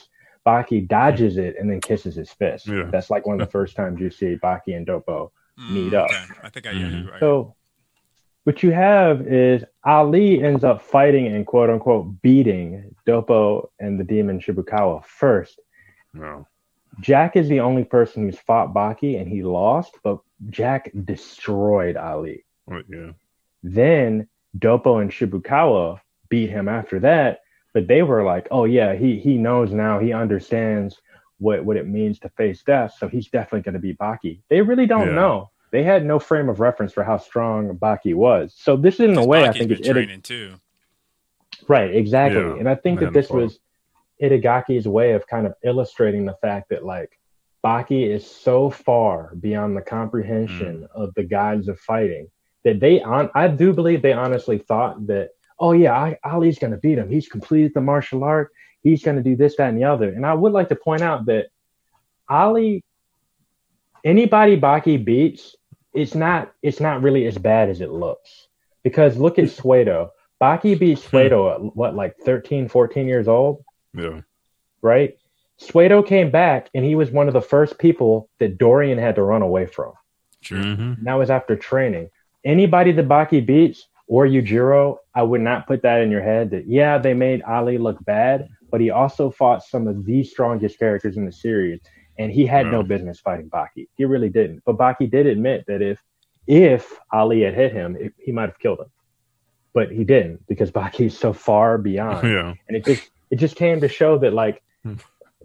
Baki 0.46 0.88
dodges 0.88 1.38
it 1.38 1.56
and 1.60 1.70
then 1.70 1.82
kisses 1.82 2.16
his 2.16 2.30
fist. 2.32 2.68
Yeah. 2.68 2.90
That's 2.92 3.10
like 3.10 3.26
one 3.26 3.40
of 3.42 3.46
the 3.48 3.52
first 3.58 3.76
times 3.76 4.00
you 4.00 4.10
see 4.10 4.36
Baki 4.42 4.76
and 4.76 4.86
Doppo 4.88 5.32
meet 5.58 5.94
Mm, 5.94 6.00
up. 6.00 6.10
okay. 6.12 6.24
I 6.44 6.50
think 6.50 6.68
I 6.68 6.72
yeah, 6.72 6.88
you're 6.90 7.12
right. 7.12 7.20
So 7.20 7.56
what 8.44 8.64
you 8.64 8.72
have 8.72 9.28
is 9.28 9.64
Ali 9.84 10.42
ends 10.44 10.64
up 10.64 10.82
fighting 10.82 11.28
and 11.28 11.46
quote 11.46 11.70
unquote 11.70 12.22
beating 12.22 12.96
Doppo 13.06 13.70
and 13.80 14.00
the 14.00 14.04
demon 14.06 14.40
Shibukawa 14.40 15.04
first. 15.06 15.60
No. 16.14 16.48
Jack 17.00 17.36
is 17.36 17.48
the 17.48 17.60
only 17.60 17.84
person 17.84 18.24
who's 18.24 18.40
fought 18.40 18.74
Baki 18.74 19.20
and 19.20 19.28
he 19.28 19.44
lost, 19.44 19.98
but 20.04 20.20
Jack 20.50 20.92
destroyed 21.06 21.96
Ali. 21.98 22.46
Oh, 22.72 22.82
yeah. 22.90 23.12
Then 23.64 24.28
Doppo 24.58 25.02
and 25.02 25.12
Shibukawa 25.12 26.00
beat 26.30 26.50
him 26.50 26.68
after 26.68 27.00
that, 27.02 27.42
but 27.74 27.88
they 27.88 28.02
were 28.04 28.24
like, 28.24 28.48
"Oh 28.52 28.66
yeah, 28.66 28.96
he 28.96 29.20
he 29.20 29.38
knows 29.38 29.72
now. 29.72 30.00
He 30.00 30.14
understands 30.14 30.98
what 31.40 31.64
what 31.64 31.78
it 31.78 31.88
means 31.88 32.20
to 32.20 32.30
face 32.30 32.64
death, 32.64 32.96
so 32.98 33.08
he's 33.08 33.28
definitely 33.30 33.62
going 33.62 33.74
to 33.74 33.80
beat 33.80 33.98
Baki." 33.98 34.42
They 34.50 34.62
really 34.62 34.86
don't 34.88 35.08
Yeah. 35.10 35.14
know. 35.16 35.50
They 35.72 35.84
had 35.84 36.06
no 36.06 36.18
frame 36.18 36.50
of 36.50 36.60
reference 36.60 36.94
for 36.94 37.04
how 37.04 37.18
strong 37.18 37.78
Baki 37.78 38.16
was. 38.16 38.54
So 38.58 38.78
this, 38.78 39.00
in 39.00 39.18
a 39.18 39.26
way, 39.26 39.44
I 39.44 39.52
think 39.52 39.70
been 39.70 39.78
it's 39.80 39.88
Ita- 39.88 39.94
training 39.94 40.22
too. 40.22 40.54
right, 41.68 41.94
exactly. 41.94 42.42
Yeah, 42.42 42.56
and 42.56 42.70
I 42.70 42.76
think 42.76 43.00
that 43.02 43.14
this 43.14 43.28
hadn't 43.28 43.42
was 43.44 43.60
Itagaki's 44.22 44.88
way 44.88 45.14
of 45.14 45.28
kind 45.28 45.46
of 45.46 45.54
illustrating 45.64 46.26
the 46.26 46.38
fact 46.42 46.70
that 46.70 46.86
like 46.86 47.20
Baki 47.64 48.08
is 48.08 48.30
so 48.30 48.70
far 48.70 49.34
beyond 49.40 49.76
the 49.76 49.82
comprehension 49.82 50.88
hmm. 50.94 51.02
of 51.02 51.14
the 51.16 51.24
gods 51.24 51.68
of 51.68 51.80
fighting 51.80 52.30
that 52.64 52.80
they 52.80 53.02
on 53.02 53.30
I 53.36 53.48
do 53.48 53.74
believe 53.74 54.02
they 54.02 54.14
honestly 54.14 54.58
thought 54.58 55.08
that 55.08 55.30
oh 55.60 55.72
yeah 55.72 55.94
I, 55.94 56.18
Ali's 56.24 56.60
going 56.60 56.72
to 56.72 56.78
beat 56.78 56.98
him. 56.98 57.10
He's 57.10 57.28
completed 57.28 57.74
the 57.74 57.82
martial 57.82 58.24
art. 58.24 58.52
He's 58.82 59.04
going 59.04 59.18
to 59.18 59.24
do 59.24 59.36
this 59.36 59.56
that 59.58 59.70
and 59.70 59.78
the 59.78 59.84
other. 59.84 60.10
And 60.10 60.26
I 60.26 60.34
would 60.34 60.54
like 60.54 60.70
to 60.70 60.76
point 60.76 61.02
out 61.02 61.26
that 61.26 61.48
Ali 62.30 62.84
anybody 64.04 64.60
Baki 64.60 65.04
beats 65.04 65.56
it's 65.94 66.16
not 66.16 66.54
it's 66.62 66.80
not 66.80 67.02
really 67.02 67.26
as 67.26 67.38
bad 67.38 67.70
as 67.70 67.82
it 67.82 67.92
looks. 67.92 68.48
Because 68.84 69.18
look 69.18 69.40
at 69.40 69.50
hmm. 69.50 69.68
Suedo 69.68 70.10
Baki 70.42 70.80
beats 70.80 71.04
hmm. 71.04 71.18
Suedo 71.18 71.54
at 71.54 71.76
what 71.76 71.96
like 71.96 72.18
13 72.18 72.70
14 72.70 73.08
years 73.08 73.28
old 73.28 73.64
Yeah. 73.98 74.22
right? 74.82 75.18
Suedo 75.60 76.06
came 76.06 76.30
back 76.30 76.70
and 76.76 76.86
he 76.86 76.94
was 76.96 77.10
one 77.10 77.28
of 77.28 77.34
the 77.34 77.42
first 77.42 77.80
people 77.80 78.30
that 78.40 78.58
Dorian 78.58 79.00
had 79.00 79.16
to 79.16 79.24
run 79.24 79.42
away 79.42 79.66
from. 79.66 79.94
True. 80.44 80.62
Mm-hmm. 80.64 80.82
And 80.82 81.06
that 81.06 81.16
was 81.16 81.30
after 81.32 81.56
training. 81.56 82.10
Anybody 82.46 82.92
that 82.92 83.08
Baki 83.08 83.44
beats 83.46 83.88
or 84.08 84.26
Yujiro, 84.28 84.98
I 85.16 85.24
would 85.24 85.42
not 85.42 85.66
put 85.68 85.82
that 85.82 86.02
in 86.02 86.12
your 86.12 86.22
head 86.22 86.52
that, 86.52 86.68
yeah, 86.68 86.98
they 87.00 87.14
made 87.16 87.42
Ali 87.42 87.78
look 87.80 88.04
bad, 88.06 88.48
but 88.70 88.80
he 88.82 88.92
also 88.92 89.32
fought 89.32 89.64
some 89.64 89.88
of 89.88 90.06
the 90.06 90.24
strongest 90.24 90.78
characters 90.78 91.18
in 91.18 91.26
the 91.26 91.32
series. 91.32 91.80
And 92.20 92.32
he 92.32 92.46
had 92.46 92.68
no 92.68 92.82
business 92.84 93.20
fighting 93.20 93.50
Baki. 93.50 93.88
He 93.96 94.06
really 94.06 94.30
didn't. 94.30 94.64
But 94.66 94.78
Baki 94.78 95.10
did 95.10 95.26
admit 95.28 95.66
that 95.68 95.82
if 95.82 96.00
if 96.48 96.98
Ali 97.12 97.42
had 97.42 97.54
hit 97.54 97.74
him, 97.74 97.98
it, 98.00 98.14
he 98.18 98.32
might 98.32 98.50
have 98.50 98.58
killed 98.60 98.80
him. 98.80 98.92
But 99.74 99.92
he 99.92 100.04
didn't 100.04 100.48
because 100.48 100.72
Baki's 100.72 101.18
so 101.18 101.34
far 101.34 101.78
beyond 101.78 102.28
Yeah. 102.32 102.54
and 102.68 102.78
it 102.78 102.86
just 102.86 103.10
it 103.32 103.38
just 103.38 103.56
came 103.56 103.82
to 103.82 103.88
show 103.88 104.18
that 104.20 104.34
like 104.34 104.62
Hmm. 104.84 104.96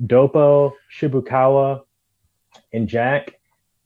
Doppo, 0.00 0.72
Shibukawa, 0.98 1.82
and 2.72 2.88
Jack, 2.88 3.34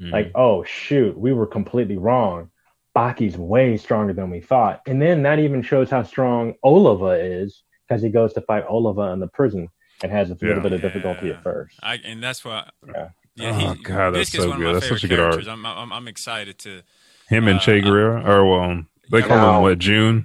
Mm. 0.00 0.12
like 0.12 0.30
oh 0.34 0.62
shoot, 0.64 1.16
we 1.18 1.32
were 1.32 1.46
completely 1.46 1.96
wrong. 1.96 2.50
Baki's 2.94 3.36
way 3.36 3.76
stronger 3.76 4.12
than 4.12 4.30
we 4.30 4.40
thought, 4.40 4.80
and 4.86 5.00
then 5.00 5.22
that 5.22 5.38
even 5.38 5.62
shows 5.62 5.90
how 5.90 6.02
strong 6.02 6.54
Oliva 6.64 7.12
is 7.20 7.62
because 7.88 8.02
he 8.02 8.08
goes 8.10 8.32
to 8.34 8.40
fight 8.42 8.64
Oliva 8.68 9.12
in 9.12 9.20
the 9.20 9.26
prison 9.28 9.68
and 10.02 10.12
has 10.12 10.30
a 10.30 10.34
little 10.34 10.56
Yeah. 10.56 10.60
bit 10.62 10.72
of 10.74 10.80
difficulty 10.82 11.30
at 11.30 11.42
first. 11.42 11.78
I 11.82 11.94
and 12.04 12.22
that's 12.22 12.44
why. 12.44 12.68
Yeah. 12.86 13.08
Yeah, 13.36 13.50
Oh, 13.50 13.74
he, 13.74 13.82
God, 13.82 14.10
that's 14.14 14.30
Biscuit's 14.30 14.44
so 14.44 14.56
good. 14.58 14.76
That's 14.76 14.88
such 14.88 15.04
a 15.04 15.08
good 15.08 15.18
arc. 15.20 15.32
characters. 15.32 15.48
I'm, 15.48 15.64
I'm 15.66 15.92
I'm 15.92 16.08
excited 16.08 16.58
to. 16.60 16.82
Him 17.28 17.48
and 17.48 17.58
Uh, 17.58 17.62
Che 17.62 17.80
Guerrero, 17.82 18.22
or 18.24 18.44
well, 18.46 18.84
they 19.10 19.20
call 19.22 19.56
him 19.56 19.62
what 19.62 19.78
June. 19.78 20.24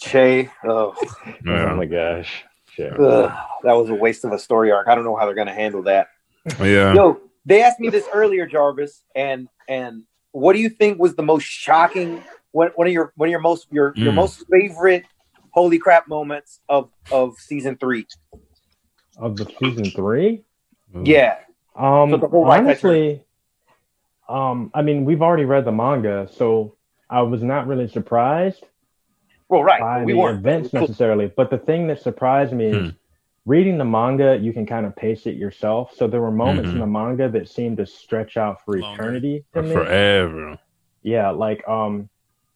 Che, 0.00 0.48
oh, 0.64 0.94
Yeah. 1.44 1.72
Oh 1.72 1.76
my 1.76 1.84
gosh, 1.86 2.44
Shit. 2.74 2.98
ugh, 2.98 3.32
that 3.64 3.72
was 3.72 3.90
a 3.90 3.94
waste 3.94 4.24
of 4.24 4.32
a 4.32 4.38
story 4.38 4.70
arc. 4.70 4.88
I 4.88 4.94
don't 4.94 5.04
know 5.04 5.16
how 5.16 5.26
they're 5.26 5.34
going 5.34 5.46
to 5.48 5.54
handle 5.54 5.82
that. 5.84 6.08
Yeah. 6.60 6.94
Yo, 6.94 7.20
they 7.44 7.62
asked 7.62 7.80
me 7.80 7.90
this 7.90 8.06
earlier, 8.12 8.46
Jarvis, 8.46 9.02
and 9.14 9.48
and 9.68 10.04
what 10.32 10.52
do 10.54 10.60
you 10.60 10.68
think 10.68 10.98
was 10.98 11.14
the 11.14 11.22
most 11.22 11.44
shocking? 11.44 12.22
One, 12.52 12.70
one 12.74 12.86
of 12.86 12.92
your 12.92 13.12
one 13.16 13.28
of 13.28 13.30
your 13.30 13.40
most 13.40 13.66
your 13.70 13.92
your 13.96 14.12
Mm. 14.12 14.16
most 14.16 14.44
favorite 14.50 15.04
holy 15.50 15.78
crap 15.78 16.08
moments 16.08 16.60
of 16.68 16.90
of 17.10 17.36
season 17.38 17.76
three? 17.76 18.06
Of 19.16 19.36
the 19.36 19.46
season 19.58 19.90
three, 19.90 20.44
Yeah, 20.94 21.38
Um, 21.74 22.10
So 22.10 22.16
the 22.16 22.28
whole 22.28 22.46
life 22.46 22.60
honestly, 22.60 23.24
um, 24.28 24.70
I 24.74 24.82
mean, 24.82 25.04
we've 25.04 25.22
already 25.22 25.44
read 25.44 25.64
the 25.64 25.72
manga, 25.72 26.28
so 26.32 26.76
I 27.08 27.22
was 27.22 27.42
not 27.42 27.66
really 27.66 27.88
surprised 27.88 28.64
well, 29.50 29.62
right. 29.64 29.80
by 29.80 30.04
we 30.04 30.12
the 30.12 30.18
weren't. 30.18 30.38
events 30.38 30.72
necessarily. 30.72 31.30
But 31.36 31.50
the 31.50 31.58
thing 31.58 31.86
that 31.88 32.00
surprised 32.00 32.52
me 32.52 32.66
is 32.66 32.92
reading 33.46 33.78
the 33.78 33.84
manga, 33.84 34.36
you 34.40 34.52
can 34.52 34.64
kind 34.66 34.86
of 34.86 34.94
pace 34.96 35.26
it 35.26 35.36
yourself. 35.36 35.92
So 35.96 36.06
there 36.06 36.20
were 36.20 36.30
moments 36.30 36.70
Mhm. 36.70 36.74
in 36.74 36.80
the 36.80 36.86
manga 36.86 37.28
that 37.30 37.48
seemed 37.48 37.76
to 37.78 37.86
stretch 37.86 38.36
out 38.36 38.64
for 38.64 38.78
Longer. 38.78 39.02
eternity 39.02 39.44
to 39.54 39.62
me. 39.62 39.72
Forever. 39.74 40.58
Yeah, 41.02 41.30
like 41.30 41.66
um, 41.68 42.08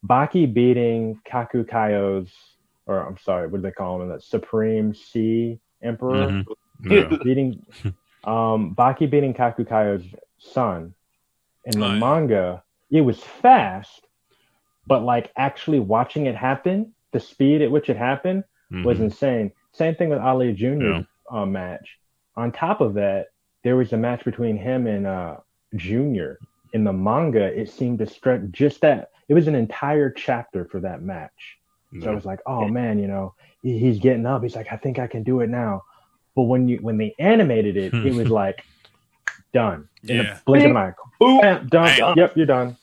Baki 0.07 0.53
beating 0.53 1.21
Kaku 1.29 1.65
Kaio's, 1.65 2.33
or 2.87 3.01
I'm 3.07 3.17
sorry, 3.19 3.49
what 3.49 3.59
do 3.59 3.63
they 3.63 3.73
call 3.73 4.01
him? 4.03 4.09
That 4.11 4.23
Supreme 4.23 4.95
Sea 4.95 5.59
Emperor 5.83 6.29
Mhm. 6.29 6.45
Yeah. 6.83 7.17
beating 7.23 7.65
um 8.25 8.75
Baki 8.75 9.11
beating 9.11 9.35
Kaku 9.35 9.67
Kaio's 9.67 10.05
son 10.39 10.95
in 11.65 11.81
the 11.81 11.87
Oh, 11.87 11.93
yeah. 11.93 11.99
manga, 11.99 12.63
it 12.91 13.01
was 13.01 13.19
fast, 13.23 14.04
but 14.87 15.03
like 15.03 15.33
actually 15.37 15.81
watching 15.81 16.27
it 16.27 16.37
happen, 16.37 16.93
the 17.13 17.21
speed 17.21 17.63
at 17.63 17.71
which 17.71 17.89
it 17.91 17.97
happened 17.97 18.45
was 18.71 18.99
Mhm. 18.99 19.03
insane. 19.05 19.53
Same 19.73 19.95
thing 19.95 20.09
with 20.11 20.19
Ali 20.19 20.53
Jr. 20.53 21.01
Uh, 21.31 21.47
match. 21.47 21.99
On 22.37 22.51
top 22.53 22.81
of 22.81 22.95
that, 22.95 23.29
there 23.63 23.77
was 23.77 23.93
a 23.93 23.97
match 23.97 24.25
between 24.25 24.57
him 24.57 24.87
and 24.87 25.07
uh 25.07 25.37
Junior. 25.77 26.39
In 26.73 26.83
the 26.85 26.93
manga, 26.93 27.45
it 27.61 27.69
seemed 27.69 27.99
to 28.01 28.07
stretch 28.07 28.43
just 28.51 28.81
that. 28.81 29.11
It 29.29 29.35
was 29.35 29.47
an 29.49 29.55
entire 29.55 30.11
chapter 30.11 30.65
for 30.65 30.81
that 30.81 31.03
match. 31.03 31.59
So 32.01 32.11
I 32.11 32.15
was 32.15 32.25
like, 32.25 32.41
oh 32.47 32.67
man, 32.69 32.99
you 32.99 33.07
know, 33.07 33.35
he- 33.63 33.79
he's 33.79 34.01
getting 34.01 34.27
up. 34.27 34.43
He's 34.43 34.57
like, 34.57 34.73
I 34.73 34.77
think 34.77 34.99
I 34.99 35.07
can 35.07 35.23
do 35.23 35.41
it 35.41 35.49
now. 35.49 35.83
But 36.35 36.43
when 36.43 36.67
you 36.69 36.79
when 36.79 36.97
they 36.99 37.15
animated 37.21 37.77
it, 37.77 37.95
it 37.95 38.13
was 38.15 38.29
like 38.43 38.65
done 39.53 39.89
in 40.09 40.17
Yeah. 40.17 40.23
the 40.35 40.41
blink 40.45 40.65
of 40.65 40.71
an 40.73 40.77
eye. 40.77 40.93
Bam, 41.21 41.67
done. 41.69 41.99
Bam. 41.99 42.15
Yep, 42.19 42.37
you're 42.37 42.47
done. 42.47 42.77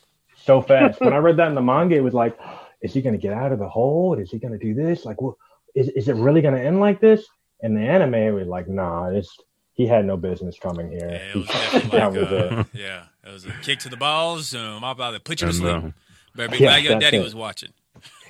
So 0.43 0.61
fast. 0.61 0.99
when 1.01 1.13
I 1.13 1.17
read 1.27 1.37
that 1.37 1.47
in 1.47 1.55
the 1.55 1.61
manga, 1.61 1.95
it 1.95 2.03
was 2.03 2.13
like, 2.13 2.37
is 2.81 2.93
he 2.93 3.01
going 3.01 3.13
to 3.13 3.21
get 3.21 3.33
out 3.33 3.51
of 3.51 3.59
the 3.59 3.69
hole? 3.69 4.17
Is 4.19 4.31
he 4.31 4.39
going 4.39 4.57
to 4.57 4.59
do 4.59 4.73
this? 4.73 5.05
Like, 5.05 5.21
well, 5.21 5.37
is 5.75 5.89
is 5.89 6.07
it 6.07 6.15
really 6.15 6.41
going 6.41 6.53
to 6.55 6.61
end 6.61 6.79
like 6.79 6.99
this? 6.99 7.25
And 7.61 7.77
the 7.77 7.81
anime 7.81 8.15
it 8.15 8.31
was 8.31 8.47
like, 8.47 8.67
nah, 8.67 9.09
it's 9.09 9.35
he 9.73 9.85
had 9.87 10.05
no 10.05 10.17
business 10.17 10.57
coming 10.61 10.89
here. 10.89 11.09
Yeah, 11.09 11.31
it 11.31 11.35
was 11.35 11.47
definitely 11.47 11.89
that 11.99 12.11
like, 12.11 12.21
was 12.21 12.31
it. 12.31 12.51
uh, 12.53 12.63
yeah, 12.73 13.03
it 13.25 13.31
was 13.31 13.45
a 13.45 13.51
kick 13.61 13.79
to 13.79 13.89
the 13.89 13.97
balls. 13.97 14.53
Um, 14.55 14.83
I'm 14.83 14.91
about 14.91 15.11
to 15.11 15.19
put 15.19 15.41
you 15.41 15.47
to 15.47 15.53
sleep. 15.53 15.75
uh, 15.75 15.89
Better 16.35 16.49
be 16.49 16.57
Yeah, 16.57 16.69
glad 16.79 16.83
your 16.83 16.99
daddy 16.99 17.17
it. 17.17 17.23
was 17.23 17.35
watching. 17.35 17.69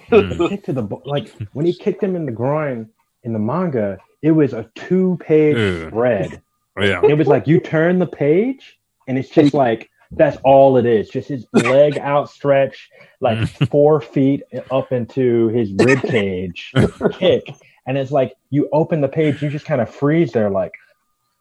the 0.10 0.48
kick 0.50 0.64
to 0.66 0.74
the 0.74 0.84
like 1.06 1.34
when 1.54 1.66
he 1.66 1.74
kicked 1.74 2.04
him 2.04 2.16
in 2.16 2.26
the 2.26 2.32
groin 2.32 2.90
in 3.24 3.34
the 3.34 3.40
manga, 3.40 3.98
it 4.22 4.32
was 4.32 4.54
a 4.54 4.70
two 4.76 5.18
page 5.22 5.88
spread. 5.88 6.42
Yeah. 6.80 7.02
It 7.06 7.18
was 7.18 7.28
like 7.28 7.48
you 7.48 7.60
turn 7.60 8.00
the 8.00 8.08
page 8.08 8.78
and 9.08 9.18
it's 9.18 9.30
just 9.30 9.54
like 9.66 9.90
that's 10.12 10.38
all 10.44 10.78
it 10.78 10.86
is. 10.86 11.10
Just 11.10 11.30
his 11.30 11.46
leg 11.54 11.98
outstretched, 11.98 12.92
like 13.20 13.38
mm. 13.38 13.70
four 13.70 14.02
feet 14.02 14.44
up 14.70 14.92
into 14.92 15.48
his 15.50 15.72
rib 15.74 16.02
cage 16.02 16.74
kick. 17.14 17.44
And 17.88 17.98
it's 17.98 18.12
like 18.12 18.36
you 18.50 18.70
open 18.72 19.02
the 19.02 19.08
page, 19.08 19.42
you 19.42 19.50
just 19.50 19.66
kind 19.66 19.82
of 19.82 19.94
freeze 19.94 20.32
there, 20.32 20.50
like, 20.50 20.74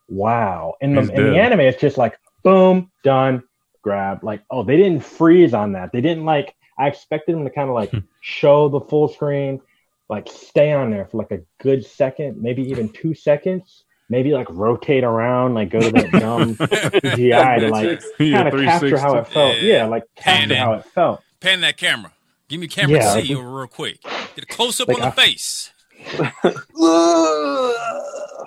wow. 0.08 0.74
In 0.80 0.94
the 0.94 1.02
in 1.02 1.32
the 1.32 1.38
anime, 1.38 1.60
it's 1.60 1.80
just 1.80 1.98
like 1.98 2.18
boom, 2.42 2.90
done, 3.04 3.42
grab. 3.82 4.24
Like, 4.24 4.42
oh, 4.50 4.62
they 4.62 4.76
didn't 4.76 5.04
freeze 5.04 5.54
on 5.54 5.72
that. 5.72 5.92
They 5.92 6.00
didn't 6.00 6.24
like 6.24 6.54
I 6.78 6.88
expected 6.88 7.34
them 7.34 7.44
to 7.44 7.50
kind 7.50 7.68
of 7.68 7.74
like 7.74 7.90
hmm. 7.90 7.98
show 8.22 8.68
the 8.68 8.80
full 8.80 9.08
screen, 9.08 9.60
like 10.08 10.28
stay 10.28 10.72
on 10.72 10.90
there 10.90 11.06
for 11.06 11.18
like 11.18 11.30
a 11.30 11.42
good 11.62 11.84
second, 11.84 12.40
maybe 12.40 12.62
even 12.62 12.88
two 12.88 13.14
seconds, 13.14 13.84
maybe 14.10 14.32
like 14.32 14.48
rotate 14.50 15.04
around, 15.04 15.54
like 15.54 15.70
go 15.70 15.80
to 15.80 15.90
that 15.92 16.10
dumb 16.12 16.54
CGI 16.56 17.60
to 17.60 17.68
like 17.70 18.02
Yeah, 18.18 18.42
kind 18.42 18.54
of 18.54 18.60
capture 18.64 18.98
how 18.98 19.16
it 19.16 19.28
felt. 19.28 19.56
Yeah. 19.62 19.76
Yeah, 19.78 19.84
like 19.86 20.02
capture 20.16 20.52
in. 20.52 20.58
how 20.58 20.72
it 20.74 20.84
felt. 20.84 21.22
Pan 21.40 21.62
that 21.62 21.78
camera. 21.78 22.12
Give 22.48 22.60
me 22.60 22.66
camera 22.68 22.98
Yeah, 22.98 23.14
to 23.14 23.18
I 23.20 23.22
see 23.22 23.28
you 23.28 23.40
real 23.40 23.66
quick. 23.68 24.02
Get 24.02 24.44
a 24.44 24.46
close 24.46 24.78
up 24.80 24.88
Like, 24.88 24.98
on 24.98 25.02
the 25.02 25.06
I- 25.06 25.10
face. 25.26 25.72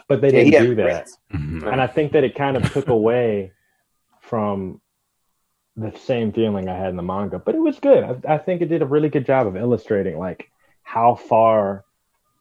but 0.07 0.21
they 0.21 0.31
didn't 0.31 0.53
had 0.53 0.63
do 0.63 0.75
that. 0.75 0.83
regrets. 0.83 1.17
Mm-hmm. 1.33 1.67
And 1.67 1.81
I 1.81 1.87
think 1.87 2.11
that 2.13 2.23
it 2.23 2.35
kind 2.35 2.57
of 2.57 2.71
took 2.71 2.87
away 2.87 3.51
from 4.21 4.81
the 5.75 5.91
same 6.05 6.31
feeling 6.33 6.67
I 6.69 6.77
had 6.77 6.89
in 6.89 6.95
the 6.97 7.03
manga. 7.03 7.39
But 7.39 7.55
it 7.55 7.59
was 7.61 7.79
good. 7.79 8.03
I, 8.03 8.35
I 8.35 8.37
think 8.37 8.61
it 8.61 8.67
did 8.67 8.81
a 8.81 8.85
really 8.85 9.09
good 9.09 9.25
job 9.25 9.47
of 9.47 9.55
illustrating 9.55 10.17
like 10.19 10.49
how 10.83 11.15
far 11.15 11.85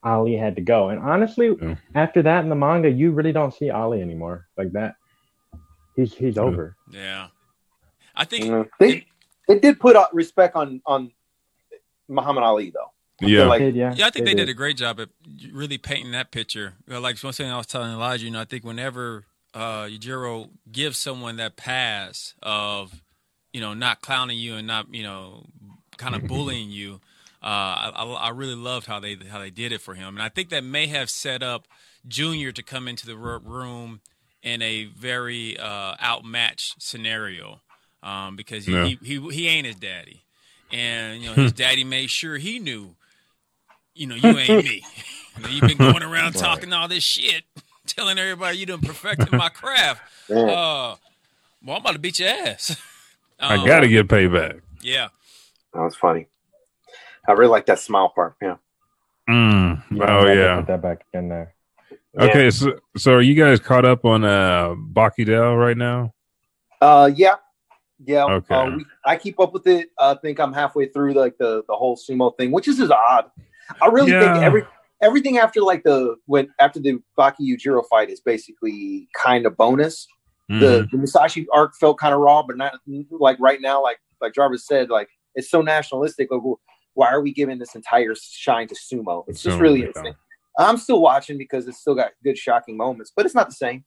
Ali 0.05 0.37
had 0.37 0.57
to 0.57 0.63
go. 0.63 0.89
And 0.89 1.01
honestly, 1.01 1.57
after 1.95 2.23
that 2.23 2.43
in 2.43 2.49
the 2.49 2.55
manga, 2.57 2.91
you 2.91 3.13
really 3.13 3.33
don't 3.33 3.55
see 3.55 3.71
Ali 3.71 4.01
anymore 4.03 4.47
like 4.57 4.73
that. 4.73 4.97
He's 5.97 6.15
he's 6.15 6.39
over. 6.39 6.77
Yeah. 6.91 7.29
I 8.15 8.25
think 8.25 8.45
Mm. 8.47 8.69
They, 8.79 9.07
they 9.49 9.59
did 9.59 9.79
put 9.81 9.97
uh, 9.97 10.07
respect 10.13 10.57
on 10.57 10.81
on 10.87 11.11
Muhammad 12.09 12.43
Ali 12.45 12.71
though. 12.71 12.91
Yeah. 13.27 13.45
like- 13.45 13.75
yeah. 13.75 13.95
Yeah, 13.95 14.07
I 14.07 14.11
think 14.11 14.25
they 14.27 14.33
they 14.33 14.39
did 14.41 14.47
did. 14.47 14.49
a 14.51 14.55
great 14.55 14.77
job 14.77 14.99
at 15.01 15.09
really 15.53 15.79
painting 15.79 16.13
that 16.13 16.31
picture. 16.31 16.75
Like 16.89 17.19
one 17.21 17.33
thing 17.33 17.51
I 17.51 17.57
was 17.57 17.67
telling 17.67 17.93
Elijah, 17.93 18.25
you 18.25 18.31
know, 18.31 18.41
I 18.41 18.45
think 18.45 18.65
whenever 18.65 19.25
uh, 19.55 19.85
Yujiro 19.85 20.51
gives 20.71 20.99
someone 20.99 21.37
that 21.37 21.57
pass 21.57 22.35
of, 22.43 23.03
you 23.53 23.61
know, 23.61 23.75
not 23.75 24.01
clowning 24.01 24.39
you 24.39 24.55
and 24.57 24.67
not, 24.67 24.93
you 24.93 25.03
know, 25.03 25.45
kind 25.99 26.15
of 26.15 26.27
bullying 26.27 26.71
you, 26.71 27.01
I, 27.49 27.91
I 27.95 28.05
I 28.05 28.29
really 28.31 28.55
loved 28.55 28.87
how 28.87 29.01
they 29.01 29.17
how 29.17 29.39
they 29.39 29.51
did 29.51 29.73
it 29.73 29.81
for 29.81 29.95
him, 29.95 30.15
and 30.17 30.23
I 30.23 30.29
think 30.29 30.51
that 30.51 30.65
may 30.65 30.87
have 30.89 31.11
set 31.11 31.43
up 31.43 31.67
Junior 32.07 32.53
to 32.53 32.63
come 32.63 32.89
into 32.89 33.07
the 33.07 33.17
room 33.17 34.01
in 34.43 34.63
a 34.63 34.85
very 34.85 35.59
uh, 35.59 35.95
outmatched 36.03 36.83
scenario 36.83 37.61
um, 38.03 38.37
because 38.37 38.67
he, 38.67 38.73
Yeah. 38.75 38.83
he 38.83 38.99
he 39.03 39.31
he 39.31 39.49
ain't 39.49 39.67
his 39.67 39.77
daddy, 39.77 40.25
and 40.71 41.23
you 41.23 41.29
know 41.31 41.37
his 41.37 41.53
daddy 41.53 41.85
made 41.85 42.11
sure 42.11 42.39
he 42.39 42.59
knew 42.59 42.95
you 43.95 44.07
know, 44.07 44.15
you 44.15 44.39
ain't 44.39 44.63
me. 44.65 44.85
You 45.35 45.45
know, 45.45 45.49
you've 45.49 45.65
been 45.65 45.79
going 45.79 46.03
around 46.03 46.35
Right. 46.35 46.35
talking 46.35 46.75
all 46.75 46.89
this 46.89 47.03
shit, 47.03 47.45
telling 47.87 48.19
everybody 48.19 48.59
you 48.59 48.67
done 48.67 48.83
perfected 48.83 49.33
my 49.33 49.49
craft. 49.49 50.03
Yeah. 50.29 50.37
Uh, 50.37 50.97
well, 51.65 51.77
I'm 51.77 51.81
about 51.81 51.93
to 51.93 51.99
beat 51.99 52.19
your 52.19 52.29
ass. 52.29 52.77
I 53.41 53.57
Um, 53.57 53.67
got 53.67 53.81
to 53.81 53.89
get 53.89 54.09
payback. 54.09 54.61
Yeah. 54.83 55.09
That 55.73 55.81
was 55.85 55.97
funny. 55.97 56.27
I 57.33 57.35
really 57.35 57.51
like 57.51 57.65
that 57.67 57.79
smile 57.79 58.11
part. 58.11 58.35
Yeah. 58.43 58.57
Mm. 59.29 59.83
Yeah, 59.91 60.05
oh 60.05 60.19
I'm 60.19 60.23
glad 60.23 60.25
they 60.25 60.41
yeah. 60.41 60.57
Put 60.57 60.67
that 60.67 60.83
back 60.83 61.07
in 61.15 61.29
there. 61.31 61.55
Okay, 62.19 62.51
so 62.51 62.79
so 62.97 63.15
are 63.15 63.23
you 63.23 63.35
guys 63.35 63.59
caught 63.59 63.87
up 63.87 64.05
on 64.05 64.23
uh 64.23 64.75
Baki-Dou 64.93 65.55
right 65.55 65.77
now? 65.77 66.13
Uh, 66.83 67.11
yeah, 67.15 67.37
yeah. 68.05 68.25
Okay. 68.25 68.55
Uh, 68.55 68.77
we, 68.77 68.85
I 69.07 69.17
keep 69.17 69.41
up 69.41 69.55
with 69.55 69.67
it. 69.67 69.89
I 69.99 70.15
think 70.17 70.39
I'm 70.41 70.53
halfway 70.53 70.89
through 70.89 71.15
like 71.15 71.39
the 71.39 71.63
the 71.69 71.75
whole 71.75 71.97
sumo 71.97 72.37
thing, 72.37 72.51
which 72.53 72.69
is 72.69 72.77
just 72.77 72.93
odd. 72.93 73.31
I 73.81 73.87
really 73.87 74.13
Yeah. 74.13 74.35
think 74.35 74.45
every 74.45 74.65
everything 75.01 75.39
after 75.39 75.63
like 75.63 75.85
the 75.85 76.17
when 76.27 76.53
after 76.61 76.81
the 76.81 77.01
Baki 77.19 77.41
Yujiro 77.41 77.83
fight 77.89 78.11
is 78.11 78.21
basically 78.21 79.09
kind 79.17 79.47
of 79.47 79.57
bonus. 79.57 80.07
Mm-hmm. 80.51 80.61
The 80.61 80.89
the 80.93 80.99
Musashi 80.99 81.47
arc 81.55 81.77
felt 81.77 81.99
kind 81.99 82.13
of 82.13 82.21
raw, 82.21 82.43
but 82.43 82.59
not 82.59 82.75
like 83.11 83.39
right 83.41 83.61
now. 83.63 83.83
Like 83.83 84.01
like 84.21 84.35
Jarvis 84.35 84.67
said, 84.67 84.91
like 84.91 85.09
it's 85.35 85.51
so 85.51 85.63
nationalistic. 85.63 86.31
Like, 86.31 86.43
well, 86.45 86.61
why 86.95 87.09
are 87.09 87.21
we 87.21 87.33
giving 87.33 87.59
this 87.59 87.75
entire 87.75 88.15
shine 88.15 88.69
to 88.69 88.75
sumo? 88.75 89.25
It's 89.29 89.43
just 89.43 89.57
Sumo, 89.59 89.61
really 89.61 89.81
yeah. 89.81 89.87
interesting. 89.87 90.15
I'm 90.59 90.77
still 90.77 91.01
watching 91.01 91.39
because 91.39 91.67
it's 91.67 91.79
still 91.79 91.95
got 91.95 92.13
good 92.23 92.37
shocking 92.37 92.77
moments, 92.77 93.13
but 93.17 93.25
it's 93.27 93.35
not 93.35 93.49
the 93.49 93.55
same. 93.55 93.85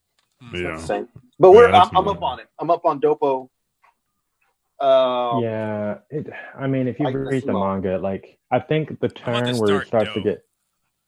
It's 0.51 0.62
Yeah. 0.62 0.70
not 0.70 0.80
the 0.80 0.88
same. 0.88 1.08
But 1.39 1.51
we're 1.51 1.70
Yeah, 1.70 1.82
I'm, 1.84 1.95
I'm 1.97 2.08
up 2.08 2.22
on 2.24 2.39
it. 2.39 2.47
I'm 2.60 2.70
up 2.72 2.86
on 2.86 2.99
Doppo. 2.99 3.49
Uh, 4.80 5.39
yeah, 5.41 5.97
it, 6.10 6.28
I 6.58 6.68
mean, 6.68 6.88
if 6.88 6.99
you 6.99 7.06
Like 7.06 7.16
read 7.16 7.43
the 7.43 7.53
sumo. 7.53 7.62
manga, 7.76 7.97
like 7.97 8.38
I 8.51 8.60
think 8.60 8.99
the 8.99 9.12
I'm 9.26 9.36
about 9.36 9.45
to 9.45 9.53
turn 9.53 9.58
where 9.58 9.82
it 9.82 9.88
start, 9.88 9.88
starts 9.88 10.14
to 10.16 10.22
get 10.22 10.41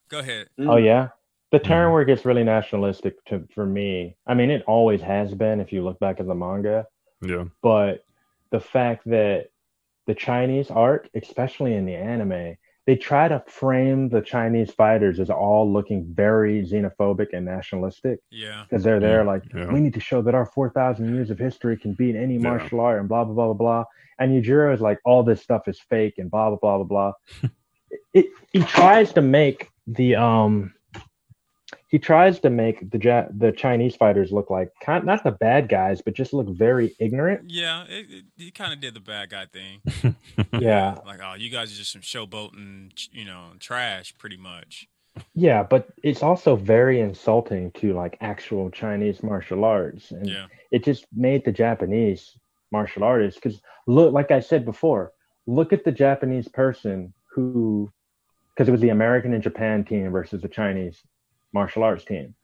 Go 0.09 0.19
ahead. 0.19 0.47
Mm. 0.57 0.71
Oh 0.71 0.77
yeah, 0.77 1.09
the 1.51 1.59
turn 1.59 1.91
where 1.91 2.01
it 2.01 2.05
gets 2.05 2.23
really 2.23 2.45
nationalistic 2.45 3.23
to 3.25 3.45
for 3.53 3.65
me. 3.65 4.15
I 4.25 4.35
mean, 4.35 4.51
it 4.51 4.63
always 4.67 5.01
has 5.01 5.33
been 5.33 5.59
if 5.59 5.73
you 5.73 5.83
look 5.83 5.99
back 5.99 6.21
at 6.21 6.27
the 6.27 6.35
manga, 6.35 6.85
Yeah. 7.21 7.45
but 7.61 8.05
the 8.51 8.61
fact 8.61 9.03
that 9.09 9.49
the 10.07 10.15
Chinese 10.15 10.71
art, 10.71 11.09
especially 11.13 11.75
in 11.75 11.85
the 11.85 11.95
anime, 11.95 12.55
they 12.85 12.95
try 12.95 13.27
to 13.27 13.43
frame 13.47 14.07
the 14.07 14.21
Chinese 14.21 14.71
fighters 14.71 15.19
as 15.19 15.29
all 15.29 15.71
looking 15.71 16.05
very 16.13 16.63
xenophobic 16.65 17.27
and 17.33 17.45
nationalistic 17.45 18.19
Yeah. 18.31 18.63
because 18.63 18.83
they're 18.83 19.01
there 19.01 19.23
Yeah, 19.23 19.31
like 19.31 19.43
yeah. 19.53 19.71
we 19.73 19.81
need 19.81 19.93
to 19.95 19.99
show 19.99 20.21
that 20.21 20.33
our 20.33 20.45
4000 20.45 21.13
years 21.13 21.29
of 21.29 21.37
history 21.37 21.75
can 21.77 21.93
beat 21.93 22.15
any 22.15 22.35
Yeah. 22.35 22.39
martial 22.49 22.79
art 22.79 22.99
and 23.01 23.09
blah 23.09 23.25
blah 23.25 23.33
blah 23.35 23.47
blah 23.47 23.53
blah 23.53 23.83
and 24.19 24.31
Yujiro 24.31 24.73
is 24.73 24.79
like 24.79 24.99
all 25.03 25.21
this 25.21 25.41
stuff 25.41 25.67
is 25.67 25.79
fake 25.81 26.15
and 26.17 26.31
blah 26.31 26.49
blah 26.49 26.57
blah 26.61 26.77
blah 26.77 27.11
blah 27.41 27.49
it, 28.13 28.27
he 28.53 28.61
tries 28.61 29.11
to 29.13 29.21
make 29.21 29.69
the 29.85 30.15
um 30.15 30.73
he 31.89 31.97
tries 31.99 32.39
to 32.41 32.49
make 32.49 32.89
the 32.91 32.99
ja- 33.01 33.27
the 33.37 33.51
Chinese 33.51 33.95
fighters 33.95 34.31
look 34.31 34.49
like 34.49 34.69
kind 34.81 35.05
not 35.05 35.23
the 35.23 35.31
bad 35.31 35.69
guys 35.69 36.01
but 36.01 36.13
just 36.13 36.33
look 36.33 36.47
very 36.49 36.95
ignorant 36.99 37.49
Yeah, 37.49 37.83
it, 37.85 38.05
it, 38.09 38.25
he 38.37 38.51
kind 38.51 38.73
of 38.73 38.79
did 38.81 38.93
the 38.93 38.99
bad 38.99 39.29
guy 39.29 39.45
thing. 39.45 39.81
yeah 40.59 40.97
Like, 41.05 41.19
oh, 41.23 41.35
you 41.37 41.49
guys 41.49 41.71
are 41.71 41.75
just 41.75 41.91
some 41.91 42.01
showboating, 42.01 42.91
you 43.11 43.25
know, 43.25 43.51
trash, 43.59 44.13
pretty 44.17 44.37
much. 44.37 44.87
yeah 45.33 45.63
but 45.63 45.87
it's 46.03 46.23
also 46.23 46.55
very 46.55 46.99
insulting 46.99 47.71
to 47.71 47.93
like 47.93 48.17
actual 48.21 48.69
Chinese 48.69 49.23
martial 49.23 49.63
arts 49.65 50.11
and 50.11 50.27
Yeah. 50.27 50.45
it 50.71 50.83
just 50.83 51.05
made 51.15 51.43
the 51.45 51.51
Japanese 51.51 52.37
martial 52.71 53.03
artists 53.03 53.39
because 53.41 53.61
look, 53.87 54.11
like 54.13 54.29
I 54.31 54.41
said 54.41 54.65
before, 54.65 55.11
look 55.45 55.71
at 55.71 55.85
the 55.85 55.91
Japanese 55.93 56.49
person 56.49 57.13
who, 57.31 57.89
because 58.49 58.67
it 58.67 58.71
was 58.73 58.81
the 58.81 58.89
American 58.89 59.33
and 59.33 59.41
Japan 59.41 59.85
team 59.85 60.11
versus 60.11 60.41
the 60.41 60.49
Chinese 60.49 61.01
martial 61.53 61.83
arts 61.83 62.05
team. 62.05 62.35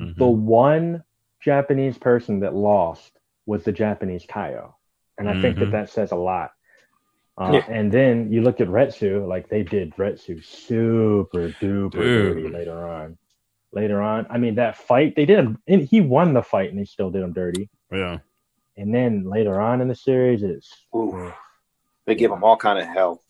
Mhm. 0.00 0.16
The 0.16 0.26
one 0.26 1.04
Japanese 1.40 1.98
person 1.98 2.40
that 2.40 2.54
lost 2.54 3.18
was 3.46 3.64
the 3.64 3.72
Japanese 3.72 4.24
Kaio, 4.26 4.74
and 5.18 5.28
I 5.28 5.40
think 5.40 5.58
that 5.58 5.68
Mhm. 5.68 5.72
that 5.72 5.90
says 5.90 6.12
a 6.12 6.16
lot. 6.16 6.52
Uh, 7.36 7.50
Yeah. 7.54 7.66
And 7.68 7.90
then 7.90 8.30
you 8.30 8.42
look 8.42 8.60
at 8.60 8.68
Retsu, 8.68 9.26
like 9.26 9.48
they 9.48 9.62
did 9.62 9.96
Retsu 9.96 10.44
super 10.44 11.48
duper 11.48 11.90
dirty 11.92 12.48
later 12.48 12.86
on. 12.86 13.18
Later 13.72 14.02
on, 14.02 14.26
I 14.28 14.36
mean 14.38 14.56
that 14.56 14.76
fight 14.76 15.16
they 15.16 15.24
did 15.24 15.38
him. 15.38 15.58
And 15.66 15.80
he 15.82 16.00
won 16.02 16.34
the 16.34 16.42
fight, 16.42 16.70
and 16.70 16.78
they 16.78 16.84
still 16.84 17.10
did 17.10 17.22
him 17.22 17.32
dirty. 17.32 17.70
Yeah. 17.90 18.18
And 18.76 18.94
then 18.94 19.24
later 19.24 19.60
on 19.60 19.80
in 19.80 19.88
the 19.88 19.94
series, 19.94 20.42
it's 20.42 20.86
Ooh. 20.94 21.32
they 22.06 22.14
give 22.14 22.30
him 22.30 22.44
all 22.44 22.56
kind 22.56 22.78
of 22.78 22.86
hell. 22.86 23.21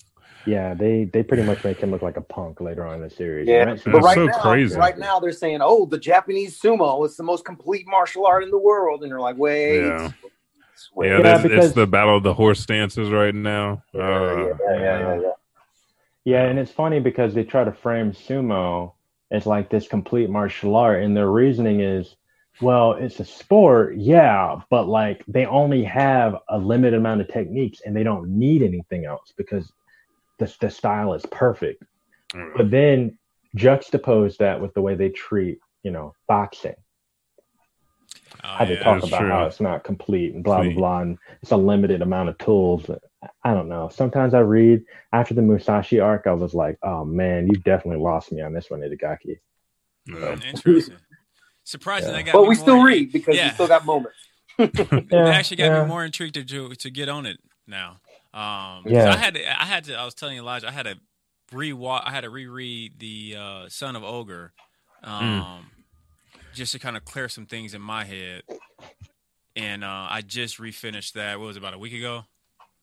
Yeah, 0.47 0.74
they 0.74 1.05
they 1.05 1.22
pretty 1.22 1.43
much 1.43 1.62
make 1.64 1.78
him 1.78 1.90
look 1.90 2.03
like 2.03 2.16
a 2.16 2.20
punk 2.22 2.61
later 2.61 2.84
on 2.86 2.97
in 2.97 3.01
the 3.03 3.11
series. 3.11 3.49
Yeah, 3.49 3.62
And 3.62 3.70
that's- 3.70 3.84
but 3.84 4.03
right 4.03 4.14
so 4.14 4.26
now, 4.26 4.40
crazy. 4.40 4.76
right 4.76 4.99
now 4.99 5.18
they're 5.20 5.32
saying, 5.32 5.61
"Oh, 5.62 5.86
the 5.86 5.99
Japanese 5.99 6.61
sumo 6.61 7.05
is 7.07 7.16
the 7.16 7.22
most 7.22 7.45
complete 7.45 7.86
martial 7.86 8.26
art 8.26 8.43
in 8.43 8.51
the 8.51 8.59
world," 8.59 9.03
and 9.03 9.11
you're 9.11 9.20
like, 9.20 9.36
"Wait, 9.36 9.80
Yeah. 9.86 10.11
wait. 10.95 11.09
Yeah, 11.09 11.18
Yeah, 11.18 11.43
because- 11.43 11.66
it's 11.66 11.74
the 11.74 11.86
battle 11.86 12.16
of 12.16 12.22
the 12.22 12.34
horse 12.34 12.61
stances 12.61 13.11
right 13.11 13.34
now. 13.34 13.83
yeah, 13.92 14.03
Uh, 14.03 14.37
yeah, 14.37 14.54
yeah, 14.75 14.80
yeah, 14.80 15.21
yeah. 15.21 15.30
yeah, 16.25 16.42
and 16.45 16.58
it's 16.58 16.72
funny 16.72 17.00
because 17.00 17.34
they 17.34 17.45
try 17.45 17.64
to 17.64 17.72
frame 17.72 18.12
sumo 18.12 18.92
as 19.30 19.46
like 19.46 19.71
this 19.71 19.88
complete 19.88 20.29
martial 20.29 20.76
art, 20.76 21.03
and 21.03 21.17
their 21.17 21.30
reasoning 21.30 21.80
is, 21.80 22.17
well, 22.61 22.92
it's 22.92 23.18
a 23.18 23.25
sport, 23.25 23.96
yeah, 23.96 24.61
but 24.71 24.87
like 24.87 25.25
they 25.26 25.46
only 25.46 25.83
have 25.84 26.37
a 26.49 26.58
limited 26.58 26.99
amount 26.99 27.21
of 27.22 27.29
techniques, 27.29 27.80
and 27.87 27.96
they 27.96 28.03
don't 28.03 28.29
need 28.29 28.62
anything 28.62 29.04
else 29.07 29.33
because 29.37 29.72
the 30.38 30.54
the 30.61 30.71
style 30.71 31.14
is 31.14 31.25
perfect. 31.26 31.83
Mm. 32.34 32.57
But 32.57 32.71
then 32.71 33.18
juxtapose 33.57 34.38
that 34.38 34.61
with 34.61 34.75
the 34.75 34.83
way 34.83 34.95
they 34.95 35.11
treat, 35.11 35.59
you 35.83 35.91
know, 35.91 36.14
boxing. 36.26 36.75
Oh, 38.45 38.49
how 38.49 38.64
they 38.64 38.75
yeah. 38.75 38.83
talk 38.83 39.04
about 39.04 39.18
true. 39.21 39.29
how 39.29 39.45
it's 39.46 39.61
not 39.61 39.84
complete 39.84 40.34
and 40.34 40.42
blah 40.42 40.63
blah 40.63 40.72
blah, 40.72 41.00
and 41.00 41.18
it's 41.42 41.53
a 41.53 41.57
limited 41.57 42.03
amount 42.03 42.29
of 42.29 42.38
tools. 42.38 42.91
I 43.45 43.54
don't 43.54 43.68
know. 43.68 43.88
Sometimes 43.92 44.34
I 44.34 44.41
read 44.41 44.83
after 45.13 45.34
the 45.34 45.42
Musashi 45.42 46.00
arc, 46.00 46.26
I 46.26 46.33
was 46.33 46.54
like, 46.54 46.79
"Oh 46.83 47.04
man, 47.04 47.46
you 47.46 47.54
definitely 47.54 48.03
lost 48.03 48.33
me 48.33 48.41
on 48.41 48.53
this 48.53 48.71
one, 48.71 48.80
Itagaki." 48.80 49.38
Yeah. 50.07 50.37
Interesting. 50.45 50.96
Surprising 51.64 52.11
Yeah. 52.11 52.17
they 52.17 52.22
got 52.25 52.33
But 52.33 52.42
me 52.42 52.49
we 52.49 52.54
more- 52.57 52.63
still 52.63 52.83
read 52.83 53.13
because 53.13 53.37
yeah. 53.37 53.49
we 53.49 53.54
still 53.54 53.68
got 53.68 53.84
moments. 53.84 54.17
It 54.59 55.13
actually 55.13 55.59
got 55.59 55.64
yeah. 55.67 55.83
me 55.83 55.88
more 55.88 56.04
intrigued 56.04 56.34
to 56.34 56.68
to 56.75 56.91
get 56.91 57.09
on 57.09 57.26
it 57.26 57.38
now. 57.67 58.00
Um, 58.34 58.84
'cause 58.84 58.92
Yeah. 58.92 59.11
I 59.11 59.17
had 59.17 59.34
to, 59.34 59.61
I 59.61 59.64
had 59.64 59.84
to. 59.84 59.95
I 59.95 60.04
was 60.04 60.14
telling 60.14 60.38
Elijah, 60.38 60.68
I 60.68 60.72
had 60.72 60.84
to 60.87 60.99
rewatch. 61.53 62.03
I 62.07 62.11
had 62.11 62.22
to 62.22 62.30
reread 62.30 62.99
the 62.99 63.37
uh, 63.38 63.68
Son 63.68 63.95
of 63.95 64.03
Ogre, 64.04 64.53
um, 65.03 65.71
just 66.54 66.72
to 66.72 66.79
kind 66.79 66.96
of 66.96 67.04
clear 67.04 67.29
some 67.29 67.45
things 67.46 67.75
in 67.75 67.83
my 67.83 68.04
head. 68.04 68.42
And 69.54 69.84
uh, 69.84 70.07
I 70.11 70.22
just 70.26 70.59
refinished 70.59 71.13
that. 71.13 71.38
What 71.38 71.46
was 71.46 71.57
it, 71.57 71.61
about 71.61 71.75
a 71.75 71.79
week 71.79 71.92
ago? 71.92 72.25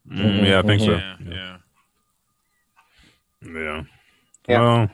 Mm, 0.07 0.45
yeah, 0.47 0.59
I 0.59 0.61
think 0.61 0.81
so. 0.81 0.91
Yeah, 0.91 1.15
yeah. 1.27 1.57
Yeah. 3.41 3.83
Yeah. 4.47 4.61
Well, 4.61 4.89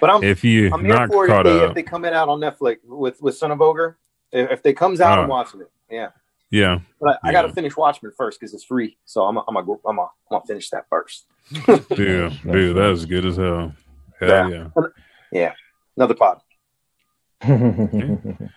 But 0.00 0.10
I'm 0.10 0.24
if 0.24 0.42
you're 0.44 0.72
I'm 0.74 0.84
here 0.84 1.06
for 1.08 1.26
it 1.26 1.30
if 1.30 1.44
they, 1.44 1.60
up, 1.64 1.68
if 1.70 1.74
they 1.74 1.82
come 1.82 2.04
in 2.04 2.14
out 2.14 2.28
on 2.28 2.40
Netflix 2.40 2.78
with 2.84 3.20
with 3.22 3.36
Son 3.36 3.50
of 3.50 3.60
Ogre. 3.60 3.98
If, 4.32 4.50
if 4.50 4.62
they 4.62 4.72
comes 4.72 5.00
out, 5.00 5.18
Oh. 5.18 5.22
I'm 5.22 5.28
watching 5.28 5.60
it. 5.60 5.70
Yeah, 5.90 6.08
Yeah. 6.52 6.80
But 7.00 7.18
I, 7.24 7.30
I 7.30 7.32
got 7.32 7.42
to 7.42 7.52
finish 7.52 7.76
Watchmen 7.76 8.12
first 8.16 8.38
because 8.38 8.54
it's 8.54 8.62
free. 8.62 8.96
So 9.04 9.24
I'm 9.24 9.36
I'm 9.38 9.44
gonna 9.54 9.60
I'm 9.84 9.96
gonna 9.96 10.02
I'm 10.02 10.08
gonna 10.30 10.44
finish 10.46 10.70
that 10.70 10.86
first. 10.88 11.26
Yeah, 11.68 12.30
dude, 12.44 12.76
that 12.76 12.88
was 12.88 13.04
good 13.04 13.26
as 13.26 13.36
hell. 13.36 13.74
Hell 14.20 14.50
yeah. 14.50 14.68
Yeah. 15.32 15.52
Another 15.96 16.14
pod. 16.14 16.40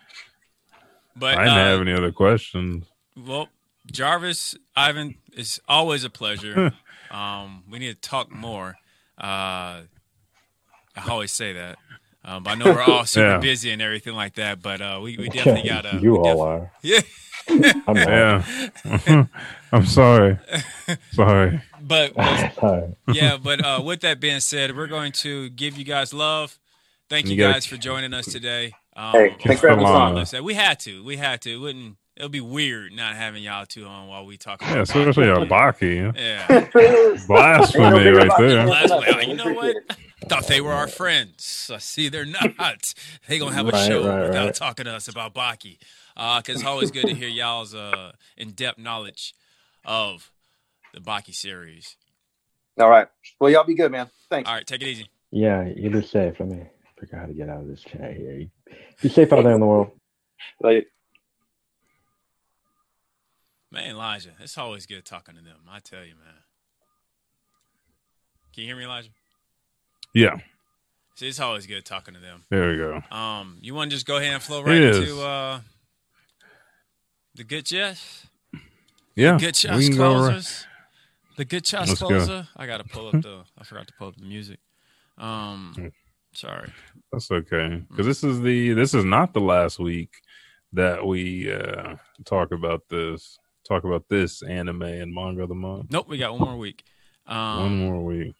But 1.16 1.38
I 1.38 1.46
didn't 1.46 1.58
uh, 1.58 1.66
have 1.66 1.82
any 1.82 1.94
other 1.94 2.12
questions. 2.12 2.86
Well, 3.16 3.48
Jarvis, 3.92 4.56
Ivan, 4.76 5.16
it's 5.32 5.60
always 5.68 6.04
a 6.04 6.10
pleasure. 6.10 6.74
um, 7.12 7.64
we 7.70 7.80
need 7.80 8.02
to 8.02 8.10
talk 8.10 8.32
more. 8.32 8.76
Uh, 9.18 9.84
I 10.98 11.10
always 11.10 11.32
say 11.32 11.54
that. 11.54 11.78
Um, 12.28 12.44
but 12.44 12.52
I 12.52 12.56
know 12.56 12.66
we're 12.74 12.82
all 12.82 13.06
super 13.06 13.28
Yeah. 13.28 13.38
busy 13.38 13.72
and 13.72 13.82
everything 13.82 14.14
like 14.16 14.34
that. 14.36 14.62
But 14.62 14.82
uh, 14.82 15.00
we, 15.02 15.18
we 15.18 15.30
definitely 15.30 15.70
got 15.70 15.84
to. 15.84 16.00
you 16.02 16.18
all 16.18 16.42
are. 16.42 16.72
Yeah. 16.82 17.02
I'm. 17.88 17.96
Yeah. 17.96 19.26
I'm 19.72 19.86
sorry. 19.86 20.40
Sorry. 21.12 21.62
But, 21.82 22.16
but 22.16 22.56
Sorry. 22.56 22.96
yeah, 23.14 23.38
but 23.38 23.64
uh, 23.64 23.82
with 23.86 24.02
that 24.02 24.20
being 24.20 24.40
said, 24.40 24.76
we're 24.76 24.88
going 24.88 25.12
to 25.12 25.50
give 25.50 25.78
you 25.78 25.84
guys 25.86 26.14
love. 26.14 26.58
Thank 27.10 27.28
you, 27.28 27.34
You 27.34 27.38
gotta- 27.42 27.54
guys 27.54 27.66
for 27.68 27.78
joining 27.78 28.14
us 28.16 28.26
today. 28.26 28.74
Um, 28.96 29.12
Hey, 29.12 29.36
thanks 29.44 29.62
for 29.62 29.70
having 29.70 29.86
us 29.86 30.34
on. 30.34 30.44
We 30.44 30.54
had 30.56 30.80
to. 30.82 31.04
We 31.04 31.18
had 31.18 31.42
to. 31.42 31.54
It 31.54 31.58
wouldn't. 31.58 31.98
It'll 32.18 32.30
be 32.30 32.40
weird 32.40 32.94
not 32.94 33.16
having 33.16 33.44
y'all 33.44 33.66
two 33.66 33.86
on 33.86 34.08
while 34.08 34.26
we 34.26 34.38
talk. 34.38 34.62
Yeah, 34.62 34.82
especially 34.82 35.28
a 35.28 35.36
Baki. 35.46 36.16
Yeah. 36.18 36.70
Blasphemy 37.28 38.08
right 38.10 38.32
there. 38.38 38.66
Blasphemy. 38.66 39.28
You 39.28 39.36
know 39.36 39.52
what? 39.54 39.76
Thought 40.30 40.48
they 40.48 40.62
were 40.62 40.72
our 40.72 40.88
friends. 40.88 41.70
I 41.74 41.78
see 41.80 42.08
they're 42.08 42.26
not. 42.26 42.94
They 43.28 43.38
gonna 43.38 43.54
have 43.54 43.68
a 43.68 43.72
Right, 43.72 43.88
show 43.88 44.08
right, 44.08 44.22
without 44.28 44.46
right. 44.46 44.56
talking 44.56 44.86
to 44.86 44.94
us 44.94 45.10
about 45.10 45.34
Baki. 45.36 45.78
Uh, 46.16 46.42
cause 46.42 46.56
it's 46.56 46.64
always 46.64 46.90
good 46.92 47.08
to 47.08 47.14
hear 47.14 47.28
y'all's 47.28 47.76
uh 47.76 48.14
in-depth 48.38 48.80
knowledge 48.80 49.36
of 49.84 50.32
the 50.94 51.02
Baki 51.02 51.36
series. 51.36 51.98
All 52.80 52.90
right. 52.90 53.08
Well, 53.42 53.52
y'all 53.52 53.66
be 53.66 53.76
good, 53.76 53.92
man. 53.92 54.10
Thanks. 54.30 54.48
All 54.50 54.56
right, 54.56 54.66
take 54.66 54.82
it 54.82 54.88
easy. 54.88 55.10
Yeah, 55.32 55.66
you 55.76 55.90
be 55.90 56.02
safe. 56.02 56.40
Let 56.40 56.48
me 56.48 56.64
figure 56.98 57.18
out 57.18 57.22
how 57.22 57.28
to 57.28 57.34
get 57.34 57.50
out 57.50 57.62
of 57.62 57.68
this 57.68 57.82
chat 57.82 58.16
here. 58.16 58.48
Be 59.02 59.10
safe 59.10 59.34
out 59.34 59.44
there 59.44 59.54
in 59.54 59.60
the 59.60 59.66
world. 59.66 59.92
Like, 60.62 60.88
Man, 63.76 63.90
Elijah, 63.90 64.30
it's 64.40 64.58
always 64.58 64.86
good 64.86 65.04
talking 65.04 65.36
to 65.36 65.42
them. 65.42 65.58
I 65.70 65.80
tell 65.80 66.00
you, 66.00 66.14
man. 66.16 66.34
Can 68.54 68.64
you 68.64 68.70
hear 68.70 68.78
me, 68.78 68.86
Elijah? 68.86 69.10
Yeah. 70.14 70.38
See, 71.16 71.28
it's 71.28 71.42
always 71.42 71.68
good 71.68 71.84
talking 71.84 72.14
to 72.14 72.22
them. 72.22 72.46
There 72.50 72.70
we 72.72 72.78
go. 72.78 73.02
Um, 73.14 73.58
you 73.60 73.76
want 73.76 73.92
to 73.92 73.98
just 73.98 74.06
go 74.06 74.16
ahead 74.16 74.34
and 74.34 74.42
flow 74.42 74.64
right 74.64 74.78
into 74.82 75.22
uh, 75.22 75.60
the 77.36 77.44
good 77.44 77.66
Jess? 77.66 78.28
Yeah. 79.14 79.34
The 79.34 79.40
good 79.48 79.56
can 79.56 80.00
right- 80.22 80.66
The 81.36 81.44
good 81.44 81.66
Chess 81.66 81.90
Let's 81.90 82.00
go. 82.02 82.08
I 82.56 82.68
gotta 82.68 82.86
pull 82.86 83.08
up 83.08 83.22
the. 83.22 83.44
I 83.58 83.66
forgot 83.66 83.88
to 83.88 83.94
pull 84.00 84.08
up 84.08 84.16
the 84.16 84.24
music. 84.26 84.60
Um, 85.18 85.92
sorry. 86.32 86.72
That's 87.12 87.30
okay. 87.30 87.84
Because 87.90 88.06
this 88.06 88.24
is 88.24 88.40
the 88.40 88.72
this 88.72 88.94
is 88.94 89.04
not 89.04 89.34
the 89.34 89.42
last 89.42 89.80
week 89.80 90.14
that 90.72 91.06
we 91.06 91.52
uh 91.52 91.98
talk 92.24 92.54
about 92.54 92.84
this 92.90 93.38
talk 93.68 93.84
about 93.84 94.06
this 94.10 94.42
anime 94.44 94.82
and 94.84 95.14
manga 95.14 95.44
of 95.44 95.50
the 95.50 95.56
month. 95.56 95.92
Nope, 95.92 96.08
we 96.08 96.18
got 96.18 96.38
one 96.38 96.48
more 96.50 96.58
week. 96.58 96.84
Um, 97.28 97.60
One 97.60 97.78
more 97.80 98.04
week. 98.06 98.36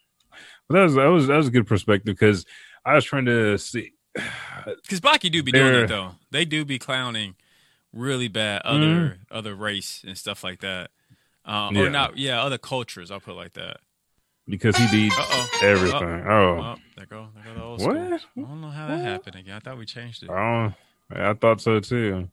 But 0.68 0.74
that 0.76 0.82
was 0.84 0.94
that 0.94 1.06
was 1.06 1.26
that 1.26 1.36
was 1.36 1.48
a 1.48 1.50
good 1.50 1.66
perspective 1.66 2.14
because 2.16 2.44
I 2.84 2.94
was 2.94 3.04
trying 3.04 3.24
to 3.26 3.58
see 3.58 3.92
Because 4.64 5.00
Baki 5.00 5.30
do 5.30 5.42
be 5.42 5.52
doing 5.52 5.74
it 5.74 5.86
though. 5.88 6.12
They 6.30 6.44
do 6.44 6.64
be 6.64 6.78
clowning 6.78 7.34
really 7.92 8.28
bad 8.28 8.62
other 8.62 9.18
other 9.30 9.54
race 9.54 10.04
and 10.06 10.16
stuff 10.16 10.44
like 10.44 10.60
that. 10.60 10.90
Uh, 11.44 11.70
Yeah. 11.72 11.80
Or 11.82 11.90
not, 11.90 12.16
yeah, 12.16 12.42
other 12.42 12.58
cultures. 12.58 13.10
I'll 13.10 13.20
put 13.20 13.32
it 13.32 13.36
like 13.36 13.52
that. 13.54 13.78
because 14.48 14.76
he 14.76 14.86
beat 14.90 15.12
Uh-oh. 15.18 15.48
everything. 15.62 16.02
Uh, 16.26 16.30
Oh, 16.30 16.58
oh, 16.60 16.76
there 16.96 17.06
go, 17.06 17.28
there 17.34 17.44
go 17.44 17.54
the 17.54 17.62
old 17.64 17.80
What? 17.82 18.20
school. 18.20 18.44
I 18.44 18.48
don't 18.48 18.60
know 18.60 18.68
how 18.70 18.86
that 18.88 18.98
happened 19.00 19.36
again. 19.36 19.56
I 19.56 19.58
thought 19.60 19.78
we 19.78 19.86
changed 19.86 20.22
it. 20.24 20.30
oh, 20.30 20.72
I 21.10 21.34
thought 21.34 21.60
so 21.60 21.80
too. 21.80 22.28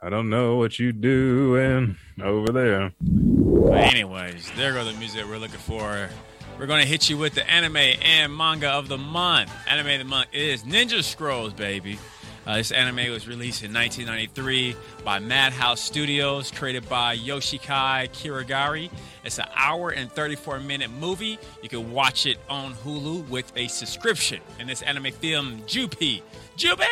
I 0.00 0.10
don't 0.10 0.30
know 0.30 0.54
what 0.54 0.78
you 0.78 0.92
doing 0.92 1.96
over 2.22 2.52
there. 2.52 2.92
But 3.00 3.78
anyways, 3.78 4.48
there 4.56 4.72
go 4.72 4.84
the 4.84 4.92
music 4.92 5.24
we're 5.26 5.38
looking 5.38 5.58
for. 5.58 6.08
We're 6.56 6.66
gonna 6.66 6.84
hit 6.84 7.10
you 7.10 7.18
with 7.18 7.34
the 7.34 7.48
anime 7.50 7.76
and 7.76 8.34
manga 8.34 8.68
of 8.68 8.86
the 8.86 8.96
month. 8.96 9.50
Anime 9.66 9.88
of 9.88 9.98
the 9.98 10.04
month 10.04 10.28
is 10.32 10.62
Ninja 10.62 11.02
Scrolls, 11.02 11.52
baby. 11.52 11.98
Uh, 12.46 12.58
this 12.58 12.70
anime 12.70 13.10
was 13.10 13.26
released 13.26 13.64
in 13.64 13.74
1993 13.74 14.76
by 15.04 15.18
Madhouse 15.18 15.80
Studios, 15.80 16.52
created 16.52 16.88
by 16.88 17.16
Yoshikai 17.16 18.08
Kirigari. 18.10 18.90
It's 19.24 19.38
an 19.38 19.48
hour 19.56 19.90
and 19.90 20.10
34 20.12 20.60
minute 20.60 20.92
movie. 20.92 21.40
You 21.60 21.68
can 21.68 21.92
watch 21.92 22.24
it 22.24 22.38
on 22.48 22.72
Hulu 22.74 23.28
with 23.28 23.52
a 23.56 23.66
subscription. 23.66 24.40
In 24.60 24.68
this 24.68 24.80
anime 24.82 25.10
film, 25.10 25.60
Jupi, 25.62 26.22
Jupi, 26.56 26.86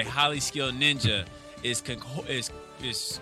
a 0.00 0.02
highly 0.02 0.40
skilled 0.40 0.74
ninja 0.74 1.24
is 1.64 1.80
con- 1.80 1.98
is 2.28 2.50
is 2.82 3.20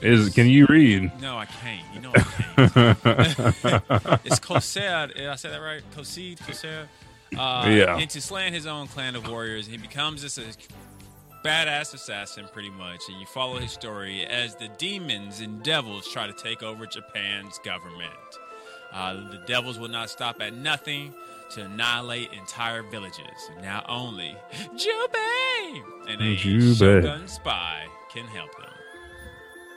is 0.00 0.32
can 0.34 0.46
you 0.46 0.64
read? 0.68 1.10
no, 1.20 1.36
I 1.36 1.44
can't. 1.46 1.84
You 1.94 2.00
know 2.00 2.12
I 2.14 2.20
can't. 2.20 2.98
it's 4.24 4.38
Kosead. 4.40 5.14
Did 5.14 5.26
I 5.28 5.34
say 5.34 5.50
that 5.50 5.58
right? 5.58 5.82
Koseed? 5.94 6.38
Kosead? 6.38 6.86
Uh, 7.36 7.68
Yeah. 7.68 7.98
Into 7.98 8.20
slaying 8.20 8.52
his 8.52 8.66
own 8.66 8.86
clan 8.86 9.16
of 9.16 9.28
warriors. 9.28 9.66
He 9.66 9.76
becomes 9.76 10.22
this 10.22 10.38
badass 11.44 11.92
assassin, 11.94 12.46
pretty 12.52 12.70
much. 12.70 13.00
And 13.08 13.20
you 13.20 13.26
follow 13.26 13.58
his 13.58 13.72
story 13.72 14.24
as 14.24 14.54
the 14.54 14.68
demons 14.78 15.40
and 15.40 15.62
devils 15.62 16.08
try 16.08 16.26
to 16.26 16.32
take 16.32 16.62
over 16.62 16.86
Japan's 16.86 17.58
government. 17.64 18.12
Uh, 18.92 19.14
the 19.30 19.42
devils 19.46 19.78
will 19.78 19.88
not 19.88 20.08
stop 20.10 20.40
at 20.40 20.54
nothing 20.54 21.12
to 21.50 21.62
annihilate 21.64 22.32
entire 22.32 22.82
villages. 22.82 23.50
Now 23.62 23.84
only 23.88 24.36
Jubei 24.74 25.82
and 26.08 26.20
a 26.20 26.36
Jubei. 26.36 26.76
Shogun 27.02 27.28
spy 27.28 27.86
can 28.12 28.24
help 28.26 28.50
them. 28.58 28.70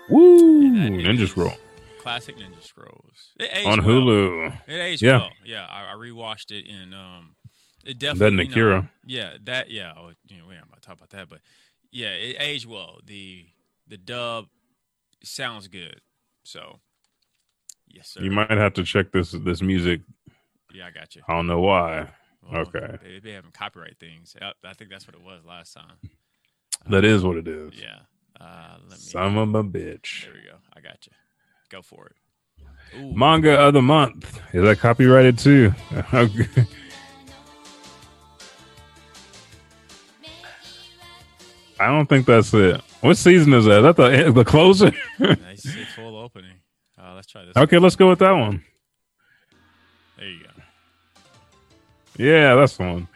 Woo! 0.09 0.71
Ninja 0.71 1.27
Scroll 1.27 1.53
Classic 1.99 2.35
Ninja 2.37 2.61
Scrolls. 2.63 3.31
It 3.39 3.49
aged 3.53 3.67
on 3.67 3.85
well. 3.85 3.95
Hulu. 4.01 4.57
It 4.67 4.73
aged 4.79 5.01
Yeah. 5.01 5.17
well. 5.17 5.29
Yeah, 5.45 5.65
I, 5.69 5.93
I 5.93 5.95
rewatched 5.95 6.51
it 6.51 6.65
and 6.69 6.93
um, 6.93 7.35
it 7.85 7.99
That 7.99 8.17
definitely. 8.17 8.47
you 8.55 8.69
know, 8.69 8.87
yeah, 9.05 9.33
that. 9.43 9.69
Yeah, 9.69 9.93
oh, 9.97 10.11
you 10.27 10.37
know, 10.37 10.47
we 10.47 10.55
ain't 10.55 10.63
about 10.65 10.81
to 10.81 10.87
talk 10.87 10.97
about 10.97 11.09
that, 11.11 11.29
but 11.29 11.39
yeah, 11.91 12.09
it 12.09 12.37
aged 12.39 12.65
well. 12.67 12.99
The 13.05 13.45
the 13.87 13.97
dub 13.97 14.45
sounds 15.23 15.67
good. 15.67 16.01
So, 16.43 16.79
yes, 17.87 18.09
sir. 18.09 18.21
You 18.21 18.31
might 18.31 18.49
have 18.51 18.73
to 18.73 18.83
check 18.83 19.11
this 19.11 19.31
this 19.31 19.61
music. 19.61 20.01
Yeah, 20.73 20.87
I 20.87 20.91
got 20.91 21.15
you. 21.15 21.21
I 21.27 21.33
don't 21.35 21.47
know 21.47 21.59
why. 21.59 22.07
Well, 22.49 22.61
okay, 22.61 22.97
They 23.03 23.19
be 23.19 23.31
having 23.33 23.51
copyright 23.51 23.97
things. 23.99 24.35
I 24.41 24.73
think 24.73 24.89
that's 24.89 25.07
what 25.07 25.15
it 25.15 25.21
was 25.21 25.41
last 25.47 25.73
time. 25.73 25.97
that 26.89 27.05
is 27.05 27.23
what 27.23 27.37
it 27.37 27.47
is. 27.47 27.73
Yeah. 27.79 27.99
Uh, 28.39 28.77
let 28.83 28.91
me. 28.91 28.97
Son 28.97 29.37
of 29.37 29.53
a 29.55 29.63
bitch. 29.63 30.23
There 30.25 30.33
we 30.33 30.49
go. 30.49 30.55
I 30.75 30.81
got 30.81 31.05
you. 31.05 31.11
Go 31.69 31.81
for 31.81 32.07
it. 32.07 32.15
Ooh. 32.97 33.13
Manga 33.15 33.57
of 33.59 33.73
the 33.73 33.81
month 33.81 34.41
is 34.53 34.63
that 34.63 34.79
copyrighted 34.79 35.37
too? 35.37 35.73
Okay. 36.13 36.65
I 41.79 41.87
don't 41.87 42.07
think 42.07 42.27
that's 42.27 42.53
it. 42.53 42.79
What 43.01 43.17
season 43.17 43.53
is 43.53 43.65
that? 43.65 43.77
Is 43.79 43.83
that 43.83 43.95
the 43.95 44.31
the 44.35 44.45
closer? 44.45 44.91
Nice 45.19 45.67
full 45.95 46.15
opening. 46.17 46.57
Uh, 47.01 47.13
let's 47.15 47.27
try 47.27 47.43
this. 47.43 47.57
okay, 47.57 47.79
let's 47.79 47.95
go 47.95 48.09
with 48.09 48.19
that 48.19 48.31
one. 48.33 48.63
There 50.21 50.29
you 50.29 50.43
go. 50.43 50.49
Yeah, 52.15 52.53
that's 52.53 52.77
the 52.77 52.83
one. 52.83 53.07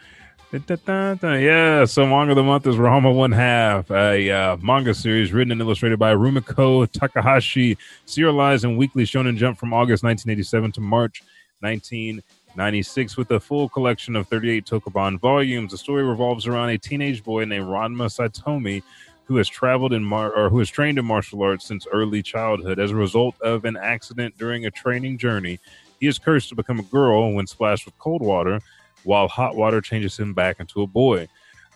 Yeah, 0.52 1.84
so 1.84 2.04
manga 2.04 2.32
of 2.32 2.36
the 2.36 2.42
month 2.42 2.66
is 2.66 2.74
Ranma 2.74 3.14
One 3.14 3.30
Half, 3.30 3.92
a 3.92 4.28
uh, 4.28 4.56
manga 4.56 4.92
series 4.92 5.32
written 5.32 5.52
and 5.52 5.60
illustrated 5.60 6.00
by 6.00 6.14
Rumiko 6.14 6.90
Takahashi, 6.90 7.78
serialized 8.06 8.64
in 8.64 8.76
Weekly 8.76 9.04
Shonen 9.04 9.36
Jump 9.36 9.56
from 9.56 9.72
August 9.72 10.02
1987 10.02 10.72
to 10.72 10.80
March 10.80 11.22
1996, 11.60 13.16
with 13.16 13.30
a 13.30 13.38
full 13.38 13.68
collection 13.68 14.16
of 14.16 14.26
38 14.26 14.66
Tokuban 14.66 15.20
volumes. 15.20 15.70
The 15.70 15.78
story 15.78 16.02
revolves 16.02 16.48
around 16.48 16.70
a 16.70 16.78
teenage 16.78 17.22
boy 17.22 17.44
named 17.44 17.66
Ranma 17.66 18.08
Saotome, 18.08 18.82
who 19.26 19.36
has 19.36 19.48
traveled 19.48 19.92
in 19.92 20.02
mar- 20.02 20.34
or 20.34 20.50
who 20.50 20.58
has 20.58 20.70
trained 20.70 20.98
in 20.98 21.04
martial 21.04 21.40
arts 21.42 21.66
since 21.66 21.86
early 21.92 22.20
childhood. 22.20 22.80
As 22.80 22.90
a 22.90 22.96
result 22.96 23.40
of 23.42 23.64
an 23.64 23.76
accident 23.76 24.36
during 24.38 24.66
a 24.66 24.72
training 24.72 25.18
journey, 25.18 25.60
he 26.06 26.10
is 26.10 26.20
cursed 26.20 26.48
to 26.48 26.54
become 26.54 26.78
a 26.78 26.84
girl 26.84 27.32
when 27.32 27.48
splashed 27.48 27.84
with 27.84 27.98
cold 27.98 28.22
water 28.22 28.60
while 29.02 29.26
hot 29.26 29.56
water 29.56 29.80
changes 29.80 30.16
him 30.16 30.32
back 30.34 30.60
into 30.60 30.82
a 30.82 30.86
boy. 30.86 31.26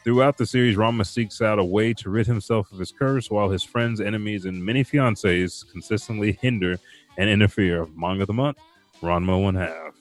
Throughout 0.05 0.39
the 0.39 0.47
series, 0.47 0.77
Ranma 0.77 1.05
seeks 1.05 1.43
out 1.43 1.59
a 1.59 1.65
way 1.65 1.93
to 1.95 2.11
rid 2.11 2.29
himself 2.29 2.71
of 2.71 2.79
his 2.79 2.93
curse 2.93 3.29
while 3.29 3.51
his 3.51 3.65
friends, 3.65 4.01
enemies, 4.01 4.45
and 4.45 4.65
many 4.65 4.85
fiancés 4.85 5.69
consistently 5.73 6.39
hinder 6.41 6.79
and 7.19 7.29
interfere. 7.29 7.87
Manga 7.97 8.23
of 8.23 8.29
the 8.29 8.33
month, 8.33 8.59
Ranma 9.03 9.43
One 9.43 9.57
Half. 9.57 9.95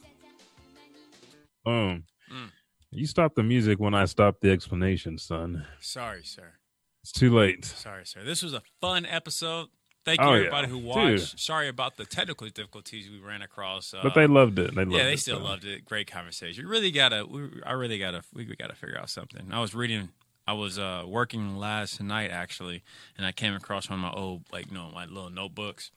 Boom. 1.66 2.04
Mm. 2.32 2.52
You 2.92 3.08
stopped 3.08 3.36
the 3.36 3.42
music 3.42 3.80
when 3.80 3.96
I 3.96 4.06
stopped 4.06 4.42
the 4.42 4.52
explanation, 4.52 5.18
son. 5.18 5.66
Sorry, 5.80 6.24
sir. 6.24 6.54
It's 7.02 7.12
too 7.12 7.36
late. 7.36 7.66
Sorry, 7.66 8.06
sir. 8.06 8.24
This 8.24 8.44
was 8.44 8.54
a 8.54 8.62
fun 8.80 9.08
episode. 9.08 9.70
Thank 10.06 10.22
you, 10.22 10.26
Oh, 10.26 10.32
yeah. 10.34 10.38
everybody 10.40 10.68
who 10.70 10.78
Dude. 10.78 10.86
watched. 10.86 11.40
Sorry 11.40 11.68
about 11.68 11.98
the 11.98 12.06
technical 12.06 12.48
difficulties 12.48 13.10
we 13.10 13.20
ran 13.20 13.42
across. 13.42 13.94
Uh, 13.94 14.00
But 14.02 14.16
they 14.16 14.28
loved 14.28 14.58
it. 14.58 14.74
They 14.74 14.86
loved 14.86 14.92
yeah, 14.98 15.04
they 15.04 15.14
it, 15.14 15.20
still 15.20 15.40
so. 15.40 15.44
loved 15.44 15.66
it. 15.66 15.86
Great 15.86 16.10
conversation. 16.10 16.64
We 16.66 16.70
really 16.72 16.92
gotta. 16.92 17.26
We, 17.26 17.50
I 17.66 17.74
really 17.74 18.00
gotta. 18.00 18.24
We, 18.34 18.46
we 18.48 18.56
gotta 18.56 18.76
figure 18.76 18.98
out 18.98 19.10
something. 19.10 19.52
I 19.52 19.60
was 19.60 19.76
reading. 19.76 20.10
I 20.48 20.54
was 20.54 20.80
uh, 20.80 21.04
working 21.06 21.58
last 21.58 22.02
night 22.02 22.32
actually, 22.32 22.82
and 23.18 23.26
I 23.26 23.32
came 23.32 23.54
across 23.54 23.88
one 23.90 24.00
of 24.00 24.04
my 24.04 24.12
old, 24.20 24.44
like, 24.52 24.66
you 24.68 24.74
know, 24.74 24.90
my 24.96 25.06
little 25.06 25.30
notebooks, 25.30 25.92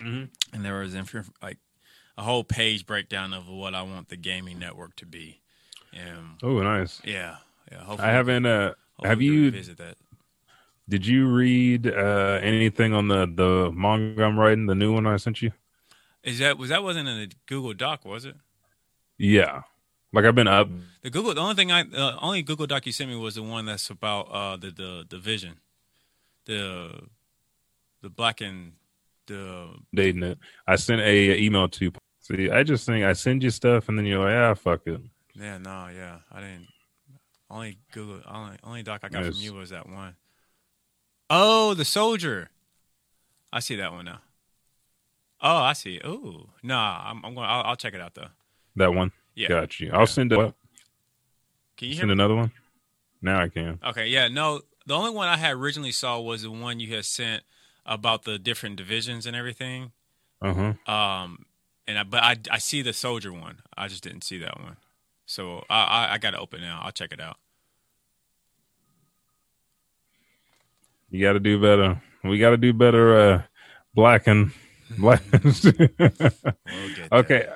Mhm. 0.00 0.30
and 0.52 0.64
there 0.64 0.78
was 0.78 0.94
inf- 0.94 1.30
like 1.42 1.58
a 2.16 2.22
whole 2.22 2.42
page 2.42 2.86
breakdown 2.86 3.34
of 3.34 3.48
what 3.48 3.74
I 3.74 3.82
want 3.82 4.08
the 4.08 4.16
gaming 4.16 4.58
network 4.58 4.96
to 4.96 5.04
be. 5.06 5.42
And 5.92 6.38
Oh, 6.42 6.62
nice. 6.62 7.02
Yeah, 7.04 7.36
yeah. 7.70 7.84
I 7.98 8.06
haven't. 8.10 8.46
Uh, 8.46 8.72
have 9.04 9.20
you? 9.20 9.42
revisit 9.44 9.76
that? 9.76 9.96
Did 10.88 11.06
you 11.06 11.28
read 11.28 11.86
uh, 11.86 12.38
anything 12.42 12.94
on 12.94 13.08
the 13.08 13.26
the 13.26 13.70
manga 13.74 14.24
I'm 14.24 14.38
writing? 14.38 14.66
The 14.66 14.74
new 14.74 14.92
one 14.94 15.06
I 15.06 15.16
sent 15.18 15.42
you. 15.42 15.52
Is 16.22 16.38
that 16.38 16.56
was 16.58 16.70
that 16.70 16.82
wasn't 16.82 17.08
in 17.08 17.18
the 17.28 17.32
Google 17.46 17.74
Doc, 17.74 18.04
was 18.04 18.24
it? 18.24 18.36
Yeah, 19.18 19.62
like 20.12 20.24
I've 20.24 20.34
been 20.34 20.48
up. 20.48 20.68
The 21.02 21.10
Google, 21.10 21.34
the 21.34 21.40
only 21.40 21.54
thing 21.54 21.70
I, 21.72 21.82
uh, 21.82 22.16
only 22.20 22.42
Google 22.42 22.66
Doc 22.66 22.86
you 22.86 22.92
sent 22.92 23.10
me 23.10 23.16
was 23.16 23.34
the 23.34 23.42
one 23.42 23.66
that's 23.66 23.90
about 23.90 24.22
uh, 24.30 24.56
the 24.56 24.70
the 24.70 25.04
division, 25.08 25.56
the 26.46 27.00
the 28.02 28.08
black 28.08 28.40
and 28.40 28.72
the 29.26 29.68
dating 29.94 30.22
it. 30.22 30.38
I 30.66 30.76
sent 30.76 31.00
a, 31.02 31.38
email 31.38 31.68
to. 31.68 31.84
You. 31.86 31.92
See, 32.20 32.50
I 32.50 32.62
just 32.62 32.86
think 32.86 33.04
I 33.04 33.12
send 33.14 33.42
you 33.42 33.50
stuff 33.50 33.88
and 33.88 33.98
then 33.98 34.06
you're 34.06 34.22
like, 34.24 34.34
ah, 34.34 34.54
fuck 34.54 34.86
it. 34.86 35.00
yeah 35.34 35.56
no 35.58 35.88
yeah 35.94 36.18
I 36.30 36.40
didn't 36.40 36.66
only 37.50 37.78
Google 37.92 38.20
only 38.26 38.56
only 38.64 38.82
doc 38.82 39.00
I 39.02 39.08
got 39.08 39.24
Yes. 39.24 39.34
from 39.34 39.42
you 39.44 39.54
was 39.54 39.70
that 39.70 39.88
one. 39.88 40.14
Oh, 41.30 41.74
the 41.74 41.84
soldier. 41.84 42.50
I 43.52 43.60
see 43.60 43.76
that 43.76 43.92
one 43.92 44.06
now. 44.06 44.20
Oh, 45.40 45.56
I 45.56 45.72
see. 45.72 46.00
Oh, 46.04 46.50
nah, 46.62 47.02
I'm, 47.04 47.24
I'm 47.24 47.34
going. 47.34 47.46
I'll, 47.46 47.62
I'll 47.62 47.76
check 47.76 47.94
it 47.94 48.00
out 48.00 48.14
though. 48.14 48.28
That 48.76 48.94
one. 48.94 49.12
Yeah. 49.34 49.48
Got 49.48 49.78
you. 49.78 49.90
I'll 49.92 50.06
send 50.06 50.32
it. 50.32 50.54
Can 51.76 51.88
you 51.88 51.94
send 51.94 52.08
me? 52.08 52.12
another 52.12 52.34
one? 52.34 52.50
Now 53.22 53.40
I 53.40 53.48
can. 53.48 53.78
Okay, 53.84 54.08
yeah, 54.08 54.28
no. 54.28 54.62
The 54.86 54.94
only 54.94 55.10
one 55.10 55.28
I 55.28 55.36
had 55.36 55.54
originally 55.54 55.92
saw 55.92 56.18
was 56.18 56.42
the 56.42 56.50
one 56.50 56.80
you 56.80 56.94
had 56.94 57.04
sent 57.04 57.44
about 57.86 58.24
the 58.24 58.38
different 58.38 58.76
divisions 58.76 59.26
and 59.26 59.36
everything. 59.36 59.92
Uh 60.42 60.74
huh. 60.86 60.92
Um, 60.92 61.46
and 61.86 61.98
I, 61.98 62.02
but 62.04 62.22
I, 62.22 62.36
I 62.50 62.58
see 62.58 62.82
the 62.82 62.92
soldier 62.92 63.32
one. 63.32 63.58
I 63.76 63.88
just 63.88 64.02
didn't 64.02 64.24
see 64.24 64.38
that 64.38 64.58
one. 64.60 64.76
So 65.26 65.64
I, 65.68 65.82
I, 65.84 66.14
I 66.14 66.18
got 66.18 66.32
to 66.32 66.38
open 66.38 66.60
now. 66.60 66.80
I'll 66.82 66.92
check 66.92 67.12
it 67.12 67.20
out. 67.20 67.36
You 71.10 71.22
got 71.22 71.32
to 71.34 71.40
do 71.40 71.60
better. 71.60 72.00
We 72.24 72.38
got 72.38 72.50
to 72.50 72.56
do 72.56 72.72
better. 72.72 73.18
Uh, 73.18 73.42
black 73.94 74.26
and 74.26 74.52
black. 74.98 75.22
okay, 77.12 77.46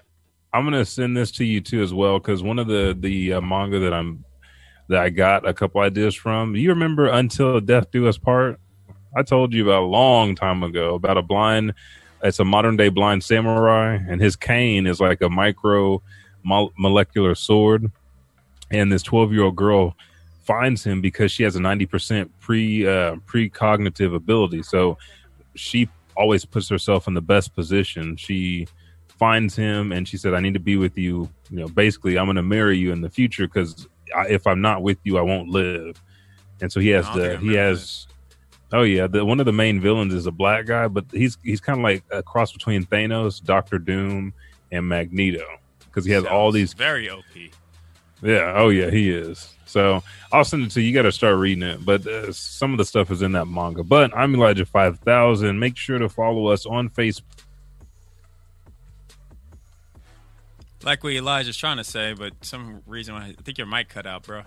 I'm 0.52 0.64
gonna 0.64 0.84
send 0.84 1.16
this 1.16 1.30
to 1.32 1.44
you 1.44 1.60
too 1.60 1.82
as 1.82 1.94
well 1.94 2.18
because 2.18 2.42
one 2.42 2.58
of 2.58 2.66
the 2.66 2.96
the 2.98 3.34
uh, 3.34 3.40
manga 3.40 3.78
that 3.80 3.92
I'm 3.92 4.24
that 4.88 5.00
I 5.00 5.10
got 5.10 5.46
a 5.46 5.54
couple 5.54 5.80
ideas 5.80 6.14
from. 6.14 6.54
You 6.54 6.70
remember 6.70 7.08
Until 7.08 7.60
Death 7.60 7.90
Do 7.90 8.06
Us 8.08 8.18
Part? 8.18 8.60
I 9.16 9.22
told 9.22 9.52
you 9.52 9.64
about 9.64 9.82
a 9.82 9.86
long 9.86 10.34
time 10.34 10.62
ago 10.62 10.94
about 10.94 11.16
a 11.16 11.22
blind. 11.22 11.74
It's 12.22 12.38
a 12.38 12.44
modern 12.44 12.76
day 12.76 12.88
blind 12.88 13.24
samurai, 13.24 13.98
and 14.08 14.20
his 14.20 14.36
cane 14.36 14.86
is 14.86 15.00
like 15.00 15.22
a 15.22 15.28
micro 15.28 16.02
mo- 16.42 16.72
molecular 16.78 17.34
sword. 17.34 17.90
And 18.70 18.90
this 18.90 19.02
12 19.02 19.32
year 19.32 19.42
old 19.44 19.56
girl 19.56 19.96
finds 20.44 20.84
him 20.84 21.00
because 21.00 21.32
she 21.32 21.42
has 21.42 21.56
a 21.56 21.58
90% 21.58 22.28
pre 22.40 22.86
uh, 22.86 23.16
precognitive 23.26 24.14
ability. 24.14 24.62
So 24.62 24.98
she 25.54 25.88
always 26.16 26.44
puts 26.44 26.68
herself 26.68 27.08
in 27.08 27.14
the 27.14 27.22
best 27.22 27.54
position. 27.54 28.16
She 28.16 28.66
finds 29.08 29.56
him 29.56 29.92
and 29.92 30.06
she 30.06 30.16
said, 30.16 30.34
"I 30.34 30.40
need 30.40 30.54
to 30.54 30.60
be 30.60 30.76
with 30.76 30.96
you." 30.98 31.28
You 31.50 31.60
know, 31.60 31.68
basically, 31.68 32.18
I'm 32.18 32.26
going 32.26 32.36
to 32.36 32.42
marry 32.42 32.78
you 32.78 32.92
in 32.92 33.00
the 33.00 33.10
future 33.10 33.46
because 33.46 33.88
if 34.28 34.46
I'm 34.46 34.60
not 34.60 34.82
with 34.82 34.98
you, 35.04 35.18
I 35.18 35.22
won't 35.22 35.48
live. 35.48 36.02
And 36.60 36.72
so 36.72 36.80
he 36.80 36.88
has 36.90 37.06
the 37.14 37.38
he 37.38 37.54
has. 37.54 38.06
Oh 38.74 38.82
yeah, 38.82 39.06
the, 39.06 39.22
one 39.22 39.38
of 39.38 39.44
the 39.44 39.52
main 39.52 39.82
villains 39.82 40.14
is 40.14 40.26
a 40.26 40.30
black 40.30 40.64
guy, 40.64 40.88
but 40.88 41.04
he's 41.12 41.36
he's 41.42 41.60
kind 41.60 41.78
of 41.78 41.82
like 41.82 42.04
a 42.10 42.22
cross 42.22 42.52
between 42.52 42.84
Thanos, 42.84 43.42
Doctor 43.42 43.78
Doom, 43.78 44.32
and 44.70 44.88
Magneto 44.88 45.44
because 45.92 46.06
he 46.06 46.12
has 46.12 46.24
all 46.24 46.50
these 46.50 46.72
Very 46.72 47.10
OP. 47.10 47.22
yeah. 48.22 48.54
Oh, 48.56 48.70
yeah. 48.70 48.90
He 48.90 49.10
is. 49.10 49.54
So 49.72 50.02
I'll 50.30 50.44
send 50.44 50.64
it 50.64 50.70
to 50.72 50.80
you. 50.80 50.88
You 50.88 50.94
got 50.94 51.02
to 51.02 51.12
start 51.12 51.36
reading 51.38 51.62
it. 51.62 51.84
But 51.84 52.06
uh, 52.06 52.32
some 52.32 52.72
of 52.72 52.78
the 52.78 52.84
stuff 52.84 53.10
is 53.10 53.22
in 53.22 53.32
that 53.32 53.46
manga. 53.46 53.82
But 53.82 54.16
I'm 54.16 54.34
Elijah 54.34 54.66
Five 54.66 54.98
Thousand. 55.00 55.58
Make 55.58 55.76
sure 55.76 55.98
to 55.98 56.08
follow 56.08 56.48
us 56.48 56.66
on 56.66 56.90
Facebook. 56.90 57.22
Like 60.84 61.02
what 61.02 61.12
Elijah's 61.12 61.56
trying 61.56 61.76
to 61.76 61.84
say, 61.84 62.12
but 62.12 62.32
some 62.42 62.82
reason 62.86 63.14
why 63.14 63.26
I 63.26 63.42
think 63.44 63.56
your 63.56 63.68
mic 63.68 63.88
cut 63.88 64.04
out, 64.04 64.24
bro. 64.24 64.42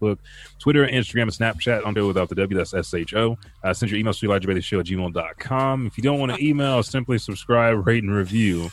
Look, 0.00 0.18
Twitter, 0.58 0.86
Instagram, 0.86 1.22
and 1.22 1.30
Snapchat 1.30 1.86
on 1.86 1.94
there 1.94 2.04
without 2.04 2.28
the 2.28 2.34
W. 2.34 2.56
That's 2.56 2.74
S 2.74 2.92
H 2.92 3.14
O. 3.14 3.38
Uh, 3.64 3.72
send 3.72 3.90
your 3.90 4.00
emails 4.00 4.18
to 4.20 4.26
Elijah 4.26 4.46
Bailey 4.46 4.60
Show 4.60 4.80
at 4.80 4.86
gmail.com. 4.86 5.86
If 5.86 5.96
you 5.96 6.02
don't 6.02 6.18
want 6.20 6.34
to 6.34 6.44
email, 6.44 6.82
simply 6.82 7.18
subscribe, 7.18 7.86
rate, 7.86 8.02
and 8.02 8.14
review 8.14 8.70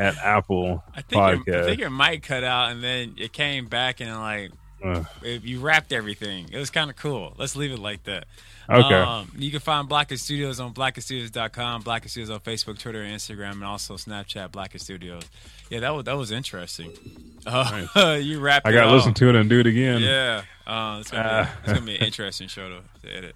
at 0.00 0.16
Apple 0.16 0.82
I 0.94 1.02
think, 1.02 1.46
your, 1.46 1.62
I 1.62 1.66
think 1.66 1.80
your 1.80 1.90
mic 1.90 2.22
cut 2.22 2.42
out 2.42 2.72
and 2.72 2.82
then 2.82 3.16
it 3.18 3.34
came 3.34 3.66
back 3.66 4.00
and 4.00 4.18
like 4.18 4.50
Ugh. 4.84 5.06
you 5.22 5.60
wrapped 5.60 5.92
everything. 5.92 6.48
It 6.52 6.58
was 6.58 6.70
kind 6.70 6.90
of 6.90 6.96
cool. 6.96 7.34
Let's 7.38 7.56
leave 7.56 7.72
it 7.72 7.78
like 7.78 8.04
that. 8.04 8.24
Okay. 8.68 8.94
Um, 8.94 9.32
you 9.36 9.50
can 9.50 9.58
find 9.60 9.88
Blacken 9.88 10.16
Studios 10.16 10.60
on 10.60 10.72
blackenstudios.com, 10.72 11.82
Black 11.82 12.02
and 12.02 12.10
Studios 12.10 12.30
on 12.30 12.38
Facebook, 12.40 12.78
Twitter, 12.78 13.02
Instagram, 13.02 13.52
and 13.54 13.64
also 13.64 13.94
Snapchat, 13.96 14.52
Blacken 14.52 14.78
Studios. 14.78 15.24
Yeah, 15.70 15.80
that 15.80 15.90
was 15.90 16.04
that 16.04 16.16
was 16.16 16.30
interesting. 16.30 16.92
Uh, 17.44 18.18
you 18.22 18.38
wrapped. 18.38 18.66
I 18.66 18.72
got 18.72 18.84
to 18.84 18.92
listen 18.92 19.12
to 19.14 19.28
it 19.28 19.34
and 19.34 19.50
do 19.50 19.58
it 19.60 19.66
again. 19.66 20.00
Yeah, 20.02 20.42
uh, 20.68 20.98
it's, 21.00 21.10
gonna 21.10 21.22
Uh, 21.28 21.44
be, 21.44 21.50
it's 21.64 21.72
gonna 21.72 21.86
be 21.86 21.96
an 21.96 22.04
interesting 22.04 22.46
show 22.48 22.68
to, 22.68 22.80
to 23.08 23.16
edit. 23.16 23.34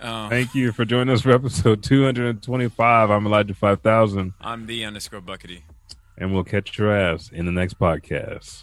Um, 0.00 0.30
Thank 0.30 0.54
you 0.54 0.72
for 0.72 0.84
joining 0.86 1.12
us 1.12 1.20
for 1.22 1.30
episode 1.32 1.82
225. 1.82 3.10
I'm 3.10 3.26
Elijah 3.26 3.54
5000, 3.54 4.32
I'm 4.40 4.66
the 4.66 4.84
underscore 4.86 5.20
Buckity. 5.20 5.60
and 6.16 6.32
we'll 6.32 6.44
catch 6.44 6.78
your 6.78 6.94
ass 6.96 7.30
in 7.32 7.44
the 7.44 7.52
next 7.52 7.78
podcast. 7.78 8.62